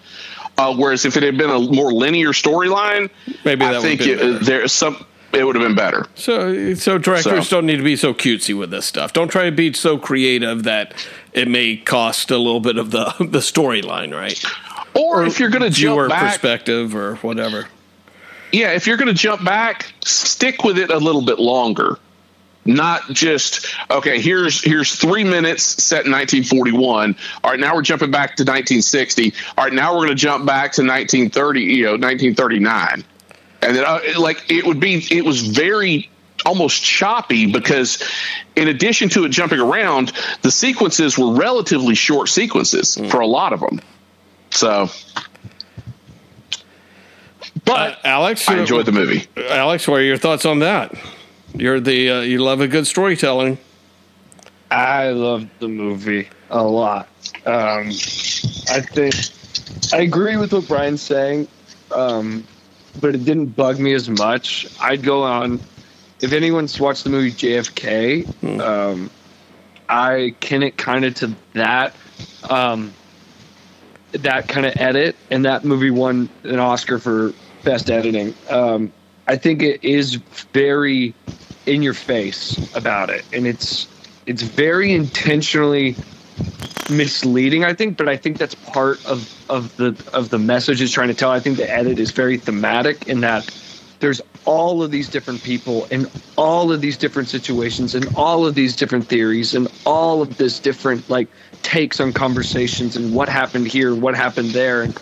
Uh, 0.62 0.76
whereas 0.76 1.06
if 1.06 1.18
it 1.18 1.24
had 1.24 1.38
been 1.38 1.50
a 1.50 1.60
more 1.60 1.92
linear 1.92 2.30
storyline, 2.30 3.10
Maybe 3.44 3.66
that 3.66 3.76
I 3.76 3.82
think 3.82 4.02
it, 4.02 4.42
there's 4.44 4.72
some 4.72 5.06
it 5.34 5.46
would 5.46 5.56
have 5.56 5.64
been 5.64 5.76
better. 5.76 6.06
So, 6.16 6.74
so 6.74 6.98
directors 6.98 7.48
So- 7.48 7.58
don't 7.58 7.66
need 7.66 7.78
to 7.78 7.84
be 7.84 7.96
so 7.96 8.14
cutesy 8.14 8.58
with 8.58 8.70
this 8.70 8.86
stuff. 8.86 9.14
Don't 9.14 9.30
try 9.30 9.46
to 9.46 9.52
be 9.52 9.74
so 9.74 9.98
creative 9.98 10.64
that 10.64 10.94
it 11.34 11.48
may 11.48 11.78
cost 11.78 12.32
a 12.32 12.38
little 12.38 12.60
bit 12.60 12.78
of 12.78 12.92
the 12.92 13.06
the 13.20 13.40
storyline, 13.40 14.14
right? 14.14 14.44
Or, 14.94 15.24
if 15.26 15.40
you're 15.40 15.50
going 15.50 15.64
to 15.64 15.70
jump 15.70 16.10
back, 16.10 16.32
perspective 16.34 16.94
or 16.96 17.16
whatever. 17.18 17.68
yeah, 18.52 18.74
if 18.74 18.88
you're 18.88 18.98
going 18.98 19.08
to 19.08 19.14
jump 19.14 19.44
back, 19.44 19.94
stick 20.04 20.66
with 20.66 20.78
it 20.78 20.92
a 20.92 20.98
little 20.98 21.22
bit 21.22 21.40
longer. 21.40 21.98
Not 22.64 23.10
just 23.10 23.66
okay. 23.90 24.22
Here's 24.22 24.64
here's 24.64 24.96
three 24.96 25.24
minutes 25.24 25.64
set 25.84 26.06
in 26.06 26.12
1941. 26.12 27.16
All 27.44 27.52
right, 27.52 27.60
now 27.60 27.74
we're 27.74 27.82
jumping 27.82 28.12
back 28.12 28.36
to 28.36 28.44
1960. 28.44 29.34
All 29.58 29.64
right, 29.64 29.74
now 29.74 29.94
we're 29.94 30.06
going 30.06 30.10
to 30.10 30.16
jump 30.16 30.46
back 30.46 30.74
to 30.74 30.84
1930. 30.84 31.62
You 31.62 31.84
know, 31.86 31.92
1939, 31.92 33.04
and 33.64 33.76
then 33.76 33.84
uh, 33.84 34.00
like 34.20 34.52
it 34.52 34.66
would 34.66 34.80
be. 34.80 35.04
It 35.10 35.26
was 35.26 35.42
very 35.42 36.10
almost 36.46 36.84
choppy 36.84 37.52
because 37.52 38.04
in 38.56 38.68
addition 38.68 39.10
to 39.10 39.26
it 39.26 39.30
jumping 39.30 39.60
around, 39.60 40.12
the 40.44 40.52
sequences 40.52 41.18
were 41.18 41.34
relatively 41.34 41.96
short 41.96 42.30
sequences 42.30 42.96
for 43.10 43.22
a 43.22 43.28
lot 43.28 43.54
of 43.54 43.60
them. 43.60 43.82
So, 44.52 44.90
but 47.66 47.94
Uh, 47.94 47.96
Alex, 48.04 48.48
I 48.48 48.60
enjoyed 48.60 48.86
the 48.86 48.92
movie. 48.92 49.26
Alex, 49.50 49.88
what 49.88 50.00
are 50.00 50.04
your 50.04 50.18
thoughts 50.18 50.46
on 50.46 50.60
that? 50.60 50.94
You're 51.54 51.80
the 51.80 52.10
uh, 52.10 52.22
you 52.22 52.40
love 52.40 52.62
a 52.62 52.68
good 52.68 52.88
storytelling. 52.88 53.58
I 54.70 55.10
loved 55.10 55.50
the 55.60 55.68
movie 55.68 56.30
a 56.50 56.64
lot. 56.64 57.08
Um, 57.46 57.90
I 58.70 58.82
think 58.82 59.16
I 59.94 60.02
agree 60.02 60.38
with 60.38 60.54
what 60.54 60.68
Brian's 60.68 61.02
saying, 61.02 61.48
um, 61.94 62.46
but 63.00 63.16
it 63.16 63.26
didn't 63.26 63.48
bug 63.48 63.80
me 63.80 63.94
as 63.94 64.10
much. 64.10 64.68
I'd 64.80 65.04
go 65.04 65.24
on 65.24 65.60
if 66.22 66.32
anyone's 66.34 66.80
watched 66.80 67.04
the 67.04 67.10
movie 67.10 67.32
JFK. 67.32 68.60
Um, 68.62 69.10
I 69.90 70.36
kin 70.40 70.64
it 70.64 70.78
kind 70.78 71.04
of 71.04 71.16
to 71.16 71.36
that. 71.54 71.94
Um, 72.50 72.94
that 74.14 74.48
kind 74.48 74.66
of 74.66 74.74
edit, 74.78 75.16
and 75.30 75.46
that 75.46 75.64
movie 75.64 75.92
won 75.92 76.30
an 76.44 76.60
Oscar 76.60 77.00
for 77.00 77.34
best 77.64 77.90
editing. 77.90 78.34
Um, 78.50 78.92
I 79.28 79.38
think 79.38 79.62
it 79.62 79.84
is 79.84 80.16
very 80.54 81.14
in 81.66 81.82
your 81.82 81.94
face 81.94 82.58
about 82.76 83.10
it, 83.10 83.26
and 83.34 83.48
it's 83.48 83.88
it's 84.26 84.42
very 84.42 84.94
intentionally 84.94 85.96
misleading. 86.90 87.64
I 87.64 87.74
think, 87.74 87.98
but 87.98 88.08
I 88.08 88.18
think 88.18 88.38
that's 88.38 88.56
part 88.56 89.04
of 89.06 89.30
of 89.50 89.76
the 89.78 89.96
of 90.14 90.30
the 90.30 90.40
message 90.40 90.82
it's 90.82 90.92
trying 90.92 91.10
to 91.10 91.14
tell. 91.14 91.32
I 91.32 91.40
think 91.40 91.58
the 91.58 91.70
edit 91.70 92.00
is 92.00 92.12
very 92.12 92.38
thematic 92.38 93.08
in 93.08 93.22
that 93.22 93.50
there's 94.00 94.22
all 94.46 94.82
of 94.82 94.90
these 94.90 95.08
different 95.08 95.44
people 95.44 95.88
and 95.92 96.10
all 96.36 96.72
of 96.72 96.82
these 96.82 96.98
different 96.98 97.30
situations 97.30 97.94
and 97.94 98.08
all 98.16 98.46
of 98.46 98.56
these 98.56 98.76
different 98.76 99.06
theories 99.06 99.54
and 99.54 99.68
all 99.86 100.22
of 100.22 100.38
this 100.38 100.60
different 100.60 101.08
like 101.10 101.28
takes 101.62 102.00
on 102.00 102.12
conversations 102.12 102.98
and 102.98 103.14
what 103.14 103.30
happened 103.30 103.68
here, 103.68 103.94
what 103.94 104.16
happened 104.16 104.50
there, 104.50 104.82
and 104.82 105.00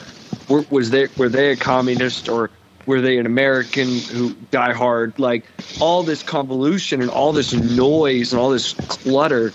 were, 0.49 0.65
was 0.69 0.89
they 0.89 1.07
were 1.17 1.29
they 1.29 1.51
a 1.51 1.55
communist 1.55 2.27
or 2.27 2.49
were 2.89 3.01
they 3.01 3.19
an 3.19 3.27
American 3.27 3.99
who 3.99 4.33
die 4.49 4.73
hard? 4.73 5.17
Like 5.19 5.45
all 5.79 6.01
this 6.01 6.23
convolution 6.23 7.01
and 7.01 7.11
all 7.11 7.31
this 7.31 7.53
noise 7.53 8.33
and 8.33 8.41
all 8.41 8.49
this 8.49 8.73
clutter. 8.87 9.53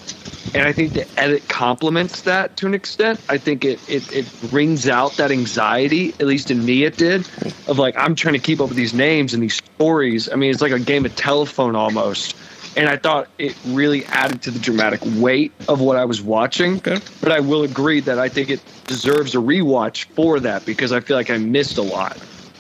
And 0.55 0.69
I 0.69 0.73
think 0.73 0.93
the 0.93 1.05
edit 1.19 1.49
complements 1.49 2.21
that 2.23 2.57
to 2.59 2.67
an 2.67 2.75
extent. 2.75 3.21
I 3.29 3.39
think 3.39 3.65
it, 3.65 3.81
it 3.89 4.11
it 4.13 4.51
brings 4.51 4.89
out 4.89 5.15
that 5.15 5.33
anxiety, 5.33 6.11
at 6.21 6.27
least 6.29 6.53
in 6.53 6.65
me 6.65 6.85
it 6.85 6.97
did, 6.97 7.29
of 7.67 7.77
like 7.77 7.97
I'm 7.99 8.15
trying 8.15 8.35
to 8.35 8.41
keep 8.41 8.61
up 8.61 8.69
with 8.69 8.77
these 8.77 8.95
names 8.95 9.35
and 9.35 9.43
these 9.43 9.57
stories. 9.57 10.31
I 10.31 10.37
mean, 10.37 10.53
it's 10.53 10.63
like 10.63 10.71
a 10.71 10.79
game 10.79 11.05
of 11.05 11.17
telephone 11.17 11.75
almost. 11.75 12.37
And 12.77 12.89
I 12.89 12.97
thought 12.97 13.29
it 13.39 13.57
really 13.67 14.05
added 14.07 14.43
to 14.43 14.53
the 14.53 14.59
dramatic 14.61 15.01
weight 15.17 15.53
of 15.69 15.81
what 15.81 15.97
I 15.97 16.05
was 16.05 16.23
watching. 16.23 16.77
Okay. 16.77 16.99
But 17.21 17.33
I 17.33 17.41
will 17.41 17.65
agree 17.65 17.99
that 18.01 18.21
I 18.21 18.29
think 18.29 18.49
it 18.49 18.61
deserves 18.85 19.35
a 19.35 19.39
rewatch 19.39 20.05
for 20.15 20.39
that 20.41 20.65
because 20.67 20.93
I 20.93 21.01
feel 21.01 21.17
like 21.17 21.31
I 21.31 21.39
missed 21.39 21.79
a 21.79 21.83
lot 21.83 22.17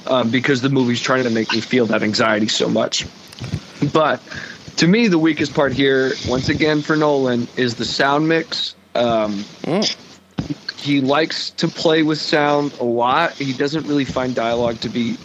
um, 0.06 0.30
because 0.30 0.60
the 0.60 0.68
movie's 0.68 1.00
trying 1.00 1.24
to 1.24 1.30
make 1.30 1.52
me 1.52 1.60
feel 1.60 1.86
that 1.86 2.02
anxiety 2.02 2.48
so 2.48 2.68
much. 2.68 3.06
But 3.92 4.20
to 4.76 4.86
me, 4.86 5.08
the 5.08 5.18
weakest 5.18 5.54
part 5.54 5.72
here, 5.72 6.12
once 6.28 6.48
again 6.48 6.82
for 6.82 6.96
Nolan, 6.96 7.48
is 7.56 7.74
the 7.76 7.84
sound 7.84 8.28
mix. 8.28 8.74
Um, 8.94 9.44
He 10.76 11.00
likes 11.00 11.50
to 11.50 11.68
play 11.68 12.02
with 12.02 12.20
sound 12.20 12.74
a 12.78 12.84
lot. 12.84 13.32
He 13.32 13.54
doesn't 13.54 13.86
really 13.86 14.04
find 14.04 14.34
dialogue 14.34 14.80
to 14.80 14.90
be 14.90 15.16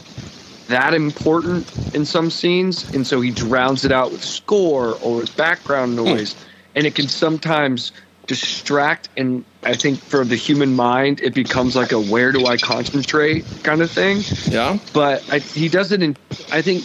that 0.67 0.93
important 0.93 1.67
in 1.93 2.05
some 2.05 2.29
scenes, 2.29 2.89
and 2.93 3.05
so 3.05 3.19
he 3.19 3.31
drowns 3.31 3.83
it 3.83 3.91
out 3.91 4.11
with 4.11 4.23
score 4.23 4.97
or 5.01 5.17
with 5.17 5.35
background 5.35 5.95
noise, 5.95 6.35
and 6.75 6.85
it 6.85 6.95
can 6.95 7.07
sometimes 7.09 7.91
distract. 8.27 9.09
And 9.17 9.43
I 9.63 9.75
think 9.75 9.99
for 9.99 10.23
the 10.23 10.35
human 10.37 10.73
mind, 10.75 11.19
it 11.21 11.33
becomes 11.33 11.75
like 11.75 11.91
a 11.91 11.99
"where 11.99 12.31
do 12.31 12.45
I 12.45 12.57
concentrate" 12.57 13.45
kind 13.63 13.81
of 13.81 13.91
thing 13.91 14.21
Yeah. 14.51 14.77
but 14.93 15.23
I, 15.31 15.39
he 15.39 15.67
does 15.67 15.91
it 15.91 16.01
in 16.01 16.15
i 16.51 16.61
think 16.61 16.83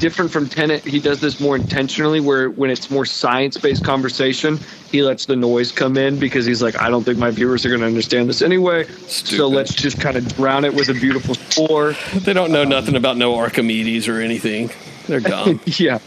different 0.00 0.30
from 0.32 0.48
Tenet, 0.48 0.82
he 0.84 0.98
does 0.98 1.20
this 1.20 1.40
more 1.40 1.54
intentionally 1.56 2.18
where 2.20 2.50
when 2.50 2.68
it's 2.68 2.90
more 2.90 3.04
science-based 3.06 3.84
conversation 3.84 4.58
he 4.90 5.02
lets 5.02 5.26
the 5.26 5.36
noise 5.36 5.70
come 5.72 5.96
in 5.96 6.18
because 6.18 6.44
he's 6.46 6.62
like 6.62 6.80
i 6.80 6.88
don't 6.90 7.04
think 7.04 7.16
my 7.18 7.30
viewers 7.30 7.64
are 7.64 7.68
going 7.68 7.80
to 7.80 7.86
understand 7.86 8.28
this 8.28 8.42
anyway 8.42 8.84
so 9.06 9.46
let's 9.46 9.72
just 9.72 10.00
kind 10.00 10.16
of 10.16 10.26
drown 10.36 10.64
it 10.64 10.74
with 10.74 10.88
a 10.88 10.94
beautiful 10.94 11.34
score 11.34 11.94
They 12.14 12.32
don't 12.32 12.50
know 12.50 12.64
nothing 12.64 12.96
about 12.96 13.16
no 13.16 13.36
Archimedes 13.36 14.08
or 14.08 14.20
anything. 14.20 14.70
They're 15.06 15.20
dumb. 15.34 15.60
yeah 15.66 15.98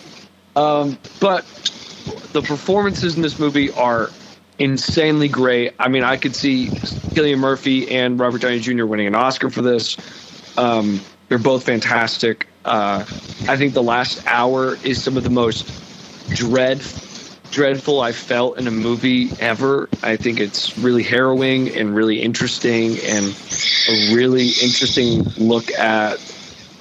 um, 0.55 0.97
but 1.21 1.45
the 2.33 2.41
performances 2.41 3.15
in 3.15 3.21
this 3.21 3.39
movie 3.39 3.71
are 3.71 4.09
insanely 4.59 5.27
great 5.27 5.73
i 5.79 5.87
mean 5.87 6.03
i 6.03 6.17
could 6.17 6.35
see 6.35 6.67
Cillian 6.67 7.39
Murphy 7.39 7.89
and 7.91 8.19
Robert 8.19 8.41
Downey 8.41 8.59
Jr. 8.59 8.85
winning 8.85 9.07
an 9.07 9.15
Oscar 9.15 9.49
for 9.49 9.61
this 9.61 9.97
um, 10.57 10.99
they're 11.29 11.37
both 11.37 11.63
fantastic 11.63 12.47
uh, 12.65 13.05
I 13.47 13.55
think 13.55 13.73
the 13.73 13.83
last 13.83 14.25
hour 14.27 14.75
is 14.83 15.01
some 15.01 15.15
of 15.15 15.23
the 15.23 15.29
most 15.29 15.71
dread 16.35 16.81
dreadful 17.51 18.01
I 18.01 18.11
felt 18.11 18.57
in 18.59 18.67
a 18.67 18.71
movie 18.71 19.29
ever. 19.39 19.89
I 20.03 20.17
think 20.17 20.39
it's 20.39 20.77
really 20.77 21.03
harrowing 21.03 21.69
and 21.69 21.95
really 21.95 22.21
interesting 22.21 22.97
and 23.05 23.25
a 23.89 24.13
really 24.15 24.47
interesting 24.61 25.23
look 25.37 25.71
at 25.71 26.19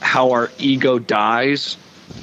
how 0.01 0.33
our 0.33 0.51
ego 0.59 0.99
dies 0.99 1.77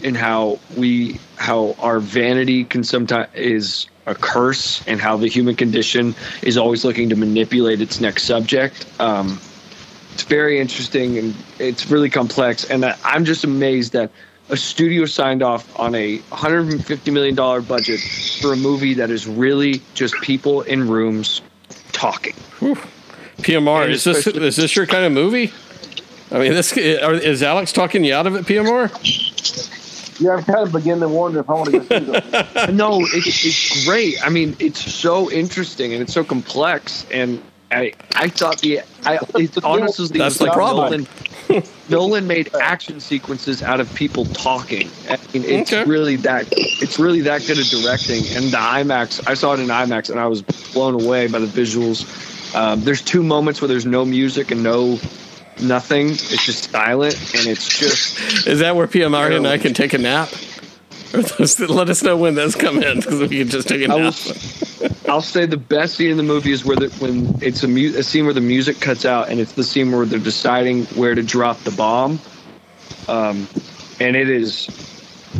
and 0.03 0.17
how 0.17 0.59
we 0.75 1.19
how 1.37 1.75
our 1.79 1.99
vanity 1.99 2.65
can 2.65 2.83
sometimes 2.83 3.33
is 3.33 3.87
a 4.05 4.15
curse 4.15 4.85
and 4.87 4.99
how 4.99 5.17
the 5.17 5.27
human 5.27 5.55
condition 5.55 6.15
is 6.41 6.57
always 6.57 6.83
looking 6.83 7.09
to 7.09 7.15
manipulate 7.15 7.81
its 7.81 8.01
next 8.01 8.23
subject. 8.23 8.85
Um, 8.99 9.39
it's 10.13 10.23
very 10.23 10.59
interesting 10.59 11.17
and 11.17 11.35
it's 11.59 11.89
really 11.89 12.09
complex. 12.09 12.65
And 12.65 12.85
I'm 13.03 13.25
just 13.25 13.43
amazed 13.43 13.93
that 13.93 14.11
a 14.49 14.57
studio 14.57 15.05
signed 15.05 15.41
off 15.41 15.79
on 15.79 15.95
a 15.95 16.17
150 16.17 17.11
million 17.11 17.33
dollar 17.33 17.61
budget 17.61 17.99
for 18.41 18.53
a 18.53 18.57
movie 18.57 18.93
that 18.95 19.09
is 19.09 19.25
really 19.25 19.81
just 19.93 20.13
people 20.21 20.61
in 20.61 20.87
rooms 20.87 21.41
talking. 21.91 22.33
PMR, 23.37 23.85
And 23.85 23.93
is 23.93 24.03
this 24.03 24.27
is 24.27 24.55
this 24.55 24.75
your 24.75 24.85
kind 24.85 25.05
of 25.05 25.11
movie? 25.11 25.51
I 26.31 26.39
mean, 26.39 26.53
this 26.53 26.75
is 26.75 27.43
Alex 27.43 27.71
talking 27.71 28.03
you 28.03 28.13
out 28.13 28.27
of 28.27 28.35
it, 28.35 28.45
PMR? 28.45 29.82
Yeah, 30.19 30.31
I'm 30.35 30.43
kind 30.43 30.59
of 30.59 30.71
beginning 30.71 31.01
to 31.01 31.07
wonder 31.09 31.39
if 31.39 31.49
I 31.49 31.53
want 31.53 31.71
to 31.71 31.79
go 31.79 31.83
see 31.83 32.05
this. 32.05 32.69
no, 32.71 33.01
it, 33.01 33.25
it's 33.25 33.85
great. 33.85 34.15
I 34.25 34.29
mean, 34.29 34.55
it's 34.59 34.79
so 34.79 35.31
interesting 35.31 35.93
and 35.93 36.01
it's 36.01 36.13
so 36.13 36.23
complex. 36.23 37.05
And 37.11 37.41
I, 37.71 37.93
I 38.15 38.29
thought 38.29 38.59
the, 38.61 38.81
I, 39.05 39.19
it's 39.35 39.57
honestly, 39.63 40.17
That's 40.17 40.37
the 40.37 40.51
problem. 40.51 41.05
Nolan, 41.49 41.63
Nolan 41.89 42.27
made 42.27 42.53
action 42.55 42.99
sequences 42.99 43.61
out 43.63 43.79
of 43.79 43.93
people 43.95 44.25
talking. 44.25 44.89
I 45.09 45.17
mean, 45.33 45.43
it's 45.45 45.73
Okay. 45.73 45.83
really 45.89 46.15
that, 46.17 46.47
it's 46.51 46.99
really 46.99 47.21
that 47.21 47.45
good 47.47 47.57
at 47.59 47.65
directing. 47.65 48.25
And 48.35 48.45
the 48.45 48.57
IMAX, 48.57 49.27
I 49.27 49.33
saw 49.33 49.53
it 49.53 49.59
in 49.59 49.67
IMAX 49.67 50.09
and 50.09 50.19
I 50.19 50.27
was 50.27 50.41
blown 50.73 50.93
away 51.03 51.27
by 51.27 51.39
the 51.39 51.47
visuals. 51.47 52.05
Um, 52.55 52.81
there's 52.81 53.01
two 53.01 53.23
moments 53.23 53.61
where 53.61 53.67
there's 53.67 53.85
no 53.85 54.05
music 54.05 54.51
and 54.51 54.61
no 54.61 54.99
nothing. 55.61 56.09
It's 56.11 56.45
just 56.45 56.71
silent 56.71 57.15
and 57.35 57.47
it's 57.47 57.67
just 57.79 58.47
Is 58.47 58.59
that 58.59 58.75
where 58.75 58.87
PMR 58.87 59.35
and 59.35 59.47
I 59.47 59.57
can 59.57 59.73
take 59.73 59.93
a 59.93 59.97
nap? 59.97 60.29
Or 61.13 61.21
those- 61.21 61.59
Let 61.59 61.89
us 61.89 62.01
know 62.03 62.17
when 62.17 62.35
those 62.35 62.55
come 62.55 62.81
in 62.81 62.97
because 62.99 63.19
we 63.21 63.37
can 63.39 63.47
just 63.49 63.67
take 63.67 63.81
a 63.87 63.91
I 63.93 63.97
nap. 63.99 64.13
will, 64.25 64.89
I'll 65.11 65.21
say 65.21 65.45
the 65.45 65.57
best 65.57 65.95
scene 65.95 66.09
in 66.11 66.17
the 66.17 66.23
movie 66.23 66.51
is 66.51 66.65
where 66.65 66.75
the, 66.75 66.89
when 66.99 67.37
it's 67.41 67.61
a, 67.63 67.67
mu- 67.67 67.93
a 67.97 68.03
scene 68.03 68.25
where 68.25 68.33
the 68.33 68.41
music 68.41 68.79
cuts 68.79 69.05
out 69.05 69.29
and 69.29 69.39
it's 69.39 69.53
the 69.53 69.63
scene 69.63 69.91
where 69.91 70.05
they're 70.05 70.19
deciding 70.19 70.85
where 70.87 71.13
to 71.15 71.21
drop 71.23 71.59
the 71.59 71.71
bomb. 71.71 72.19
Um, 73.07 73.47
and 73.99 74.15
it 74.15 74.29
is 74.29 74.67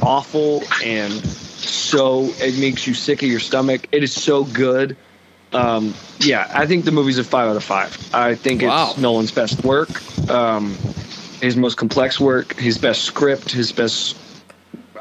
awful 0.02 0.64
and 0.84 1.12
so 1.14 2.26
it 2.40 2.60
makes 2.60 2.86
you 2.86 2.94
sick 2.94 3.24
of 3.24 3.30
your 3.30 3.40
stomach. 3.40 3.88
It 3.92 4.04
is 4.04 4.14
so 4.14 4.44
good. 4.44 4.96
Um, 5.54 5.94
yeah, 6.20 6.50
I 6.54 6.66
think 6.66 6.86
the 6.86 6.92
movie's 6.92 7.18
a 7.20 7.24
five 7.24 7.48
out 7.50 7.56
of 7.56 7.64
five. 7.64 7.96
I 8.14 8.36
think 8.36 8.62
Wow. 8.64 8.90
it's 8.92 8.98
Nolan's 9.00 9.32
best 9.32 9.64
work, 9.64 9.90
um, 10.30 10.76
his 11.42 11.56
most 11.56 11.76
complex 11.78 12.20
work, 12.20 12.56
his 12.56 12.78
best 12.78 13.04
script, 13.04 13.52
his 13.52 13.72
best. 13.72 14.18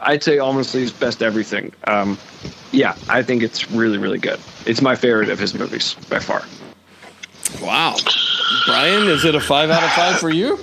I'd 0.01 0.23
say 0.23 0.39
honestly 0.39 0.81
his 0.81 0.93
best 0.93 1.23
everything. 1.23 1.73
Um, 1.87 2.19
yeah, 2.73 2.97
I 3.09 3.23
think 3.23 3.43
it's 3.43 3.71
really, 3.71 3.99
really 3.99 4.19
good. 4.19 4.41
It's 4.67 4.83
my 4.83 4.97
favorite 4.97 5.29
of 5.29 5.39
his 5.39 5.55
movies 5.55 5.95
by 6.11 6.19
far. 6.19 6.43
Wow, 7.63 7.97
Brian, 8.67 9.09
is 9.09 9.25
it 9.25 9.35
a 9.35 9.41
five 9.41 9.71
out 9.71 9.83
of 9.83 9.91
five 9.93 10.19
for 10.19 10.31
you? 10.31 10.59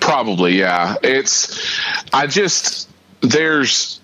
Probably, 0.00 0.58
yeah. 0.58 0.96
It's, 1.02 1.80
I 2.12 2.26
just, 2.26 2.88
there's, 3.20 4.00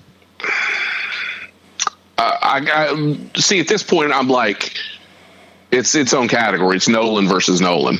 I, 2.19 2.67
I 2.73 3.39
see 3.39 3.61
at 3.61 3.69
this 3.69 3.83
point, 3.83 4.13
I'm 4.13 4.29
like, 4.29 4.77
it's 5.71 5.95
its 5.95 6.13
own 6.13 6.29
category. 6.29 6.77
It's 6.77 6.89
Nolan 6.89 7.29
versus 7.29 7.61
Nolan, 7.61 7.99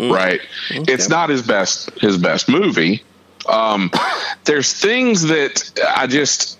right? 0.00 0.40
It's 0.70 1.08
not 1.08 1.28
his 1.28 1.46
best, 1.46 1.90
his 2.00 2.16
best 2.16 2.48
movie. 2.48 3.02
Um, 3.48 3.90
there's 4.44 4.72
things 4.72 5.22
that 5.24 5.78
I 5.96 6.06
just, 6.06 6.58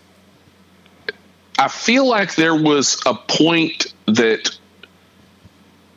I 1.58 1.68
feel 1.68 2.06
like 2.06 2.34
there 2.34 2.54
was 2.54 3.00
a 3.06 3.14
point 3.14 3.92
that 4.06 4.50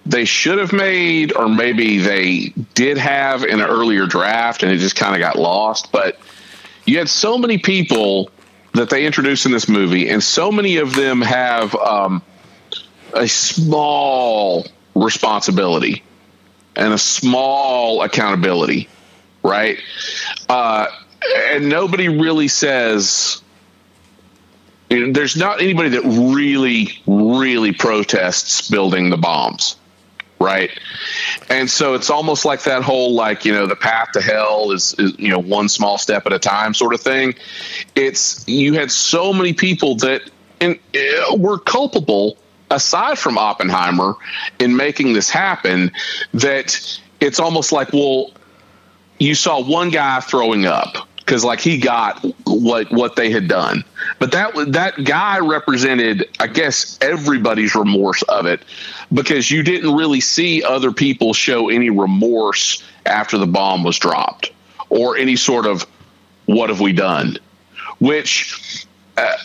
they 0.05 0.25
should 0.25 0.57
have 0.57 0.73
made, 0.73 1.33
or 1.35 1.47
maybe 1.47 1.97
they 1.99 2.53
did 2.73 2.97
have 2.97 3.43
in 3.43 3.59
an 3.59 3.67
earlier 3.67 4.05
draft, 4.05 4.63
and 4.63 4.71
it 4.71 4.77
just 4.77 4.95
kind 4.95 5.13
of 5.13 5.19
got 5.19 5.37
lost. 5.37 5.91
But 5.91 6.19
you 6.85 6.97
had 6.97 7.09
so 7.09 7.37
many 7.37 7.57
people 7.57 8.31
that 8.73 8.89
they 8.89 9.05
introduce 9.05 9.45
in 9.45 9.51
this 9.51 9.67
movie, 9.67 10.09
and 10.09 10.23
so 10.23 10.51
many 10.51 10.77
of 10.77 10.95
them 10.95 11.21
have 11.21 11.75
um, 11.75 12.21
a 13.13 13.27
small 13.27 14.65
responsibility 14.95 16.03
and 16.75 16.93
a 16.93 16.97
small 16.97 18.01
accountability, 18.01 18.87
right? 19.43 19.77
Uh, 20.47 20.87
and 21.49 21.69
nobody 21.69 22.07
really 22.07 22.47
says. 22.47 23.41
There's 24.89 25.37
not 25.37 25.61
anybody 25.61 25.89
that 25.89 26.03
really, 26.03 27.01
really 27.07 27.71
protests 27.71 28.69
building 28.69 29.09
the 29.09 29.15
bombs 29.15 29.77
right. 30.41 30.71
And 31.49 31.69
so 31.69 31.93
it's 31.93 32.09
almost 32.09 32.45
like 32.45 32.63
that 32.63 32.83
whole 32.83 33.13
like 33.13 33.45
you 33.45 33.53
know 33.53 33.67
the 33.67 33.75
path 33.75 34.11
to 34.13 34.21
hell 34.21 34.71
is, 34.71 34.95
is 34.97 35.17
you 35.17 35.29
know 35.29 35.39
one 35.39 35.69
small 35.69 35.97
step 35.97 36.25
at 36.25 36.33
a 36.33 36.39
time 36.39 36.73
sort 36.73 36.93
of 36.93 37.01
thing. 37.01 37.35
It's 37.95 38.47
you 38.47 38.73
had 38.73 38.91
so 38.91 39.33
many 39.33 39.53
people 39.53 39.95
that 39.97 40.21
and 40.59 40.79
uh, 40.95 41.35
were 41.35 41.59
culpable 41.59 42.37
aside 42.69 43.19
from 43.19 43.37
oppenheimer 43.37 44.15
in 44.59 44.75
making 44.75 45.13
this 45.13 45.29
happen 45.29 45.91
that 46.33 46.99
it's 47.19 47.39
almost 47.39 47.71
like 47.71 47.91
well 47.93 48.31
you 49.19 49.35
saw 49.35 49.61
one 49.61 49.89
guy 49.89 50.19
throwing 50.19 50.65
up 50.65 51.07
because 51.31 51.45
like 51.45 51.61
he 51.61 51.77
got 51.77 52.21
what 52.45 52.91
what 52.91 53.15
they 53.15 53.31
had 53.31 53.47
done. 53.47 53.85
But 54.19 54.33
that 54.33 54.53
that 54.73 55.01
guy 55.05 55.39
represented, 55.39 56.27
I 56.41 56.47
guess, 56.47 56.97
everybody's 56.99 57.73
remorse 57.73 58.21
of 58.23 58.47
it 58.47 58.61
because 59.13 59.49
you 59.49 59.63
didn't 59.63 59.95
really 59.95 60.19
see 60.19 60.61
other 60.61 60.91
people 60.91 61.33
show 61.33 61.69
any 61.69 61.89
remorse 61.89 62.83
after 63.05 63.37
the 63.37 63.47
bomb 63.47 63.81
was 63.85 63.97
dropped 63.97 64.51
or 64.89 65.15
any 65.15 65.37
sort 65.37 65.65
of 65.65 65.87
what 66.47 66.69
have 66.69 66.81
we 66.81 66.91
done, 66.91 67.37
which. 67.99 68.85
Uh, 69.15 69.37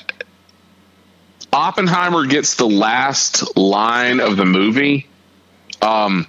Oppenheimer 1.52 2.26
gets 2.26 2.56
the 2.56 2.68
last 2.68 3.56
line 3.56 4.20
of 4.20 4.36
the 4.36 4.44
movie, 4.44 5.06
um, 5.80 6.26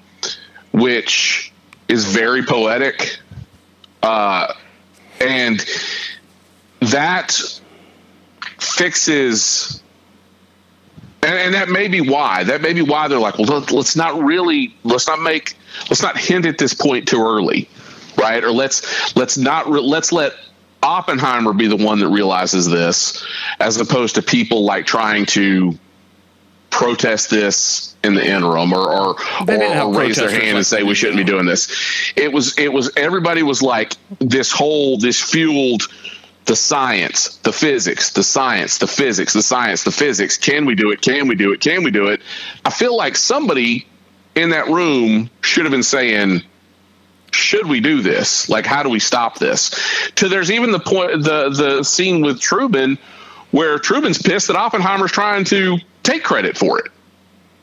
which 0.72 1.52
is 1.90 2.06
very 2.06 2.44
poetic. 2.44 3.20
Uh, 4.02 4.54
and 5.20 5.66
that 6.82 7.40
fixes 8.60 9.82
and, 11.24 11.56
that 11.56 11.70
may 11.70 11.88
be 11.88 12.02
why 12.02 12.44
that 12.44 12.62
may 12.62 12.74
be 12.74 12.82
why 12.82 13.08
they're 13.08 13.20
like 13.20 13.38
well 13.38 13.66
let's 13.72 13.96
not 13.96 14.22
really 14.24 14.74
let's 14.84 15.08
not 15.08 15.20
make 15.22 15.56
let's 15.90 16.02
not 16.02 16.18
hint 16.18 16.46
at 16.46 16.58
this 16.58 16.74
point 16.74 17.08
too 17.08 17.22
early 17.22 17.68
right? 18.18 18.44
Or 18.44 18.52
let's 18.52 19.16
let's 19.16 19.38
not 19.38 19.70
let's 19.70 20.12
let 20.12 20.34
oppenheimer 20.84 21.54
be 21.54 21.68
the 21.68 21.78
one 21.78 22.00
that 22.00 22.10
realizes 22.10 22.68
this 22.68 23.26
as 23.60 23.80
opposed 23.80 24.16
to 24.16 24.22
people 24.22 24.64
like 24.66 24.86
trying 24.86 25.26
to 25.26 25.78
protest 26.70 27.30
this 27.30 27.96
in 28.04 28.14
the 28.14 28.26
interim 28.26 28.74
or 28.74 28.94
or, 28.94 29.16
or, 29.50 29.94
raise 29.94 30.18
their 30.18 30.30
hand 30.30 30.58
and 30.58 30.66
say 30.66 30.84
we 30.84 30.96
shouldn't 30.96 31.18
be 31.18 31.24
doing 31.24 31.46
this. 31.46 32.14
It 32.16 32.32
was 32.32 32.58
it 32.58 32.72
was 32.72 32.92
everybody 32.96 33.44
was 33.44 33.62
like 33.62 33.94
this 34.20 34.52
whole 34.52 34.98
this 34.98 35.22
fueled 35.22 35.84
the 36.46 36.56
science, 36.56 37.38
the 37.38 37.52
physics, 37.52 38.12
the 38.12 38.24
science, 38.24 38.78
the 38.78 38.88
physics, 38.88 39.34
the 39.34 39.42
science, 39.42 39.84
the 39.84 39.92
physics. 39.92 40.38
Can 40.38 40.66
we 40.66 40.76
do 40.76 40.92
it? 40.92 41.02
Can 41.02 41.28
we 41.28 41.36
do 41.36 41.52
it? 41.52 41.60
Can 41.60 41.84
we 41.84 41.92
do 41.92 42.08
it? 42.08 42.22
I 42.64 42.70
feel 42.70 42.96
like 42.96 43.18
somebody 43.18 43.86
in 44.34 44.52
that 44.52 44.68
room 44.68 45.30
should 45.42 45.66
have 45.66 45.72
been 45.72 45.84
saying 45.84 46.42
should 47.32 47.68
we 47.68 47.82
do 47.82 48.02
this? 48.02 48.48
Like, 48.50 48.66
how 48.66 48.84
do 48.84 48.90
we 48.90 49.00
stop 49.00 49.40
this? 49.40 49.72
To 50.16 50.30
there's 50.30 50.50
even 50.50 50.72
the 50.72 50.80
point, 50.80 51.24
the 51.24 51.50
the 51.50 51.84
scene 51.84 52.22
with 52.22 52.40
Truman, 52.40 52.98
where 53.52 53.78
Truman's 53.80 54.22
pissed 54.22 54.48
that 54.48 54.56
Oppenheimer's 54.56 55.12
trying 55.12 55.44
to 55.46 55.78
take 56.08 56.24
credit 56.24 56.58
for 56.58 56.80
it. 56.80 56.92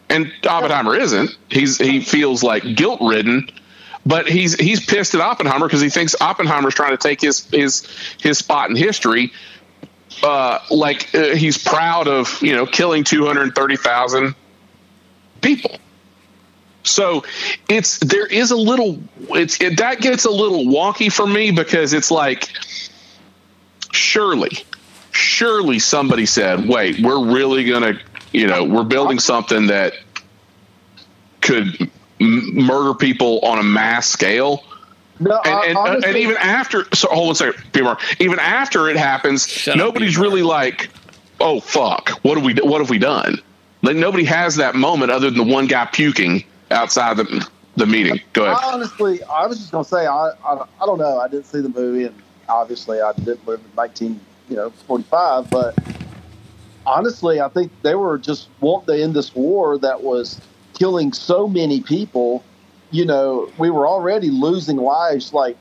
And 0.08 0.32
Oppenheimer 0.46 0.94
isn't. 0.94 1.36
He's 1.50 1.78
he 1.78 2.00
feels 2.00 2.42
like 2.42 2.62
guilt 2.76 3.00
ridden, 3.00 3.50
but 4.04 4.28
he's 4.28 4.54
he's 4.54 4.84
pissed 4.84 5.14
at 5.14 5.20
Oppenheimer 5.20 5.66
because 5.66 5.80
he 5.80 5.88
thinks 5.88 6.14
Oppenheimer's 6.20 6.74
trying 6.74 6.90
to 6.90 6.98
take 6.98 7.20
his 7.20 7.46
his 7.46 7.86
his 8.20 8.38
spot 8.38 8.70
in 8.70 8.76
history. 8.76 9.32
Uh, 10.22 10.58
like 10.70 11.12
uh, 11.14 11.34
he's 11.34 11.58
proud 11.58 12.06
of 12.06 12.40
you 12.42 12.54
know 12.54 12.66
killing 12.66 13.02
two 13.02 13.26
hundred 13.26 13.54
thirty 13.54 13.76
thousand 13.76 14.34
people. 15.40 15.78
So 16.84 17.24
it's 17.68 17.98
there 17.98 18.26
is 18.26 18.50
a 18.50 18.56
little 18.56 18.98
it's 19.30 19.60
it, 19.60 19.78
that 19.78 20.00
gets 20.00 20.26
a 20.26 20.30
little 20.30 20.66
wonky 20.66 21.10
for 21.10 21.26
me 21.26 21.50
because 21.50 21.94
it's 21.94 22.10
like 22.10 22.50
surely 23.90 24.50
surely 25.12 25.78
somebody 25.78 26.26
said 26.26 26.68
wait 26.68 27.00
we're 27.00 27.32
really 27.32 27.64
gonna 27.64 27.98
you 28.34 28.48
know, 28.48 28.64
we're 28.64 28.84
building 28.84 29.20
something 29.20 29.68
that 29.68 29.94
could 31.40 31.88
m- 32.20 32.54
murder 32.54 32.92
people 32.92 33.38
on 33.40 33.58
a 33.58 33.62
mass 33.62 34.08
scale. 34.08 34.64
No, 35.20 35.40
and, 35.44 35.68
and, 35.68 35.76
uh, 35.78 35.80
honestly, 35.80 36.08
and, 36.08 36.18
even 36.18 36.36
after, 36.38 36.84
so 36.92 37.08
hold 37.08 37.26
on 37.26 37.32
a 37.32 37.34
second, 37.36 37.62
PMR. 37.72 38.20
Even 38.20 38.40
after 38.40 38.88
it 38.88 38.96
happens, 38.96 39.68
nobody's 39.68 40.16
up, 40.16 40.22
really 40.24 40.42
like, 40.42 40.90
"Oh 41.40 41.60
fuck, 41.60 42.10
what 42.22 42.36
have 42.36 42.44
we 42.44 42.54
what 42.54 42.80
have 42.80 42.90
we 42.90 42.98
done?" 42.98 43.40
Like 43.82 43.94
nobody 43.96 44.24
has 44.24 44.56
that 44.56 44.74
moment 44.74 45.12
other 45.12 45.30
than 45.30 45.46
the 45.46 45.54
one 45.54 45.68
guy 45.68 45.86
puking 45.86 46.44
outside 46.72 47.16
the 47.16 47.48
the 47.76 47.86
meeting. 47.86 48.20
Go 48.32 48.46
ahead. 48.46 48.56
I 48.60 48.72
honestly, 48.72 49.22
I 49.22 49.46
was 49.46 49.58
just 49.58 49.70
gonna 49.70 49.84
say, 49.84 50.06
I, 50.06 50.30
I, 50.44 50.64
I 50.82 50.86
don't 50.86 50.98
know. 50.98 51.20
I 51.20 51.28
didn't 51.28 51.46
see 51.46 51.60
the 51.60 51.68
movie, 51.68 52.06
and 52.06 52.22
obviously, 52.48 53.00
I 53.00 53.12
didn't 53.12 53.46
live 53.46 53.60
in 53.60 53.70
nineteen, 53.76 54.20
you 54.48 54.56
know, 54.56 54.70
forty 54.70 55.04
five. 55.04 55.48
But 55.48 55.78
honestly, 56.86 57.40
I 57.40 57.48
think 57.48 57.72
they 57.82 57.94
were 57.94 58.18
just 58.18 58.48
wanting 58.60 58.94
to 58.96 59.02
end 59.02 59.14
this 59.14 59.34
war 59.34 59.78
that 59.78 60.02
was 60.02 60.40
killing 60.74 61.12
so 61.12 61.48
many 61.48 61.80
people. 61.80 62.44
You 62.90 63.06
know, 63.06 63.50
we 63.58 63.70
were 63.70 63.86
already 63.86 64.30
losing 64.30 64.76
lives 64.76 65.32
like 65.32 65.56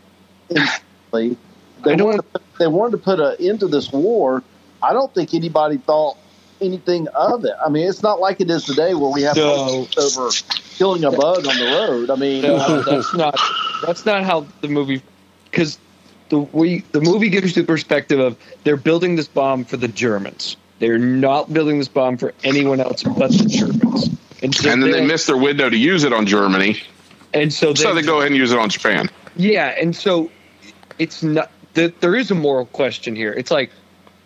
instantly. 0.50 1.38
They 1.84 1.96
wanted, 1.96 2.22
to, 2.34 2.42
they 2.60 2.68
wanted 2.68 2.92
to 2.92 2.98
put 2.98 3.20
an 3.20 3.36
end 3.40 3.60
to 3.62 3.68
this 3.68 3.92
war. 3.92 4.44
I 4.82 4.94
don't 4.94 5.14
think 5.14 5.34
anybody 5.34 5.78
thought 5.78 6.18
anything 6.62 7.08
of 7.10 7.46
it. 7.46 7.54
I 7.64 7.70
mean, 7.70 7.88
it's 7.88 8.04
not 8.04 8.20
like 8.20 8.40
it 8.40 8.50
is 8.50 8.64
today 8.66 8.94
where 8.94 9.12
we 9.12 9.22
have 9.24 9.36
No. 9.36 9.88
over 9.98 10.30
killing 10.76 11.04
a 11.04 11.12
bug 11.12 11.46
on 11.46 11.58
the 11.58 11.66
road. 11.66 12.10
I 12.10 12.16
mean, 12.16 12.42
No, 12.44 12.82
that's 12.82 13.14
not. 13.14 13.40
That's 13.86 14.06
not 14.06 14.24
how 14.24 14.48
the 14.62 14.68
movie. 14.70 15.02
Because 15.46 15.78
the 16.30 16.40
we 16.40 16.80
the 16.92 17.02
movie 17.02 17.30
gives 17.30 17.56
you 17.56 17.62
the 17.64 17.68
perspective 17.68 18.20
of 18.20 18.38
they're 18.64 18.78
building 18.78 19.16
this 19.16 19.28
bomb 19.28 19.66
for 19.66 19.78
the 19.78 19.88
Germans. 19.88 20.58
They're 20.84 20.98
not 20.98 21.54
building 21.54 21.78
this 21.80 21.88
bomb 21.88 22.18
for 22.18 22.34
anyone 22.44 22.82
else 22.82 23.04
but 23.04 23.32
the 23.32 23.46
Germans. 23.48 24.10
And, 24.42 24.54
so 24.54 24.70
and 24.70 24.84
then 24.84 24.92
they 24.92 25.00
they're- 25.00 25.08
miss 25.08 25.26
their 25.28 25.38
window 25.38 25.70
to 25.70 25.78
use 25.78 26.04
it 26.04 26.12
on 26.12 26.26
Germany, 26.26 26.76
And 27.34 27.54
so, 27.54 27.74
so 27.74 27.94
they 27.96 28.02
go 28.02 28.18
ahead 28.20 28.32
and 28.32 28.36
use 28.36 28.52
it 28.52 28.60
on 28.60 28.70
Japan. 28.70 29.10
Yeah, 29.38 29.68
and 29.80 29.96
so 29.96 30.30
it's 31.00 31.24
not 31.24 31.50
the, 31.76 31.94
there 32.02 32.18
is 32.18 32.32
a 32.32 32.36
moral 32.36 32.66
question 32.66 33.16
here. 33.16 33.32
It's 33.32 33.50
like 33.50 33.72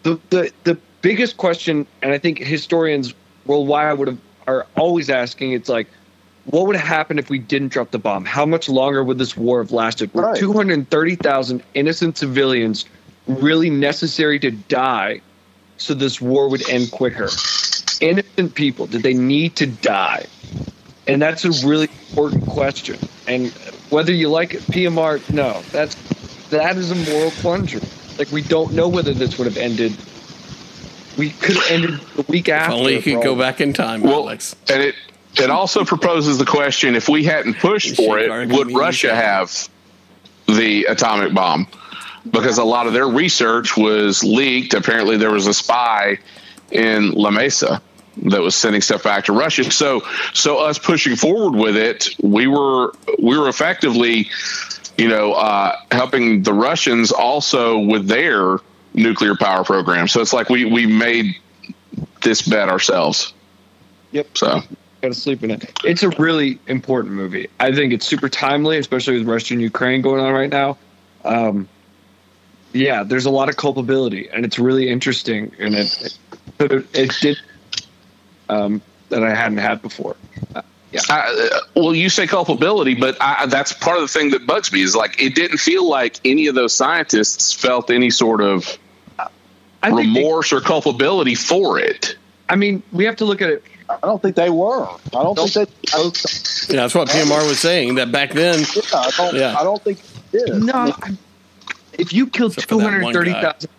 the 0.02 0.20
the 0.32 0.52
the 0.64 0.80
biggest 1.04 1.38
question, 1.38 1.86
and 2.02 2.12
I 2.12 2.18
think 2.18 2.40
historians 2.40 3.14
worldwide 3.46 4.00
would 4.00 4.08
have 4.08 4.18
are 4.48 4.66
always 4.76 5.12
asking. 5.12 5.52
It's 5.52 5.70
like, 5.70 5.86
what 6.46 6.66
would 6.66 6.76
have 6.76 6.88
happened 6.88 7.20
if 7.20 7.30
we 7.30 7.38
didn't 7.38 7.68
drop 7.68 7.92
the 7.92 8.00
bomb? 8.00 8.26
How 8.26 8.48
much 8.48 8.68
longer 8.68 9.04
would 9.04 9.20
this 9.20 9.38
war 9.38 9.62
have 9.62 9.72
lasted? 9.72 10.12
Were 10.16 10.24
Right. 10.24 10.36
two 10.40 10.54
hundred 10.54 10.90
thirty 10.90 11.16
thousand 11.16 11.62
innocent 11.76 12.18
civilians 12.18 12.86
really 13.28 13.70
necessary 13.70 14.40
to 14.40 14.50
die 14.50 15.22
so 15.78 15.94
this 15.94 16.20
war 16.22 16.50
would 16.50 16.68
end 16.70 16.92
quicker? 16.92 17.30
Innocent 18.02 18.54
people, 18.56 18.86
did 18.88 19.02
they 19.04 19.14
need 19.14 19.56
to 19.58 19.66
die? 19.68 20.26
And 21.08 21.22
that's 21.22 21.46
a 21.46 21.52
really 21.68 21.90
important 22.10 22.46
question. 22.48 23.00
And 23.28 23.50
whether 23.90 24.12
you 24.12 24.30
like 24.30 24.54
it, 24.54 24.62
PMR, 24.64 25.34
no, 25.34 25.62
that's 25.72 25.96
that 26.50 26.78
is 26.78 26.92
a 26.92 26.96
moral 26.96 27.32
plunger. 27.32 27.80
Like 28.18 28.32
we 28.32 28.42
don't 28.42 28.74
know 28.74 28.88
whether 28.88 29.14
this 29.14 29.38
would 29.38 29.46
have 29.46 29.58
ended. 29.58 29.94
We 31.18 31.32
could 31.32 31.56
have 31.56 31.72
ended 31.72 32.00
the 32.16 32.22
week 32.24 32.48
If 32.50 32.56
after. 32.56 32.74
only 32.74 32.96
you 32.96 33.02
for 33.02 33.10
could 33.12 33.24
go 33.24 33.36
back 33.36 33.60
in 33.62 33.74
time, 33.74 34.02
Well, 34.02 34.16
Alex. 34.24 34.56
and 34.70 34.82
it 34.84 34.96
it 35.36 35.50
also 35.50 35.84
proposes 35.86 36.38
the 36.38 36.46
question: 36.46 36.96
if 36.96 37.08
we 37.10 37.24
hadn't 37.24 37.58
pushed 37.60 37.96
for 37.96 38.20
it, 38.20 38.30
would. 38.52 38.72
Russia 38.72 39.16
have 39.16 39.70
the 40.48 40.86
atomic 40.86 41.34
bomb? 41.34 41.68
Because 42.32 42.58
a 42.58 42.64
lot 42.64 42.88
of 42.88 42.94
their 42.94 43.08
research 43.08 43.78
was 43.78 44.24
leaked. 44.24 44.74
Apparently, 44.74 45.18
there 45.18 45.32
was 45.32 45.48
a 45.48 45.54
spy 45.54 46.20
in 46.72 47.12
La 47.12 47.32
Mesa 47.32 47.82
that 48.24 48.42
was 48.42 48.56
sending 48.56 48.82
stuff 48.82 49.04
back 49.04 49.26
to 49.26 49.34
Russia. 49.34 49.70
So, 49.72 50.02
so 50.34 50.58
us 50.58 50.80
pushing 50.80 51.16
forward 51.16 51.58
with 51.58 51.78
it, 51.78 52.10
we 52.22 52.48
were 52.48 52.94
we 53.22 53.38
were 53.38 53.48
effectively, 53.48 54.30
you 54.98 55.08
know, 55.08 55.34
uh, 55.34 55.76
helping 55.92 56.44
the 56.44 56.54
Russians 56.54 57.12
also 57.12 57.80
with 57.80 58.08
their 58.08 58.58
nuclear 58.94 59.36
power 59.36 59.64
program. 59.64 60.08
So 60.08 60.22
it's 60.22 60.34
like 60.34 60.50
we 60.50 60.66
we 60.66 60.86
made 60.86 61.36
this 62.24 62.42
bet 62.42 62.70
ourselves. 62.70 63.34
Yep. 64.12 64.38
So. 64.38 64.62
Got 65.02 65.10
to 65.10 65.14
sleep 65.14 65.44
in 65.44 65.52
it. 65.52 65.72
It's 65.84 66.02
a 66.02 66.10
really 66.10 66.58
important 66.66 67.14
movie. 67.14 67.50
I 67.60 67.72
think 67.72 67.94
it's 67.94 68.06
super 68.06 68.30
timely, 68.30 68.80
especially 68.80 69.20
with 69.20 69.28
Russia 69.28 69.54
and 69.54 69.62
Ukraine 69.62 70.02
going 70.02 70.20
on 70.20 70.34
right 70.34 70.50
now. 70.50 70.80
Um, 71.24 71.70
yeah, 72.74 73.04
there's 73.04 73.26
a 73.26 73.30
lot 73.32 73.50
of 73.50 73.58
culpability, 73.58 74.30
and 74.30 74.46
it's 74.46 74.60
really 74.60 74.90
interesting, 74.90 75.52
and 75.60 75.76
it 75.76 76.18
it, 76.60 76.86
it 76.94 77.12
did 77.22 77.38
um, 78.50 78.82
that 79.10 79.24
I 79.24 79.34
hadn't 79.34 79.58
had 79.60 79.82
before. 79.82 80.16
I, 81.10 81.50
uh, 81.54 81.60
well, 81.76 81.94
you 81.94 82.10
say 82.10 82.28
culpability, 82.28 82.96
but 82.96 83.18
I, 83.20 83.46
that's 83.48 83.74
part 83.74 83.98
of 83.98 84.02
the 84.04 84.08
thing 84.08 84.32
that 84.32 84.48
bugs 84.48 84.72
me 84.72 84.82
is 84.82 84.96
like 84.96 85.22
it 85.22 85.36
didn't 85.36 85.58
feel 85.58 85.88
like 85.88 86.20
any 86.26 86.48
of 86.48 86.56
those 86.56 86.74
scientists 86.74 87.54
felt 87.54 87.92
any 87.92 88.10
sort 88.10 88.42
of 88.42 88.78
I 89.84 89.92
think 89.92 90.14
they- 90.14 90.22
remorse 90.22 90.54
or 90.54 90.62
culpability 90.62 91.36
for 91.36 91.78
it. 91.80 92.16
I 92.50 92.56
mean, 92.56 92.82
we 92.94 93.04
have 93.04 93.18
to 93.18 93.26
look 93.26 93.42
at 93.42 93.50
it. 93.50 93.64
I 93.90 93.98
don't 94.02 94.22
think 94.22 94.36
they 94.38 94.50
were. 94.50 94.86
I 94.88 94.98
don't 95.12 95.38
think 95.38 95.54
they. 95.54 95.62
I, 95.94 96.04
Yeah, 96.70 96.82
that's 96.82 96.96
what 96.96 97.10
PMR 97.10 97.48
was 97.48 97.60
saying. 97.60 97.96
That 97.96 98.12
back 98.12 98.32
then, 98.32 98.60
yeah, 98.76 98.82
I 98.94 99.12
don't. 99.18 99.36
Yeah. 99.36 99.56
I 99.58 99.64
don't 99.64 99.82
think 99.84 100.00
they. 100.32 100.40
No, 100.58 100.74
I'm- 100.74 101.18
if 101.98 102.14
you 102.14 102.28
kill 102.28 102.50
two 102.50 102.80
hundred 102.80 103.14
thirty 103.14 103.34
thousand, 103.34 103.70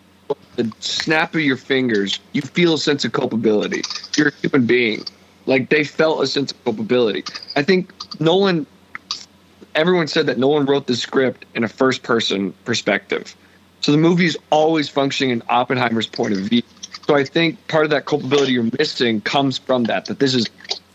the 0.56 0.72
snap 0.80 1.34
of 1.34 1.40
your 1.40 1.56
fingers, 1.56 2.20
you 2.32 2.42
feel 2.42 2.74
a 2.74 2.78
sense 2.78 3.04
of 3.04 3.12
culpability. 3.12 3.82
You're 4.16 4.28
a 4.28 4.34
human 4.34 4.66
being. 4.66 5.04
Like 5.46 5.70
they 5.70 5.84
felt 5.84 6.22
a 6.22 6.26
sense 6.26 6.52
of 6.52 6.64
culpability. 6.64 7.24
I 7.56 7.62
think 7.62 7.92
Nolan. 8.20 8.66
Everyone 9.74 10.08
said 10.08 10.26
that 10.26 10.38
Nolan 10.38 10.66
wrote 10.66 10.88
the 10.88 10.96
script 10.96 11.44
in 11.54 11.62
a 11.62 11.68
first 11.68 12.02
person 12.02 12.52
perspective, 12.64 13.36
So 13.80 13.92
the 13.92 13.98
movie 13.98 14.26
is 14.26 14.36
always 14.50 14.88
functioning 14.88 15.30
in 15.30 15.42
Oppenheimer's 15.48 16.06
point 16.06 16.32
of 16.32 16.40
view. 16.40 16.62
So 17.06 17.14
I 17.14 17.24
think 17.24 17.66
part 17.68 17.84
of 17.84 17.90
that 17.90 18.04
culpability 18.06 18.52
you're 18.52 18.68
missing 18.78 19.20
comes 19.20 19.58
from 19.58 19.84
that, 19.84 20.06
that 20.06 20.18
this 20.18 20.34
is 20.34 20.46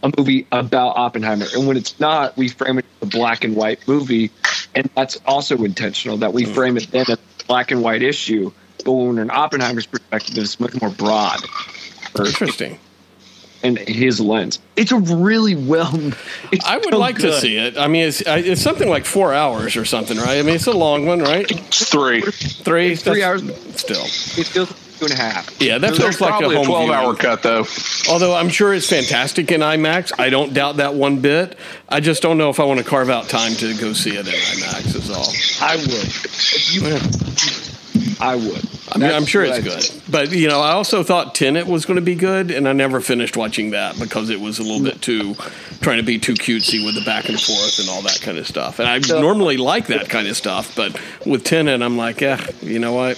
a 0.03 0.11
movie 0.17 0.45
about 0.51 0.95
Oppenheimer. 0.97 1.45
And 1.55 1.67
when 1.67 1.77
it's 1.77 1.99
not, 1.99 2.35
we 2.37 2.49
frame 2.49 2.79
it 2.79 2.85
as 3.01 3.07
a 3.07 3.11
black 3.11 3.43
and 3.43 3.55
white 3.55 3.87
movie. 3.87 4.31
And 4.75 4.89
that's 4.95 5.19
also 5.25 5.63
intentional, 5.63 6.17
that 6.17 6.33
we 6.33 6.45
hmm. 6.45 6.53
frame 6.53 6.77
it 6.77 6.89
then 6.91 7.05
as 7.07 7.09
a 7.09 7.45
black 7.47 7.71
and 7.71 7.81
white 7.81 8.01
issue. 8.01 8.51
But 8.83 8.91
when 8.91 9.17
in 9.17 9.29
Oppenheimer's 9.31 9.85
perspective, 9.85 10.37
it's 10.37 10.59
much 10.59 10.79
more 10.81 10.89
broad 10.89 11.39
Interesting. 12.17 12.79
and 13.63 13.77
his 13.77 14.19
lens. 14.19 14.59
It's 14.75 14.91
a 14.91 14.97
really 14.97 15.55
well. 15.55 15.93
I 16.65 16.77
would 16.77 16.89
so 16.91 16.97
like 16.97 17.17
to 17.19 17.33
see 17.39 17.57
it. 17.57 17.77
I 17.77 17.87
mean, 17.87 18.07
it's 18.07 18.21
it's 18.25 18.61
something 18.61 18.89
like 18.89 19.05
four 19.05 19.33
hours 19.33 19.77
or 19.77 19.85
something, 19.85 20.17
right? 20.17 20.39
I 20.39 20.41
mean, 20.41 20.55
it's 20.55 20.67
a 20.67 20.73
long 20.73 21.05
one, 21.05 21.19
right? 21.19 21.49
It's 21.49 21.89
three. 21.89 22.21
Three, 22.21 22.95
three 22.95 23.23
hours. 23.23 23.43
Still, 23.77 24.03
It 24.03 24.47
feels 24.47 24.82
two 25.07 25.11
and 25.11 25.19
a 25.19 25.23
half. 25.23 25.61
yeah, 25.61 25.77
that 25.77 25.87
There's 25.87 25.97
feels 25.97 26.21
like 26.21 26.35
a 26.35 26.37
probably 26.39 26.61
a 26.61 26.65
12 26.65 26.89
hour 26.89 27.15
cut, 27.15 27.43
though. 27.43 27.65
Although 28.09 28.35
I'm 28.35 28.49
sure 28.49 28.73
it's 28.73 28.89
fantastic 28.89 29.51
in 29.51 29.61
IMAX. 29.61 30.11
I 30.17 30.29
don't 30.29 30.53
doubt 30.53 30.77
that 30.77 30.93
one 30.93 31.19
bit. 31.19 31.57
I 31.89 31.99
just 31.99 32.21
don't 32.21 32.37
know 32.37 32.49
if 32.49 32.59
I 32.59 32.65
want 32.65 32.79
to 32.79 32.85
carve 32.85 33.09
out 33.09 33.29
time 33.29 33.53
to 33.55 33.73
go 33.75 33.93
see 33.93 34.11
it 34.11 34.27
in 34.27 34.33
IMAX. 34.33 34.95
Is 34.95 35.09
all. 35.09 35.29
I 35.61 35.75
would. 35.77 36.09
You, 36.73 38.17
I 38.19 38.35
would. 38.35 38.69
I 38.91 38.97
mean, 38.97 39.11
I'm 39.11 39.25
sure 39.25 39.43
it's 39.43 39.59
good, 39.59 39.81
say. 39.81 40.01
but 40.09 40.31
you 40.31 40.47
know, 40.47 40.59
I 40.59 40.71
also 40.71 41.03
thought 41.03 41.35
Tenet 41.35 41.67
was 41.67 41.85
going 41.85 41.95
to 41.95 42.01
be 42.01 42.15
good, 42.15 42.51
and 42.51 42.67
I 42.67 42.73
never 42.73 43.01
finished 43.01 43.35
watching 43.35 43.71
that 43.71 43.97
because 43.99 44.29
it 44.29 44.39
was 44.39 44.59
a 44.59 44.63
little 44.63 44.83
bit 44.83 45.01
too 45.01 45.35
trying 45.81 45.97
to 45.97 46.03
be 46.03 46.17
too 46.17 46.33
cutesy 46.33 46.83
with 46.83 46.95
the 46.95 47.03
back 47.03 47.27
and 47.27 47.39
forth 47.39 47.79
and 47.79 47.89
all 47.89 48.01
that 48.03 48.19
kind 48.21 48.37
of 48.37 48.47
stuff. 48.47 48.79
And 48.79 48.87
I 48.87 48.99
normally 49.19 49.57
like 49.57 49.87
that 49.87 50.09
kind 50.09 50.27
of 50.27 50.37
stuff, 50.37 50.75
but 50.75 50.99
with 51.25 51.43
Tenet, 51.43 51.81
I'm 51.81 51.97
like, 51.97 52.21
yeah, 52.21 52.45
you 52.61 52.79
know 52.79 52.93
what, 52.93 53.17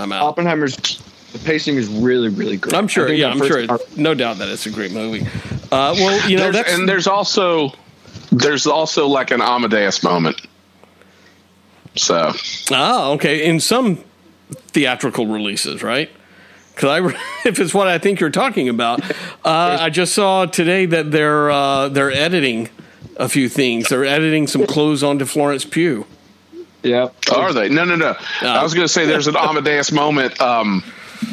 I'm 0.00 0.12
out. 0.12 0.22
Oppenheimer's 0.22 0.76
the 1.32 1.38
pacing 1.40 1.76
is 1.76 1.88
really 1.88 2.28
really 2.28 2.56
good. 2.56 2.74
I'm 2.74 2.88
sure, 2.88 3.12
yeah, 3.12 3.28
I'm 3.28 3.44
sure, 3.46 3.66
part- 3.66 3.96
no 3.96 4.14
doubt 4.14 4.38
that 4.38 4.48
it's 4.48 4.66
a 4.66 4.70
great 4.70 4.92
movie. 4.92 5.26
Uh, 5.70 5.94
well, 5.98 6.28
you 6.30 6.36
know, 6.36 6.50
There's- 6.50 6.66
that's 6.66 6.78
and 6.78 6.88
there's 6.88 7.06
also 7.06 7.72
there's 8.32 8.66
also 8.66 9.06
like 9.08 9.30
an 9.30 9.40
Amadeus 9.42 10.02
moment. 10.02 10.40
So 11.96 12.32
Ah, 12.70 13.10
okay. 13.10 13.44
In 13.46 13.60
some 13.60 14.04
theatrical 14.68 15.26
releases, 15.26 15.82
right? 15.82 16.10
Because 16.74 16.90
I, 17.14 17.18
if 17.48 17.58
it's 17.58 17.74
what 17.74 17.88
I 17.88 17.98
think 17.98 18.20
you're 18.20 18.30
talking 18.30 18.68
about, 18.68 19.02
uh, 19.44 19.78
I 19.80 19.90
just 19.90 20.14
saw 20.14 20.46
today 20.46 20.86
that 20.86 21.10
they're 21.10 21.50
uh, 21.50 21.88
they're 21.88 22.12
editing 22.12 22.68
a 23.16 23.28
few 23.28 23.48
things. 23.48 23.88
They're 23.88 24.04
editing 24.04 24.46
some 24.46 24.66
clothes 24.66 25.02
onto 25.02 25.24
Florence 25.24 25.64
Pugh. 25.64 26.06
Yeah. 26.82 27.08
are 27.34 27.52
they? 27.52 27.68
No, 27.68 27.84
no, 27.84 27.96
no. 27.96 28.16
I 28.42 28.62
was 28.62 28.74
going 28.74 28.86
to 28.86 28.92
say 28.92 29.06
there's 29.06 29.26
an 29.26 29.36
Amadeus 29.38 29.90
moment. 29.92 30.40
Um, 30.40 30.82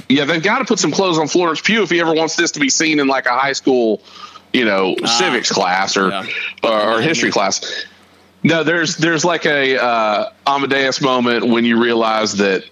yeah, 0.09 0.25
they've 0.25 0.41
got 0.41 0.59
to 0.59 0.65
put 0.65 0.79
some 0.79 0.91
clothes 0.91 1.17
on 1.19 1.27
Florence 1.27 1.61
Pugh 1.61 1.83
if 1.83 1.89
he 1.89 1.99
ever 2.01 2.13
wants 2.13 2.35
this 2.35 2.51
to 2.51 2.59
be 2.59 2.69
seen 2.69 2.99
in 2.99 3.07
like 3.07 3.25
a 3.27 3.37
high 3.37 3.53
school, 3.53 4.01
you 4.53 4.65
know, 4.65 4.95
civics 5.05 5.51
class 5.51 5.95
or 5.97 6.09
yeah. 6.09 6.25
or, 6.63 6.97
or 6.97 7.01
history 7.01 7.31
class. 7.31 7.85
No, 8.43 8.63
there's 8.63 8.97
there's 8.97 9.25
like 9.25 9.45
a 9.45 9.81
uh, 9.81 10.29
Amadeus 10.47 11.01
moment 11.01 11.47
when 11.47 11.65
you 11.65 11.81
realize 11.81 12.33
that. 12.37 12.63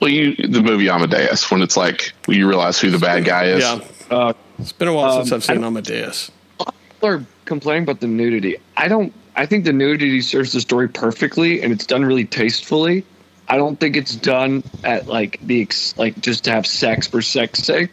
Well, 0.00 0.10
you 0.10 0.36
the 0.36 0.62
movie 0.62 0.88
Amadeus 0.88 1.50
when 1.50 1.60
it's 1.62 1.76
like 1.76 2.12
you 2.28 2.48
realize 2.48 2.80
who 2.80 2.90
the 2.90 2.98
bad 3.00 3.24
guy 3.24 3.46
is. 3.46 3.62
Yeah, 3.64 3.80
Uh, 4.10 4.32
it's 4.58 4.70
been 4.72 4.86
a 4.88 4.94
while 4.94 5.24
since 5.24 5.32
Um, 5.32 5.36
I've 5.36 5.44
seen 5.44 5.64
I- 5.64 5.66
Amadeus. 5.66 6.30
people 6.58 7.08
are 7.08 7.26
complaining 7.44 7.82
about 7.82 7.98
the 8.00 8.06
nudity. 8.06 8.56
I 8.76 8.86
don't. 8.86 9.12
I 9.38 9.46
think 9.46 9.64
the 9.64 9.72
nudity 9.72 10.20
serves 10.20 10.52
the 10.52 10.60
story 10.60 10.88
perfectly, 10.88 11.62
and 11.62 11.72
it's 11.72 11.86
done 11.86 12.04
really 12.04 12.24
tastefully. 12.24 13.04
I 13.46 13.56
don't 13.56 13.78
think 13.78 13.96
it's 13.96 14.16
done 14.16 14.64
at 14.82 15.06
like 15.06 15.38
the 15.40 15.62
ex, 15.62 15.96
like 15.96 16.20
just 16.20 16.42
to 16.44 16.50
have 16.50 16.66
sex 16.66 17.06
for 17.06 17.22
sex 17.22 17.60
sake. 17.60 17.90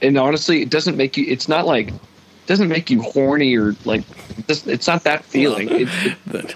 And 0.00 0.16
honestly, 0.16 0.62
it 0.62 0.70
doesn't 0.70 0.96
make 0.96 1.18
you. 1.18 1.26
It's 1.28 1.48
not 1.48 1.66
like 1.66 1.88
it 1.88 2.46
doesn't 2.46 2.68
make 2.68 2.88
you 2.88 3.02
horny 3.02 3.54
or 3.56 3.76
like. 3.84 4.04
It 4.38 4.46
doesn't- 4.46 4.72
it's 4.72 4.86
not 4.86 5.04
that 5.04 5.22
feeling. 5.26 5.68
It, 5.70 5.88
it, 5.90 6.16
But 6.26 6.54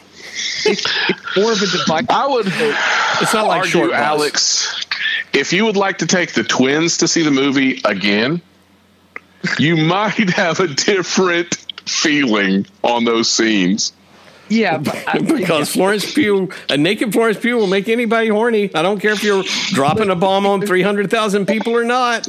it's, 0.64 0.86
it's 1.10 1.36
more 1.36 1.52
of 1.52 1.60
a 1.60 1.66
device. 1.66 2.06
I 2.08 2.26
would 2.26 2.46
it's 2.46 3.34
not 3.34 3.46
like 3.46 3.58
argue, 3.58 3.70
short 3.72 3.92
Alex, 3.92 4.86
if 5.34 5.52
you 5.52 5.66
would 5.66 5.76
like 5.76 5.98
to 5.98 6.06
take 6.06 6.32
the 6.32 6.44
twins 6.44 6.96
to 6.98 7.08
see 7.08 7.22
the 7.22 7.30
movie 7.30 7.82
again, 7.84 8.40
you 9.58 9.76
might 9.86 10.30
have 10.30 10.60
a 10.60 10.66
different 10.68 11.56
feeling 11.84 12.66
on 12.82 13.04
those 13.04 13.30
scenes. 13.30 13.92
Yeah, 14.50 14.78
but 14.78 15.02
I, 15.08 15.18
because 15.38 15.72
Florence 15.74 16.12
Pugh, 16.12 16.50
a 16.68 16.76
naked 16.76 17.12
Florence 17.12 17.38
Pugh, 17.38 17.56
will 17.56 17.66
make 17.66 17.88
anybody 17.88 18.28
horny. 18.28 18.74
I 18.74 18.82
don't 18.82 19.00
care 19.00 19.12
if 19.12 19.22
you're 19.24 19.44
dropping 19.70 20.10
a 20.10 20.16
bomb 20.16 20.44
on 20.44 20.60
three 20.66 20.82
hundred 20.82 21.10
thousand 21.10 21.46
people 21.46 21.74
or 21.76 21.84
not. 21.84 22.28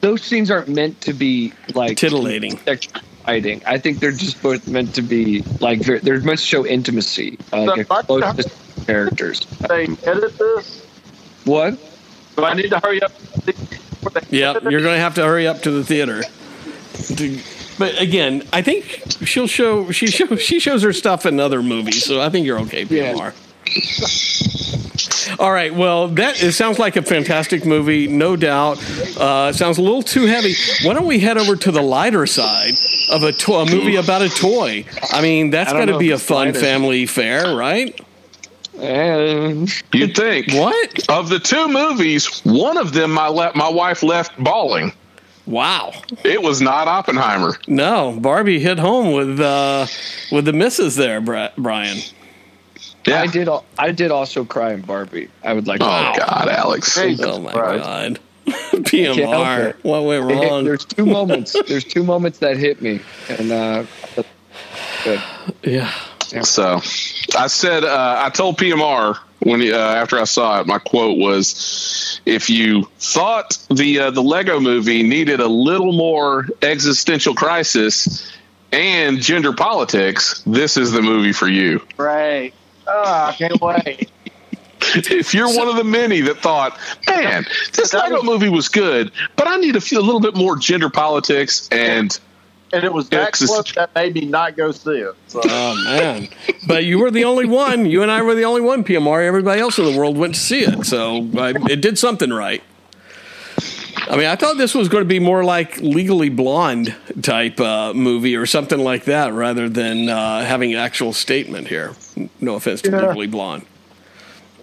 those 0.00 0.22
scenes 0.22 0.50
aren't 0.50 0.68
meant 0.68 1.00
to 1.00 1.12
be 1.12 1.52
like 1.74 1.96
Titillating. 1.96 2.60
Exciting. 2.66 3.62
I 3.66 3.78
think 3.78 3.98
they're 3.98 4.12
just 4.12 4.40
both 4.42 4.68
meant 4.68 4.94
to 4.94 5.02
be 5.02 5.42
like 5.60 5.80
they're, 5.80 5.98
they're 5.98 6.20
meant 6.20 6.38
to 6.38 6.44
show 6.44 6.64
intimacy, 6.66 7.38
uh, 7.52 7.62
like 7.64 7.78
So, 7.80 7.84
but- 7.88 8.06
closeness 8.06 8.46
to 8.46 8.84
characters. 8.84 9.40
They 9.68 9.84
edit 10.04 10.36
this. 10.38 10.86
What? 11.44 11.78
Do 12.36 12.44
I 12.44 12.52
need 12.54 12.68
to 12.70 12.78
hurry 12.80 13.00
up? 13.02 13.12
Yeah, 14.30 14.52
you're 14.62 14.82
going 14.82 14.94
to 14.94 14.98
have 15.00 15.14
to 15.14 15.24
hurry 15.24 15.46
up 15.48 15.62
to 15.62 15.70
the 15.70 15.82
theater. 15.82 16.22
To- 17.16 17.40
But 17.78 18.00
again, 18.00 18.42
I 18.52 18.62
think 18.62 18.84
she'll 19.24 19.46
show 19.46 19.90
she 19.90 20.06
show, 20.18 20.36
she 20.36 20.60
shows 20.60 20.82
her 20.82 20.92
stuff 20.92 21.26
in 21.26 21.38
other 21.40 21.62
movies, 21.62 22.04
so 22.04 22.20
I 22.20 22.30
think 22.30 22.46
you're 22.46 22.60
okay, 22.60 22.84
PMR. 22.84 23.34
All 25.38 25.52
right. 25.52 25.74
Well, 25.74 26.08
that 26.08 26.42
it 26.42 26.52
sounds 26.52 26.78
like 26.78 26.96
a 26.96 27.02
fantastic 27.02 27.66
movie, 27.66 28.06
no 28.08 28.36
doubt. 28.36 28.78
Uh, 29.18 29.50
it 29.50 29.56
sounds 29.56 29.76
a 29.78 29.82
little 29.82 30.02
too 30.02 30.24
heavy. 30.24 30.54
Why 30.82 30.94
don't 30.94 31.06
we 31.06 31.18
head 31.18 31.36
over 31.36 31.56
to 31.56 31.70
the 31.70 31.82
lighter 31.82 32.26
side 32.26 32.74
of 33.10 33.22
a, 33.22 33.32
to- 33.32 33.54
a 33.54 33.70
movie 33.70 33.96
about 33.96 34.22
a 34.22 34.28
toy? 34.28 34.86
I 35.12 35.20
mean, 35.20 35.50
that's 35.50 35.70
I 35.70 35.74
don't 35.74 35.86
got 35.86 35.92
to 35.94 35.98
be 35.98 36.12
a 36.12 36.18
fun 36.18 36.46
lighter. 36.48 36.60
family 36.60 37.06
fare, 37.06 37.54
right? 37.56 37.98
And 38.80 39.68
You'd 39.92 40.14
think. 40.16 40.52
What? 40.52 41.08
Of 41.10 41.28
the 41.28 41.38
two 41.38 41.68
movies, 41.68 42.40
one 42.44 42.76
of 42.78 42.92
them 42.92 43.10
my 43.10 43.26
le- 43.28 43.52
my 43.54 43.68
wife 43.68 44.02
left 44.02 44.42
bawling. 44.42 44.92
Wow. 45.46 45.92
It 46.24 46.42
was 46.42 46.60
not 46.60 46.88
Oppenheimer. 46.88 47.54
No, 47.68 48.18
Barbie 48.20 48.58
hit 48.58 48.78
home 48.78 49.12
with 49.12 49.38
uh, 49.40 49.86
with 50.32 50.44
the 50.44 50.52
misses 50.52 50.96
there, 50.96 51.20
Brian. 51.20 51.98
Yeah. 53.06 53.20
I 53.22 53.26
did. 53.28 53.48
al- 53.48 53.64
I 53.78 53.92
did 53.92 54.10
also 54.10 54.44
cry 54.44 54.72
in 54.72 54.80
Barbie. 54.80 55.28
I 55.44 55.52
would 55.52 55.68
like. 55.68 55.80
Oh 55.80 56.12
to 56.14 56.18
God, 56.20 56.48
Alex. 56.48 56.96
Hey. 56.96 57.16
Oh 57.20 57.38
my 57.40 57.52
Christ. 57.52 57.84
god. 57.84 58.20
Can't 58.86 59.16
help 59.18 59.28
PMR. 59.46 59.74
What 59.84 60.04
went 60.04 60.30
It 60.30 60.36
hit- 60.38 60.50
wrong? 60.50 60.64
there's 60.64 60.84
two 60.84 61.06
moments. 61.06 61.54
There's 61.68 61.84
two 61.84 62.02
moments 62.02 62.38
that 62.40 62.56
hit 62.56 62.82
me, 62.82 63.00
and 63.28 63.52
uh, 63.52 63.84
good. 65.04 65.22
Yeah. 65.62 65.92
So, 66.42 66.80
I 67.36 67.46
said 67.46 67.84
uh, 67.84 68.22
I 68.24 68.30
told 68.30 68.58
PMR 68.58 69.18
when 69.40 69.62
uh, 69.62 69.76
after 69.76 70.18
I 70.18 70.24
saw 70.24 70.60
it, 70.60 70.66
my 70.66 70.78
quote 70.78 71.18
was, 71.18 72.20
"If 72.26 72.50
you 72.50 72.84
thought 72.98 73.58
the 73.70 74.00
uh, 74.00 74.10
the 74.10 74.22
Lego 74.22 74.60
Movie 74.60 75.02
needed 75.02 75.40
a 75.40 75.48
little 75.48 75.92
more 75.92 76.46
existential 76.62 77.34
crisis 77.34 78.30
and 78.72 79.20
gender 79.20 79.52
politics, 79.52 80.42
this 80.46 80.76
is 80.76 80.92
the 80.92 81.02
movie 81.02 81.32
for 81.32 81.48
you." 81.48 81.86
Right. 81.96 82.52
Oh, 82.86 83.26
I 83.28 83.32
can't 83.32 83.60
wait. 83.60 84.10
if 84.94 85.34
you're 85.34 85.48
one 85.48 85.68
of 85.68 85.76
the 85.76 85.84
many 85.84 86.20
that 86.22 86.38
thought, 86.38 86.78
man, 87.08 87.44
this 87.72 87.92
Lego 87.92 88.22
movie 88.22 88.48
was 88.48 88.68
good, 88.68 89.10
but 89.34 89.48
I 89.48 89.56
need 89.56 89.72
to 89.72 89.80
feel 89.80 90.00
a 90.00 90.04
little 90.04 90.20
bit 90.20 90.34
more 90.34 90.56
gender 90.56 90.88
politics 90.88 91.68
and 91.70 92.18
And 92.76 92.84
it 92.84 92.92
was 92.92 93.08
that 93.08 93.32
close 93.32 93.72
that 93.74 93.94
made 93.94 94.14
me 94.14 94.26
not 94.26 94.56
go 94.56 94.70
see 94.72 94.98
it. 94.98 95.14
So. 95.28 95.40
Oh 95.44 95.74
man. 95.84 96.28
But 96.66 96.84
you 96.84 96.98
were 96.98 97.10
the 97.10 97.24
only 97.24 97.46
one. 97.46 97.86
You 97.86 98.02
and 98.02 98.10
I 98.10 98.22
were 98.22 98.34
the 98.34 98.44
only 98.44 98.60
one, 98.60 98.84
PMR. 98.84 99.24
Everybody 99.26 99.60
else 99.60 99.78
in 99.78 99.84
the 99.84 99.98
world 99.98 100.16
went 100.18 100.34
to 100.34 100.40
see 100.40 100.60
it. 100.60 100.84
So 100.84 101.28
I, 101.38 101.50
it 101.70 101.80
did 101.80 101.98
something 101.98 102.30
right. 102.32 102.62
I 104.08 104.16
mean, 104.16 104.26
I 104.26 104.36
thought 104.36 104.56
this 104.56 104.74
was 104.74 104.88
going 104.88 105.02
to 105.02 105.08
be 105.08 105.18
more 105.18 105.42
like 105.42 105.78
Legally 105.80 106.28
Blonde 106.28 106.94
type 107.22 107.58
uh, 107.60 107.92
movie 107.92 108.36
or 108.36 108.46
something 108.46 108.78
like 108.78 109.04
that, 109.06 109.32
rather 109.32 109.68
than 109.68 110.08
uh, 110.08 110.44
having 110.44 110.72
an 110.74 110.78
actual 110.78 111.12
statement 111.12 111.66
here. 111.66 111.94
No 112.40 112.54
offense 112.54 112.82
to 112.82 112.90
Yeah. 112.90 113.08
Legally 113.08 113.26
Blonde. 113.26 113.66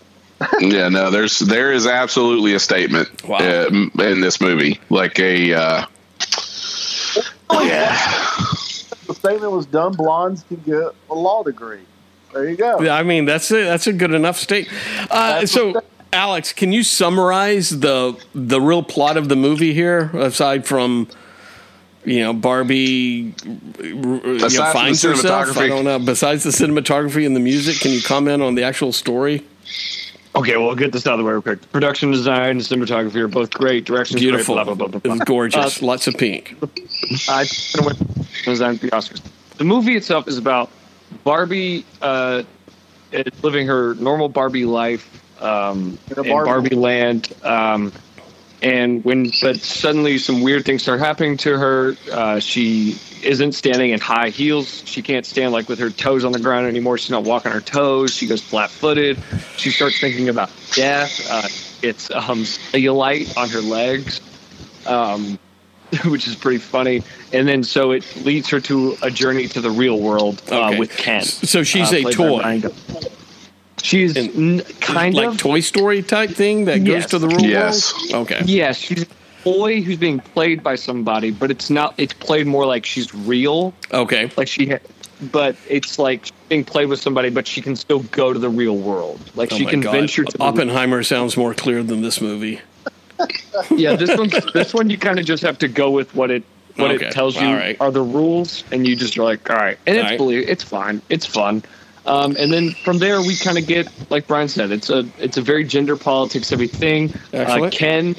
yeah, 0.60 0.88
no, 0.90 1.10
there's 1.10 1.40
there 1.40 1.72
is 1.73 1.88
absolutely 1.88 2.53
a 2.53 2.60
statement 2.60 3.27
Wow. 3.27 3.38
uh, 3.40 3.68
in 4.03 4.22
this 4.22 4.40
movie, 4.41 4.80
like 4.90 5.19
a 5.19 5.53
uh, 5.53 5.85
yeah, 7.52 7.91
the 7.91 7.93
statement 9.24 9.54
was 9.54 9.66
done. 9.66 9.94
Blondes 9.94 10.44
can 10.44 10.58
get 10.58 10.94
a 11.10 11.16
law 11.16 11.44
degree. 11.44 11.84
There 12.34 12.50
you 12.50 12.58
go. 12.58 12.78
I 12.90 13.04
mean, 13.04 13.26
that's 13.26 13.50
a, 13.52 13.64
that's 13.64 13.88
a 13.88 13.94
good 13.94 14.14
enough 14.14 14.38
state. 14.38 14.70
Uh, 15.10 15.45
so, 15.45 15.82
Alex, 16.12 16.52
can 16.52 16.74
you 16.74 16.84
summarize 16.84 17.70
the 17.80 18.22
the 18.36 18.60
real 18.60 18.84
plot 18.84 19.16
of 19.16 19.30
the 19.30 19.36
movie 19.36 19.74
here, 19.74 20.10
aside 20.14 20.66
from 20.66 21.08
you 22.04 22.20
know 22.20 22.34
Barbie 22.34 23.34
you 23.80 23.95
know, 23.95 24.50
finds 24.74 25.04
herself? 25.04 25.58
I 25.58 25.68
don't 25.68 25.86
know. 25.86 26.00
Besides 26.00 26.44
the 26.44 26.50
cinematography 26.50 27.26
and 27.26 27.36
the 27.36 27.40
music, 27.40 27.80
can 27.80 27.91
you 27.91 28.02
comment 28.02 28.41
on 28.41 28.56
the 28.56 28.64
actual 28.64 28.91
story? 28.91 29.45
Okay, 30.36 30.58
well, 30.58 30.74
get 30.76 30.92
this 30.92 31.06
out 31.06 31.14
of 31.14 31.20
the 31.20 31.26
way 31.26 31.34
real 31.34 31.42
quick. 31.44 31.72
Production 31.72 32.10
design 32.12 32.52
and 32.52 32.62
cinematography 32.62 33.16
are 33.18 33.28
both 33.28 33.52
great. 33.52 33.86
Direction 33.86 34.18
Beautiful. 34.18 34.56
Great, 34.56 34.66
blah, 34.66 34.74
blah, 34.74 34.88
blah, 34.88 35.00
blah, 35.00 35.16
blah. 35.18 35.26
Gorgeous. 35.26 35.82
Uh, 35.82 35.86
Lots 35.86 36.08
of 36.08 36.18
pink. 36.18 36.56
I 37.30 37.46
don't 37.46 37.82
know 37.82 37.86
what 37.86 37.98
design 38.44 38.78
the 38.78 38.90
Oscars. 38.90 39.22
The 39.58 39.64
movie 39.64 39.96
itself 39.96 40.28
is 40.28 40.40
about 40.40 40.72
Barbie 41.24 41.86
uh, 42.02 42.42
living 43.44 43.68
her 43.68 43.94
normal 43.96 44.28
Barbie 44.28 44.66
life 44.66 45.08
um, 45.42 46.00
In 46.10 46.18
a 46.18 46.22
in 46.24 46.30
Barbie. 46.30 46.46
Barbie 46.50 46.76
land. 46.76 47.34
Um, 47.44 47.92
and 48.64 49.03
when 49.03 49.31
but 49.41 49.57
suddenly 49.57 50.18
some 50.18 50.41
weird 50.41 50.65
things 50.65 50.84
start 50.84 50.99
happening 50.99 51.38
to 51.38 51.57
her, 51.57 51.95
uh, 52.11 52.40
she 52.40 52.98
isn't 53.22 53.52
standing 53.53 53.91
in 53.91 53.99
high 53.99 54.30
heels. 54.30 54.84
She 54.85 55.02
can't 55.02 55.26
stand 55.26 55.52
like 55.52 55.69
with 55.69 55.80
her 55.80 55.90
toes 55.90 56.26
on 56.26 56.31
the 56.31 56.40
ground 56.40 56.68
anymore. 56.68 56.98
She's 56.98 57.10
not 57.11 57.23
walking 57.23 57.52
her 57.52 57.61
toes. 57.61 58.14
She 58.14 58.27
goes 58.27 58.41
flat 58.41 58.69
footed. 58.69 59.19
She 59.57 59.69
starts 59.69 59.99
thinking 59.99 60.30
about 60.30 60.49
death. 60.72 61.27
Uh, 61.30 61.48
it's 61.88 62.10
um, 62.11 62.44
cellulite 62.44 63.35
on 63.38 63.49
her 63.49 63.61
legs. 63.61 64.22
Um, 64.85 65.38
which 66.06 66.27
is 66.27 66.35
pretty 66.35 66.57
funny. 66.57 67.03
And 67.31 67.48
then 67.48 67.64
so 67.64 67.91
it 67.91 68.03
leads 68.26 68.49
her 68.49 68.60
to 68.61 68.98
a 69.03 69.11
journey 69.11 69.48
to 69.49 69.61
the 69.61 69.69
real 69.69 69.99
world 69.99 70.41
uh, 70.52 70.69
Okay. 70.69 70.80
with 70.80 70.91
Ken. 70.98 71.22
So 71.22 71.61
she's 71.64 71.94
uh, 71.94 71.98
a 71.98 72.11
toy. 72.11 72.61
Ryan 73.92 74.08
Go- 74.08 74.14
She's 74.14 74.18
n- 74.36 74.62
kind 74.80 75.14
like 75.16 75.26
of 75.28 75.32
like 75.34 75.40
Toy 75.40 75.60
Story 75.60 76.02
type 76.04 76.30
thing 76.32 76.66
that 76.66 76.84
goes 76.84 77.06
to 77.08 77.20
the 77.20 77.28
real 77.28 77.42
Yes. 77.46 77.94
world? 78.12 78.32
Okay. 78.32 78.42
Yes, 78.46 78.78
she's 78.78 79.04
a 79.04 79.08
toy 79.44 79.82
who's 79.82 79.98
being 79.98 80.20
played 80.20 80.64
by 80.64 80.76
somebody, 80.76 81.32
but 81.32 81.52
it's 81.52 81.70
not. 81.70 81.94
It's 81.98 82.14
played 82.14 82.48
more 82.48 82.66
like 82.66 82.86
she's 82.86 83.14
real, 83.14 83.74
Okay. 83.92 84.32
like 84.38 84.48
she. 84.48 84.68
Ha- 84.70 84.78
but 85.32 85.56
it's 85.70 85.98
like 86.00 86.32
being 86.50 86.66
played 86.66 86.90
with 86.90 87.00
somebody, 87.00 87.30
but 87.30 87.48
she 87.48 87.62
can 87.62 87.76
still 87.78 88.00
go 88.12 88.34
to 88.34 88.40
the 88.40 88.50
real 88.50 88.76
world. 88.78 89.20
Like 89.36 89.54
Oh 89.54 89.58
she 89.58 89.66
can 89.66 89.80
God. 89.82 89.92
venture 89.94 90.24
to. 90.26 90.38
The, 90.38 90.44
Oppenheimer 90.44 91.02
sounds 91.04 91.38
more 91.38 91.54
clear 91.54 91.82
than 91.84 92.02
this 92.02 92.20
movie. 92.20 92.60
yeah, 93.72 93.96
this 93.96 94.18
one. 94.18 94.30
This 94.54 94.74
one 94.74 94.90
you 94.90 94.98
kind 94.98 95.20
of 95.20 95.26
just 95.26 95.44
have 95.44 95.58
to 95.60 95.68
go 95.68 95.92
with 95.92 96.14
what 96.16 96.32
it 96.32 96.44
what 96.76 96.92
Okay, 96.92 97.06
it 97.08 97.12
tells 97.14 97.36
you 97.40 97.48
all 97.48 97.54
right. 97.54 97.78
are 97.80 97.92
the 97.92 98.02
rules, 98.02 98.64
and 98.72 98.86
you 98.88 98.96
just 98.96 99.18
are 99.18 99.24
like, 99.24 99.48
all 99.50 99.56
right, 99.56 99.78
and 99.86 99.96
All 99.98 100.04
it's 100.04 100.10
right. 100.12 100.18
believe 100.18 100.50
it's 100.50 100.64
fine, 100.64 101.02
it's 101.10 101.26
fun. 101.26 101.64
Um, 102.06 102.36
and 102.38 102.52
then 102.52 102.72
from 102.84 102.98
there, 103.00 103.22
we 103.22 103.36
kind 103.36 103.58
of 103.58 103.66
get, 103.66 103.88
like 104.10 104.28
Brian 104.28 104.48
said, 104.50 104.72
it's 104.72 104.90
a 104.90 105.06
it's 105.20 105.38
a 105.38 105.42
very 105.42 105.64
gender 105.64 105.96
politics 105.96 106.50
heavy 106.50 106.68
thing. 106.68 107.14
Uh, 107.34 107.70
Ken, 107.72 108.16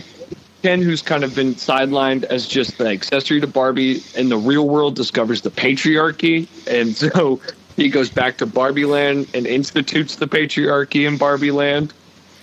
Ken, 0.63 0.81
who's 0.81 1.03
kind 1.03 1.23
of 1.23 1.35
been 1.35 1.55
sidelined 1.55 2.25
as 2.25 2.47
just 2.49 2.79
the 2.79 2.89
accessory 2.89 3.41
to 3.41 3.47
Barbie, 3.47 4.03
in 4.17 4.31
the 4.31 4.39
real 4.39 4.67
world 4.69 4.95
discovers 4.97 5.43
the 5.43 5.51
patriarchy, 5.51 6.49
and 6.67 6.97
so 6.97 7.41
he 7.77 7.91
goes 7.91 8.09
back 8.09 8.39
to 8.39 8.47
Barbie 8.47 8.87
Land 8.87 9.29
and 9.35 9.47
institutes 9.47 10.17
the 10.17 10.27
patriarchy 10.27 11.07
in 11.07 11.19
Barbie 11.19 11.51
Land. 11.51 11.93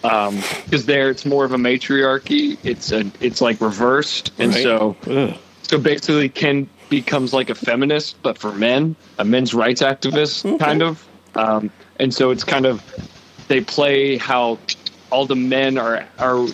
Because 0.02 0.86
there, 0.88 1.10
it's 1.12 1.26
more 1.26 1.46
of 1.46 1.54
a 1.54 1.58
matriarchy. 1.58 2.58
It's 2.64 2.92
a 2.92 3.10
it's 3.20 3.40
like 3.42 3.62
reversed, 3.62 4.32
and 4.40 4.52
Right. 4.54 4.64
so 4.64 4.96
Ugh. 5.08 5.36
so 5.64 5.78
basically, 5.80 6.28
Ken 6.30 6.68
becomes 6.90 7.34
like 7.34 7.50
a 7.50 7.56
feminist, 7.56 8.22
but 8.22 8.38
for 8.38 8.52
men, 8.52 8.96
a 9.20 9.26
men's 9.26 9.54
rights 9.54 9.82
activist, 9.82 10.60
kind 10.60 10.82
of. 10.84 11.04
Um, 11.36 11.72
and 12.00 12.14
so 12.14 12.32
it's 12.32 12.44
kind 12.44 12.66
of 12.66 12.84
they 13.48 13.62
play 13.62 14.18
how 14.18 14.60
all 15.12 15.26
the 15.26 15.36
men 15.36 15.78
are 15.78 16.08
are 16.20 16.48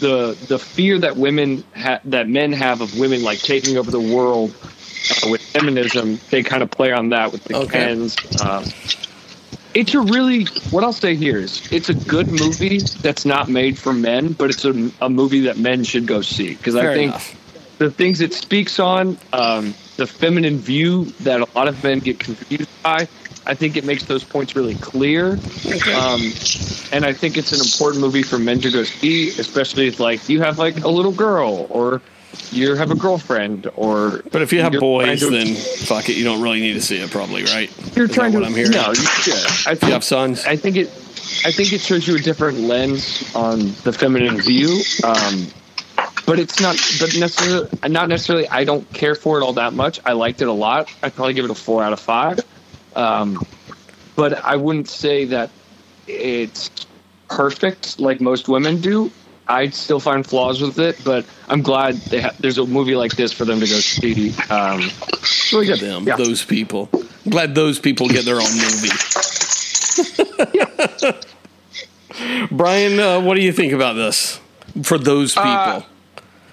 the 0.00 0.36
the 0.48 0.58
fear 0.58 0.98
that 0.98 1.16
women 1.16 1.64
ha- 1.76 2.00
that 2.04 2.28
men 2.28 2.52
have 2.52 2.80
of 2.80 2.98
women 2.98 3.22
like 3.22 3.38
taking 3.38 3.76
over 3.76 3.90
the 3.90 4.00
world 4.00 4.54
uh, 4.62 5.28
with 5.30 5.42
feminism. 5.42 6.18
They 6.30 6.42
kind 6.42 6.62
of 6.62 6.70
play 6.70 6.92
on 6.92 7.10
that 7.10 7.32
with 7.32 7.44
the 7.44 7.56
Okay. 7.56 7.92
Um, 8.40 8.64
it's 9.74 9.94
a 9.94 10.00
really 10.00 10.44
what 10.70 10.84
I'll 10.84 10.92
say 10.92 11.14
here 11.14 11.38
is 11.38 11.66
it's 11.72 11.88
a 11.88 11.94
good 11.94 12.28
movie 12.28 12.78
that's 13.00 13.24
not 13.24 13.48
made 13.48 13.78
for 13.78 13.92
men, 13.92 14.32
but 14.32 14.50
it's 14.50 14.64
a, 14.64 14.90
a 15.00 15.08
movie 15.08 15.40
that 15.40 15.58
men 15.58 15.84
should 15.84 16.06
go 16.06 16.20
see 16.20 16.54
because 16.54 16.76
I 16.76 16.94
think 16.94 17.10
enough. 17.10 17.78
the 17.78 17.90
things 17.90 18.20
it 18.20 18.34
speaks 18.34 18.78
on, 18.78 19.16
um, 19.32 19.74
the 19.96 20.06
feminine 20.06 20.58
view 20.58 21.06
that 21.20 21.40
a 21.40 21.48
lot 21.54 21.68
of 21.68 21.82
men 21.82 22.00
get 22.00 22.18
confused 22.18 22.70
by. 22.82 23.08
I 23.46 23.54
think 23.54 23.76
it 23.76 23.84
makes 23.84 24.04
those 24.04 24.22
points 24.24 24.54
really 24.54 24.76
clear, 24.76 25.32
um, 25.94 26.20
and 26.92 27.04
I 27.04 27.12
think 27.12 27.36
it's 27.36 27.52
an 27.52 27.60
important 27.60 28.00
movie 28.00 28.22
for 28.22 28.38
men 28.38 28.60
to 28.60 28.70
go 28.70 28.84
see, 28.84 29.28
especially 29.30 29.88
if 29.88 29.98
like 29.98 30.28
you 30.28 30.40
have 30.42 30.58
like 30.58 30.84
a 30.84 30.88
little 30.88 31.12
girl 31.12 31.66
or 31.70 32.00
you 32.52 32.74
have 32.76 32.90
a 32.90 32.94
girlfriend 32.94 33.68
or. 33.74 34.22
But 34.30 34.42
if 34.42 34.52
you 34.52 34.60
have 34.62 34.72
boys, 34.74 35.20
to- 35.20 35.30
then 35.30 35.54
fuck 35.54 36.08
it. 36.08 36.16
You 36.16 36.24
don't 36.24 36.40
really 36.40 36.60
need 36.60 36.74
to 36.74 36.80
see 36.82 36.96
it, 36.98 37.10
probably, 37.10 37.42
right? 37.44 37.68
you're 37.96 38.06
Is 38.06 38.12
trying 38.12 38.32
that 38.32 38.38
to. 38.38 38.42
what 38.42 38.48
I'm 38.48 38.54
hearing? 38.54 38.70
No, 38.72 38.88
you 38.88 38.94
should. 38.94 39.34
I 39.66 39.70
You 39.72 39.76
think 39.76 39.92
have 39.92 40.04
sons? 40.04 40.44
I 40.46 40.56
think 40.56 40.76
it. 40.76 40.86
I 41.44 41.50
think 41.50 41.72
it 41.72 41.80
shows 41.80 42.06
you 42.06 42.14
a 42.16 42.18
different 42.20 42.58
lens 42.60 43.34
on 43.34 43.58
the 43.84 43.92
feminine 43.92 44.40
view. 44.40 44.82
Um, 45.04 45.46
but 46.26 46.38
it's 46.38 46.60
not. 46.60 46.76
But 47.00 47.16
necessarily, 47.18 47.68
not 47.88 48.08
necessarily. 48.08 48.48
I 48.48 48.62
don't 48.64 48.88
care 48.92 49.14
for 49.16 49.38
it 49.40 49.42
all 49.42 49.54
that 49.54 49.72
much. 49.72 49.98
I 50.04 50.12
liked 50.12 50.42
it 50.42 50.48
a 50.48 50.52
lot. 50.52 50.92
I'd 51.02 51.14
probably 51.16 51.34
give 51.34 51.44
it 51.44 51.50
a 51.50 51.54
four 51.54 51.82
out 51.82 51.92
of 51.92 51.98
five. 52.00 52.38
Um, 52.96 53.44
but 54.16 54.44
I 54.44 54.56
wouldn't 54.56 54.88
say 54.88 55.24
that 55.26 55.50
it's 56.06 56.70
perfect 57.28 57.98
like 57.98 58.20
most 58.20 58.48
women 58.48 58.80
do. 58.80 59.10
I'd 59.48 59.74
still 59.74 60.00
find 60.00 60.24
flaws 60.26 60.60
with 60.62 60.78
it, 60.78 61.00
but 61.04 61.26
I'm 61.48 61.62
glad 61.62 61.96
they 61.96 62.20
ha- 62.20 62.34
there's 62.38 62.58
a 62.58 62.66
movie 62.66 62.94
like 62.94 63.16
this 63.16 63.32
for 63.32 63.44
them 63.44 63.60
to 63.60 63.66
go 63.66 63.80
see. 63.80 64.30
Um, 64.50 64.82
it's 65.14 65.52
really 65.52 65.66
good. 65.66 65.80
Them, 65.80 66.04
Yeah. 66.06 66.16
those 66.16 66.44
people. 66.44 66.88
I'm 66.92 67.30
glad 67.30 67.54
those 67.54 67.78
people 67.78 68.08
get 68.08 68.24
their 68.24 68.36
own 68.36 68.52
movie. 68.54 68.88
Brian, 72.50 73.00
uh, 73.00 73.20
what 73.20 73.34
do 73.34 73.42
you 73.42 73.52
think 73.52 73.72
about 73.72 73.94
this? 73.94 74.38
For 74.82 74.98
those 74.98 75.34
people, 75.34 75.50
Uh, 75.50 75.82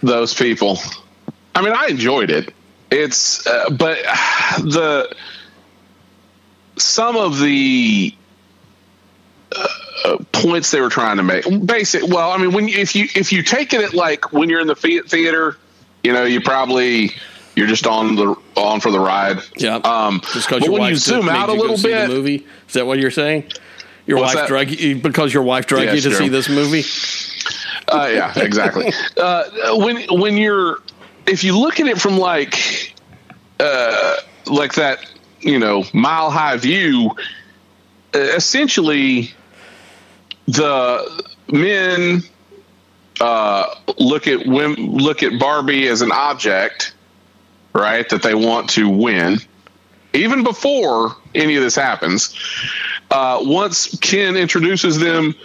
those 0.02 0.34
people. 0.34 0.80
I 1.56 1.62
mean, 1.62 1.74
I 1.74 1.88
enjoyed 1.88 2.32
it. 2.32 2.54
It's, 2.92 3.46
uh, 3.46 3.70
but 3.70 3.98
the 4.60 5.14
some 6.80 7.16
of 7.18 7.40
the 7.40 8.14
uh, 9.56 10.18
points 10.32 10.72
they 10.72 10.82
were 10.82 10.90
trying 10.90 11.18
to 11.18 11.24
make, 11.24 11.46
basic. 11.66 12.04
Well, 12.08 12.32
I 12.32 12.38
mean, 12.38 12.54
when 12.54 12.70
if 12.70 12.96
you 12.96 13.08
if 13.16 13.32
you 13.32 13.44
take 13.44 13.74
it 13.74 13.82
at 13.82 13.94
like 13.94 14.32
when 14.32 14.50
you're 14.50 14.62
in 14.62 14.68
the 14.68 14.76
the- 14.76 15.02
theater, 15.02 15.58
you 16.04 16.14
know, 16.14 16.24
you 16.24 16.42
probably 16.42 17.12
you're 17.56 17.68
just 17.68 17.86
on 17.88 18.16
the 18.16 18.36
on 18.56 18.80
for 18.80 18.92
the 18.92 19.00
ride. 19.00 19.40
yeah. 19.58 19.76
Um, 19.76 20.22
just 20.34 20.48
because 20.48 20.62
but 20.62 20.72
when 20.72 20.84
you 20.84 20.96
zoom 20.96 21.30
out 21.30 21.50
a 21.50 21.54
little 21.54 21.78
bit, 21.78 22.08
the 22.08 22.14
movie, 22.14 22.46
is 22.68 22.74
that 22.74 22.86
what 22.86 23.00
you're 23.00 23.12
saying? 23.12 23.52
Your 24.06 24.20
wife 24.20 24.36
that? 24.36 24.48
drug 24.48 24.70
you 24.70 24.96
because 24.96 25.34
your 25.34 25.44
wife 25.44 25.70
Yeah, 25.70 25.94
you 25.94 26.02
to 26.02 26.10
sure. 26.10 26.14
see 26.14 26.30
this 26.30 26.50
movie. 26.50 26.84
Uh, 27.88 28.08
yeah, 28.08 28.34
exactly. 28.38 28.92
uh, 29.18 29.44
when 29.78 30.02
when 30.10 30.38
you're 30.38 30.80
if 31.28 31.44
you 31.44 31.58
look 31.58 31.80
at 31.80 31.88
it 31.88 32.00
from 32.00 32.18
like 32.18 32.96
uh, 33.60 34.16
like 34.48 34.74
that, 34.76 35.06
you 35.42 35.60
know, 35.60 35.84
mile 35.94 36.30
high 36.30 36.58
view, 36.58 37.12
uh, 38.14 38.20
essentially 38.20 39.34
the 40.48 41.24
men 41.52 42.24
uh, 43.22 43.76
look 43.98 44.28
at 44.28 44.46
women, 44.46 44.98
look 44.98 45.24
at 45.24 45.40
Barbie 45.40 45.88
as 45.88 46.02
an 46.02 46.12
object, 46.12 46.94
right? 47.74 48.08
That 48.10 48.24
they 48.24 48.34
want 48.36 48.70
to 48.72 48.90
win. 48.90 49.38
Even 50.14 50.44
before 50.44 51.16
any 51.36 51.56
of 51.56 51.62
this 51.62 51.76
happens, 51.76 52.36
uh, 53.12 53.40
once 53.42 53.98
Ken 54.00 54.36
introduces 54.36 54.98
them 55.00 55.36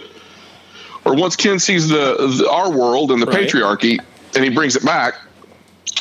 or 1.05 1.15
once 1.15 1.35
Ken 1.35 1.59
sees 1.59 1.87
the, 1.87 2.15
the 2.39 2.49
our 2.49 2.71
world 2.71 3.11
and 3.11 3.21
the 3.21 3.27
Right. 3.27 3.47
patriarchy, 3.47 3.99
and 4.33 4.43
he 4.43 4.49
brings 4.49 4.75
it 4.75 4.83
back, 4.83 5.15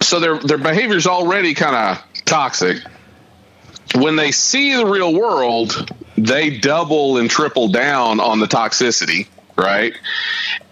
so 0.03 0.19
their 0.19 0.39
their 0.39 0.59
behavior 0.59 0.97
is 0.97 1.07
already 1.07 1.53
kind 1.53 1.77
of 1.77 2.25
toxic. 2.25 2.79
When 3.95 4.17
they 4.17 4.33
see 4.33 4.77
the 4.77 4.87
real 4.87 5.15
world, 5.15 5.93
they 6.17 6.59
double 6.59 7.19
and 7.19 7.31
triple 7.31 7.69
down 7.69 8.19
on 8.21 8.41
the 8.41 8.47
toxicity, 8.47 9.29
right? 9.57 9.95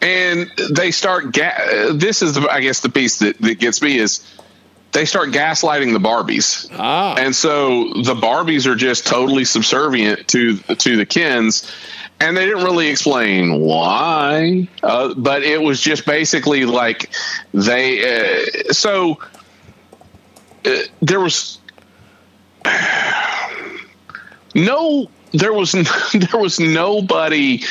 And 0.00 0.50
they 0.70 0.90
start. 0.90 1.32
Ga- 1.32 1.92
this 1.92 2.22
is, 2.22 2.34
the, 2.34 2.48
I 2.48 2.60
guess, 2.60 2.80
the 2.80 2.88
piece 2.88 3.18
that, 3.18 3.38
that 3.38 3.58
gets 3.58 3.80
me 3.82 3.98
is 3.98 4.26
they 4.92 5.04
start 5.04 5.30
gaslighting 5.30 5.92
the 5.92 5.98
Barbies 5.98 6.68
Ah, 6.78 7.14
and 7.16 7.34
so 7.34 7.84
the 7.94 8.14
Barbies 8.14 8.66
are 8.66 8.74
just 8.74 9.06
totally 9.06 9.44
subservient 9.44 10.28
to 10.28 10.58
to 10.58 10.96
the 10.96 11.06
Kens, 11.06 11.70
and 12.20 12.36
they 12.36 12.44
didn't 12.44 12.64
really 12.64 12.88
explain 12.88 13.60
why. 13.60 14.68
Uh, 14.82 15.14
but 15.14 15.42
it 15.42 15.60
was 15.60 15.80
just 15.80 16.06
basically 16.06 16.64
like 16.64 17.10
they. 17.54 18.04
Uh, 18.04 18.72
so 18.72 19.18
uh, 20.64 20.76
there 21.00 21.20
was 21.20 21.58
no. 24.54 25.08
There 25.34 25.54
was 25.54 25.72
there 26.12 26.40
was 26.40 26.60
nobody 26.60 27.62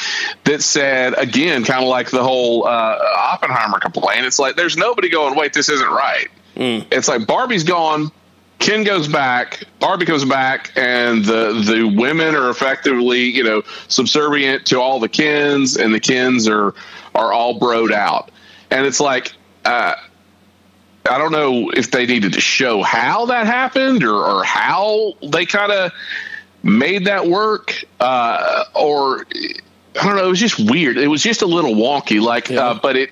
that 0.46 0.64
said 0.64 1.14
again, 1.18 1.64
kind 1.64 1.84
of 1.84 1.90
like 1.90 2.10
the 2.10 2.24
whole 2.24 2.66
uh, 2.66 2.98
Oppenheimer 3.34 3.80
complaint. 3.80 4.26
It's 4.26 4.40
like 4.40 4.56
there's 4.56 4.78
nobody 4.78 5.10
going, 5.10 5.36
wait, 5.36 5.54
this 5.54 5.70
isn't 5.70 5.90
right. 5.90 6.28
It's 6.92 7.08
like 7.08 7.28
Barbie's 7.28 7.64
gone, 7.64 8.12
Ken 8.62 8.84
goes 8.84 9.08
back, 9.08 9.64
Barbie 9.80 10.06
comes 10.06 10.24
back, 10.24 10.72
and 10.76 11.26
the 11.26 11.64
the 11.66 11.84
women 11.84 12.36
are 12.36 12.50
effectively, 12.50 13.22
you 13.22 13.44
know, 13.44 13.64
subservient 13.88 14.68
to 14.68 14.80
all 14.80 15.00
the 15.00 15.10
Kens, 15.10 15.76
and 15.78 15.94
the 15.94 16.00
Kens 16.00 16.48
are 16.48 16.76
are 17.16 17.34
all 17.34 17.60
broed 17.60 17.92
out, 17.92 18.32
and 18.70 18.86
it's 18.86 19.00
like. 19.00 19.34
Uh, 19.64 19.94
I 21.10 21.18
don't 21.18 21.32
know 21.32 21.70
if 21.72 21.92
they 21.92 22.06
needed 22.06 22.34
to 22.34 22.42
show 22.42 22.84
how 22.84 23.26
that 23.28 23.46
happened 23.48 24.04
or, 24.04 24.14
or 24.14 24.44
how 24.44 25.14
they 25.24 25.46
kind 25.46 25.72
of 25.72 25.92
made 26.64 27.06
that 27.06 27.28
work, 27.28 27.84
uh, 28.00 28.64
or 28.76 29.26
I 30.00 30.06
don't 30.06 30.16
know. 30.16 30.26
It 30.26 30.30
was 30.30 30.40
just 30.40 30.60
weird. 30.60 30.98
It 30.98 31.08
was 31.08 31.24
just 31.24 31.42
a 31.42 31.48
little 31.48 31.74
wonky. 31.74 32.22
Like, 32.22 32.50
Yeah. 32.50 32.62
uh, 32.68 32.80
but 32.82 32.96
it 32.96 33.10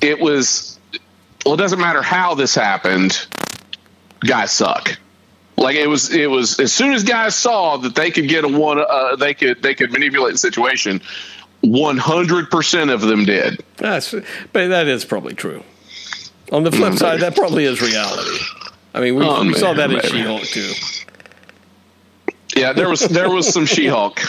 it 0.00 0.20
was. 0.20 0.78
Well, 1.44 1.54
it 1.54 1.58
doesn't 1.58 1.80
matter 1.80 2.02
how 2.02 2.34
this 2.34 2.54
happened. 2.54 3.26
Guys 4.20 4.52
suck. 4.52 4.96
Like 5.56 5.74
it 5.76 5.88
was. 5.88 6.14
It 6.14 6.30
was 6.30 6.60
as 6.60 6.72
soon 6.72 6.92
as 6.92 7.02
guys 7.02 7.34
saw 7.34 7.76
that 7.78 7.96
they 7.96 8.10
could 8.12 8.28
get 8.28 8.44
a 8.44 8.48
one. 8.48 8.78
Uh, 8.78 9.16
they 9.16 9.34
could 9.34 9.60
they 9.62 9.74
could 9.74 9.90
manipulate 9.92 10.32
the 10.34 10.38
situation. 10.38 11.00
One 11.60 11.96
hundred 11.96 12.50
percent 12.52 12.90
of 12.90 13.00
them 13.00 13.24
did. 13.24 13.64
That's, 13.78 14.12
but 14.52 14.68
that 14.68 14.86
is 14.86 15.04
probably 15.04 15.34
true. 15.34 15.64
On 16.52 16.64
the 16.64 16.72
flip 16.72 16.94
side, 16.94 17.20
that 17.20 17.36
probably 17.36 17.64
is 17.64 17.80
reality. 17.80 18.38
I 18.94 19.00
mean, 19.00 19.16
we, 19.16 19.24
Oh, 19.24 19.42
we 19.42 19.54
saw 19.54 19.74
that 19.74 19.90
man, 19.90 20.00
in. 20.00 20.06
She-Hulk 20.10 20.42
too. 20.42 20.72
Yeah, 22.56 22.72
there 22.72 22.88
was 22.88 23.00
there 23.00 23.30
was 23.30 23.52
some 23.52 23.66
She-Hulk 23.66 24.20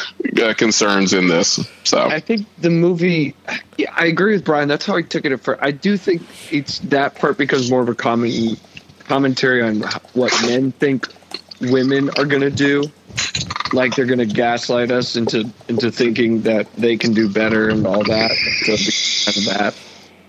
uh, 0.41 0.53
concerns 0.53 1.13
in 1.13 1.27
this. 1.27 1.59
So 1.83 2.01
I 2.01 2.19
think 2.19 2.45
the 2.59 2.69
movie. 2.69 3.33
Yeah, 3.77 3.93
I 3.95 4.05
agree 4.05 4.33
with 4.33 4.43
Brian. 4.43 4.67
That's 4.67 4.85
how 4.85 4.97
I 4.97 5.01
took 5.01 5.25
it 5.25 5.31
at 5.31 5.41
first. 5.41 5.59
I 5.63 5.71
do 5.71 5.97
think 5.97 6.21
it's 6.51 6.79
that 6.79 7.15
part 7.15 7.37
because 7.37 7.71
more 7.71 7.81
of 7.81 7.89
a 7.89 7.95
comment, 7.95 8.59
commentary 9.07 9.63
on 9.63 9.81
what 10.13 10.31
men 10.45 10.71
think 10.73 11.07
women 11.61 12.09
are 12.17 12.25
going 12.25 12.41
to 12.41 12.51
do. 12.51 12.83
Like 13.73 13.95
they're 13.95 14.05
going 14.05 14.19
to 14.19 14.25
gaslight 14.25 14.91
us 14.91 15.15
into 15.15 15.49
into 15.67 15.89
thinking 15.91 16.41
that 16.41 16.71
they 16.75 16.97
can 16.97 17.13
do 17.13 17.29
better 17.29 17.69
and 17.69 17.87
all 17.87 18.03
that. 18.03 18.31
So 18.65 19.31
kind 19.31 19.37
of 19.37 19.57
that 19.57 19.75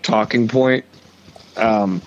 talking 0.03 0.49
point. 0.49 0.85
Um, 1.57 2.03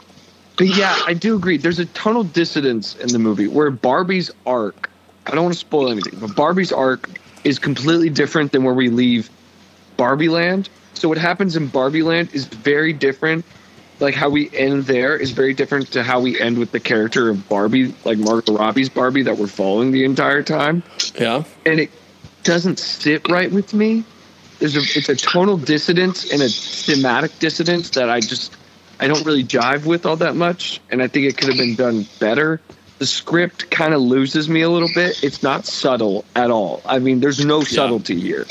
but 0.57 0.67
yeah, 0.67 0.97
I 1.05 1.13
do 1.13 1.35
agree. 1.35 1.57
There's 1.57 1.79
a 1.79 1.85
tonal 1.85 2.23
dissonance 2.23 2.95
in 2.95 3.09
the 3.09 3.19
movie 3.19 3.47
where 3.47 3.71
Barbie's 3.71 4.31
arc. 4.45 4.89
I 5.25 5.31
don't 5.31 5.43
want 5.43 5.53
to 5.53 5.59
spoil 5.59 5.89
anything, 5.91 6.19
but 6.19 6.35
Barbie's 6.35 6.71
arc 6.71 7.09
is 7.43 7.59
completely 7.59 8.09
different 8.09 8.51
than 8.51 8.63
where 8.63 8.73
we 8.73 8.89
leave 8.89 9.29
Barbie 9.97 10.29
Land. 10.29 10.69
So 10.93 11.09
what 11.09 11.17
happens 11.17 11.55
in 11.55 11.67
Barbie 11.67 12.03
Land 12.03 12.29
is 12.33 12.45
very 12.45 12.93
different. 12.93 13.45
Like 13.99 14.15
how 14.15 14.29
we 14.29 14.49
end 14.55 14.83
there 14.85 15.15
is 15.15 15.31
very 15.31 15.53
different 15.53 15.91
to 15.93 16.03
how 16.03 16.19
we 16.19 16.39
end 16.39 16.57
with 16.57 16.71
the 16.71 16.79
character 16.79 17.29
of 17.29 17.47
Barbie, 17.47 17.93
like 18.05 18.17
Margot 18.17 18.55
Robbie's 18.57 18.89
Barbie 18.89 19.23
that 19.23 19.37
we're 19.37 19.47
following 19.47 19.91
the 19.91 20.03
entire 20.03 20.43
time 20.43 20.83
Yeah. 21.15 21.43
and 21.65 21.79
it 21.79 21.89
doesn't 22.43 22.79
sit 22.79 23.27
right 23.29 23.51
with 23.51 23.73
me. 23.73 24.03
There's 24.59 24.75
a 24.75 24.81
it's 24.97 25.09
a 25.09 25.15
tonal 25.15 25.57
dissonance 25.57 26.31
and 26.31 26.41
a 26.41 26.49
thematic 26.49 27.37
dissonance 27.39 27.91
that 27.91 28.09
I 28.09 28.19
just 28.19 28.55
I 28.99 29.07
don't 29.07 29.25
really 29.25 29.43
jive 29.43 29.85
with 29.85 30.05
all 30.05 30.15
that 30.17 30.35
much, 30.35 30.79
and 30.89 31.01
I 31.01 31.07
think 31.07 31.25
it 31.25 31.37
could 31.37 31.49
have 31.49 31.57
been 31.57 31.75
done 31.75 32.05
better. 32.19 32.61
The 32.99 33.05
script 33.05 33.69
kind 33.71 33.93
of 33.93 34.01
loses 34.01 34.47
me 34.47 34.61
a 34.61 34.69
little 34.69 34.89
bit. 34.93 35.23
It's 35.23 35.43
not 35.43 35.65
subtle 35.65 36.23
at 36.35 36.51
all. 36.51 36.81
I 36.85 36.99
mean, 36.99 37.19
there's 37.19 37.43
no 37.43 37.63
subtlety 37.63 38.19
here 38.19 38.45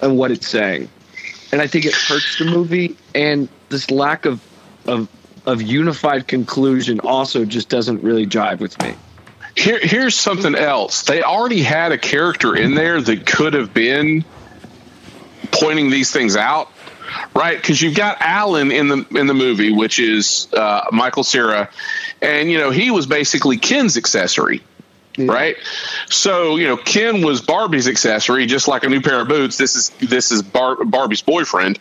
in 0.00 0.16
what 0.16 0.30
it's 0.30 0.48
saying, 0.48 0.88
and 1.52 1.60
I 1.60 1.66
think 1.66 1.84
it 1.84 1.94
hurts 1.94 2.38
the 2.38 2.46
movie. 2.46 2.96
And 3.14 3.48
this 3.68 3.90
lack 3.90 4.24
of 4.24 4.40
of 4.86 5.08
of 5.46 5.62
unified 5.62 6.28
conclusion 6.28 7.00
also 7.00 7.44
just 7.44 7.68
doesn't 7.68 8.02
really 8.02 8.26
jive 8.26 8.60
with 8.60 8.80
me. 8.82 8.94
Here, 9.56 9.80
here's 9.82 10.14
something 10.14 10.54
else. 10.54 11.02
They 11.02 11.22
already 11.22 11.62
had 11.62 11.90
a 11.90 11.98
character 11.98 12.54
in 12.54 12.74
there 12.74 13.00
that 13.00 13.26
could 13.26 13.54
have 13.54 13.74
been 13.74 14.24
pointing 15.50 15.90
these 15.90 16.12
things 16.12 16.36
out, 16.36 16.70
right? 17.34 17.56
Because 17.56 17.80
you've 17.80 17.96
got 17.96 18.18
Alan 18.20 18.70
in 18.70 18.88
the 18.88 19.06
in 19.18 19.26
the 19.26 19.34
movie, 19.34 19.72
which 19.72 19.98
is 19.98 20.48
uh, 20.52 20.86
Michael 20.92 21.24
Cera, 21.24 21.68
and 22.22 22.50
you 22.50 22.58
know 22.58 22.70
he 22.70 22.90
was 22.90 23.06
basically 23.06 23.56
Ken's 23.56 23.96
accessory, 23.96 24.62
right? 25.18 25.56
So 26.08 26.56
you 26.56 26.66
know 26.66 26.76
Ken 26.76 27.22
was 27.24 27.40
Barbie's 27.40 27.88
accessory, 27.88 28.46
just 28.46 28.68
like 28.68 28.84
a 28.84 28.88
new 28.88 29.00
pair 29.00 29.20
of 29.20 29.28
boots. 29.28 29.56
This 29.56 29.76
is 29.76 29.90
this 30.00 30.32
is 30.32 30.42
Bar- 30.42 30.84
Barbie's 30.84 31.22
boyfriend. 31.22 31.78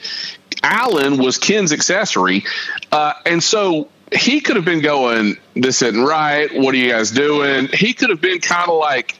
Alan 0.64 1.18
was 1.18 1.38
Ken's 1.38 1.72
accessory, 1.72 2.44
uh, 2.92 3.14
and 3.26 3.44
so 3.44 3.90
he 4.14 4.42
could 4.42 4.56
have 4.56 4.66
been 4.66 4.82
going, 4.82 5.38
"This 5.56 5.82
isn't 5.82 6.04
right. 6.04 6.54
What 6.54 6.74
are 6.74 6.78
you 6.78 6.92
guys 6.92 7.12
doing?" 7.12 7.68
He 7.74 7.94
could 7.94 8.10
have 8.10 8.22
been 8.22 8.40
kind 8.40 8.70
of 8.70 8.78
like 8.78 9.16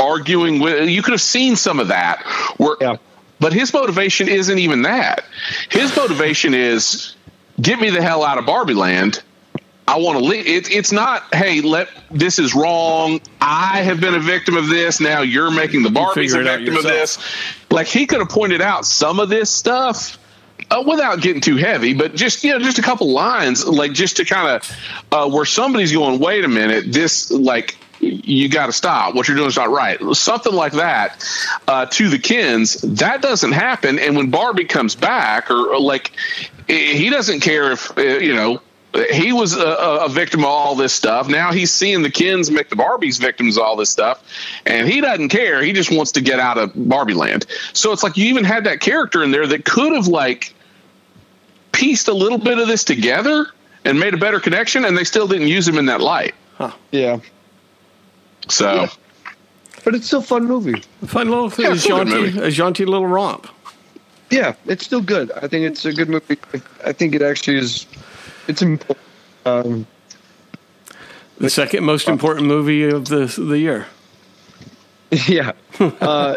arguing 0.00 0.60
with. 0.60 0.88
You 0.88 1.02
could 1.02 1.12
have 1.12 1.20
seen 1.20 1.56
some 1.56 1.78
of 1.78 1.88
that. 1.88 2.22
Where, 2.56 2.76
Yeah. 2.80 2.96
But 3.42 3.52
his 3.52 3.74
motivation 3.74 4.28
isn't 4.28 4.58
even 4.58 4.82
that. 4.82 5.24
His 5.68 5.94
motivation 5.94 6.54
is, 6.54 7.16
"Get 7.60 7.78
me 7.78 7.90
the 7.90 8.00
hell 8.00 8.24
out 8.24 8.38
of 8.38 8.46
Barbie 8.46 8.74
Land." 8.74 9.22
I 9.86 9.98
want 9.98 10.18
to 10.18 10.24
leave. 10.24 10.46
It, 10.46 10.70
it's 10.70 10.92
not, 10.92 11.34
hey, 11.34 11.60
let 11.60 11.88
this 12.10 12.38
is 12.38 12.54
wrong. 12.54 13.20
I 13.40 13.82
have 13.82 14.00
been 14.00 14.14
a 14.14 14.20
victim 14.20 14.56
of 14.56 14.68
this. 14.68 15.00
Now 15.00 15.20
you're 15.20 15.50
making 15.50 15.82
the 15.82 15.90
Barbies 15.90 16.38
a 16.38 16.42
victim 16.42 16.76
of 16.76 16.84
this. 16.84 17.18
Like 17.68 17.88
he 17.88 18.06
could 18.06 18.20
have 18.20 18.28
pointed 18.30 18.62
out 18.62 18.86
some 18.86 19.20
of 19.20 19.28
this 19.28 19.50
stuff 19.50 20.18
uh, 20.70 20.82
without 20.86 21.20
getting 21.20 21.42
too 21.42 21.56
heavy, 21.56 21.92
but 21.94 22.14
just 22.14 22.42
you 22.44 22.52
know, 22.52 22.58
just 22.58 22.78
a 22.78 22.82
couple 22.82 23.10
lines, 23.10 23.66
like 23.66 23.92
just 23.92 24.16
to 24.16 24.24
kind 24.24 24.48
of 24.48 24.76
uh, 25.10 25.28
where 25.28 25.44
somebody's 25.44 25.92
going, 25.92 26.20
wait 26.20 26.44
a 26.44 26.48
minute, 26.48 26.92
this 26.92 27.30
like 27.30 27.76
you 28.02 28.48
got 28.48 28.66
to 28.66 28.72
stop. 28.72 29.14
What 29.14 29.28
you're 29.28 29.36
doing 29.36 29.48
is 29.48 29.56
not 29.56 29.70
right. 29.70 29.98
Something 30.14 30.52
like 30.52 30.72
that 30.72 31.24
uh, 31.68 31.86
to 31.86 32.08
the 32.08 32.18
Kens. 32.18 32.80
That 32.82 33.22
doesn't 33.22 33.52
happen. 33.52 33.98
And 33.98 34.16
when 34.16 34.30
Barbie 34.30 34.64
comes 34.64 34.94
back, 34.94 35.50
or, 35.50 35.74
or 35.74 35.80
like 35.80 36.12
he 36.66 37.08
doesn't 37.10 37.40
care 37.40 37.72
if 37.72 37.96
uh, 37.96 38.02
you 38.02 38.34
know 38.34 38.60
he 39.10 39.32
was 39.32 39.56
a, 39.56 39.66
a 40.02 40.08
victim 40.08 40.40
of 40.40 40.46
all 40.46 40.74
this 40.74 40.92
stuff. 40.92 41.28
Now 41.28 41.52
he's 41.52 41.70
seeing 41.70 42.02
the 42.02 42.10
Kens 42.10 42.50
make 42.50 42.68
the 42.68 42.76
Barbies 42.76 43.20
victims 43.20 43.56
of 43.56 43.62
all 43.62 43.76
this 43.76 43.90
stuff, 43.90 44.22
and 44.66 44.88
he 44.88 45.00
doesn't 45.00 45.28
care. 45.28 45.62
He 45.62 45.72
just 45.72 45.90
wants 45.90 46.12
to 46.12 46.20
get 46.20 46.40
out 46.40 46.58
of 46.58 46.72
Barbie 46.74 47.14
Land. 47.14 47.46
So 47.72 47.92
it's 47.92 48.02
like 48.02 48.16
you 48.16 48.26
even 48.26 48.44
had 48.44 48.64
that 48.64 48.80
character 48.80 49.22
in 49.22 49.30
there 49.30 49.46
that 49.46 49.64
could 49.64 49.92
have 49.92 50.08
like 50.08 50.54
pieced 51.72 52.08
a 52.08 52.12
little 52.14 52.38
bit 52.38 52.58
of 52.58 52.68
this 52.68 52.84
together 52.84 53.46
and 53.84 53.98
made 53.98 54.14
a 54.14 54.18
better 54.18 54.40
connection, 54.40 54.84
and 54.84 54.96
they 54.96 55.04
still 55.04 55.26
didn't 55.26 55.48
use 55.48 55.66
him 55.66 55.78
in 55.78 55.86
that 55.86 56.00
light. 56.00 56.34
Yeah, 56.90 57.20
So 58.48 58.88
but 59.84 59.94
it's 59.94 60.06
still 60.06 60.20
a 60.20 60.22
fun 60.22 60.44
movie. 60.46 60.80
Fun 61.06 61.28
little 61.28 61.50
thing, 61.50 61.64
Yeah, 61.64 61.70
a 61.70 61.74
it's 61.74 61.82
still 61.82 62.00
a 62.00 62.04
good 62.04 62.10
jaunty, 62.12 62.22
movie. 62.32 62.40
a 62.46 62.50
jaunty 62.50 62.84
little 62.84 63.06
romp. 63.06 63.48
Yeah, 64.30 64.54
it's 64.66 64.84
still 64.84 65.00
good. 65.02 65.30
I 65.32 65.48
think 65.48 65.66
it's 65.66 65.84
a 65.84 65.92
good 65.92 66.08
movie. 66.08 66.38
I 66.84 66.92
think 66.92 67.14
it 67.14 67.22
actually 67.22 67.58
is. 67.58 67.86
It's 68.48 68.62
important. 68.62 69.06
Um, 69.44 69.86
The 71.38 71.50
second 71.50 71.84
most 71.84 72.08
important 72.08 72.46
movie 72.46 72.84
of 72.84 73.06
the 73.08 73.26
the 73.26 73.58
year. 73.58 73.86
yeah, 75.28 75.52
uh, 75.80 76.36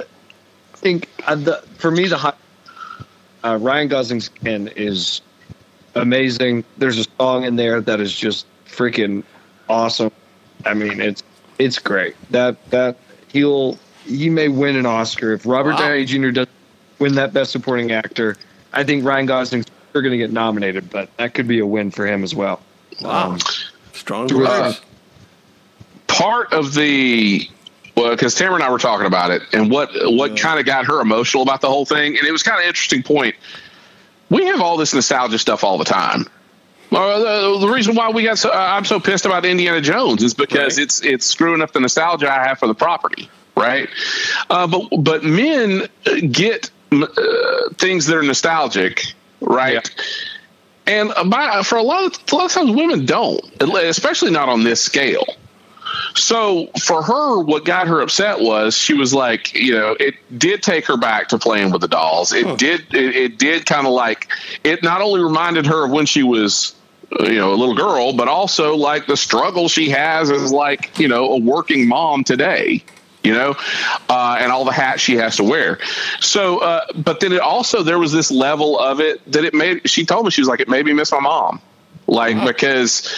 I 0.73 0.77
think 0.77 1.07
uh, 1.27 1.35
the 1.35 1.63
for 1.77 1.91
me 1.91 2.07
the 2.07 2.17
high, 2.17 2.33
uh, 3.43 3.57
Ryan 3.61 3.87
Gosling's 3.87 4.27
Ken 4.29 4.67
is 4.75 5.21
amazing. 5.93 6.63
There's 6.77 6.97
a 6.99 7.05
song 7.19 7.43
in 7.45 7.55
there 7.55 7.79
that 7.81 7.99
is 8.01 8.13
just 8.13 8.45
freaking 8.67 9.23
awesome. 9.69 10.11
I 10.65 10.73
mean, 10.73 10.99
it's 10.99 11.23
it's 11.59 11.79
great. 11.79 12.15
That 12.31 12.57
that 12.71 12.97
he'll 13.31 13.77
he 14.05 14.29
may 14.29 14.47
win 14.47 14.75
an 14.75 14.85
Oscar 14.85 15.33
if 15.33 15.45
Robert 15.45 15.73
Wow. 15.73 15.79
Downey 15.79 16.05
Jr. 16.05 16.29
doesn't 16.29 16.49
win 16.99 17.15
that 17.15 17.33
Best 17.33 17.51
Supporting 17.51 17.91
Actor. 17.91 18.37
I 18.73 18.83
think 18.83 19.05
Ryan 19.05 19.25
Gosling's 19.25 19.65
are 19.93 20.01
going 20.01 20.11
to 20.11 20.17
get 20.17 20.31
nominated, 20.31 20.89
but 20.89 21.15
that 21.17 21.33
could 21.33 21.47
be 21.47 21.59
a 21.59 21.65
win 21.65 21.89
for 21.91 22.05
him 22.05 22.23
as 22.23 22.35
well. 22.35 22.61
Wow. 23.01 23.31
Um, 23.31 23.39
Strong 23.93 24.29
Uh, 24.45 24.73
part 26.07 26.51
of 26.53 26.73
the 26.73 27.49
well, 27.95 28.11
because 28.11 28.35
Tamara 28.35 28.55
and 28.55 28.63
I 28.63 28.69
were 28.69 28.77
talking 28.77 29.05
about 29.07 29.31
it, 29.31 29.41
and 29.53 29.71
what 29.71 29.89
what 30.11 30.37
kind 30.37 30.59
of 30.59 30.65
got 30.65 30.85
her 30.85 30.99
emotional 31.01 31.43
about 31.43 31.61
the 31.61 31.69
whole 31.69 31.85
thing, 31.85 32.17
and 32.17 32.27
it 32.27 32.31
was 32.31 32.43
kind 32.43 32.59
of 32.59 32.67
interesting 32.67 33.03
point. 33.03 33.35
We 34.29 34.45
have 34.47 34.59
all 34.59 34.75
this 34.75 34.93
nostalgia 34.93 35.37
stuff 35.39 35.63
all 35.63 35.77
the 35.77 35.85
time. 35.85 36.25
Uh, 36.91 37.19
the, 37.59 37.65
the 37.65 37.73
reason 37.73 37.95
why 37.95 38.09
we 38.09 38.23
got 38.23 38.37
so, 38.37 38.49
uh, 38.49 38.53
I'm 38.55 38.85
so 38.85 38.99
pissed 38.99 39.25
about 39.25 39.45
Indiana 39.45 39.81
Jones 39.81 40.23
is 40.23 40.33
because 40.33 40.77
Right. 40.77 40.83
it's 40.85 41.01
it's 41.03 41.25
screwing 41.25 41.61
up 41.61 41.71
the 41.73 41.79
nostalgia 41.79 42.31
I 42.31 42.47
have 42.47 42.59
for 42.59 42.67
the 42.67 42.75
property, 42.75 43.29
right? 43.57 43.89
Uh, 44.49 44.67
but 44.67 44.89
but 44.99 45.23
men 45.23 45.87
uh, 46.05 46.15
get 46.31 46.69
uh, 46.91 47.05
things 47.77 48.05
that 48.05 48.15
are 48.15 48.23
nostalgic, 48.23 49.13
right? 49.41 49.89
And 50.87 51.11
by, 51.31 51.63
for 51.63 51.77
a 51.77 51.81
lot 51.83 52.05
of 52.05 52.31
a 52.31 52.35
lot 52.35 52.45
of 52.45 52.51
times, 52.51 52.71
women 52.71 53.05
don't, 53.05 53.41
especially 53.61 54.31
not 54.31 54.49
on 54.49 54.63
this 54.63 54.79
scale. 54.81 55.25
So 56.15 56.67
for 56.83 57.03
her, 57.03 57.39
what 57.41 57.65
got 57.65 57.87
her 57.87 58.01
upset 58.01 58.39
was 58.39 58.77
she 58.77 58.93
was 58.93 59.13
like, 59.13 59.53
you 59.53 59.73
know, 59.73 59.95
it 59.99 60.15
did 60.37 60.63
take 60.63 60.85
her 60.87 60.97
back 60.97 61.29
to 61.29 61.37
playing 61.37 61.71
with 61.71 61.81
the 61.81 61.87
dolls. 61.87 62.33
It 62.33 62.57
did, 62.57 62.81
it, 62.93 63.15
it 63.15 63.37
did 63.37 63.65
kind 63.65 63.85
of 63.85 63.93
like 63.93 64.27
it. 64.63 64.83
Not 64.83 65.01
only 65.01 65.21
reminded 65.21 65.65
her 65.65 65.85
of 65.85 65.91
when 65.91 66.05
she 66.05 66.23
was 66.23 66.75
you 67.19 67.35
know 67.35 67.53
a 67.53 67.55
little 67.55 67.75
girl, 67.75 68.13
but 68.13 68.27
also 68.27 68.75
like 68.75 69.07
the 69.07 69.17
struggle 69.17 69.67
she 69.67 69.89
has 69.89 70.31
as 70.31 70.51
like 70.51 70.97
you 70.99 71.07
know 71.07 71.31
a 71.33 71.37
working 71.37 71.87
mom 71.87 72.23
today. 72.23 72.83
You 73.23 73.33
know, 73.33 73.55
uh, 74.07 74.37
and 74.39 74.51
all 74.51 74.65
the 74.65 74.71
hats 74.71 75.01
she 75.01 75.15
has 75.15 75.37
to 75.37 75.43
wear. 75.43 75.79
So, 76.19 76.59
uh, 76.59 76.85
but 76.93 77.21
then 77.21 77.31
it 77.31 77.41
also 77.41 77.81
there 77.81 77.97
was 77.97 78.11
this 78.11 78.29
level 78.29 78.79
of 78.79 78.99
it 78.99 79.19
that 79.31 79.43
it 79.43 79.55
made. 79.55 79.89
She 79.89 80.05
told 80.05 80.25
me 80.25 80.31
she 80.31 80.41
was 80.41 80.47
like, 80.47 80.59
it 80.59 80.69
made 80.69 80.85
me 80.85 80.93
miss 80.93 81.11
my 81.11 81.19
mom 81.19 81.59
like 82.07 82.43
because 82.45 83.11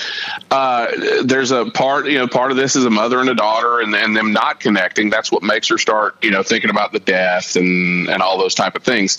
uh, 0.52 0.88
there's 1.24 1.52
a 1.52 1.66
part 1.72 2.08
you 2.08 2.18
know 2.18 2.28
part 2.28 2.52
of 2.52 2.58
this 2.58 2.76
is 2.76 2.86
a 2.86 2.90
mother 2.90 3.20
and 3.20 3.30
a 3.30 3.36
daughter 3.36 3.80
and, 3.82 3.94
and 3.96 4.16
them 4.16 4.32
not 4.32 4.60
connecting 4.60 5.10
that's 5.10 5.32
what 5.32 5.44
makes 5.44 5.68
her 5.68 5.78
start 5.78 6.16
you 6.24 6.32
know 6.32 6.42
thinking 6.42 6.70
about 6.70 6.94
the 6.94 7.00
death 7.00 7.56
and 7.56 8.08
and 8.10 8.22
all 8.22 8.38
those 8.38 8.56
type 8.56 8.76
of 8.76 8.84
things 8.84 9.18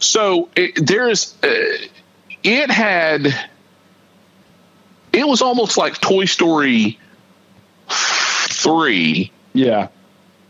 so 0.00 0.48
it, 0.56 0.72
there's 0.86 1.34
uh, 1.42 1.48
it 2.42 2.70
had 2.70 3.26
it 5.12 5.26
was 5.26 5.40
almost 5.40 5.78
like 5.78 5.98
toy 6.00 6.26
story 6.26 6.98
3 7.88 9.32
Yeah. 9.54 9.88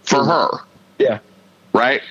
for 0.02 0.24
her 0.24 0.48
Yeah. 0.98 1.18
right? 1.72 2.02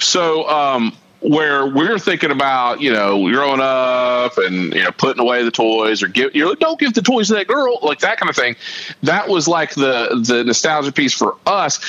So, 0.00 0.48
um, 0.48 0.96
where 1.20 1.66
we're 1.66 1.98
thinking 1.98 2.30
about, 2.30 2.80
you 2.80 2.92
know, 2.92 3.28
growing 3.30 3.60
up 3.60 4.38
and 4.38 4.72
you 4.74 4.82
know 4.82 4.92
putting 4.92 5.20
away 5.20 5.42
the 5.44 5.50
toys 5.50 6.02
or 6.02 6.08
give, 6.08 6.34
you 6.34 6.44
know, 6.44 6.54
don't 6.54 6.78
give 6.78 6.94
the 6.94 7.02
toys 7.02 7.28
to 7.28 7.34
that 7.34 7.46
girl, 7.48 7.78
like 7.82 8.00
that 8.00 8.18
kind 8.18 8.30
of 8.30 8.36
thing. 8.36 8.56
That 9.02 9.28
was 9.28 9.48
like 9.48 9.74
the 9.74 10.22
the 10.24 10.44
nostalgia 10.44 10.92
piece 10.92 11.12
for 11.14 11.36
us. 11.46 11.80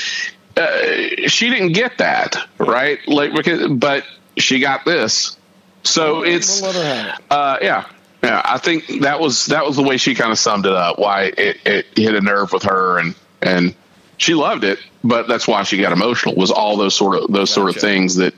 Uh, 0.58 1.28
she 1.28 1.50
didn't 1.50 1.74
get 1.74 2.00
that, 2.00 2.36
right? 2.58 3.00
Like, 3.08 3.34
because, 3.34 3.72
but 3.72 4.04
she 4.36 4.60
got 4.60 4.84
this. 4.84 5.38
So 5.84 6.24
it's, 6.24 6.62
We'll 6.62 6.72
let 6.72 6.76
her 6.76 6.96
have 6.96 7.20
it. 7.20 7.26
uh, 7.32 7.58
yeah, 7.62 7.86
yeah. 8.24 8.42
I 8.44 8.58
think 8.58 9.02
that 9.02 9.20
was 9.20 9.46
that 9.46 9.66
was 9.66 9.78
the 9.78 9.84
way 9.84 9.98
she 9.98 10.16
kind 10.16 10.32
of 10.32 10.40
summed 10.40 10.66
it 10.66 10.74
up. 10.74 11.00
Why 11.00 11.32
it, 11.38 11.58
it 11.66 11.86
hit 11.96 12.16
a 12.16 12.20
nerve 12.22 12.52
with 12.52 12.64
her, 12.64 12.98
and 12.98 13.16
and 13.42 13.74
she 14.18 14.34
loved 14.34 14.66
it, 14.66 14.80
but 15.04 15.30
that's 15.30 15.48
why 15.48 15.64
she 15.64 15.78
got 15.78 15.94
emotional. 15.94 16.36
Was 16.36 16.52
all 16.52 16.76
those 16.76 16.96
sort 16.96 17.22
of 17.24 17.32
those 17.32 17.50
sort 17.50 17.70
of 17.70 17.82
things 17.82 18.16
that 18.16 18.34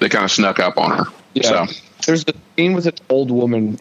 that 0.00 0.10
kind 0.10 0.24
of 0.24 0.30
snuck 0.30 0.58
up 0.58 0.78
on 0.78 0.96
her. 0.96 1.04
Yeah. 1.34 1.66
So 1.66 1.66
There's 2.06 2.24
a 2.28 2.34
scene 2.56 2.74
with 2.74 2.86
an 2.86 2.94
old 3.08 3.30
woman 3.30 3.78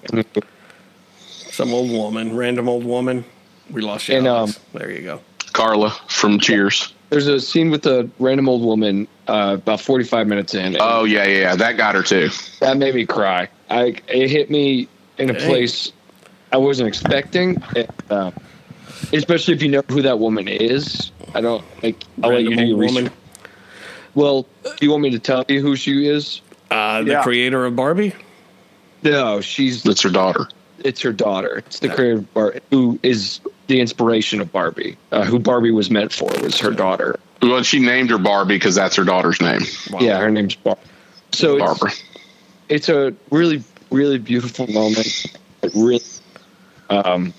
Some 1.30 1.73
old 1.73 1.91
woman, 1.91 2.35
random 2.35 2.69
old 2.69 2.84
woman. 2.84 3.26
We 3.69 3.81
lost 3.81 4.07
you. 4.07 4.18
And, 4.18 4.27
um, 4.27 4.53
there 4.73 4.91
you 4.91 5.02
go. 5.02 5.22
Carla 5.53 5.91
from 6.07 6.39
Cheers. 6.39 6.94
There's 7.10 7.27
a 7.27 7.39
scene 7.39 7.72
with 7.72 7.85
a 7.85 8.10
random 8.19 8.49
old 8.49 8.61
woman 8.61 9.07
uh, 9.27 9.57
about 9.60 9.81
45 9.81 10.27
minutes 10.27 10.53
in. 10.53 10.77
Oh 10.80 11.06
yeah, 11.06 11.26
yeah, 11.26 11.39
yeah, 11.39 11.56
that 11.56 11.77
got 11.77 11.95
her 11.95 12.03
too. 12.03 12.30
that 12.60 12.77
made 12.77 12.95
me 12.95 13.06
cry. 13.06 13.48
I 13.69 13.95
it 14.07 14.30
hit 14.30 14.49
me 14.49 14.88
in 15.18 15.30
a 15.30 15.34
Dang. 15.34 15.48
place 15.48 15.91
I 16.52 16.57
wasn't 16.57 16.89
expecting. 16.89 17.61
It, 17.76 17.89
uh, 18.10 18.31
especially 19.14 19.53
if 19.53 19.61
you 19.61 19.69
know 19.69 19.84
who 19.89 20.02
that 20.02 20.19
woman 20.19 20.48
is. 20.48 21.11
I 21.34 21.41
don't 21.41 21.64
like. 21.81 22.03
I'll 22.23 22.31
let 22.31 22.44
you 22.44 22.56
do 22.56 22.65
your 22.65 22.77
old 22.77 22.85
woman. 22.85 23.03
research. 23.06 23.19
Well, 24.18 24.48
do 24.64 24.72
you 24.81 24.89
want 24.89 25.03
me 25.03 25.11
to 25.11 25.19
tell 25.19 25.45
you 25.48 25.61
who 25.61 25.76
she 25.76 26.07
is? 26.07 26.41
Uh, 26.72 27.03
the 27.03 27.11
Yeah. 27.11 27.22
creator 27.22 27.68
of 27.68 27.76
Barbie. 27.76 28.14
No, 29.03 29.41
she's 29.41 29.84
That's 29.84 30.02
her 30.02 30.10
daughter. 30.10 30.48
it's 30.84 31.02
her 31.03 31.14
daughter. 31.14 31.57
It's 31.68 31.80
the 31.81 31.89
creator 31.89 32.18
of 32.18 32.34
Bar- 32.34 32.56
who 32.72 32.99
is 33.03 33.39
the 33.68 33.80
inspiration 33.80 34.41
of 34.41 34.52
Barbie. 34.52 34.98
Uh, 35.11 35.23
who 35.23 35.38
Barbie 35.38 35.69
was 35.69 35.91
meant 35.91 36.11
for 36.11 36.31
was 36.41 36.57
her 36.60 36.72
daughter. 36.72 37.19
Well, 37.44 37.61
she 37.61 37.77
named 37.80 38.10
her 38.10 38.18
Barbie 38.18 38.56
because 38.56 38.73
that's 38.73 38.95
her 38.95 39.03
daughter's 39.03 39.39
name, 39.39 39.61
Wow. 39.91 39.99
Yeah, 40.02 40.18
her 40.19 40.31
name's 40.31 40.56
Bar. 40.56 40.77
So 41.31 41.57
it's, 41.57 42.03
it's 42.69 42.89
a 42.89 43.14
really 43.30 43.64
really 43.91 44.18
beautiful 44.18 44.65
moment. 44.65 45.27
It 45.61 45.72
really, 45.76 46.02
um, 46.89 47.34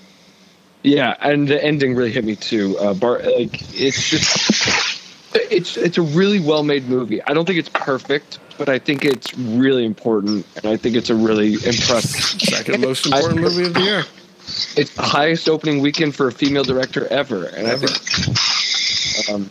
yeah, 0.85 1.17
and 1.21 1.49
the 1.49 1.63
ending 1.63 1.97
really 1.97 2.13
hit 2.13 2.25
me 2.25 2.37
too. 2.37 2.79
Uh, 2.79 2.95
Bar, 2.95 3.19
like 3.37 3.61
it's 3.75 4.09
just 4.11 4.88
it's 5.35 5.77
it's 5.77 5.99
a 5.99 6.03
really 6.03 6.41
well 6.41 6.63
made 6.63 6.89
movie. 6.89 7.23
I 7.23 7.35
don't 7.35 7.45
think 7.45 7.59
it's 7.59 7.69
perfect, 7.69 8.39
but 8.57 8.69
I 8.69 8.79
think 8.79 9.05
it's 9.05 9.37
really 9.37 9.85
important, 9.85 10.47
and 10.57 10.67
I 10.67 10.77
think 10.77 10.97
it's 10.97 11.11
a 11.11 11.15
really 11.15 11.55
impressive. 11.55 12.41
Second 12.41 12.81
most 12.81 13.07
important 13.07 13.41
movie 13.41 13.65
of 13.65 13.75
the 13.75 13.81
year. 13.81 14.05
It's 14.77 14.95
the 14.95 15.03
highest 15.03 15.49
opening 15.49 15.81
weekend 15.81 16.15
for 16.15 16.29
a 16.29 16.33
female 16.33 16.65
director 16.65 17.07
ever, 17.09 17.47
and 17.47 17.67
I 17.67 17.77
think, 17.77 19.29
um, 19.29 19.51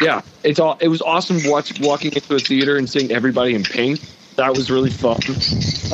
yeah, 0.00 0.22
it's 0.42 0.58
all. 0.58 0.78
It 0.80 0.88
was 0.88 1.02
awesome 1.02 1.38
watch, 1.44 1.78
walking 1.80 2.12
into 2.12 2.34
a 2.34 2.38
theater 2.38 2.76
and 2.76 2.88
seeing 2.88 3.10
everybody 3.10 3.54
in 3.54 3.62
pink. 3.62 4.00
That 4.36 4.54
was 4.56 4.70
really 4.70 4.90
fun. 4.90 5.20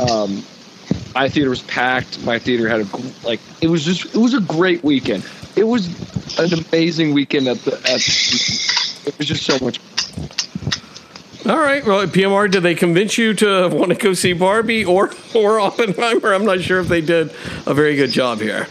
Um, 0.08 0.44
my 1.14 1.28
theater 1.28 1.50
was 1.50 1.62
packed. 1.62 2.22
My 2.24 2.38
theater 2.38 2.68
had 2.68 2.82
a 2.82 3.26
like. 3.26 3.40
It 3.60 3.68
was 3.68 3.84
just. 3.84 4.14
It 4.14 4.18
was 4.18 4.34
a 4.34 4.40
great 4.40 4.84
weekend. 4.84 5.26
It 5.56 5.64
was 5.64 5.88
an 6.38 6.52
amazing 6.70 7.14
weekend 7.14 7.48
at 7.48 7.58
the. 7.58 7.72
At, 7.90 8.85
it 9.06 9.16
was 9.18 9.26
just 9.26 9.44
so 9.44 9.58
much. 9.64 9.80
All 11.46 11.58
right. 11.58 11.84
Well, 11.86 12.04
PMR, 12.06 12.50
did 12.50 12.62
they 12.64 12.74
convince 12.74 13.16
you 13.16 13.32
to 13.34 13.68
want 13.72 13.90
to 13.92 13.94
go 13.96 14.14
see 14.14 14.32
Barbie 14.32 14.84
or 14.84 15.10
or 15.34 15.60
Oppenheimer? 15.60 16.34
I'm 16.34 16.44
not 16.44 16.60
sure 16.60 16.80
if 16.80 16.88
they 16.88 17.00
did 17.00 17.30
a 17.66 17.74
very 17.74 17.94
good 17.96 18.10
job 18.10 18.40
here. 18.40 18.66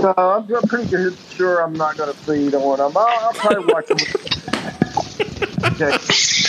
No, 0.00 0.12
I'm, 0.16 0.52
I'm 0.54 0.62
pretty 0.62 0.90
good, 0.90 1.16
sure 1.30 1.62
I'm 1.62 1.74
not 1.74 1.96
going 1.96 2.12
to 2.12 2.18
see 2.24 2.46
either 2.46 2.58
one 2.58 2.80
of 2.80 2.92
them. 2.94 3.02
I'll, 3.06 3.26
I'll 3.26 3.32
probably 3.32 3.72
watch 3.72 3.86
them. 3.86 3.98
okay. 5.72 5.96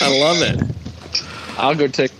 I 0.00 0.18
love 0.18 0.42
it. 0.42 0.60
I'll 1.58 1.74
go 1.74 1.86
take. 1.86 2.10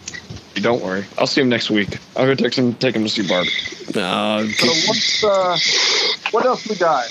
Don't 0.56 0.82
worry. 0.82 1.04
I'll 1.18 1.26
see 1.26 1.40
him 1.40 1.48
next 1.48 1.68
week. 1.70 1.98
I'll 2.16 2.26
go 2.26 2.34
take 2.34 2.54
him. 2.54 2.74
Take 2.74 2.94
him 2.94 3.02
to 3.04 3.08
see 3.08 3.26
Barbie. 3.26 3.50
Uh, 3.94 4.46
So 4.48 4.66
what's 4.88 5.24
uh, 5.24 5.58
what 6.30 6.44
else 6.46 6.68
we 6.68 6.76
got? 6.76 7.04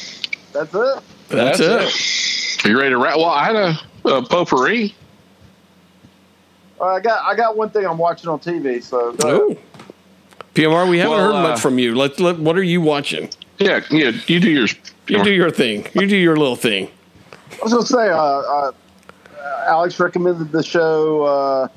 That's 0.53 0.73
it. 0.73 1.03
that's, 1.29 1.59
That's 1.59 1.59
it. 1.59 2.65
Are 2.65 2.69
you 2.69 2.77
ready 2.79 2.91
to 2.91 2.97
wrap? 2.97 3.17
Well, 3.17 3.25
I 3.25 3.45
had 3.45 3.55
a, 3.55 3.79
a 4.05 4.21
potpourri. 4.21 4.93
Uh, 6.79 6.85
I 6.85 6.99
got 6.99 7.23
I 7.23 7.35
got 7.35 7.55
one 7.57 7.69
thing 7.69 7.85
I'm 7.85 7.97
watching 7.97 8.29
on 8.29 8.39
TV. 8.39 8.81
So 8.83 9.13
go 9.13 9.47
ahead. 9.47 9.59
PMR, 10.53 10.89
we 10.89 10.99
haven't 10.99 11.17
Well, 11.17 11.25
heard 11.33 11.35
uh, 11.35 11.49
much 11.49 11.59
from 11.59 11.77
you. 11.79 11.95
Let, 11.95 12.17
let, 12.19 12.39
what 12.39 12.57
are 12.57 12.63
you 12.63 12.79
watching? 12.79 13.29
Yeah, 13.59 13.81
yeah. 13.91 14.11
You 14.27 14.39
do 14.39 14.49
yours. 14.49 14.73
You 15.07 15.21
do 15.21 15.31
your 15.31 15.51
thing. 15.51 15.85
You 15.93 16.07
do 16.07 16.15
your 16.15 16.37
little 16.37 16.55
thing. 16.55 16.89
I 17.51 17.57
was 17.63 17.73
going 17.73 17.85
to 17.85 17.91
say, 17.91 18.09
uh, 18.09 18.17
uh, 18.17 18.71
Alex 19.67 19.99
recommended 19.99 20.53
the 20.53 20.63
show, 20.63 21.23
uh, 21.23 21.67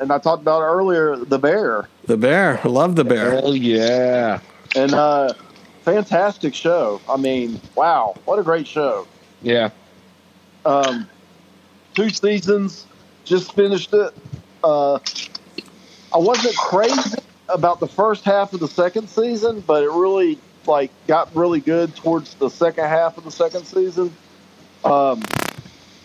and 0.00 0.10
I 0.10 0.18
talked 0.18 0.40
about 0.40 0.62
earlier, 0.62 1.16
The 1.16 1.38
Bear, 1.38 1.86
The 2.06 2.16
bear. 2.16 2.60
I 2.64 2.68
love 2.68 2.96
the 2.96 3.04
bear. 3.04 3.32
Hell 3.32 3.54
yeah! 3.54 4.40
and 4.74 4.94
uh, 4.94 5.34
fantastic 5.82 6.54
show. 6.54 7.00
I 7.08 7.16
mean, 7.18 7.60
wow, 7.74 8.14
what 8.24 8.38
a 8.38 8.42
great 8.42 8.66
show! 8.66 9.06
Yeah. 9.42 9.68
Um, 10.64 11.08
two 11.94 12.10
seasons, 12.10 12.86
just 13.24 13.52
finished 13.54 13.92
it. 13.92 14.14
Uh, 14.64 14.94
I 16.14 16.18
wasn't 16.18 16.56
crazy 16.56 17.18
about 17.48 17.80
the 17.80 17.88
first 17.88 18.24
half 18.24 18.52
of 18.52 18.60
the 18.60 18.68
second 18.68 19.08
season, 19.08 19.60
but 19.60 19.82
it 19.82 19.90
really 19.90 20.38
like 20.66 20.90
got 21.06 21.34
really 21.34 21.60
good 21.60 21.94
towards 21.96 22.34
the 22.34 22.48
second 22.48 22.84
half 22.84 23.18
of 23.18 23.24
the 23.24 23.30
second 23.30 23.64
season. 23.66 24.14
Um, 24.84 25.22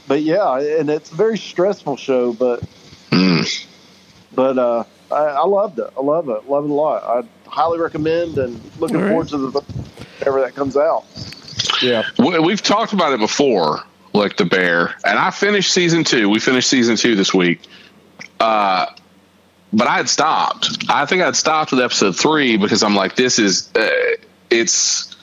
but 0.08 0.22
yeah, 0.24 0.60
and 0.60 0.90
it's 0.90 1.12
a 1.12 1.16
very 1.16 1.38
stressful 1.38 1.98
show, 1.98 2.34
but 2.34 2.64
Mm. 3.12 3.66
but 4.36 4.58
uh, 4.58 4.84
I, 5.12 5.16
I 5.16 5.46
loved 5.46 5.80
it. 5.80 5.90
I 5.98 6.02
love 6.02 6.28
it. 6.30 6.50
Love 6.50 6.66
it 6.66 6.70
a 6.70 6.74
lot. 6.74 7.04
I 7.04 7.50
highly 7.50 7.80
recommend, 7.80 8.38
and 8.38 8.60
looking 8.80 8.98
All 8.98 9.04
right. 9.04 9.10
forward 9.10 9.28
to 9.30 9.38
the 9.38 9.62
whenever 10.20 10.42
that 10.42 10.56
comes 10.56 10.76
out. 10.76 11.06
Yeah. 11.82 12.04
We- 12.20 12.40
We've 12.40 12.62
talked 12.62 12.94
about 12.94 13.14
it 13.14 13.20
before, 13.20 13.82
like 14.18 14.38
the 14.38 14.46
bear, 14.46 14.96
and 15.06 15.18
I 15.18 15.32
finished 15.32 15.72
season 15.72 16.04
two. 16.04 16.30
We 16.30 16.40
finished 16.40 16.70
season 16.70 16.96
two 16.96 17.16
this 17.16 17.34
week. 17.34 17.62
Uh, 18.40 18.88
but 19.74 19.88
I 19.88 19.98
had 19.98 20.10
stopped. 20.10 20.86
I 20.90 21.06
think 21.06 21.22
I'd 21.22 21.36
stopped 21.36 21.72
with 21.72 21.82
episode 21.82 22.16
three 22.16 22.58
because 22.58 22.84
I'm 22.84 22.96
like, 22.96 23.16
this 23.16 23.40
is 23.40 23.70
uh, 23.76 23.90
it's 24.50 25.16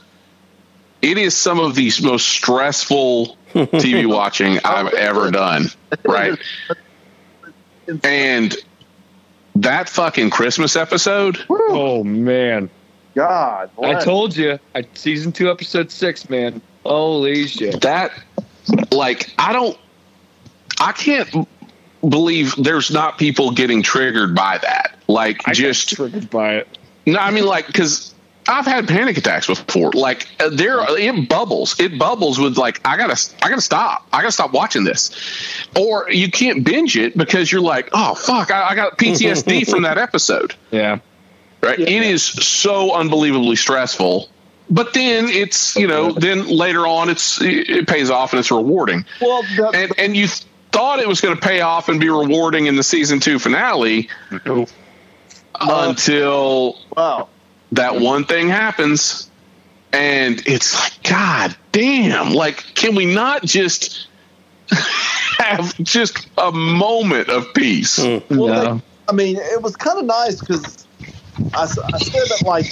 it 1.03 1.19
is 1.19 1.37
some 1.37 1.61
of 1.61 1.75
the 1.75 1.91
most 2.03 2.27
stressful 2.29 3.37
TV 3.55 4.07
watching 4.07 4.59
I've 4.65 4.93
ever 4.95 5.31
done. 5.31 5.67
Right, 6.05 6.39
and 8.03 8.57
that 9.57 9.89
fucking 9.89 10.31
Christmas 10.31 10.77
episode. 10.77 11.39
Oh 11.49 12.05
man! 12.05 12.69
God, 13.15 13.71
I 13.83 13.95
told 13.95 14.37
you. 14.37 14.59
I 14.75 14.85
season 14.95 15.33
two, 15.33 15.51
episode 15.51 15.91
six, 15.91 16.29
man. 16.29 16.61
Holy 16.85 17.47
shit! 17.47 17.81
that 17.81 18.13
like 18.91 19.33
i 19.39 19.53
don't 19.53 19.79
i 20.81 20.93
can't 20.93 21.49
believe 22.09 22.55
there's 22.57 22.91
not 22.91 23.19
people 23.19 23.51
getting 23.51 23.83
triggered 23.83 24.35
by 24.35 24.59
that 24.59 24.99
like 25.09 25.47
I 25.49 25.53
just 25.53 25.89
triggered 25.91 26.31
by 26.31 26.57
it. 26.57 26.79
no 27.07 27.19
i 27.19 27.31
mean 27.31 27.47
like 27.47 27.67
because 27.67 28.15
i've 28.47 28.67
had 28.67 28.87
panic 28.87 29.17
attacks 29.17 29.47
before 29.47 29.91
like 29.93 30.29
uh, 30.41 30.51
there 30.51 30.79
it 30.99 31.29
bubbles 31.29 31.79
it 31.81 31.99
bubbles 31.99 32.39
with 32.39 32.59
like 32.59 32.81
i 32.87 32.97
gotta 32.97 33.19
i 33.43 33.49
gotta 33.49 33.63
stop 33.63 34.07
i 34.13 34.21
gotta 34.21 34.33
stop 34.33 34.53
watching 34.53 34.85
this 34.85 35.11
or 35.79 36.11
you 36.11 36.31
can't 36.31 36.63
binge 36.65 36.97
it 36.97 37.17
because 37.17 37.51
you're 37.51 37.63
like 37.63 37.89
oh 37.93 38.15
fuck 38.15 38.51
i, 38.51 38.71
I 38.71 38.75
got 38.75 38.99
ptsd 38.99 39.69
from 39.71 39.83
that 39.85 39.97
episode 39.99 40.55
Yeah. 40.71 40.99
right? 41.63 41.79
Yeah. 41.79 41.89
It 41.89 42.03
is 42.03 42.23
so 42.23 42.93
unbelievably 42.93 43.57
stressful. 43.57 44.29
But 44.75 44.93
then 44.93 45.29
it's 45.29 45.77
you 45.77 45.87
know 45.87 46.11
then 46.13 46.49
later 46.49 46.85
on 46.87 47.09
it's 47.09 47.41
it 47.41 47.87
pays 47.87 48.11
off 48.11 48.33
and 48.33 48.41
it's 48.41 48.51
rewarding. 48.51 49.05
Well, 49.21 49.43
the, 49.57 49.71
And 49.73 49.93
and 49.99 50.17
you 50.17 50.27
thought 50.73 50.99
it 50.99 51.07
was 51.07 51.21
going 51.21 51.37
to 51.37 51.41
pay 51.41 51.61
off 51.61 51.89
and 51.89 52.01
be 52.01 52.09
rewarding 52.09 52.67
in 52.67 52.75
the 52.75 52.83
season 52.83 53.21
two 53.21 53.39
finale 53.39 54.09
until 55.61 56.77
uh, 56.97 57.01
wow. 57.19 57.29
that 57.73 58.01
one 58.01 58.25
thing 58.25 58.49
happens 58.49 59.31
and 59.93 60.43
it's 60.47 60.75
like 60.75 61.03
god 61.05 61.57
damn 61.71 62.33
like 62.33 62.57
can 62.75 62.97
we 62.97 63.07
not 63.07 63.45
just 63.45 64.09
have 65.39 65.73
just 65.77 66.27
a 66.39 66.51
moment 66.51 67.29
of 67.29 67.53
peace 67.55 67.99
Well, 67.99 68.21
No. 68.31 68.75
they- 68.75 68.83
I 69.07 69.13
mean, 69.13 69.37
it 69.37 69.61
was 69.61 69.77
kind 69.77 69.99
of 69.99 70.07
nice 70.07 70.41
because 70.41 70.87
I 71.53 71.67
said 71.67 71.83
that 71.85 72.43
like 72.47 72.65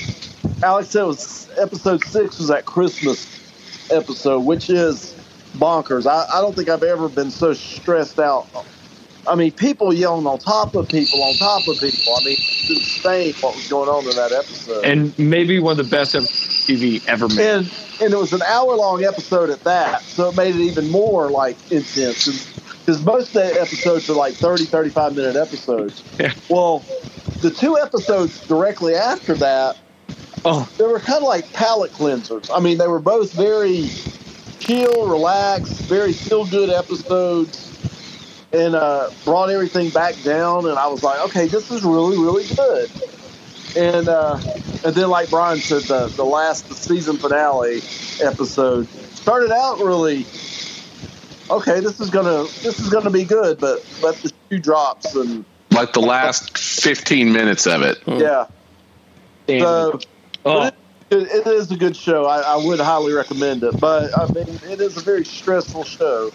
Alex 0.62 0.90
said, 0.90 1.02
it 1.02 1.06
was 1.06 1.50
episode 1.58 2.04
six 2.04 2.38
was 2.38 2.48
that 2.48 2.64
Christmas 2.66 3.26
episode, 3.90 4.40
which 4.40 4.70
is 4.70 5.14
bonkers. 5.56 6.06
I, 6.06 6.24
I 6.32 6.40
don't 6.40 6.54
think 6.54 6.68
I've 6.68 6.84
ever 6.84 7.08
been 7.08 7.30
so 7.30 7.52
stressed 7.52 8.20
out. 8.20 8.46
I 9.26 9.34
mean, 9.34 9.52
people 9.52 9.92
yelling 9.92 10.26
on 10.26 10.38
top 10.38 10.74
of 10.74 10.88
people 10.88 11.22
on 11.22 11.34
top 11.34 11.66
of 11.68 11.80
people. 11.80 12.14
I 12.14 12.24
mean, 12.24 12.36
it's 12.38 12.70
insane 12.70 13.34
what 13.40 13.54
was 13.54 13.68
going 13.68 13.88
on 13.88 14.04
in 14.04 14.16
that 14.16 14.32
episode. 14.32 14.84
and 14.84 15.16
maybe 15.18 15.58
one 15.58 15.78
of 15.78 15.88
the 15.88 15.96
best 15.96 16.14
TV 16.14 17.06
ever 17.08 17.28
made. 17.28 17.38
and 17.38 17.72
and 18.00 18.12
it 18.12 18.16
was 18.16 18.32
an 18.32 18.42
hour 18.42 18.74
long 18.74 19.04
episode 19.04 19.50
at 19.50 19.62
that, 19.64 20.02
so 20.02 20.28
it 20.28 20.36
made 20.36 20.54
it 20.54 20.60
even 20.60 20.90
more 20.90 21.30
like 21.30 21.56
intense. 21.70 22.52
Because 22.80 23.04
most 23.04 23.28
of 23.28 23.34
the 23.34 23.60
episodes 23.60 24.10
are 24.10 24.14
like 24.14 24.34
30, 24.34 24.64
35 24.64 25.14
minute 25.14 25.36
episodes. 25.36 26.02
Yeah. 26.18 26.32
Well, 26.48 26.84
the 27.40 27.50
two 27.50 27.78
episodes 27.78 28.44
directly 28.48 28.96
after 28.96 29.34
that, 29.34 29.76
Oh, 30.44 30.68
they 30.76 30.84
were 30.84 30.98
kind 30.98 31.18
of 31.18 31.28
like 31.28 31.52
palate 31.52 31.92
cleansers. 31.92 32.50
I 32.54 32.60
mean, 32.60 32.78
they 32.78 32.88
were 32.88 32.98
both 32.98 33.32
very 33.32 33.88
chill, 34.58 35.08
relaxed, 35.08 35.82
very 35.82 36.12
feel 36.12 36.44
good 36.46 36.70
episodes, 36.70 37.68
and 38.52 38.74
uh, 38.74 39.10
brought 39.24 39.50
everything 39.50 39.90
back 39.90 40.20
down. 40.22 40.66
And 40.66 40.78
I 40.78 40.88
was 40.88 41.02
like, 41.02 41.20
okay, 41.26 41.46
this 41.46 41.70
is 41.70 41.84
really, 41.84 42.18
really 42.18 42.44
good. 42.56 42.90
And 43.76 44.08
uh, 44.08 44.38
and 44.84 44.94
then, 44.94 45.08
like 45.08 45.30
Brian 45.30 45.58
said, 45.58 45.82
the 45.84 46.08
the 46.08 46.24
last 46.24 46.68
the 46.68 46.74
season 46.74 47.16
finale 47.16 47.80
episode 48.20 48.88
started 49.14 49.52
out 49.52 49.78
really 49.78 50.26
okay. 51.48 51.80
This 51.80 52.00
is 52.00 52.10
gonna 52.10 52.42
this 52.62 52.80
is 52.80 52.88
gonna 52.90 53.10
be 53.10 53.24
good, 53.24 53.60
but 53.60 53.86
but 54.02 54.16
the 54.16 54.32
shoe 54.50 54.58
drops 54.58 55.14
and 55.14 55.44
like 55.70 55.94
the 55.94 56.00
last 56.00 56.58
15 56.58 57.32
minutes 57.32 57.66
of 57.66 57.80
it 57.80 57.98
yeah. 58.06 58.46
damn. 59.46 59.60
So 59.60 60.00
oh, 60.44 60.66
it, 60.66 60.74
it 61.10 61.46
is 61.46 61.70
a 61.70 61.76
good 61.76 61.96
show. 61.96 62.24
I, 62.24 62.40
I 62.40 62.56
would 62.56 62.80
highly 62.80 63.12
recommend 63.12 63.62
it. 63.62 63.78
But 63.80 64.16
I 64.16 64.26
mean, 64.32 64.48
it 64.64 64.80
is 64.80 64.96
a 64.96 65.00
very 65.00 65.24
stressful 65.24 65.84
show. 65.84 66.30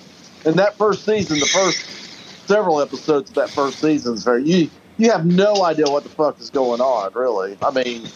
And 0.46 0.56
that 0.56 0.76
first 0.78 1.06
season, 1.06 1.40
the 1.40 1.46
first 1.46 2.48
several 2.48 2.82
episodes 2.82 3.30
of 3.30 3.36
that 3.36 3.50
first 3.50 3.80
season 3.80 4.14
is 4.14 4.24
very 4.24 4.44
you. 4.44 4.70
You 4.98 5.12
have 5.12 5.26
no 5.26 5.64
idea 5.64 5.86
what 5.86 6.04
the 6.04 6.10
fuck 6.10 6.40
is 6.40 6.50
going 6.50 6.82
on, 6.82 7.14
really. 7.14 7.56
I 7.62 7.70
mean, 7.72 8.08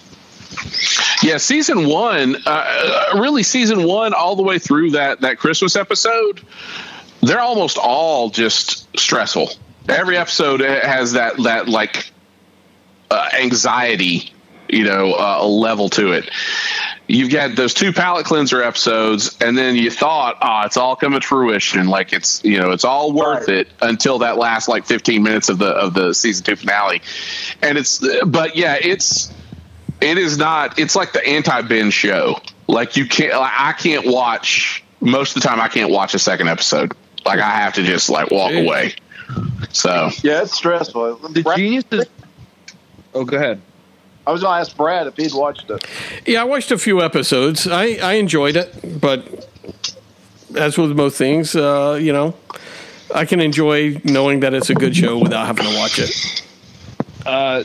yeah 1.23 1.37
season 1.37 1.87
one 1.87 2.35
uh, 2.45 3.13
really 3.15 3.43
season 3.43 3.83
one 3.83 4.13
all 4.13 4.35
the 4.35 4.43
way 4.43 4.59
through 4.59 4.91
that 4.91 5.21
that 5.21 5.37
christmas 5.37 5.75
episode 5.75 6.41
they're 7.21 7.39
almost 7.39 7.77
all 7.77 8.29
just 8.29 8.87
stressful 8.97 9.49
every 9.87 10.17
episode 10.17 10.61
has 10.61 11.13
that 11.13 11.37
that 11.43 11.69
like 11.69 12.11
uh, 13.09 13.29
anxiety 13.39 14.33
you 14.71 14.83
know 14.83 15.13
uh, 15.17 15.43
level 15.45 15.89
to 15.89 16.11
it 16.13 16.29
you've 17.07 17.31
got 17.31 17.55
those 17.55 17.73
two 17.73 17.91
palate 17.91 18.25
cleanser 18.25 18.61
episodes 18.63 19.35
and 19.41 19.57
then 19.57 19.75
you 19.75 19.91
thought 19.91 20.37
oh 20.41 20.61
it's 20.65 20.77
all 20.77 20.95
coming 20.95 21.19
to 21.19 21.27
fruition 21.27 21.87
like 21.87 22.13
it's 22.13 22.43
you 22.43 22.57
know 22.57 22.71
it's 22.71 22.85
all 22.85 23.11
worth 23.11 23.47
Right. 23.47 23.57
it 23.59 23.67
until 23.81 24.19
that 24.19 24.37
last 24.37 24.67
like 24.67 24.85
15 24.85 25.21
minutes 25.21 25.49
of 25.49 25.57
the 25.57 25.67
of 25.67 25.93
the 25.93 26.13
season 26.13 26.45
two 26.45 26.55
finale 26.55 27.01
and 27.61 27.77
it's 27.77 27.99
but 28.25 28.55
yeah 28.55 28.77
it's 28.81 29.31
it 29.99 30.17
is 30.17 30.37
not 30.37 30.79
it's 30.79 30.95
like 30.95 31.11
the 31.13 31.25
anti-binge 31.27 31.93
show 31.93 32.39
like 32.67 32.95
you 32.95 33.05
can't 33.05 33.33
like, 33.39 33.51
i 33.55 33.73
can't 33.73 34.05
watch 34.07 34.83
most 35.01 35.35
of 35.35 35.41
the 35.41 35.47
time 35.47 35.59
i 35.59 35.67
can't 35.67 35.91
watch 35.91 36.13
a 36.13 36.19
second 36.19 36.47
episode 36.47 36.93
like 37.25 37.39
i 37.39 37.49
have 37.51 37.73
to 37.73 37.83
just 37.83 38.09
like 38.09 38.31
walk 38.31 38.51
Jeez. 38.51 38.65
away 38.65 38.93
so 39.69 40.09
yeah, 40.23 40.41
it's 40.41 40.53
stressful. 40.53 41.15
the 41.29 41.41
Brad- 41.43 41.57
genius 41.57 41.85
is. 41.91 42.05
Oh, 43.13 43.23
go 43.23 43.37
ahead. 43.37 43.61
I 44.25 44.31
was 44.31 44.41
going 44.41 44.55
to 44.55 44.59
ask 44.59 44.75
Brad 44.77 45.07
if 45.07 45.17
he'd 45.17 45.33
watched 45.33 45.69
it. 45.69 45.85
Yeah, 46.25 46.41
I 46.41 46.43
watched 46.43 46.71
a 46.71 46.77
few 46.77 47.01
episodes. 47.01 47.67
I, 47.67 47.95
I 47.95 48.13
enjoyed 48.13 48.55
it, 48.55 49.01
but 49.01 49.47
as 50.55 50.77
with 50.77 50.91
most 50.91 51.17
things, 51.17 51.55
uh, 51.55 51.97
you 52.01 52.13
know, 52.13 52.35
I 53.13 53.25
can 53.25 53.41
enjoy 53.41 53.99
knowing 54.03 54.41
that 54.41 54.53
it's 54.53 54.69
a 54.69 54.75
good 54.75 54.95
show 54.95 55.17
without 55.17 55.47
having 55.47 55.65
to 55.65 55.77
watch 55.77 55.99
it. 55.99 56.43
Uh, 57.25 57.63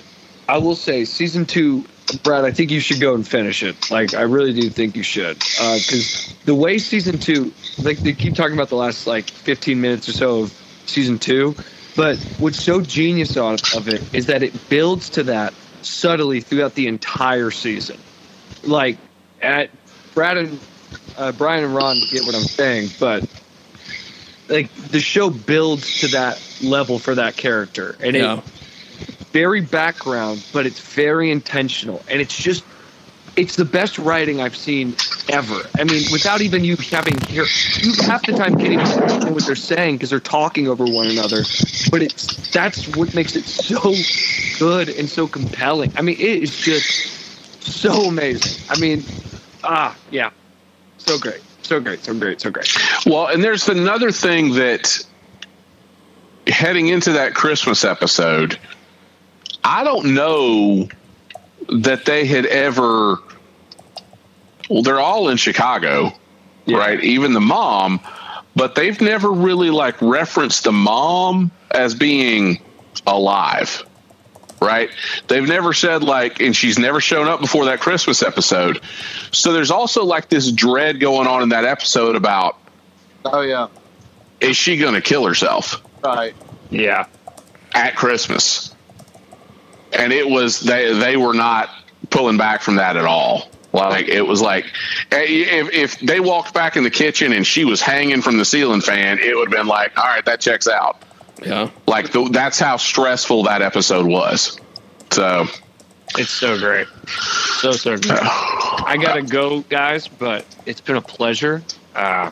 I 0.48 0.58
will 0.58 0.76
say, 0.76 1.04
season 1.04 1.44
two, 1.44 1.84
Brad. 2.22 2.44
I 2.44 2.52
think 2.52 2.70
you 2.70 2.80
should 2.80 3.00
go 3.00 3.14
and 3.14 3.26
finish 3.26 3.62
it. 3.62 3.90
Like, 3.90 4.14
I 4.14 4.22
really 4.22 4.52
do 4.52 4.68
think 4.70 4.96
you 4.96 5.02
should, 5.02 5.38
because 5.38 6.34
the 6.44 6.54
way 6.54 6.78
season 6.78 7.18
two, 7.18 7.52
like 7.82 7.98
they 7.98 8.12
keep 8.12 8.34
talking 8.34 8.54
about 8.54 8.68
the 8.68 8.76
last 8.76 9.06
like 9.06 9.28
15 9.28 9.80
minutes 9.80 10.08
or 10.08 10.12
so 10.12 10.42
of 10.42 10.52
season 10.86 11.18
two, 11.18 11.54
but 11.96 12.16
what's 12.38 12.62
so 12.62 12.80
genius 12.80 13.36
on, 13.36 13.54
of 13.74 13.88
it 13.88 14.14
is 14.14 14.26
that 14.26 14.42
it 14.42 14.68
builds 14.68 15.10
to 15.10 15.22
that 15.24 15.52
subtly 15.86 16.40
throughout 16.40 16.74
the 16.74 16.86
entire 16.86 17.50
season. 17.50 17.98
Like, 18.64 18.98
at 19.40 19.70
Brad 20.14 20.36
and 20.38 20.60
uh, 21.16 21.32
Brian 21.32 21.64
and 21.64 21.74
Ron 21.74 22.00
get 22.10 22.24
what 22.24 22.34
I'm 22.34 22.42
saying, 22.42 22.90
but 22.98 23.24
like 24.48 24.72
the 24.90 25.00
show 25.00 25.30
builds 25.30 26.00
to 26.00 26.08
that 26.08 26.40
level 26.62 26.98
for 26.98 27.14
that 27.14 27.36
character, 27.36 27.96
and 28.00 28.16
Yeah. 28.16 28.40
very 29.32 29.60
background, 29.60 30.44
but 30.52 30.66
it's 30.66 30.80
very 30.80 31.30
intentional, 31.30 32.02
and 32.08 32.20
it's 32.20 32.36
just 32.36 32.64
it's 33.36 33.56
the 33.56 33.64
best 33.64 33.98
writing 33.98 34.40
I've 34.40 34.56
seen 34.56 34.96
ever. 35.28 35.60
I 35.78 35.84
mean, 35.84 36.02
without 36.10 36.40
even 36.40 36.64
you 36.64 36.76
having 36.76 37.18
hear, 37.28 37.44
you 37.76 37.92
half 38.04 38.24
the 38.24 38.32
time 38.32 38.56
can't 38.56 38.72
even 38.72 38.86
understand 38.86 39.34
what 39.34 39.44
they're 39.46 39.54
saying 39.54 39.96
because 39.96 40.10
they're 40.10 40.20
talking 40.20 40.68
over 40.68 40.84
one 40.84 41.06
another. 41.08 41.42
But 41.90 42.02
it's 42.02 42.50
that's 42.50 42.96
what 42.96 43.14
makes 43.14 43.36
it 43.36 43.44
so 43.44 43.94
good 44.58 44.88
and 44.88 45.08
so 45.08 45.26
compelling. 45.26 45.92
I 45.96 46.02
mean, 46.02 46.16
it 46.18 46.42
is 46.42 46.56
just 46.56 47.62
so 47.62 48.04
amazing. 48.04 48.64
I 48.70 48.78
mean, 48.80 49.04
ah, 49.62 49.96
yeah, 50.10 50.30
so 50.96 51.18
great, 51.18 51.42
so 51.62 51.80
great, 51.80 52.02
so 52.04 52.18
great, 52.18 52.40
so 52.40 52.50
great. 52.50 52.74
Well, 53.04 53.26
and 53.26 53.42
there's 53.44 53.68
another 53.68 54.10
thing 54.10 54.54
that 54.54 55.04
heading 56.46 56.88
into 56.88 57.12
that 57.12 57.34
Christmas 57.34 57.84
episode, 57.84 58.58
I 59.64 59.84
don't 59.84 60.14
know 60.14 60.88
that 61.68 62.04
they 62.04 62.26
had 62.26 62.46
ever. 62.46 63.18
Well, 64.68 64.82
they're 64.82 65.00
all 65.00 65.28
in 65.28 65.36
Chicago, 65.36 66.12
right? 66.66 67.02
Even 67.02 67.32
the 67.32 67.40
mom, 67.40 68.00
but 68.54 68.74
they've 68.74 69.00
never 69.00 69.30
really 69.30 69.70
like 69.70 70.00
referenced 70.00 70.64
the 70.64 70.72
mom 70.72 71.50
as 71.70 71.94
being 71.94 72.60
alive, 73.06 73.84
right? 74.60 74.90
They've 75.28 75.46
never 75.46 75.72
said 75.72 76.02
like, 76.02 76.40
and 76.40 76.56
she's 76.56 76.78
never 76.78 77.00
shown 77.00 77.28
up 77.28 77.40
before 77.40 77.66
that 77.66 77.80
Christmas 77.80 78.22
episode. 78.22 78.80
So 79.30 79.52
there's 79.52 79.70
also 79.70 80.04
like 80.04 80.28
this 80.28 80.50
dread 80.50 80.98
going 81.00 81.26
on 81.28 81.42
in 81.42 81.50
that 81.50 81.64
episode 81.64 82.16
about 82.16 82.58
Oh, 83.24 83.40
yeah. 83.42 83.68
is 84.40 84.56
she 84.56 84.76
going 84.76 84.94
to 84.94 85.00
kill 85.00 85.24
herself 85.26 85.82
Right. 86.02 86.34
Yeah, 86.70 87.06
at 87.74 87.96
Christmas? 87.96 88.72
And 89.92 90.12
it 90.12 90.28
was 90.28 90.60
they 90.60 90.92
they 90.92 91.16
were 91.16 91.34
not 91.34 91.68
pulling 92.10 92.36
back 92.36 92.60
from 92.62 92.76
that 92.76 92.96
at 92.96 93.04
all. 93.04 93.48
Like 93.76 94.08
it 94.08 94.22
was 94.22 94.40
like 94.40 94.64
eh, 95.12 95.24
if 95.28 95.72
if 95.72 95.98
they 96.00 96.20
walked 96.20 96.54
back 96.54 96.76
in 96.76 96.82
the 96.84 96.90
kitchen 96.90 97.32
and 97.32 97.46
she 97.46 97.64
was 97.64 97.80
hanging 97.80 98.22
from 98.22 98.38
the 98.38 98.44
ceiling 98.44 98.80
fan, 98.80 99.18
it 99.18 99.36
would 99.36 99.48
have 99.52 99.58
been 99.58 99.66
like, 99.68 99.96
all 99.98 100.04
right, 100.04 100.24
that 100.24 100.40
checks 100.40 100.66
out. 100.66 101.02
Yeah. 101.42 101.70
Like 101.86 102.12
the, 102.12 102.28
that's 102.30 102.58
how 102.58 102.78
stressful 102.78 103.42
that 103.44 103.60
episode 103.62 104.06
was. 104.06 104.58
So 105.10 105.46
it's 106.18 106.30
so 106.30 106.58
great, 106.58 106.86
so 107.60 107.72
so 107.72 107.96
great. 107.96 108.18
I 108.22 108.96
gotta 109.00 109.22
go, 109.22 109.60
guys, 109.60 110.08
but 110.08 110.44
it's 110.64 110.80
been 110.80 110.96
a 110.96 111.02
pleasure. 111.02 111.62
Uh, 111.94 112.30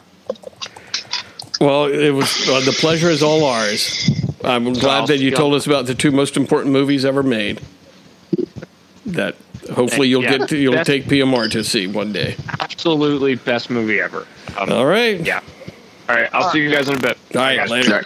Well, 1.61 1.87
it 1.87 2.11
was 2.11 2.49
uh, 2.49 2.61
the 2.61 2.73
pleasure 2.79 3.09
is 3.11 3.23
all 3.23 3.45
ours. 3.45 4.11
I'm 4.43 4.73
glad 4.73 5.07
that 5.09 5.19
you 5.19 5.31
told 5.31 5.55
us 5.55 5.66
about 5.66 5.87
the 5.87 5.95
two 5.95 6.11
most 6.11 6.37
important 6.37 6.73
movies 6.73 7.05
ever 7.05 7.23
made. 7.23 7.61
That 9.07 9.37
hopefully 9.73 10.09
you'll 10.09 10.23
Yeah. 10.23 10.39
get 10.39 10.49
to, 10.51 10.57
you'll 10.59 10.74
Best- 10.74 10.86
take 10.86 11.07
PMR 11.07 11.49
to 11.51 11.65
see 11.65 11.86
one 11.86 12.12
day. 12.12 12.36
absolutely 12.61 13.35
best 13.36 13.70
movie 13.70 14.01
ever. 14.01 14.27
Um, 14.59 14.70
All 14.73 14.86
right. 14.86 15.20
Yeah. 15.20 15.41
All 16.09 16.15
right. 16.16 16.28
I'll 16.32 16.51
see 16.51 16.61
you 16.61 16.70
guys 16.70 16.89
in 16.89 16.97
a 16.97 17.01
bit. 17.01 17.16
All 17.35 17.41
right. 17.41 17.57
Guys. 17.59 17.70
Later. 17.70 18.05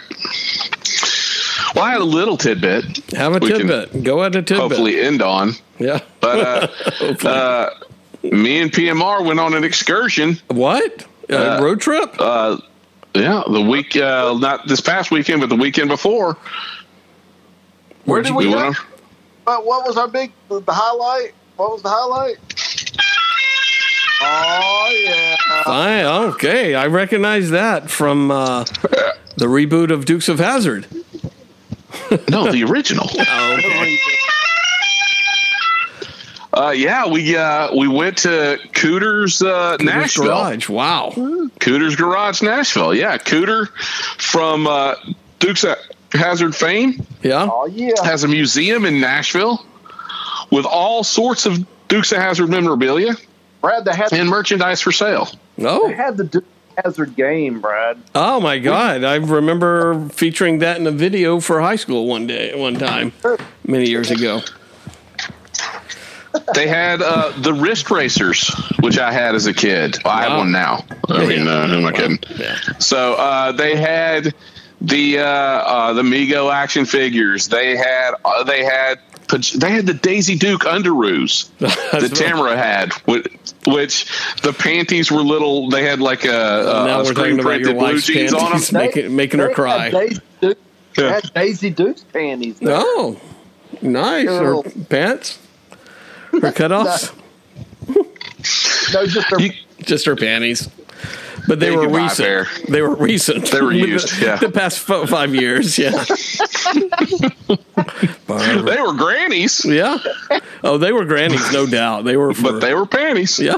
Well, 1.75 1.85
I 1.85 1.91
had 1.91 2.01
a 2.01 2.05
little 2.05 2.35
tidbit. 2.37 2.97
Have 3.13 3.35
a 3.35 3.39
We 3.39 3.49
can 3.51 3.67
tidbit. 3.67 4.03
Go 4.03 4.23
at 4.23 4.35
a 4.35 4.41
tidbit. 4.41 4.57
Hopefully, 4.57 4.99
end 4.99 5.21
on. 5.21 5.53
Yeah. 5.77 5.99
But 6.19 6.39
uh, 7.01 7.27
uh, 7.27 7.69
me 8.23 8.59
and 8.61 8.71
PMR 8.71 9.23
went 9.25 9.39
on 9.39 9.53
an 9.53 9.63
excursion. 9.63 10.39
what? 10.47 11.05
A 11.29 11.57
Uh, 11.57 11.61
road 11.61 11.79
trip? 11.81 12.15
Uh, 12.17 12.57
yeah, 13.13 13.43
the 13.47 13.61
week 13.61 13.95
uh, 13.95 14.35
not 14.39 14.67
this 14.67 14.81
past 14.81 15.11
weekend, 15.11 15.41
but 15.41 15.49
the 15.49 15.55
weekend 15.55 15.89
before. 15.89 16.37
Where 18.05 18.21
did 18.23 18.33
We 18.33 18.47
we 18.47 18.53
go? 18.53 18.73
But 19.45 19.65
what 19.65 19.85
was 19.85 19.95
our 19.97 20.07
big 20.07 20.31
the 20.49 20.61
highlight? 20.67 21.33
What 21.59 21.71
was 21.71 21.81
the 21.81 21.89
highlight? 21.89 22.37
Oh 24.21 25.03
yeah. 25.03 25.63
Fine. 25.63 26.05
Okay. 26.31 26.73
I 26.73 26.87
recognize 26.87 27.49
that 27.49 27.89
from 27.91 28.31
uh, 28.31 28.63
the 29.35 29.45
reboot 29.47 29.91
of 29.91 30.05
Dukes 30.05 30.29
of 30.29 30.39
Hazzard. 30.39 30.87
No, 32.29 32.49
the 32.51 32.63
original. 32.63 33.07
Oh, 33.19 33.55
okay. 33.59 33.97
Uh, 36.53 36.71
yeah, 36.71 37.07
we 37.07 37.35
uh, 37.35 37.75
we 37.75 37.87
went 37.87 38.19
to 38.19 38.57
Cooter's 38.71 39.41
uh, 39.41 39.77
Nashville. 39.81 40.25
Garage. 40.25 40.69
Wow. 40.69 41.11
Cooter's 41.59 41.95
Garage, 41.95 42.41
Nashville. 42.41 42.95
Yeah, 42.95 43.17
Cooter 43.17 43.67
from 44.17 44.65
uh, 44.65 44.95
Dukes 45.39 45.63
of 45.65 45.77
Hazzard 46.13 46.55
fame 46.55 47.05
Yeah. 47.21 47.47
Oh 47.51 47.65
yeah. 47.67 47.91
has 48.03 48.23
a 48.23 48.27
museum 48.27 48.85
in 48.85 48.99
Nashville 48.99 49.63
with 50.51 50.65
all 50.65 51.03
sorts 51.03 51.45
of 51.45 51.65
Dukes 51.87 52.11
of 52.11 52.19
Hazzard 52.19 52.49
memorabilia 52.49 53.13
Brad, 53.61 53.83
they 53.85 53.93
had 53.93 54.13
and 54.13 54.29
merchandise 54.29 54.79
for 54.81 54.91
sale. 54.91 55.27
they 55.57 55.65
Oh. 55.67 55.89
had 55.91 56.15
the 56.17 56.23
Dukes 56.23 56.47
of 56.77 56.85
Hazzard 56.85 57.15
game, 57.15 57.59
Brad. 57.61 57.97
Oh 58.15 58.39
my 58.39 58.57
God! 58.59 59.03
I 59.03 59.15
remember 59.15 60.07
featuring 60.09 60.59
that 60.59 60.77
in 60.77 60.87
a 60.87 60.91
video 60.91 61.39
for 61.39 61.59
high 61.61 61.75
school 61.75 62.07
one 62.07 62.25
day, 62.27 62.55
one 62.55 62.75
time, 62.75 63.11
many 63.65 63.89
years 63.89 64.11
ago. 64.11 64.41
They 66.53 66.67
had 66.67 67.01
uh, 67.01 67.33
the 67.39 67.53
wrist 67.53 67.89
racers, 67.89 68.49
which 68.81 68.99
I 68.99 69.11
had 69.11 69.33
as 69.33 69.47
a 69.47 69.53
kid. 69.53 69.97
Well, 70.05 70.13
I 70.13 70.23
have 70.23 70.37
one 70.37 70.51
now. 70.51 70.85
I 71.09 71.25
mean, 71.25 71.47
uh, 71.47 71.67
who 71.67 71.77
am 71.77 71.85
I 71.87 71.91
kidding? 71.91 72.19
Yeah. 72.37 72.55
So 72.77 73.15
uh, 73.15 73.51
they 73.51 73.75
had 73.75 74.33
the 74.79 75.19
uh, 75.19 75.23
uh, 75.25 75.93
the 75.93 76.03
Mego 76.03 76.53
action 76.53 76.85
figures. 76.85 77.47
They 77.47 77.75
had 77.75 78.11
uh, 78.23 78.43
they 78.43 78.63
had 78.63 78.99
they 79.29 79.71
had 79.71 79.85
the 79.85 79.93
Daisy 79.93 80.35
Duke 80.37 80.61
underoos 80.61 81.49
that 81.59 82.11
Tamara 82.15 82.57
had, 82.57 82.93
which, 83.05 83.27
which 83.67 84.05
the 84.41 84.53
panties 84.53 85.11
were 85.11 85.21
little. 85.21 85.69
They 85.69 85.83
had 85.83 85.99
like 85.99 86.25
a, 86.25 86.29
a, 86.29 86.63
now 86.85 86.95
a 86.95 87.03
we're 87.03 87.05
screen 87.05 87.15
talking 87.15 87.39
about 87.39 87.49
your 87.59 87.59
printed 87.59 87.75
blue 87.77 87.83
wife's 87.93 88.05
jeans 88.07 88.33
on 88.33 88.39
them. 88.39 88.49
panties, 88.51 88.71
making 88.73 89.15
making 89.15 89.39
her 89.39 89.47
They 89.49 89.53
cry. 89.53 89.89
Had 89.89 89.91
Daisy 89.91 90.21
Duke, 90.41 90.57
Yeah. 90.97 91.19
Daisy 91.35 91.69
Duke's 91.69 92.03
panties. 92.03 92.59
there. 92.59 92.75
Oh, 92.77 93.19
nice. 93.81 94.27
Her 94.27 94.39
Girl. 94.39 94.63
pants, 94.89 95.37
her 96.31 96.39
cutoffs, 96.51 97.13
No, 98.93 99.05
just 99.05 99.29
their 99.29 99.39
You- 99.41 99.53
just 99.81 100.05
her 100.05 100.15
panties. 100.15 100.69
But 101.47 101.59
they 101.61 101.69
They 101.69 101.75
were 101.75 101.83
could 101.83 101.91
buy 101.93 101.99
a 101.99 102.03
recent. 102.03 102.27
pair. 102.27 102.47
They 102.67 102.81
were 102.81 102.95
recent. 102.95 103.49
They 103.49 103.61
were 103.61 103.71
used, 103.71 104.09
The, 104.19 104.25
yeah. 104.25 104.35
the 104.35 104.49
past 104.51 104.79
fo- 104.79 105.05
five 105.07 105.33
years. 105.33 105.77
Yeah. 105.79 106.03
Barbara. 108.27 108.61
They 108.63 108.81
were 108.81 108.93
grannies, 108.93 109.63
yeah. 109.65 109.97
Oh, 110.63 110.77
they 110.77 110.91
were 110.91 111.05
grannies, 111.05 111.51
no 111.51 111.65
doubt. 111.79 112.03
They 112.05 112.17
were 112.17 112.33
for. 112.33 112.53
but 112.53 112.59
they 112.59 112.73
were 112.73 112.85
panties. 112.85 113.39
yeah. 113.39 113.57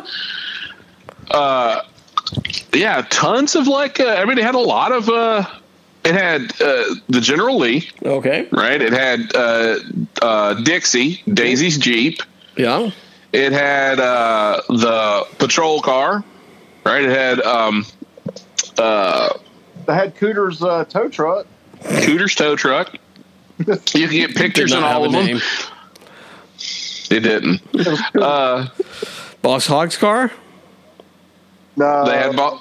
Uh, 1.29 1.81
Yeah, 2.73 3.05
tons 3.09 3.55
of 3.55 3.67
like. 3.67 3.99
Uh, 3.99 4.07
I 4.07 4.25
mean, 4.25 4.37
it 4.37 4.43
had 4.43 4.55
a 4.55 4.59
lot 4.59 4.91
of. 4.91 5.09
Uh, 5.09 5.43
it 6.03 6.13
had 6.15 6.43
uh, 6.61 6.95
the 7.09 7.21
General 7.21 7.57
Lee, 7.59 7.87
Okay. 8.03 8.47
right? 8.51 8.81
It 8.81 8.91
had 8.93 9.35
uh, 9.35 9.75
uh, 10.21 10.53
Dixie, 10.55 11.21
Daisy's 11.31 11.77
Jeep. 11.77 12.21
Yeah. 12.57 12.89
It 13.33 13.51
had 13.51 13.99
uh, 13.99 14.61
the 14.67 15.27
patrol 15.37 15.79
car, 15.81 16.23
right? 16.85 17.03
It 17.03 17.09
had 17.09 17.39
um, 17.41 17.85
uh, 18.77 19.29
they 19.85 19.93
had 19.93 20.15
Cooter's 20.15 20.61
uh, 20.63 20.85
tow 20.85 21.07
truck. 21.07 21.45
Cooter's 21.83 22.35
tow 22.35 22.55
truck. 22.55 22.95
You 23.93 24.07
can 24.07 24.17
get 24.17 24.35
pictures 24.35 24.71
in 24.71 24.79
not 24.79 24.87
have 24.91 24.97
all 24.97 25.05
of 25.05 25.11
them. 25.11 25.25
name. 25.25 25.41
It 27.09 27.19
didn't. 27.21 27.61
Uh, 28.15 28.67
Boss 29.41 29.65
Hogg's 29.67 29.97
car. 29.97 30.31
No, 31.75 32.05
they 32.05 32.17
had. 32.17 32.35
Bo- 32.35 32.59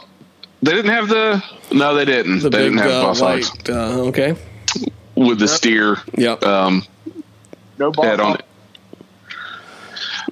they 0.62 0.72
didn't 0.72 0.90
have 0.90 1.08
the. 1.08 1.42
No, 1.72 1.94
they 1.94 2.04
didn't. 2.04 2.40
The 2.40 2.50
they 2.50 2.58
big 2.68 2.72
didn't 2.72 2.78
have 2.78 2.90
uh, 2.90 3.02
boss 3.04 3.20
white. 3.20 3.44
Hogs 3.44 3.68
Uh, 3.70 4.02
okay. 4.08 4.34
with 5.14 5.38
the 5.38 5.48
steer 5.48 5.98
Yep. 6.16 6.42
um, 6.44 6.84
no 7.78 7.90
boss 7.92 8.04
head 8.04 8.20
on 8.20 8.34
it. 8.36 8.44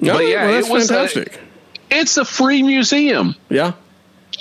No, 0.00 0.14
but 0.14 0.26
yeah, 0.26 0.44
well, 0.46 0.52
that's 0.54 0.68
it 0.68 0.72
was, 0.72 0.88
fantastic. 0.88 1.40
It's 1.90 2.16
a 2.18 2.24
free 2.24 2.62
museum. 2.62 3.34
yeah. 3.48 3.72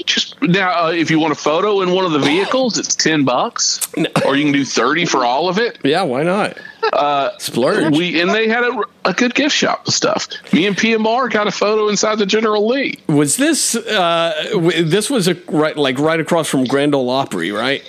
Just 0.05 0.41
now, 0.41 0.85
uh, 0.87 0.91
if 0.91 1.09
you 1.11 1.19
want 1.19 1.31
a 1.33 1.35
photo 1.35 1.81
in 1.81 1.91
one 1.91 2.05
of 2.05 2.11
the 2.11 2.19
vehicles, 2.19 2.77
it's 2.77 2.95
ten 2.95 3.25
bucks, 3.25 3.79
or 4.25 4.35
you 4.35 4.43
can 4.45 4.53
do 4.53 4.63
thirty 4.65 5.05
for 5.05 5.25
all 5.25 5.49
of 5.49 5.57
it. 5.57 5.79
Yeah. 5.83 6.03
Why 6.03 6.23
not? 6.23 6.57
Uh, 6.93 7.31
Splurge. 7.39 7.95
We 7.97 8.21
and 8.21 8.29
they 8.29 8.47
had 8.47 8.63
a, 8.63 8.81
a 9.05 9.13
good 9.13 9.33
gift 9.35 9.55
shop 9.55 9.85
and 9.85 9.93
stuff. 9.93 10.27
Me 10.53 10.67
and 10.67 10.75
PMR 10.75 11.29
got 11.31 11.47
a 11.47 11.51
photo 11.51 11.89
inside 11.89 12.17
the 12.19 12.25
General 12.25 12.67
Lee. 12.67 12.99
was 13.07 13.35
this? 13.37 13.75
Uh, 13.75 14.49
w- 14.53 14.83
this 14.83 15.09
was 15.09 15.27
a 15.27 15.33
right, 15.47 15.75
like 15.75 15.97
right 15.99 16.19
across 16.19 16.47
from 16.47 16.63
Grand 16.65 16.93
Ole 16.95 17.09
Opry, 17.09 17.51
right? 17.51 17.83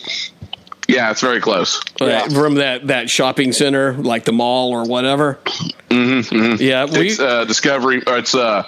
Yeah, 0.88 1.10
it's 1.10 1.20
very 1.20 1.40
close. 1.40 1.80
Uh, 2.00 2.28
from 2.30 2.54
that 2.54 2.86
that 2.86 3.10
shopping 3.10 3.52
center, 3.52 3.92
like 3.92 4.24
the 4.24 4.32
mall 4.32 4.70
or 4.70 4.84
whatever. 4.84 5.38
Mm-hmm, 5.90 6.62
Yeah. 6.62 6.86
We. 6.86 7.08
It's 7.08 7.20
uh, 7.20 7.44
Discovery. 7.44 8.02
Or 8.06 8.16
it's 8.18 8.34
uh, 8.34 8.64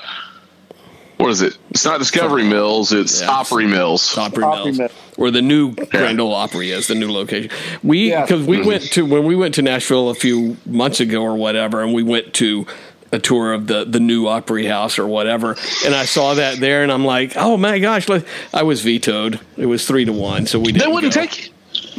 what 1.20 1.30
is 1.30 1.42
it? 1.42 1.56
It's 1.70 1.84
not 1.84 1.98
Discovery 1.98 2.44
Mills. 2.44 2.92
It's 2.92 3.20
Yeah. 3.20 3.30
Opry 3.30 3.66
Mills. 3.66 4.16
Opry 4.16 4.42
Opry 4.44 4.64
Mills, 4.64 4.78
Mills. 4.78 4.92
where 5.16 5.30
the 5.30 5.42
new 5.42 5.74
Grand 5.74 6.20
Ole 6.20 6.34
Opry 6.34 6.70
is, 6.70 6.86
the 6.88 6.94
new 6.94 7.10
location. 7.12 7.50
We 7.82 8.10
Yeah. 8.10 8.22
because 8.22 8.40
Mm-hmm. 8.42 8.50
we 8.50 8.62
went 8.66 8.82
to 8.92 9.04
when 9.06 9.24
we 9.24 9.34
went 9.36 9.54
to 9.56 9.62
Nashville 9.62 10.08
a 10.10 10.14
few 10.14 10.56
months 10.66 11.00
ago 11.00 11.22
or 11.22 11.34
whatever, 11.36 11.82
and 11.82 11.92
we 11.94 12.02
went 12.02 12.32
to 12.34 12.66
a 13.12 13.18
tour 13.18 13.52
of 13.52 13.66
the 13.66 13.84
the 13.84 13.98
new 14.00 14.26
Opry 14.28 14.66
House 14.66 14.98
or 14.98 15.06
whatever, 15.06 15.56
and 15.84 15.94
I 15.94 16.04
saw 16.04 16.34
that 16.34 16.58
there, 16.60 16.82
and 16.84 16.92
I'm 16.92 17.04
like, 17.04 17.32
oh 17.36 17.56
my 17.56 17.78
gosh! 17.80 18.08
let- 18.08 18.24
I 18.54 18.62
was 18.62 18.82
vetoed. 18.82 19.40
It 19.56 19.66
was 19.66 19.86
three 19.86 20.04
to 20.04 20.12
one, 20.12 20.46
so 20.46 20.58
we 20.60 20.66
didn't. 20.72 20.80
They 20.88 20.92
wouldn't 20.92 21.14
go. 21.14 21.20
take 21.20 21.46
you. 21.46 21.52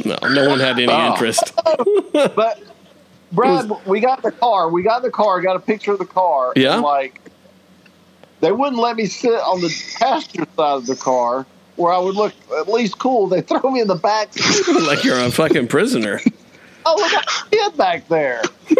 No, 0.06 0.16
no 0.28 0.48
one 0.48 0.58
had 0.60 0.78
any 0.78 0.90
Oh. 0.90 1.12
interest. 1.12 1.52
But 2.12 2.60
Brad, 3.30 3.70
we 3.86 4.00
got 4.00 4.22
the 4.22 4.32
car. 4.32 4.68
We 4.68 4.82
got 4.82 5.02
the 5.02 5.10
car. 5.10 5.40
Got 5.40 5.56
a 5.56 5.60
picture 5.60 5.92
of 5.92 5.98
the 5.98 6.04
car. 6.06 6.52
Yeah? 6.56 6.74
And, 6.74 6.82
like 6.82 7.20
they 8.42 8.50
wouldn't 8.50 8.82
let 8.82 8.96
me 8.96 9.06
sit 9.06 9.32
on 9.32 9.60
the 9.60 9.72
passenger 9.98 10.44
side 10.56 10.74
of 10.74 10.86
the 10.86 10.96
car 10.96 11.46
where 11.76 11.92
I 11.92 11.98
would 11.98 12.16
look 12.16 12.34
at 12.58 12.68
least 12.68 12.98
cool. 12.98 13.28
They 13.28 13.40
throw 13.40 13.70
me 13.70 13.80
in 13.80 13.86
the 13.86 13.94
back. 13.94 14.34
seat. 14.34 14.68
like 14.82 15.04
you're 15.04 15.18
a 15.18 15.30
fucking 15.30 15.68
prisoner. 15.68 16.20
oh, 16.84 16.94
look 16.96 17.12
at 17.12 17.24
the 17.24 17.56
kid 17.56 17.76
back 17.76 18.08
there. 18.08 18.42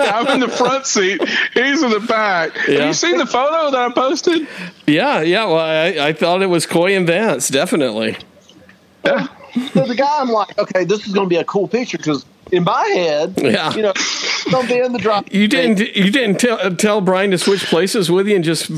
I'm 0.00 0.28
in 0.28 0.40
the 0.40 0.48
front 0.48 0.86
seat. 0.86 1.20
He's 1.54 1.82
in 1.82 1.90
the 1.90 2.04
back. 2.08 2.52
Yeah. 2.68 2.78
Have 2.78 2.86
you 2.86 2.92
seen 2.94 3.18
the 3.18 3.26
photo 3.26 3.72
that 3.72 3.90
I 3.90 3.92
posted? 3.92 4.46
Yeah, 4.86 5.22
yeah. 5.22 5.44
Well, 5.46 5.58
I, 5.58 6.08
I 6.08 6.12
thought 6.12 6.40
it 6.40 6.46
was 6.46 6.64
Coy 6.64 6.96
and 6.96 7.04
Vance, 7.04 7.48
definitely. 7.48 8.16
Yeah. 9.04 9.26
So 9.72 9.86
the 9.86 9.96
guy, 9.96 10.20
I'm 10.20 10.30
like, 10.30 10.56
okay, 10.56 10.84
this 10.84 11.04
is 11.06 11.12
going 11.12 11.26
to 11.26 11.30
be 11.30 11.36
a 11.36 11.44
cool 11.44 11.66
picture 11.66 11.98
because 11.98 12.24
in 12.56 12.64
my 12.64 12.84
head, 12.94 13.34
Yeah. 13.36 13.74
you 13.74 13.82
know, 13.82 13.90
it's 13.90 14.44
going 14.50 14.66
to 14.66 14.74
be 14.74 14.80
in 14.80 14.92
the 14.92 14.98
drop. 14.98 15.32
You 15.32 15.48
didn't. 15.48 15.78
You 15.80 16.10
didn't 16.10 16.38
tell, 16.40 16.74
tell 16.76 17.00
Brian 17.00 17.30
to 17.32 17.38
switch 17.38 17.64
places 17.66 18.10
with 18.10 18.28
you 18.28 18.36
and 18.36 18.44
just 18.44 18.68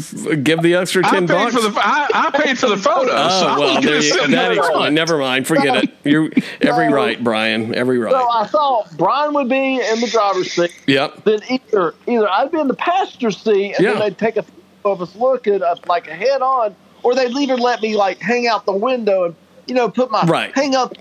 give 0.44 0.62
the 0.62 0.74
extra 0.74 1.02
ten 1.02 1.26
paid 1.26 1.34
bucks. 1.34 1.54
for 1.54 1.60
the 1.62 1.72
I, 1.78 2.08
I 2.12 2.30
paid 2.30 2.58
for 2.58 2.68
the 2.68 2.76
photo. 2.76 3.10
Oh 3.12 3.28
so 3.40 3.46
I 3.46 3.58
well, 3.58 3.76
was 3.76 3.84
there 3.84 4.00
you, 4.02 4.12
that 4.12 4.28
the 4.28 4.36
front. 4.36 4.58
explains. 4.58 4.94
Never 4.94 5.18
mind. 5.18 5.46
Forget 5.46 5.84
it. 5.84 5.90
You 6.04 6.30
every 6.60 6.88
No. 6.88 6.94
right, 6.96 7.22
Brian. 7.22 7.74
Every 7.74 7.98
right. 7.98 8.12
So. 8.12 8.30
I 8.30 8.46
thought 8.46 8.96
Brian 8.96 9.34
would 9.34 9.48
be 9.48 9.76
in 9.80 10.00
the 10.00 10.08
driver's 10.10 10.52
seat. 10.52 10.74
Yep. 10.86 11.24
Then 11.24 11.40
either 11.50 11.94
either 12.06 12.28
I'd 12.28 12.50
be 12.52 12.60
in 12.60 12.68
the 12.68 12.74
passenger 12.74 13.30
seat 13.30 13.74
and 13.76 13.84
Yeah. 13.84 13.92
then 13.94 14.00
they'd 14.00 14.18
take 14.18 14.36
a 14.36 14.42
photo 14.42 14.92
of 14.94 15.02
us 15.02 15.16
looking 15.16 15.62
up 15.62 15.86
like 15.88 16.06
a 16.08 16.14
head 16.14 16.42
on, 16.42 16.74
or 17.02 17.14
they'd 17.14 17.32
either 17.36 17.56
let 17.56 17.82
me 17.82 17.96
like 17.96 18.18
hang 18.20 18.46
out 18.46 18.66
the 18.66 18.72
window 18.72 19.24
and 19.24 19.34
you 19.66 19.74
know 19.74 19.88
put 19.88 20.10
my 20.12 20.22
Right. 20.26 20.52
hang 20.54 20.76
up 20.76 20.92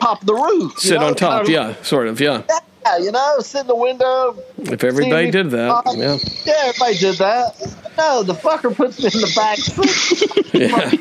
top 0.00 0.20
of 0.20 0.26
the 0.26 0.34
roof, 0.34 0.78
Sit 0.78 1.00
know, 1.00 1.08
on 1.08 1.14
top. 1.14 1.30
kind 1.30 1.42
of- 1.42 1.48
Yeah, 1.48 1.82
sort 1.82 2.06
of. 2.08 2.20
Yeah. 2.20 2.42
yeah, 2.84 2.98
you 2.98 3.10
know, 3.12 3.38
sit 3.40 3.62
in 3.62 3.66
the 3.66 3.74
window. 3.76 4.36
If 4.58 4.84
everybody 4.84 5.30
did 5.30 5.50
that. 5.50 5.82
Yeah. 5.96 6.16
yeah, 6.44 6.68
everybody 6.68 6.98
did 6.98 7.16
that. 7.16 7.56
No, 7.98 8.22
the 8.22 8.34
fucker 8.34 8.74
puts 8.74 8.98
me 8.98 9.06
in 9.06 9.20
the 9.20 9.32
back 9.34 9.58
seat. 9.58 10.32
Yeah. 10.54 10.92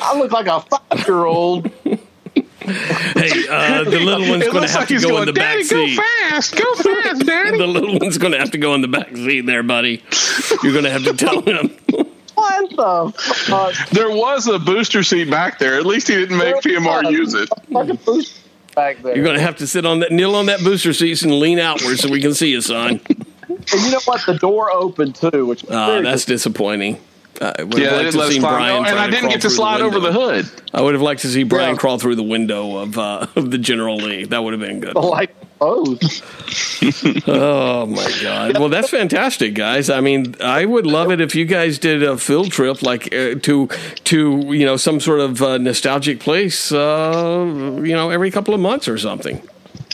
I 0.00 0.16
look 0.18 0.30
like 0.32 0.46
a 0.46 0.60
five 0.60 1.06
year 1.08 1.24
old. 1.24 1.70
Hey, 1.84 3.48
uh, 3.50 3.82
the 3.84 3.98
little 3.98 4.28
one's 4.28 4.46
going 4.46 4.62
to 4.66 4.68
have 4.68 4.74
like 4.80 4.88
to 4.88 5.00
go 5.00 5.08
going, 5.08 5.20
in 5.22 5.26
the 5.26 5.32
back 5.32 5.62
seat. 5.64 5.96
go 5.96 6.02
fast, 6.30 6.54
go 6.56 6.74
fast, 6.76 7.26
Daddy. 7.26 7.56
The 7.58 7.66
little 7.66 7.98
one's 7.98 8.18
going 8.18 8.32
to 8.32 8.38
have 8.38 8.50
to 8.52 8.58
go 8.58 8.74
in 8.74 8.82
the 8.82 8.88
back 8.88 9.14
seat 9.16 9.40
there, 9.46 9.62
buddy. 9.62 10.02
You're 10.62 10.72
going 10.72 10.84
to 10.84 10.90
have 10.90 11.04
to 11.04 11.14
tell 11.14 11.40
him. 11.42 11.76
What 12.38 12.70
the 12.70 13.12
fuck? 13.22 13.74
There 13.90 14.10
was 14.10 14.46
a 14.46 14.58
booster 14.58 15.02
seat 15.02 15.30
back 15.30 15.58
there. 15.58 15.74
At 15.76 15.86
least 15.86 16.08
he 16.08 16.14
didn't 16.14 16.38
make 16.38 16.54
PMR 16.56 17.10
use 17.10 17.34
it. 17.34 17.48
Back 18.74 19.02
there. 19.02 19.16
You're 19.16 19.24
going 19.24 19.36
to 19.36 19.42
have 19.42 19.56
to 19.56 19.66
sit 19.66 19.84
on 19.84 20.00
that, 20.00 20.12
kneel 20.12 20.34
on 20.36 20.46
that 20.46 20.60
booster 20.60 20.92
seat 20.92 21.20
and 21.22 21.40
lean 21.40 21.58
outward 21.58 21.98
so 21.98 22.08
we 22.08 22.20
can 22.20 22.32
see 22.34 22.50
you, 22.50 22.60
son. 22.60 23.00
and 23.08 23.26
you 23.72 23.90
know 23.90 23.98
what? 24.04 24.24
The 24.24 24.38
door 24.40 24.70
opened 24.70 25.16
too, 25.16 25.46
which 25.46 25.64
Uh, 25.64 25.86
very 25.86 26.02
that's 26.04 26.24
disappointing. 26.24 27.00
Uh, 27.40 27.52
I 27.58 27.62
would 27.64 27.78
Yeah, 27.78 27.84
have 27.90 27.92
liked 27.98 28.12
didn't 28.12 28.26
to 28.28 28.32
see. 28.34 28.40
Brian. 28.40 28.76
Oh, 28.76 28.82
try 28.82 28.90
and 28.90 28.98
I 29.00 29.10
didn't 29.10 29.28
get 29.30 29.40
to 29.42 29.48
through 29.48 29.50
slide 29.56 29.80
over 29.80 29.98
the 30.00 30.12
hood. 30.12 30.48
I 30.74 30.80
would 30.80 30.94
have 30.94 31.02
liked 31.02 31.22
to 31.22 31.28
see 31.28 31.42
Brian 31.44 31.70
Yeah. 31.74 31.76
crawl 31.80 31.98
through 31.98 32.16
the 32.16 32.22
window 32.22 32.76
of 32.78 32.98
uh, 32.98 33.26
of 33.36 33.50
the 33.50 33.58
General 33.58 33.96
Lee. 33.96 34.24
That 34.26 34.42
would 34.44 34.52
have 34.52 34.60
been 34.60 34.80
good. 34.80 34.94
like 34.94 35.34
oh, 35.60 35.96
Oh 37.26 37.86
my 37.86 38.12
god! 38.22 38.58
Well, 38.58 38.68
that's 38.68 38.90
fantastic, 38.90 39.54
guys. 39.54 39.90
I 39.90 40.00
mean, 40.00 40.34
I 40.40 40.64
would 40.64 40.86
love 40.86 41.10
it 41.10 41.20
if 41.20 41.34
you 41.34 41.44
guys 41.44 41.78
did 41.78 42.02
a 42.02 42.16
field 42.16 42.50
trip, 42.52 42.82
like 42.82 43.06
uh, 43.12 43.34
to 43.34 43.68
to 44.04 44.54
you 44.54 44.64
know 44.64 44.76
some 44.76 45.00
sort 45.00 45.20
of 45.20 45.42
uh, 45.42 45.58
nostalgic 45.58 46.20
place, 46.20 46.70
uh, 46.72 47.44
you 47.82 47.92
know, 47.94 48.10
every 48.10 48.30
couple 48.30 48.54
of 48.54 48.60
months 48.60 48.86
or 48.88 48.96
something. 48.98 49.42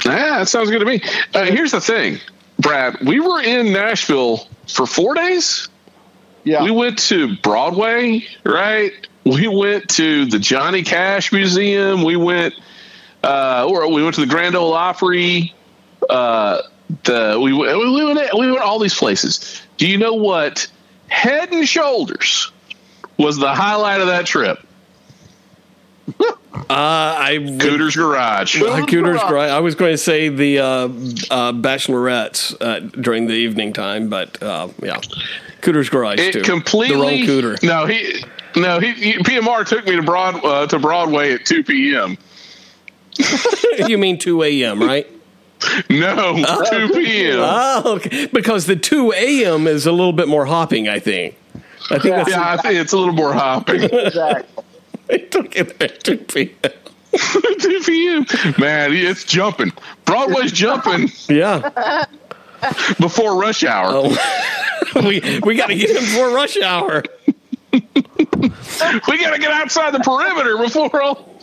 Yeah, 0.05 0.39
that 0.41 0.49
sounds 0.49 0.70
good 0.70 0.81
to 0.81 0.85
me. 0.85 1.01
Uh, 1.35 1.45
here's 1.47 1.73
the 1.73 1.81
thing, 1.81 2.19
Brad. 2.59 2.99
We 3.01 3.20
were 3.20 3.41
in 3.43 3.73
Nashville 3.73 4.47
for 4.69 4.86
four 4.86 5.15
days. 5.15 5.69
yeah. 6.45 6.62
We 6.62 6.70
went 6.70 6.99
to 7.11 7.36
Broadway, 7.39 8.24
right? 8.45 8.93
We 9.24 9.49
went 9.49 9.89
to 9.91 10.27
the 10.27 10.39
Johnny 10.39 10.82
Cash 10.82 11.32
Museum. 11.32 12.03
We 12.05 12.16
went, 12.16 12.53
uh, 13.25 13.67
or 13.69 13.91
we 13.91 14.03
went 14.03 14.15
to 14.17 14.21
the 14.21 14.27
Grand 14.27 14.55
Ole 14.55 14.73
Opry. 14.75 15.55
Uh, 16.09 16.63
the 17.05 17.39
we 17.43 17.53
went, 17.53 17.77
we 17.79 18.05
went 18.05 18.39
we 18.39 18.51
went 18.51 18.63
all 18.63 18.79
these 18.79 18.95
places. 18.95 19.61
Do 19.79 19.89
you 19.89 19.99
know 19.99 20.15
what? 20.15 20.67
Head 21.09 21.53
and 21.53 21.67
Shoulders 21.69 22.51
was 23.19 23.39
the 23.39 23.55
highlight 23.55 24.01
of 24.01 24.07
that 24.09 24.27
trip. 24.27 24.59
Uh, 26.55 26.65
I 26.71 27.39
would- 27.39 27.61
Cooter's 27.61 27.97
Garage. 27.97 28.63
Uh, 28.63 28.87
Cooter's 28.87 29.21
Garage. 29.23 29.51
I 29.51 29.59
was 29.59 29.75
going 29.75 29.93
to 29.93 29.99
say 29.99 30.29
the 30.29 30.61
uh, 30.61 30.67
uh, 30.67 30.89
bachelorettes 31.53 32.55
uh, 32.61 32.79
during 32.79 33.27
the 33.27 33.35
evening 33.35 33.73
time, 33.73 34.09
but 34.09 34.41
uh, 34.41 34.69
yeah, 34.81 35.01
Cooter's 35.63 35.89
Garage 35.89 36.21
It 36.21 36.33
too. 36.33 36.43
completely. 36.43 36.97
the 36.97 37.03
wrong 37.03 37.59
Cooter. 37.59 37.63
No, 37.65 37.87
he 37.87 38.23
no 38.55 38.79
he, 38.79 38.93
he 38.93 39.13
PMR 39.15 39.67
took 39.67 39.85
me 39.85 39.97
to 39.97 40.03
Broad 40.03 40.45
uh, 40.45 40.67
to 40.69 40.79
Broadway 40.79 41.33
at 41.33 41.45
two 41.45 41.65
p.m. 41.65 42.17
you 43.89 43.99
mean 43.99 44.19
two 44.19 44.43
a.m. 44.43 44.82
right? 44.82 45.07
No, 45.89 46.36
two 46.36 46.45
oh. 46.47 46.91
p.m. 46.93 47.39
Oh, 47.41 47.82
okay. 47.97 48.27
because 48.27 48.66
the 48.66 48.77
two 48.77 49.12
a.m. 49.12 49.66
is 49.66 49.86
a 49.86 49.93
little 49.93 50.12
bit 50.12 50.28
more 50.28 50.45
hopping. 50.47 50.89
I 50.89 50.99
think. 50.99 51.36
I 51.91 51.99
think 51.99 52.16
that's 52.16 52.31
Yeah, 52.31 52.53
I 52.53 52.57
think 52.57 52.74
it's 52.74 52.93
a 52.93 52.99
little 52.99 53.15
more 53.15 53.32
hopping. 53.32 53.82
exactly. 53.93 54.65
It 55.09 55.31
took 55.31 55.55
it 55.57 55.81
at 55.82 56.03
2 56.03 56.16
p.m. 56.19 56.73
2 57.61 57.81
p.m. 57.85 58.55
Man, 58.59 58.93
it's 58.93 59.24
jumping. 59.24 59.73
Broadway's 60.05 60.53
jumping 60.53 61.11
Yeah. 61.28 62.05
before 62.99 63.39
rush 63.39 63.65
hour. 63.65 63.91
Oh. 63.93 64.16
we 64.97 65.41
we 65.45 65.55
got 65.57 65.66
to 65.69 65.74
get 65.74 65.91
him 65.91 66.03
for 66.05 66.35
rush 66.35 66.59
hour. 66.61 67.03
We 67.73 69.19
got 69.19 69.35
to 69.35 69.39
get 69.39 69.51
outside 69.51 69.93
the 69.93 70.01
perimeter 70.01 70.57
before 70.59 71.03
all. 71.03 71.34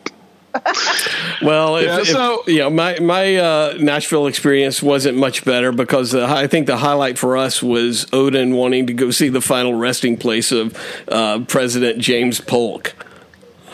Well, 1.42 1.78
if, 1.78 1.86
Yeah, 1.86 2.00
if- 2.40 2.48
you 2.48 2.58
know, 2.60 2.70
my 2.70 3.00
my 3.00 3.36
uh, 3.38 3.78
Nashville 3.80 4.28
experience 4.28 4.82
wasn't 4.84 5.18
much 5.18 5.46
better 5.46 5.72
because 5.72 6.12
the, 6.12 6.26
I 6.26 6.48
think 6.48 6.68
the 6.68 6.78
highlight 6.78 7.18
for 7.18 7.38
us 7.38 7.64
was 7.64 8.06
Odin 8.14 8.54
wanting 8.56 8.88
to 8.88 8.94
go 8.94 9.12
see 9.12 9.30
the 9.30 9.42
final 9.42 9.74
resting 9.74 10.18
place 10.18 10.52
of 10.52 10.78
uh, 11.08 11.40
President 11.48 12.00
James 12.00 12.42
Polk. 12.42 12.94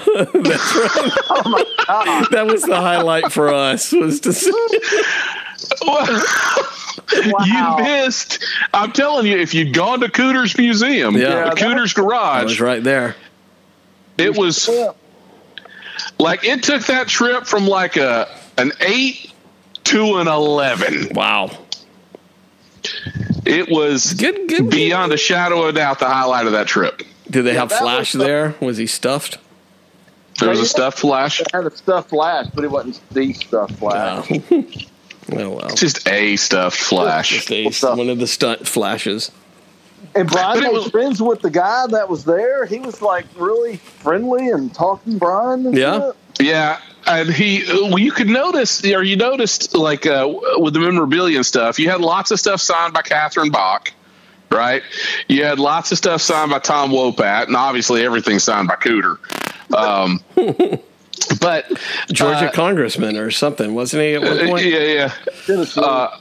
That's 0.16 0.76
right. 0.76 1.64
Oh 1.90 2.26
That 2.32 2.48
was 2.48 2.64
the 2.64 2.76
highlight 2.76 3.32
for 3.32 3.48
us 3.54 3.92
was 3.94 4.20
to 4.22 4.34
see. 4.34 4.52
Wow. 5.86 6.06
You 7.46 7.84
missed. 7.84 8.44
I'm 8.74 8.92
telling 8.92 9.26
you, 9.28 9.38
if 9.38 9.54
you'd 9.54 9.74
gone 9.74 10.00
to 10.02 10.10
Cooter's 10.10 10.58
Museum, 10.58 11.16
Yeah. 11.16 11.50
the 11.50 11.56
Cooter's 11.56 11.94
I 11.98 12.02
Garage, 12.02 12.44
was 12.44 12.62
right 12.62 12.84
there. 12.84 13.16
it 14.18 14.38
was 14.38 14.70
like 16.20 16.44
it 16.44 16.64
took 16.64 16.86
that 16.88 17.08
trip 17.08 17.46
from 17.46 17.68
like 17.68 17.98
a 17.98 18.28
an 18.58 18.72
eight 18.82 19.32
to 19.86 20.18
an 20.18 20.28
eleven. 20.28 21.10
Wow. 21.14 21.52
It 23.46 23.70
was 23.70 24.14
Good, 24.14 24.50
good. 24.50 24.70
beyond 24.70 25.12
a 25.14 25.18
shadow 25.18 25.64
of 25.64 25.70
a 25.70 25.78
doubt 25.78 26.00
the 26.00 26.06
highlight 26.06 26.46
of 26.46 26.52
that 26.52 26.68
trip. 26.68 27.02
Did 27.30 27.44
they 27.44 27.54
have 27.54 27.72
Flash 27.72 28.14
was 28.14 28.24
there? 28.24 28.56
Was 28.60 28.78
he 28.78 28.88
stuffed? 28.88 29.38
There 30.40 30.50
was 30.50 30.60
a 30.60 30.66
stuffed 30.66 31.00
flash. 31.00 31.42
It 31.42 31.48
had 31.52 31.66
a 31.66 31.76
stuffed 31.76 32.10
flash, 32.10 32.46
but 32.54 32.64
it 32.64 32.70
wasn't 32.70 33.02
the 33.12 33.34
stuffed 33.34 33.74
flash. 33.74 34.28
Oh. 34.32 34.44
oh 35.34 35.50
well. 35.50 35.70
Just 35.76 36.08
a 36.08 36.36
stuffed 36.36 36.78
flash. 36.78 37.30
Just 37.30 37.84
a, 37.84 37.96
one 37.96 38.10
of 38.10 38.20
the 38.20 38.28
stunt 38.28 38.68
flashes. 38.68 39.32
And 40.16 40.30
Brian 40.30 40.60
But 40.60 40.64
made 40.64 40.74
was- 40.74 40.90
friends 40.90 41.22
with 41.22 41.42
the 41.42 41.50
guy 41.50 41.86
that 41.88 42.10
was 42.10 42.24
there. 42.26 42.66
He 42.66 42.80
was 42.80 43.02
like 43.02 43.26
really 43.38 43.78
friendly 43.78 44.50
and 44.50 44.74
talking 44.74 45.18
Brian. 45.18 45.66
And 45.68 45.78
Yeah. 45.78 46.00
shit. 46.00 46.16
Yeah, 46.40 46.78
and 47.08 47.30
he, 47.30 47.64
well, 47.68 47.98
you 47.98 48.12
could 48.12 48.28
notice, 48.28 48.86
or 48.86 49.02
you 49.02 49.16
noticed, 49.16 49.74
like 49.74 50.06
uh, 50.06 50.28
with 50.58 50.74
the 50.76 50.80
memorabilia 50.80 51.38
and 51.38 51.46
stuff, 51.46 51.80
you 51.80 51.90
had 51.90 52.00
lots 52.00 52.30
of 52.30 52.40
stuff 52.40 52.62
signed 52.62 52.94
by 52.94 53.02
Catherine 53.02 53.50
Bach, 53.50 53.92
right? 54.52 54.84
You 55.28 55.44
had 55.46 55.58
lots 55.58 55.92
of 55.92 55.98
stuff 55.98 56.22
signed 56.22 56.52
by 56.52 56.60
Tom 56.60 56.92
Wopat, 56.92 57.48
and 57.48 57.56
obviously 57.56 58.06
everything 58.06 58.38
signed 58.38 58.68
by 58.68 58.76
Cooter. 58.76 59.18
Um, 59.76 60.20
but 61.42 61.66
Georgia 62.12 62.50
uh, 62.50 62.52
congressman 62.52 63.18
or 63.18 63.32
something, 63.32 63.74
wasn't 63.74 64.04
he 64.04 64.14
at 64.14 64.22
one 64.22 64.40
uh, 64.40 64.46
point? 64.48 64.66
yeah, 64.66 65.12
yeah. 65.50 65.66
Uh, 65.76 66.18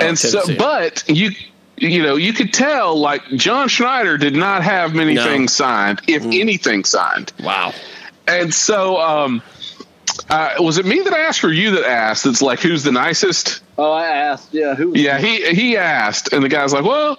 and 0.00 0.18
so, 0.18 0.42
but 0.56 1.04
you. 1.08 1.30
You 1.78 2.02
know, 2.02 2.16
you 2.16 2.32
could 2.32 2.52
tell 2.54 2.98
like 2.98 3.22
John 3.34 3.68
Schneider 3.68 4.16
did 4.16 4.34
not 4.34 4.62
have 4.62 4.94
many 4.94 5.14
No. 5.14 5.24
things 5.24 5.52
signed, 5.52 6.00
if 6.08 6.22
anything 6.24 6.84
signed. 6.84 7.32
Wow. 7.42 7.74
And 8.26 8.52
so, 8.52 8.96
um, 8.98 9.42
uh, 10.30 10.54
was 10.58 10.78
it 10.78 10.86
me 10.86 11.00
that 11.00 11.12
asked 11.12 11.44
or 11.44 11.52
you 11.52 11.72
that 11.72 11.84
asked? 11.84 12.24
It's 12.26 12.40
like, 12.40 12.60
who's 12.60 12.82
the 12.82 12.92
nicest? 12.92 13.60
oh, 13.78 13.92
I 13.92 14.06
asked. 14.06 14.48
Yeah, 14.54 14.74
who? 14.74 14.90
Was 14.90 15.00
Yeah, 15.00 15.18
he 15.18 15.54
he 15.54 15.76
asked, 15.76 16.32
and 16.32 16.42
the 16.42 16.48
guy's 16.48 16.72
like, 16.72 16.84
well, 16.84 17.18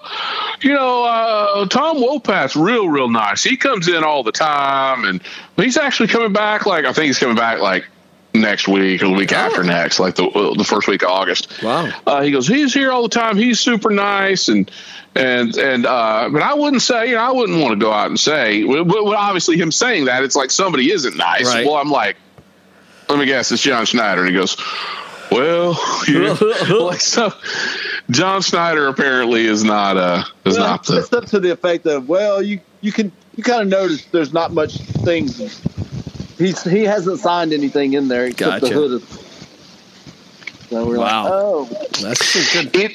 you 0.60 0.72
know, 0.74 1.04
uh, 1.04 1.66
Tom 1.66 1.98
Wopat's 1.98 2.56
real, 2.56 2.88
real 2.88 3.08
nice. 3.08 3.44
He 3.44 3.56
comes 3.56 3.86
in 3.86 4.02
all 4.02 4.24
the 4.24 4.32
time, 4.32 5.04
and 5.04 5.20
he's 5.56 5.76
actually 5.76 6.08
coming 6.08 6.32
back. 6.32 6.66
Like, 6.66 6.84
I 6.84 6.92
think 6.92 7.06
he's 7.06 7.18
coming 7.20 7.36
back 7.36 7.60
like 7.60 7.86
next 8.34 8.68
week 8.68 9.02
or 9.02 9.06
the 9.06 9.12
week 9.12 9.32
after 9.32 9.62
next, 9.62 9.98
like 9.98 10.14
the 10.14 10.54
the 10.56 10.64
first 10.64 10.88
week 10.88 11.02
of 11.02 11.10
August. 11.10 11.62
Wow. 11.62 11.90
Uh, 12.06 12.22
he 12.22 12.30
goes, 12.30 12.46
he's 12.46 12.74
here 12.74 12.92
all 12.92 13.02
the 13.02 13.08
time. 13.08 13.36
He's 13.36 13.60
super 13.60 13.90
nice, 13.90 14.48
and 14.48 14.70
and 15.14 15.56
and 15.56 15.86
uh, 15.86 16.28
but 16.32 16.42
I 16.42 16.54
wouldn't 16.54 16.82
say, 16.82 17.08
you 17.08 17.14
know, 17.14 17.22
I 17.22 17.32
wouldn't 17.32 17.60
want 17.60 17.72
to 17.72 17.84
go 17.84 17.92
out 17.92 18.08
and 18.08 18.18
say. 18.18 18.64
Well, 18.64 18.84
well, 18.84 19.14
obviously, 19.14 19.56
him 19.56 19.72
saying 19.72 20.06
that, 20.06 20.22
it's 20.24 20.36
like 20.36 20.50
somebody 20.50 20.90
isn't 20.90 21.16
nice. 21.16 21.46
Right. 21.46 21.66
Well, 21.66 21.76
I'm 21.76 21.90
like, 21.90 22.16
let 23.08 23.18
me 23.18 23.26
guess, 23.26 23.50
it's 23.52 23.62
John 23.62 23.86
Schneider, 23.86 24.20
and 24.20 24.30
he 24.30 24.36
goes, 24.36 24.56
well, 25.30 25.78
yeah. 26.08 26.36
like 26.70 27.00
so. 27.00 27.32
John 28.10 28.40
Schneider 28.40 28.88
apparently 28.88 29.44
is 29.44 29.64
not 29.64 29.96
uh 29.96 30.24
is 30.44 30.56
Well, 30.56 30.66
not 30.66 30.86
the 30.86 30.98
it's 30.98 31.12
up 31.12 31.26
to 31.26 31.40
the 31.40 31.50
effect 31.50 31.86
of 31.86 32.08
well, 32.08 32.42
you 32.42 32.60
you 32.80 32.92
can 32.92 33.12
you 33.36 33.42
kind 33.42 33.62
of 33.62 33.68
notice 33.68 34.04
there's 34.06 34.32
not 34.32 34.52
much 34.52 34.78
things. 34.78 35.60
He's 36.38 36.62
he 36.62 36.84
hasn't 36.84 37.18
signed 37.20 37.52
anything 37.52 37.94
in 37.94 38.08
there 38.08 38.26
except 38.26 38.60
the 38.62 38.68
hood. 38.70 38.92
Of, 39.02 39.02
so 40.70 40.86
we're 40.86 40.98
Wow. 40.98 41.22
like, 41.24 41.32
oh, 41.32 41.68
That's 42.00 42.24
some 42.24 42.64
good. 42.64 42.76
it 42.76 42.92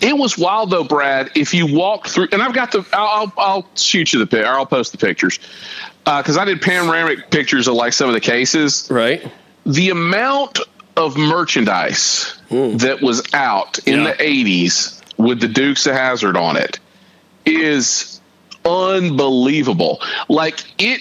it 0.00 0.16
was 0.18 0.36
wild 0.36 0.70
though, 0.70 0.84
Brad. 0.84 1.30
If 1.34 1.54
you 1.54 1.72
walk 1.74 2.08
through, 2.08 2.28
and 2.32 2.42
I've 2.42 2.52
got 2.54 2.72
the, 2.72 2.84
I'll 2.92 3.06
I'll, 3.06 3.32
I'll 3.38 3.68
shoot 3.76 4.12
you 4.12 4.18
the 4.18 4.26
pic, 4.26 4.44
or 4.44 4.48
I'll 4.50 4.66
post 4.66 4.92
the 4.92 4.98
pictures 4.98 5.38
because 6.04 6.36
I 6.36 6.44
did 6.44 6.60
panoramic 6.60 7.30
pictures 7.30 7.66
of 7.68 7.74
like 7.74 7.92
some 7.92 8.08
of 8.08 8.14
the 8.14 8.20
cases. 8.20 8.88
Right. 8.90 9.24
The 9.64 9.90
amount 9.90 10.58
of 10.96 11.16
merchandise 11.16 12.34
that 12.50 12.98
was 13.00 13.22
out 13.32 13.78
in 13.86 14.00
Hmm. 14.00 14.06
Yeah. 14.06 14.12
the 14.16 14.22
'80s 14.24 15.00
with 15.18 15.40
the 15.40 15.48
Dukes 15.48 15.86
of 15.86 15.94
Hazzard 15.94 16.36
on 16.36 16.56
it 16.56 16.78
is 17.46 18.20
unbelievable. 18.64 20.00
Like 20.28 20.64
it, 20.78 21.00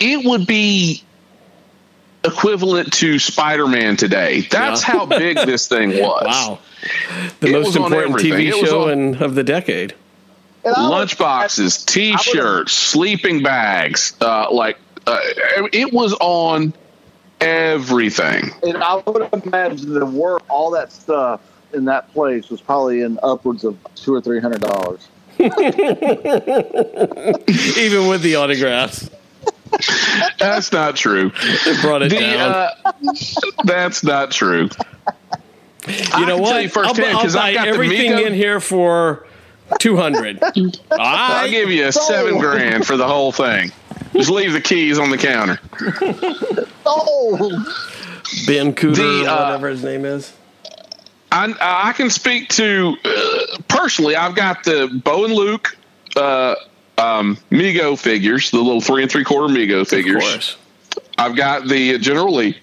it 0.00 0.24
would 0.24 0.46
be 0.46 1.02
equivalent 2.24 2.92
to 2.94 3.18
Spider-Man 3.18 3.96
today. 3.96 4.42
That's 4.50 4.86
Yeah. 4.86 4.94
how 4.94 5.06
big 5.06 5.36
this 5.46 5.66
thing 5.68 5.90
was. 5.90 6.24
Wow. 6.26 6.58
The 7.40 7.48
It 7.48 7.52
most 7.52 7.66
was 7.66 7.76
on 7.76 7.82
important 7.92 8.10
everything. 8.20 8.32
TV 8.32 8.48
It 8.48 8.60
was 8.60 8.68
show 8.70 8.82
on- 8.84 8.90
in, 8.92 9.14
of 9.22 9.34
the 9.34 9.42
decade. 9.44 9.94
and 10.64 10.74
I 10.74 10.88
was- 10.88 11.12
lunchboxes, 11.14 11.84
t-shirts, 11.86 12.72
sleeping 12.72 13.42
bags, 13.42 14.14
uh, 14.20 14.46
like 14.52 14.78
uh, 15.06 15.18
it 15.72 15.92
was 15.92 16.14
on 16.20 16.72
everything. 17.40 18.50
And 18.62 18.76
I 18.82 19.02
would 19.04 19.28
imagine 19.44 19.92
the 19.94 20.06
work, 20.06 20.42
all 20.48 20.70
that 20.72 20.92
stuff 20.92 21.40
in 21.72 21.86
that 21.86 22.12
place 22.12 22.48
was 22.50 22.60
probably 22.60 23.00
in 23.00 23.18
upwards 23.22 23.64
of 23.64 23.76
two 23.96 24.14
or 24.14 24.20
three 24.20 24.38
hundred 24.40 24.60
dollars. 24.60 25.08
Even 27.78 28.06
with 28.06 28.22
the 28.22 28.36
autographs. 28.36 29.10
That's 30.38 30.72
not 30.72 30.96
true. 30.96 31.30
They 31.64 31.80
brought 31.80 32.02
it 32.02 32.10
The, 32.10 32.18
down. 32.20 32.50
uh, 32.50 32.92
that's 33.64 34.04
not 34.04 34.30
true. 34.30 34.68
you 35.86 36.26
know 36.26 36.36
what? 36.38 36.50
tell 36.50 36.60
you 36.60 36.68
firsthand, 36.68 37.06
I'll, 37.08 37.16
I'll 37.16 37.22
'cause 37.22 37.34
buy 37.34 37.48
I've 37.48 37.54
got 37.54 37.68
everything 37.68 38.12
in 38.18 38.34
here 38.34 38.60
for 38.60 39.26
two 39.78 39.96
hundred. 39.96 40.40
I'll 40.90 41.48
give 41.50 41.70
you 41.70 41.86
a 41.86 41.92
seven 41.92 42.38
grand 42.38 42.86
for 42.86 42.96
the 42.96 43.06
whole 43.06 43.32
thing. 43.32 43.72
Just 44.12 44.30
leave 44.30 44.52
the 44.52 44.60
keys 44.60 44.98
on 44.98 45.10
the 45.10 45.18
counter. 45.18 45.58
Oh, 46.84 47.64
Ben 48.46 48.74
Cooter, 48.74 48.96
The, 48.96 49.30
uh, 49.30 49.44
whatever 49.46 49.68
his 49.68 49.82
name 49.82 50.04
is. 50.04 50.32
I, 51.30 51.54
I 51.60 51.92
can 51.94 52.10
speak 52.10 52.50
to 52.50 52.94
uh, 53.04 53.58
personally. 53.68 54.16
I've 54.16 54.34
got 54.34 54.64
the 54.64 55.00
Bo 55.02 55.24
and 55.24 55.32
Luke 55.32 55.76
uh, 56.16 56.56
um, 56.98 57.36
Mego 57.50 57.98
figures, 57.98 58.50
the 58.50 58.58
little 58.58 58.80
three 58.80 59.02
and 59.02 59.10
three 59.10 59.24
quarter 59.24 59.52
Mego 59.52 59.80
Of 59.82 59.88
figures. 59.88 60.22
course. 60.22 60.56
I've 61.18 61.36
got 61.36 61.66
the 61.68 61.98
General 61.98 62.34
Lee. 62.34 62.58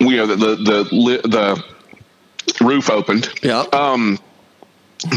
You 0.00 0.16
know 0.16 0.26
the 0.26 0.36
the 0.36 0.54
the, 0.84 1.64
the 2.58 2.64
roof 2.64 2.90
opened. 2.90 3.28
Yeah. 3.42 3.60
um, 3.72 4.18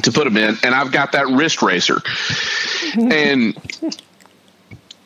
to 0.04 0.12
put 0.12 0.26
them 0.26 0.36
in, 0.38 0.58
and 0.64 0.76
I've 0.76 0.92
got 0.92 1.14
that 1.14 1.28
wrist 1.28 1.62
racer. 1.62 2.02
and 2.96 3.56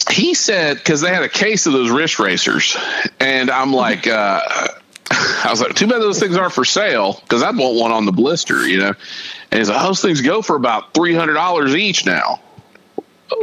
he 0.09 0.33
said 0.33 0.77
because 0.77 1.01
they 1.01 1.13
had 1.13 1.23
a 1.23 1.29
case 1.29 1.67
of 1.67 1.73
those 1.73 1.89
wrist 1.89 2.19
racers, 2.19 2.75
and 3.19 3.49
I'm 3.51 3.71
like, 3.73 4.07
uh, 4.07 4.41
I 5.11 5.47
was 5.49 5.61
like, 5.61 5.75
too 5.75 5.87
bad 5.87 6.01
those 6.01 6.19
things 6.19 6.35
aren't 6.35 6.53
for 6.53 6.65
sale 6.65 7.19
because 7.21 7.43
I'd 7.43 7.55
want 7.57 7.77
one 7.77 7.91
on 7.91 8.05
the 8.05 8.11
blister, 8.11 8.67
you 8.67 8.79
know. 8.79 8.93
And 9.51 9.57
he's 9.59 9.69
like, 9.69 9.81
those 9.83 10.01
things 10.01 10.21
go 10.21 10.41
for 10.41 10.55
about 10.55 10.93
three 10.93 11.13
hundred 11.13 11.33
dollars 11.35 11.75
each 11.75 12.05
now. 12.05 12.41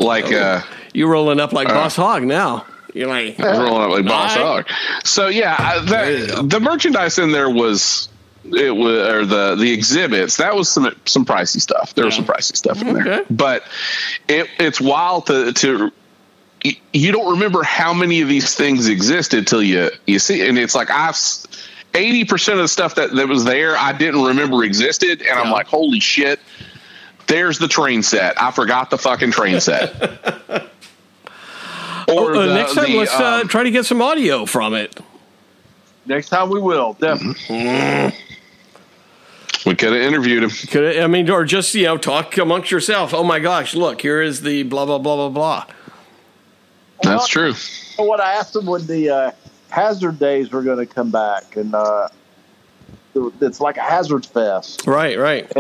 Like, 0.00 0.32
uh, 0.32 0.62
you 0.92 1.06
rolling 1.08 1.40
up 1.40 1.52
like 1.52 1.68
Boss 1.68 1.96
Hogg 1.96 2.22
now. 2.24 2.66
You're 2.94 3.08
like, 3.08 3.38
rolling 3.38 3.82
up 3.82 3.90
like 3.90 4.06
boss 4.06 4.34
hogg. 4.34 4.66
So 5.04 5.28
yeah, 5.28 5.54
I- 5.58 5.80
There 5.84 6.10
you 6.18 6.26
go. 6.26 6.36
that, 6.42 6.48
the 6.50 6.58
merchandise 6.60 7.18
in 7.18 7.32
there 7.32 7.50
was 7.50 8.08
it 8.44 8.74
was 8.74 9.08
or 9.08 9.26
the 9.26 9.56
the 9.56 9.70
exhibits 9.72 10.38
that 10.38 10.56
was 10.56 10.68
some 10.70 10.90
some 11.04 11.24
pricey 11.26 11.60
stuff. 11.60 11.94
There 11.94 12.06
was 12.06 12.14
some 12.16 12.24
pricey 12.24 12.56
stuff 12.56 12.80
in 12.80 12.94
there, 12.94 13.24
but 13.30 13.62
it 14.26 14.48
it's 14.58 14.80
wild 14.80 15.26
to 15.26 15.52
to 15.52 15.92
you 16.92 17.12
don't 17.12 17.30
remember 17.32 17.62
how 17.62 17.92
many 17.92 18.20
of 18.22 18.28
these 18.28 18.54
things 18.54 18.88
existed 18.88 19.46
till 19.46 19.62
you 19.62 19.90
you 20.06 20.18
see, 20.18 20.46
and 20.48 20.58
it's 20.58 20.74
like 20.74 20.90
I've. 20.90 21.16
Eighty 21.94 22.24
percent 22.26 22.58
of 22.58 22.64
the 22.64 22.68
stuff 22.68 22.96
that, 22.96 23.14
that 23.14 23.28
was 23.28 23.44
there, 23.44 23.74
I 23.76 23.92
didn't 23.94 24.22
remember 24.22 24.62
existed, 24.62 25.22
and 25.22 25.38
I'm 25.38 25.50
like, 25.50 25.66
"Holy 25.66 26.00
shit!" 26.00 26.38
There's 27.28 27.58
the 27.58 27.68
train 27.68 28.02
set. 28.02 28.40
I 28.40 28.50
forgot 28.50 28.90
the 28.90 28.98
fucking 28.98 29.30
train 29.30 29.60
set. 29.60 29.94
Or 32.10 32.34
Uh, 32.34 32.46
the- 32.46 32.54
next 32.54 32.74
time, 32.74 32.86
the, 32.90 32.96
let's 33.00 33.12
uh, 33.14 33.40
um, 33.42 33.48
try 33.48 33.64
to 33.64 33.70
get 33.70 33.84
some 33.84 34.00
audio 34.00 34.46
from 34.46 34.72
it. 34.72 34.98
next 36.06 36.30
time 36.30 36.48
we 36.48 36.58
will 36.58 36.94
definitely. 36.94 38.14
We 39.66 39.74
could 39.74 39.92
have 39.92 40.00
interviewed 40.00 40.42
him. 40.44 40.48
Could 40.50 40.98
I 41.00 41.06
mean, 41.06 41.28
or 41.28 41.44
just 41.44 41.74
you 41.74 41.82
know, 41.84 41.98
talk 41.98 42.38
amongst 42.38 42.70
yourself. 42.70 43.12
Oh 43.12 43.24
my 43.24 43.38
gosh, 43.40 43.74
look, 43.74 44.00
here 44.00 44.22
is 44.22 44.40
the 44.40 44.62
blah 44.62 44.86
blah 44.86 44.96
blah 44.98 45.16
blah 45.16 45.28
blah. 45.28 45.66
That's 47.02 47.28
true. 47.28 47.52
What 47.96 48.20
I 48.20 48.32
asked 48.36 48.56
him 48.56 48.64
when 48.64 48.86
the 48.86 49.10
uh, 49.10 49.30
Hazard 49.68 50.18
Days 50.18 50.50
were 50.50 50.62
going 50.62 50.78
to 50.78 50.86
come 50.86 51.10
back, 51.10 51.56
and 51.56 51.74
uh, 51.74 52.08
it's 53.42 53.60
like 53.60 53.76
a 53.76 53.82
Hazard 53.82 54.24
Fest. 54.24 54.86
Right, 54.86 55.18
right. 55.18 55.52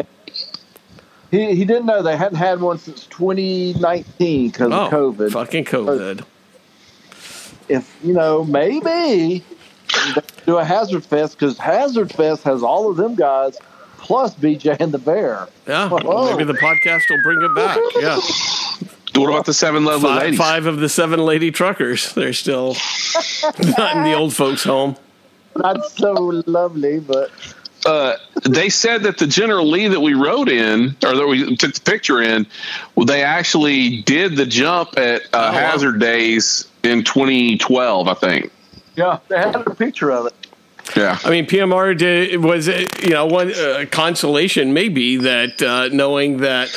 He 1.30 1.54
he 1.54 1.64
didn't 1.64 1.86
know 1.86 2.02
they 2.02 2.16
hadn't 2.16 2.38
had 2.38 2.60
one 2.60 2.78
since 2.78 3.04
2019 3.06 4.48
because 4.50 4.72
Oh, 4.72 4.86
of 4.86 4.92
COVID. 4.92 5.32
fucking 5.32 5.64
COVID. 5.64 6.24
If 7.68 7.94
you 8.02 8.14
know, 8.14 8.44
maybe 8.44 9.44
do 10.46 10.56
a 10.56 10.64
Hazard 10.64 11.04
Fest 11.04 11.38
because 11.38 11.58
Hazard 11.58 12.12
Fest 12.12 12.42
has 12.44 12.62
all 12.62 12.90
of 12.90 12.96
them 12.96 13.14
guys 13.14 13.58
plus 13.98 14.34
BJ 14.34 14.76
and 14.80 14.92
the 14.92 14.98
Bear. 14.98 15.48
Yeah, 15.66 15.88
Whoa. 15.88 16.30
maybe 16.30 16.44
the 16.44 16.58
podcast 16.58 17.02
will 17.10 17.22
bring 17.22 17.42
it 17.42 17.54
back. 17.54 17.78
Yeah, 17.96 18.18
What 19.20 19.28
about 19.30 19.44
the 19.44 19.52
seven 19.52 19.84
lovely 19.84 20.08
five, 20.08 20.22
ladies? 20.22 20.38
five 20.38 20.66
of 20.66 20.78
the 20.80 20.88
seven 20.88 21.20
lady 21.20 21.50
truckers. 21.50 22.14
They're 22.14 22.32
still 22.32 22.74
not 23.76 23.96
in 23.96 24.04
the 24.04 24.14
old 24.14 24.32
folks' 24.34 24.64
home. 24.64 24.96
Not 25.56 25.84
so 25.90 26.12
lovely, 26.46 27.00
but 27.00 27.30
Uh, 27.84 28.14
they 28.44 28.68
said 28.68 29.02
that 29.04 29.18
the 29.18 29.26
General 29.26 29.68
Lee 29.68 29.88
that 29.88 30.00
we 30.00 30.14
rode 30.14 30.48
in, 30.48 30.96
or 31.04 31.16
that 31.16 31.26
we 31.26 31.56
took 31.56 31.74
the 31.74 31.80
picture 31.80 32.22
in, 32.22 32.46
well, 32.94 33.06
they 33.06 33.22
actually 33.22 34.02
did 34.02 34.36
the 34.36 34.46
jump 34.46 34.98
at 34.98 35.22
uh, 35.26 35.28
wow. 35.32 35.52
Hazard 35.52 36.00
Days 36.00 36.68
in 36.82 37.04
2012, 37.04 38.08
I 38.08 38.14
think. 38.14 38.50
yeah, 38.96 39.18
they 39.28 39.38
had 39.38 39.54
a 39.54 39.74
picture 39.74 40.10
of 40.10 40.26
it. 40.26 40.34
Yeah. 40.96 41.18
I 41.22 41.30
mean, 41.30 41.46
PMR 41.46 41.96
did, 41.98 42.42
was 42.42 42.66
you 42.66 43.10
know 43.10 43.26
one 43.26 43.52
uh, 43.52 43.84
consolation 43.90 44.72
maybe 44.72 45.18
that 45.18 45.60
uh, 45.60 45.88
knowing 45.88 46.38
that 46.38 46.68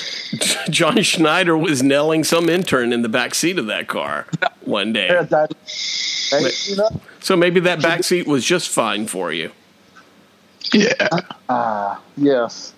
John 0.70 1.02
Schneider 1.02 1.58
was 1.58 1.82
nailing 1.82 2.24
some 2.24 2.50
intern 2.50 2.92
in 2.92 3.04
the 3.04 3.10
back 3.10 3.34
seat 3.36 3.58
of 3.58 3.68
that 3.68 3.88
car 3.88 4.28
one 4.66 4.92
day. 4.94 5.08
Yeah, 5.08 5.24
that, 5.24 5.54
hey, 6.30 6.50
you 6.66 6.76
know, 6.76 6.90
So 7.22 7.38
maybe 7.38 7.62
that 7.62 7.82
back 7.82 8.04
seat 8.04 8.28
was 8.28 8.44
just 8.44 8.70
fine 8.70 9.08
for 9.08 9.32
you. 9.32 9.52
Yeah. 10.74 11.08
Ah, 11.50 12.00
yes. 12.18 12.74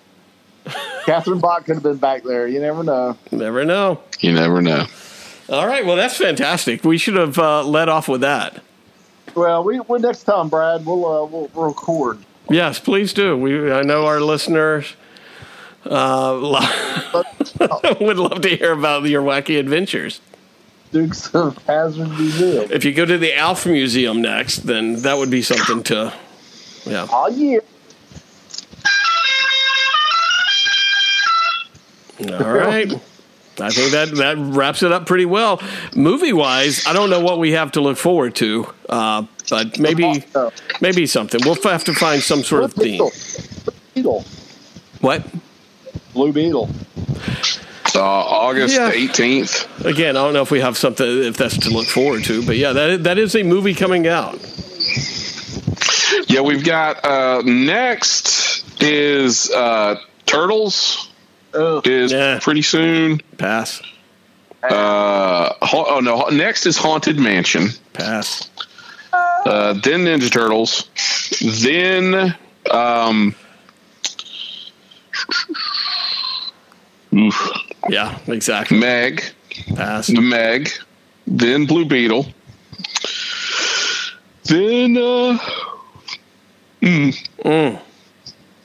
Catherine 1.04 1.40
Bach 1.40 1.64
could 1.66 1.74
have 1.74 1.82
been 1.82 1.96
back 1.98 2.22
there. 2.22 2.48
You 2.48 2.60
never 2.60 2.82
know. 2.82 3.16
Never 3.30 3.64
know. 3.64 4.00
You 4.20 4.32
never 4.32 4.62
know. 4.62 4.86
All 5.50 5.66
right, 5.66 5.84
well 5.84 5.96
that's 5.96 6.16
fantastic. 6.16 6.84
We 6.84 6.96
should 6.96 7.16
have 7.16 7.38
uh, 7.38 7.62
led 7.64 7.88
off 7.90 8.08
with 8.08 8.22
that. 8.22 8.62
Well, 9.34 9.62
we, 9.64 9.80
we 9.80 9.98
next 9.98 10.22
time, 10.24 10.48
Brad, 10.48 10.86
we'll 10.86 11.04
uh, 11.04 11.24
we'll, 11.26 11.50
we'll 11.54 11.66
record. 11.68 12.18
Yes, 12.48 12.78
please 12.78 13.12
do. 13.12 13.36
We 13.36 13.70
I 13.70 13.82
know 13.82 14.06
our 14.06 14.20
listeners 14.20 14.94
uh, 15.84 16.32
lo- 16.34 16.60
would 18.00 18.16
love 18.16 18.40
to 18.40 18.48
hear 18.56 18.72
about 18.72 19.04
your 19.04 19.22
wacky 19.22 19.58
adventures. 19.58 20.20
Dukes 20.92 21.34
of 21.34 21.58
Hazzard 21.64 22.08
Museum. 22.10 22.70
If 22.70 22.84
you 22.84 22.94
go 22.94 23.04
to 23.04 23.18
the 23.18 23.36
Alf 23.36 23.66
Museum 23.66 24.22
next, 24.22 24.58
then 24.58 25.02
that 25.02 25.18
would 25.18 25.30
be 25.30 25.42
something 25.42 25.82
to. 25.84 26.14
Yeah. 26.86 27.06
Oh 27.10 27.28
yeah. 27.28 27.58
All 32.20 32.52
right. 32.52 32.92
I 33.60 33.70
think 33.70 33.92
that 33.92 34.10
that 34.16 34.36
wraps 34.38 34.82
it 34.82 34.90
up 34.90 35.06
pretty 35.06 35.26
well. 35.26 35.62
Movie 35.94 36.32
wise, 36.32 36.86
I 36.86 36.92
don't 36.92 37.08
know 37.08 37.20
what 37.20 37.38
we 37.38 37.52
have 37.52 37.72
to 37.72 37.80
look 37.80 37.96
forward 37.96 38.34
to, 38.36 38.66
uh, 38.88 39.26
but 39.48 39.78
maybe 39.78 40.24
maybe 40.80 41.06
something. 41.06 41.40
We'll 41.44 41.54
have 41.62 41.84
to 41.84 41.94
find 41.94 42.20
some 42.20 42.42
sort 42.42 42.64
of 42.64 42.72
theme. 42.72 42.92
Beetle. 42.92 43.12
Beetle. 43.94 44.24
What? 45.00 45.24
Blue 46.14 46.32
Beetle. 46.32 46.68
Uh, 47.94 48.00
August 48.02 48.74
Yeah. 48.74 48.90
18th. 48.90 49.84
Again, 49.84 50.16
I 50.16 50.24
don't 50.24 50.32
know 50.32 50.42
if 50.42 50.50
we 50.50 50.58
have 50.60 50.76
something 50.76 51.06
if 51.22 51.36
that's 51.36 51.56
to 51.58 51.70
look 51.70 51.86
forward 51.86 52.24
to, 52.24 52.44
but 52.44 52.56
yeah, 52.56 52.72
that 52.72 53.04
that 53.04 53.18
is 53.18 53.36
a 53.36 53.44
movie 53.44 53.74
coming 53.74 54.08
out. 54.08 54.34
Yeah, 56.28 56.40
we've 56.40 56.64
got 56.64 57.04
uh, 57.04 57.42
next 57.44 58.64
is 58.82 59.48
uh, 59.52 59.96
Turtles 60.26 61.08
Oh, 61.54 61.80
is 61.84 62.12
Yeah. 62.12 62.38
pretty 62.42 62.62
soon. 62.62 63.20
Pass. 63.38 63.80
Uh, 64.62 65.52
ha- 65.62 65.84
oh 65.88 66.00
no, 66.00 66.26
next 66.28 66.64
is 66.66 66.76
Haunted 66.78 67.18
Mansion. 67.18 67.68
Pass. 67.92 68.48
Uh, 69.12 69.74
then 69.74 70.04
Ninja 70.06 70.30
Turtles. 70.30 70.88
Then 71.62 72.34
um, 72.70 73.34
oof, 77.14 77.50
Yeah, 77.88 78.18
exactly. 78.26 78.78
Meg, 78.78 79.22
Pass. 79.76 80.06
the 80.08 80.20
Meg. 80.20 80.70
Then 81.26 81.66
Blue 81.66 81.84
Beetle. 81.84 82.26
Then 84.44 84.96
uh, 84.96 85.38
mm, 86.82 87.28
Mm. 87.44 87.80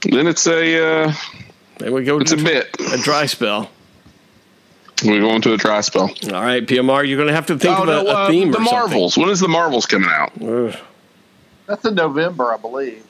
then 0.03 0.27
it's 0.27 0.47
a 0.47 1.03
uh, 1.03 1.13
There 1.79 1.91
we 1.93 2.03
go. 2.03 2.19
it's 2.19 2.33
a 2.33 2.37
bit. 2.37 2.67
A 2.93 2.97
dry 2.97 3.25
spell. 3.25 3.69
We're 5.03 5.21
going 5.21 5.41
to 5.43 5.53
a 5.53 5.57
dry 5.57 5.79
spell. 5.79 6.09
All 6.25 6.41
right, 6.41 6.65
PMR, 6.65 7.07
you're 7.07 7.17
going 7.17 7.29
to 7.29 7.33
have 7.33 7.47
to 7.47 7.57
think 7.57 7.79
oh 7.79 7.83
of 7.83 7.87
no, 7.87 8.01
a, 8.01 8.03
a 8.03 8.13
uh, 8.13 8.27
theme 8.27 8.51
the 8.51 8.57
or 8.57 8.61
Marvels. 8.61 9.17
When 9.17 9.29
is 9.29 9.39
the 9.39 9.47
Marvels 9.47 9.85
coming 9.85 10.09
out? 10.09 10.31
Ugh. 10.41 10.75
that's 11.67 11.85
in 11.85 11.95
November, 11.95 12.53
I 12.53 12.57
believe. 12.57 13.05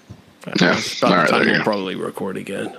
Yeah. 0.45 0.53
That's 0.73 0.99
about 0.99 1.11
All 1.11 1.17
right, 1.17 1.25
the 1.25 1.31
time 1.31 1.45
we'll 1.47 1.57
go. 1.57 1.63
probably 1.63 1.95
record 1.95 2.37
again. 2.37 2.77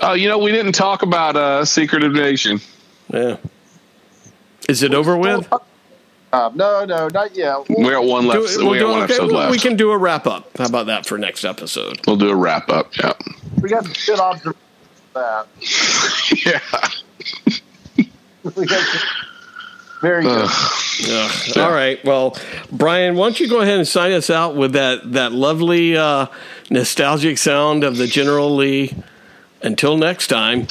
Oh, 0.00 0.14
you 0.14 0.28
know, 0.28 0.38
we 0.38 0.50
didn't 0.50 0.72
talk 0.72 1.02
about 1.02 1.36
uh, 1.36 1.64
Secret 1.66 2.02
Invasion. 2.02 2.60
Yeah. 3.12 3.36
Is 4.68 4.82
it 4.82 4.94
over 4.94 5.16
with? 5.16 5.46
Uh, 6.36 6.50
no, 6.54 6.84
no, 6.84 7.08
not 7.08 7.34
yet. 7.34 7.68
We 7.68 7.88
got 7.88 8.04
one 8.04 8.24
Do 8.24 8.28
left. 8.28 8.52
it- 8.52 8.58
we'll 8.58 8.70
we 8.70 8.78
do- 8.78 8.84
got 8.84 8.90
one 8.90 9.02
okay, 9.04 9.14
episode 9.14 9.32
left. 9.32 9.50
We 9.52 9.58
can 9.58 9.76
do 9.76 9.90
a 9.92 9.96
wrap 9.98 10.26
up. 10.26 10.50
How 10.58 10.66
about 10.66 10.86
that 10.86 11.06
for 11.06 11.16
next 11.18 11.44
episode? 11.44 11.98
We'll 12.06 12.16
do 12.16 12.28
a 12.30 12.36
wrap 12.36 12.68
up. 12.68 12.96
Yeah. 12.96 13.12
We 13.60 13.68
got 13.70 13.84
good 14.06 14.20
observation 14.20 14.60
of 15.14 15.46
that. 15.46 15.46
yeah. 16.46 18.04
We 18.54 18.64
got 18.66 18.80
some- 18.86 19.00
very 20.02 20.22
good. 20.22 20.44
Ugh. 20.48 20.72
Ugh. 21.10 21.56
All 21.58 21.72
right. 21.72 22.04
Well, 22.04 22.36
Brian, 22.70 23.16
why 23.16 23.26
don't 23.26 23.40
you 23.40 23.48
go 23.48 23.60
ahead 23.62 23.78
and 23.78 23.88
sign 23.88 24.12
us 24.12 24.28
out 24.30 24.54
with 24.54 24.72
that 24.74 25.12
that 25.14 25.32
lovely 25.32 25.96
uh, 25.96 26.26
nostalgic 26.70 27.38
sound 27.38 27.82
of 27.82 27.96
the 27.96 28.06
General 28.06 28.54
Lee. 28.54 28.94
Until 29.62 29.96
next 29.96 30.26
time, 30.28 30.66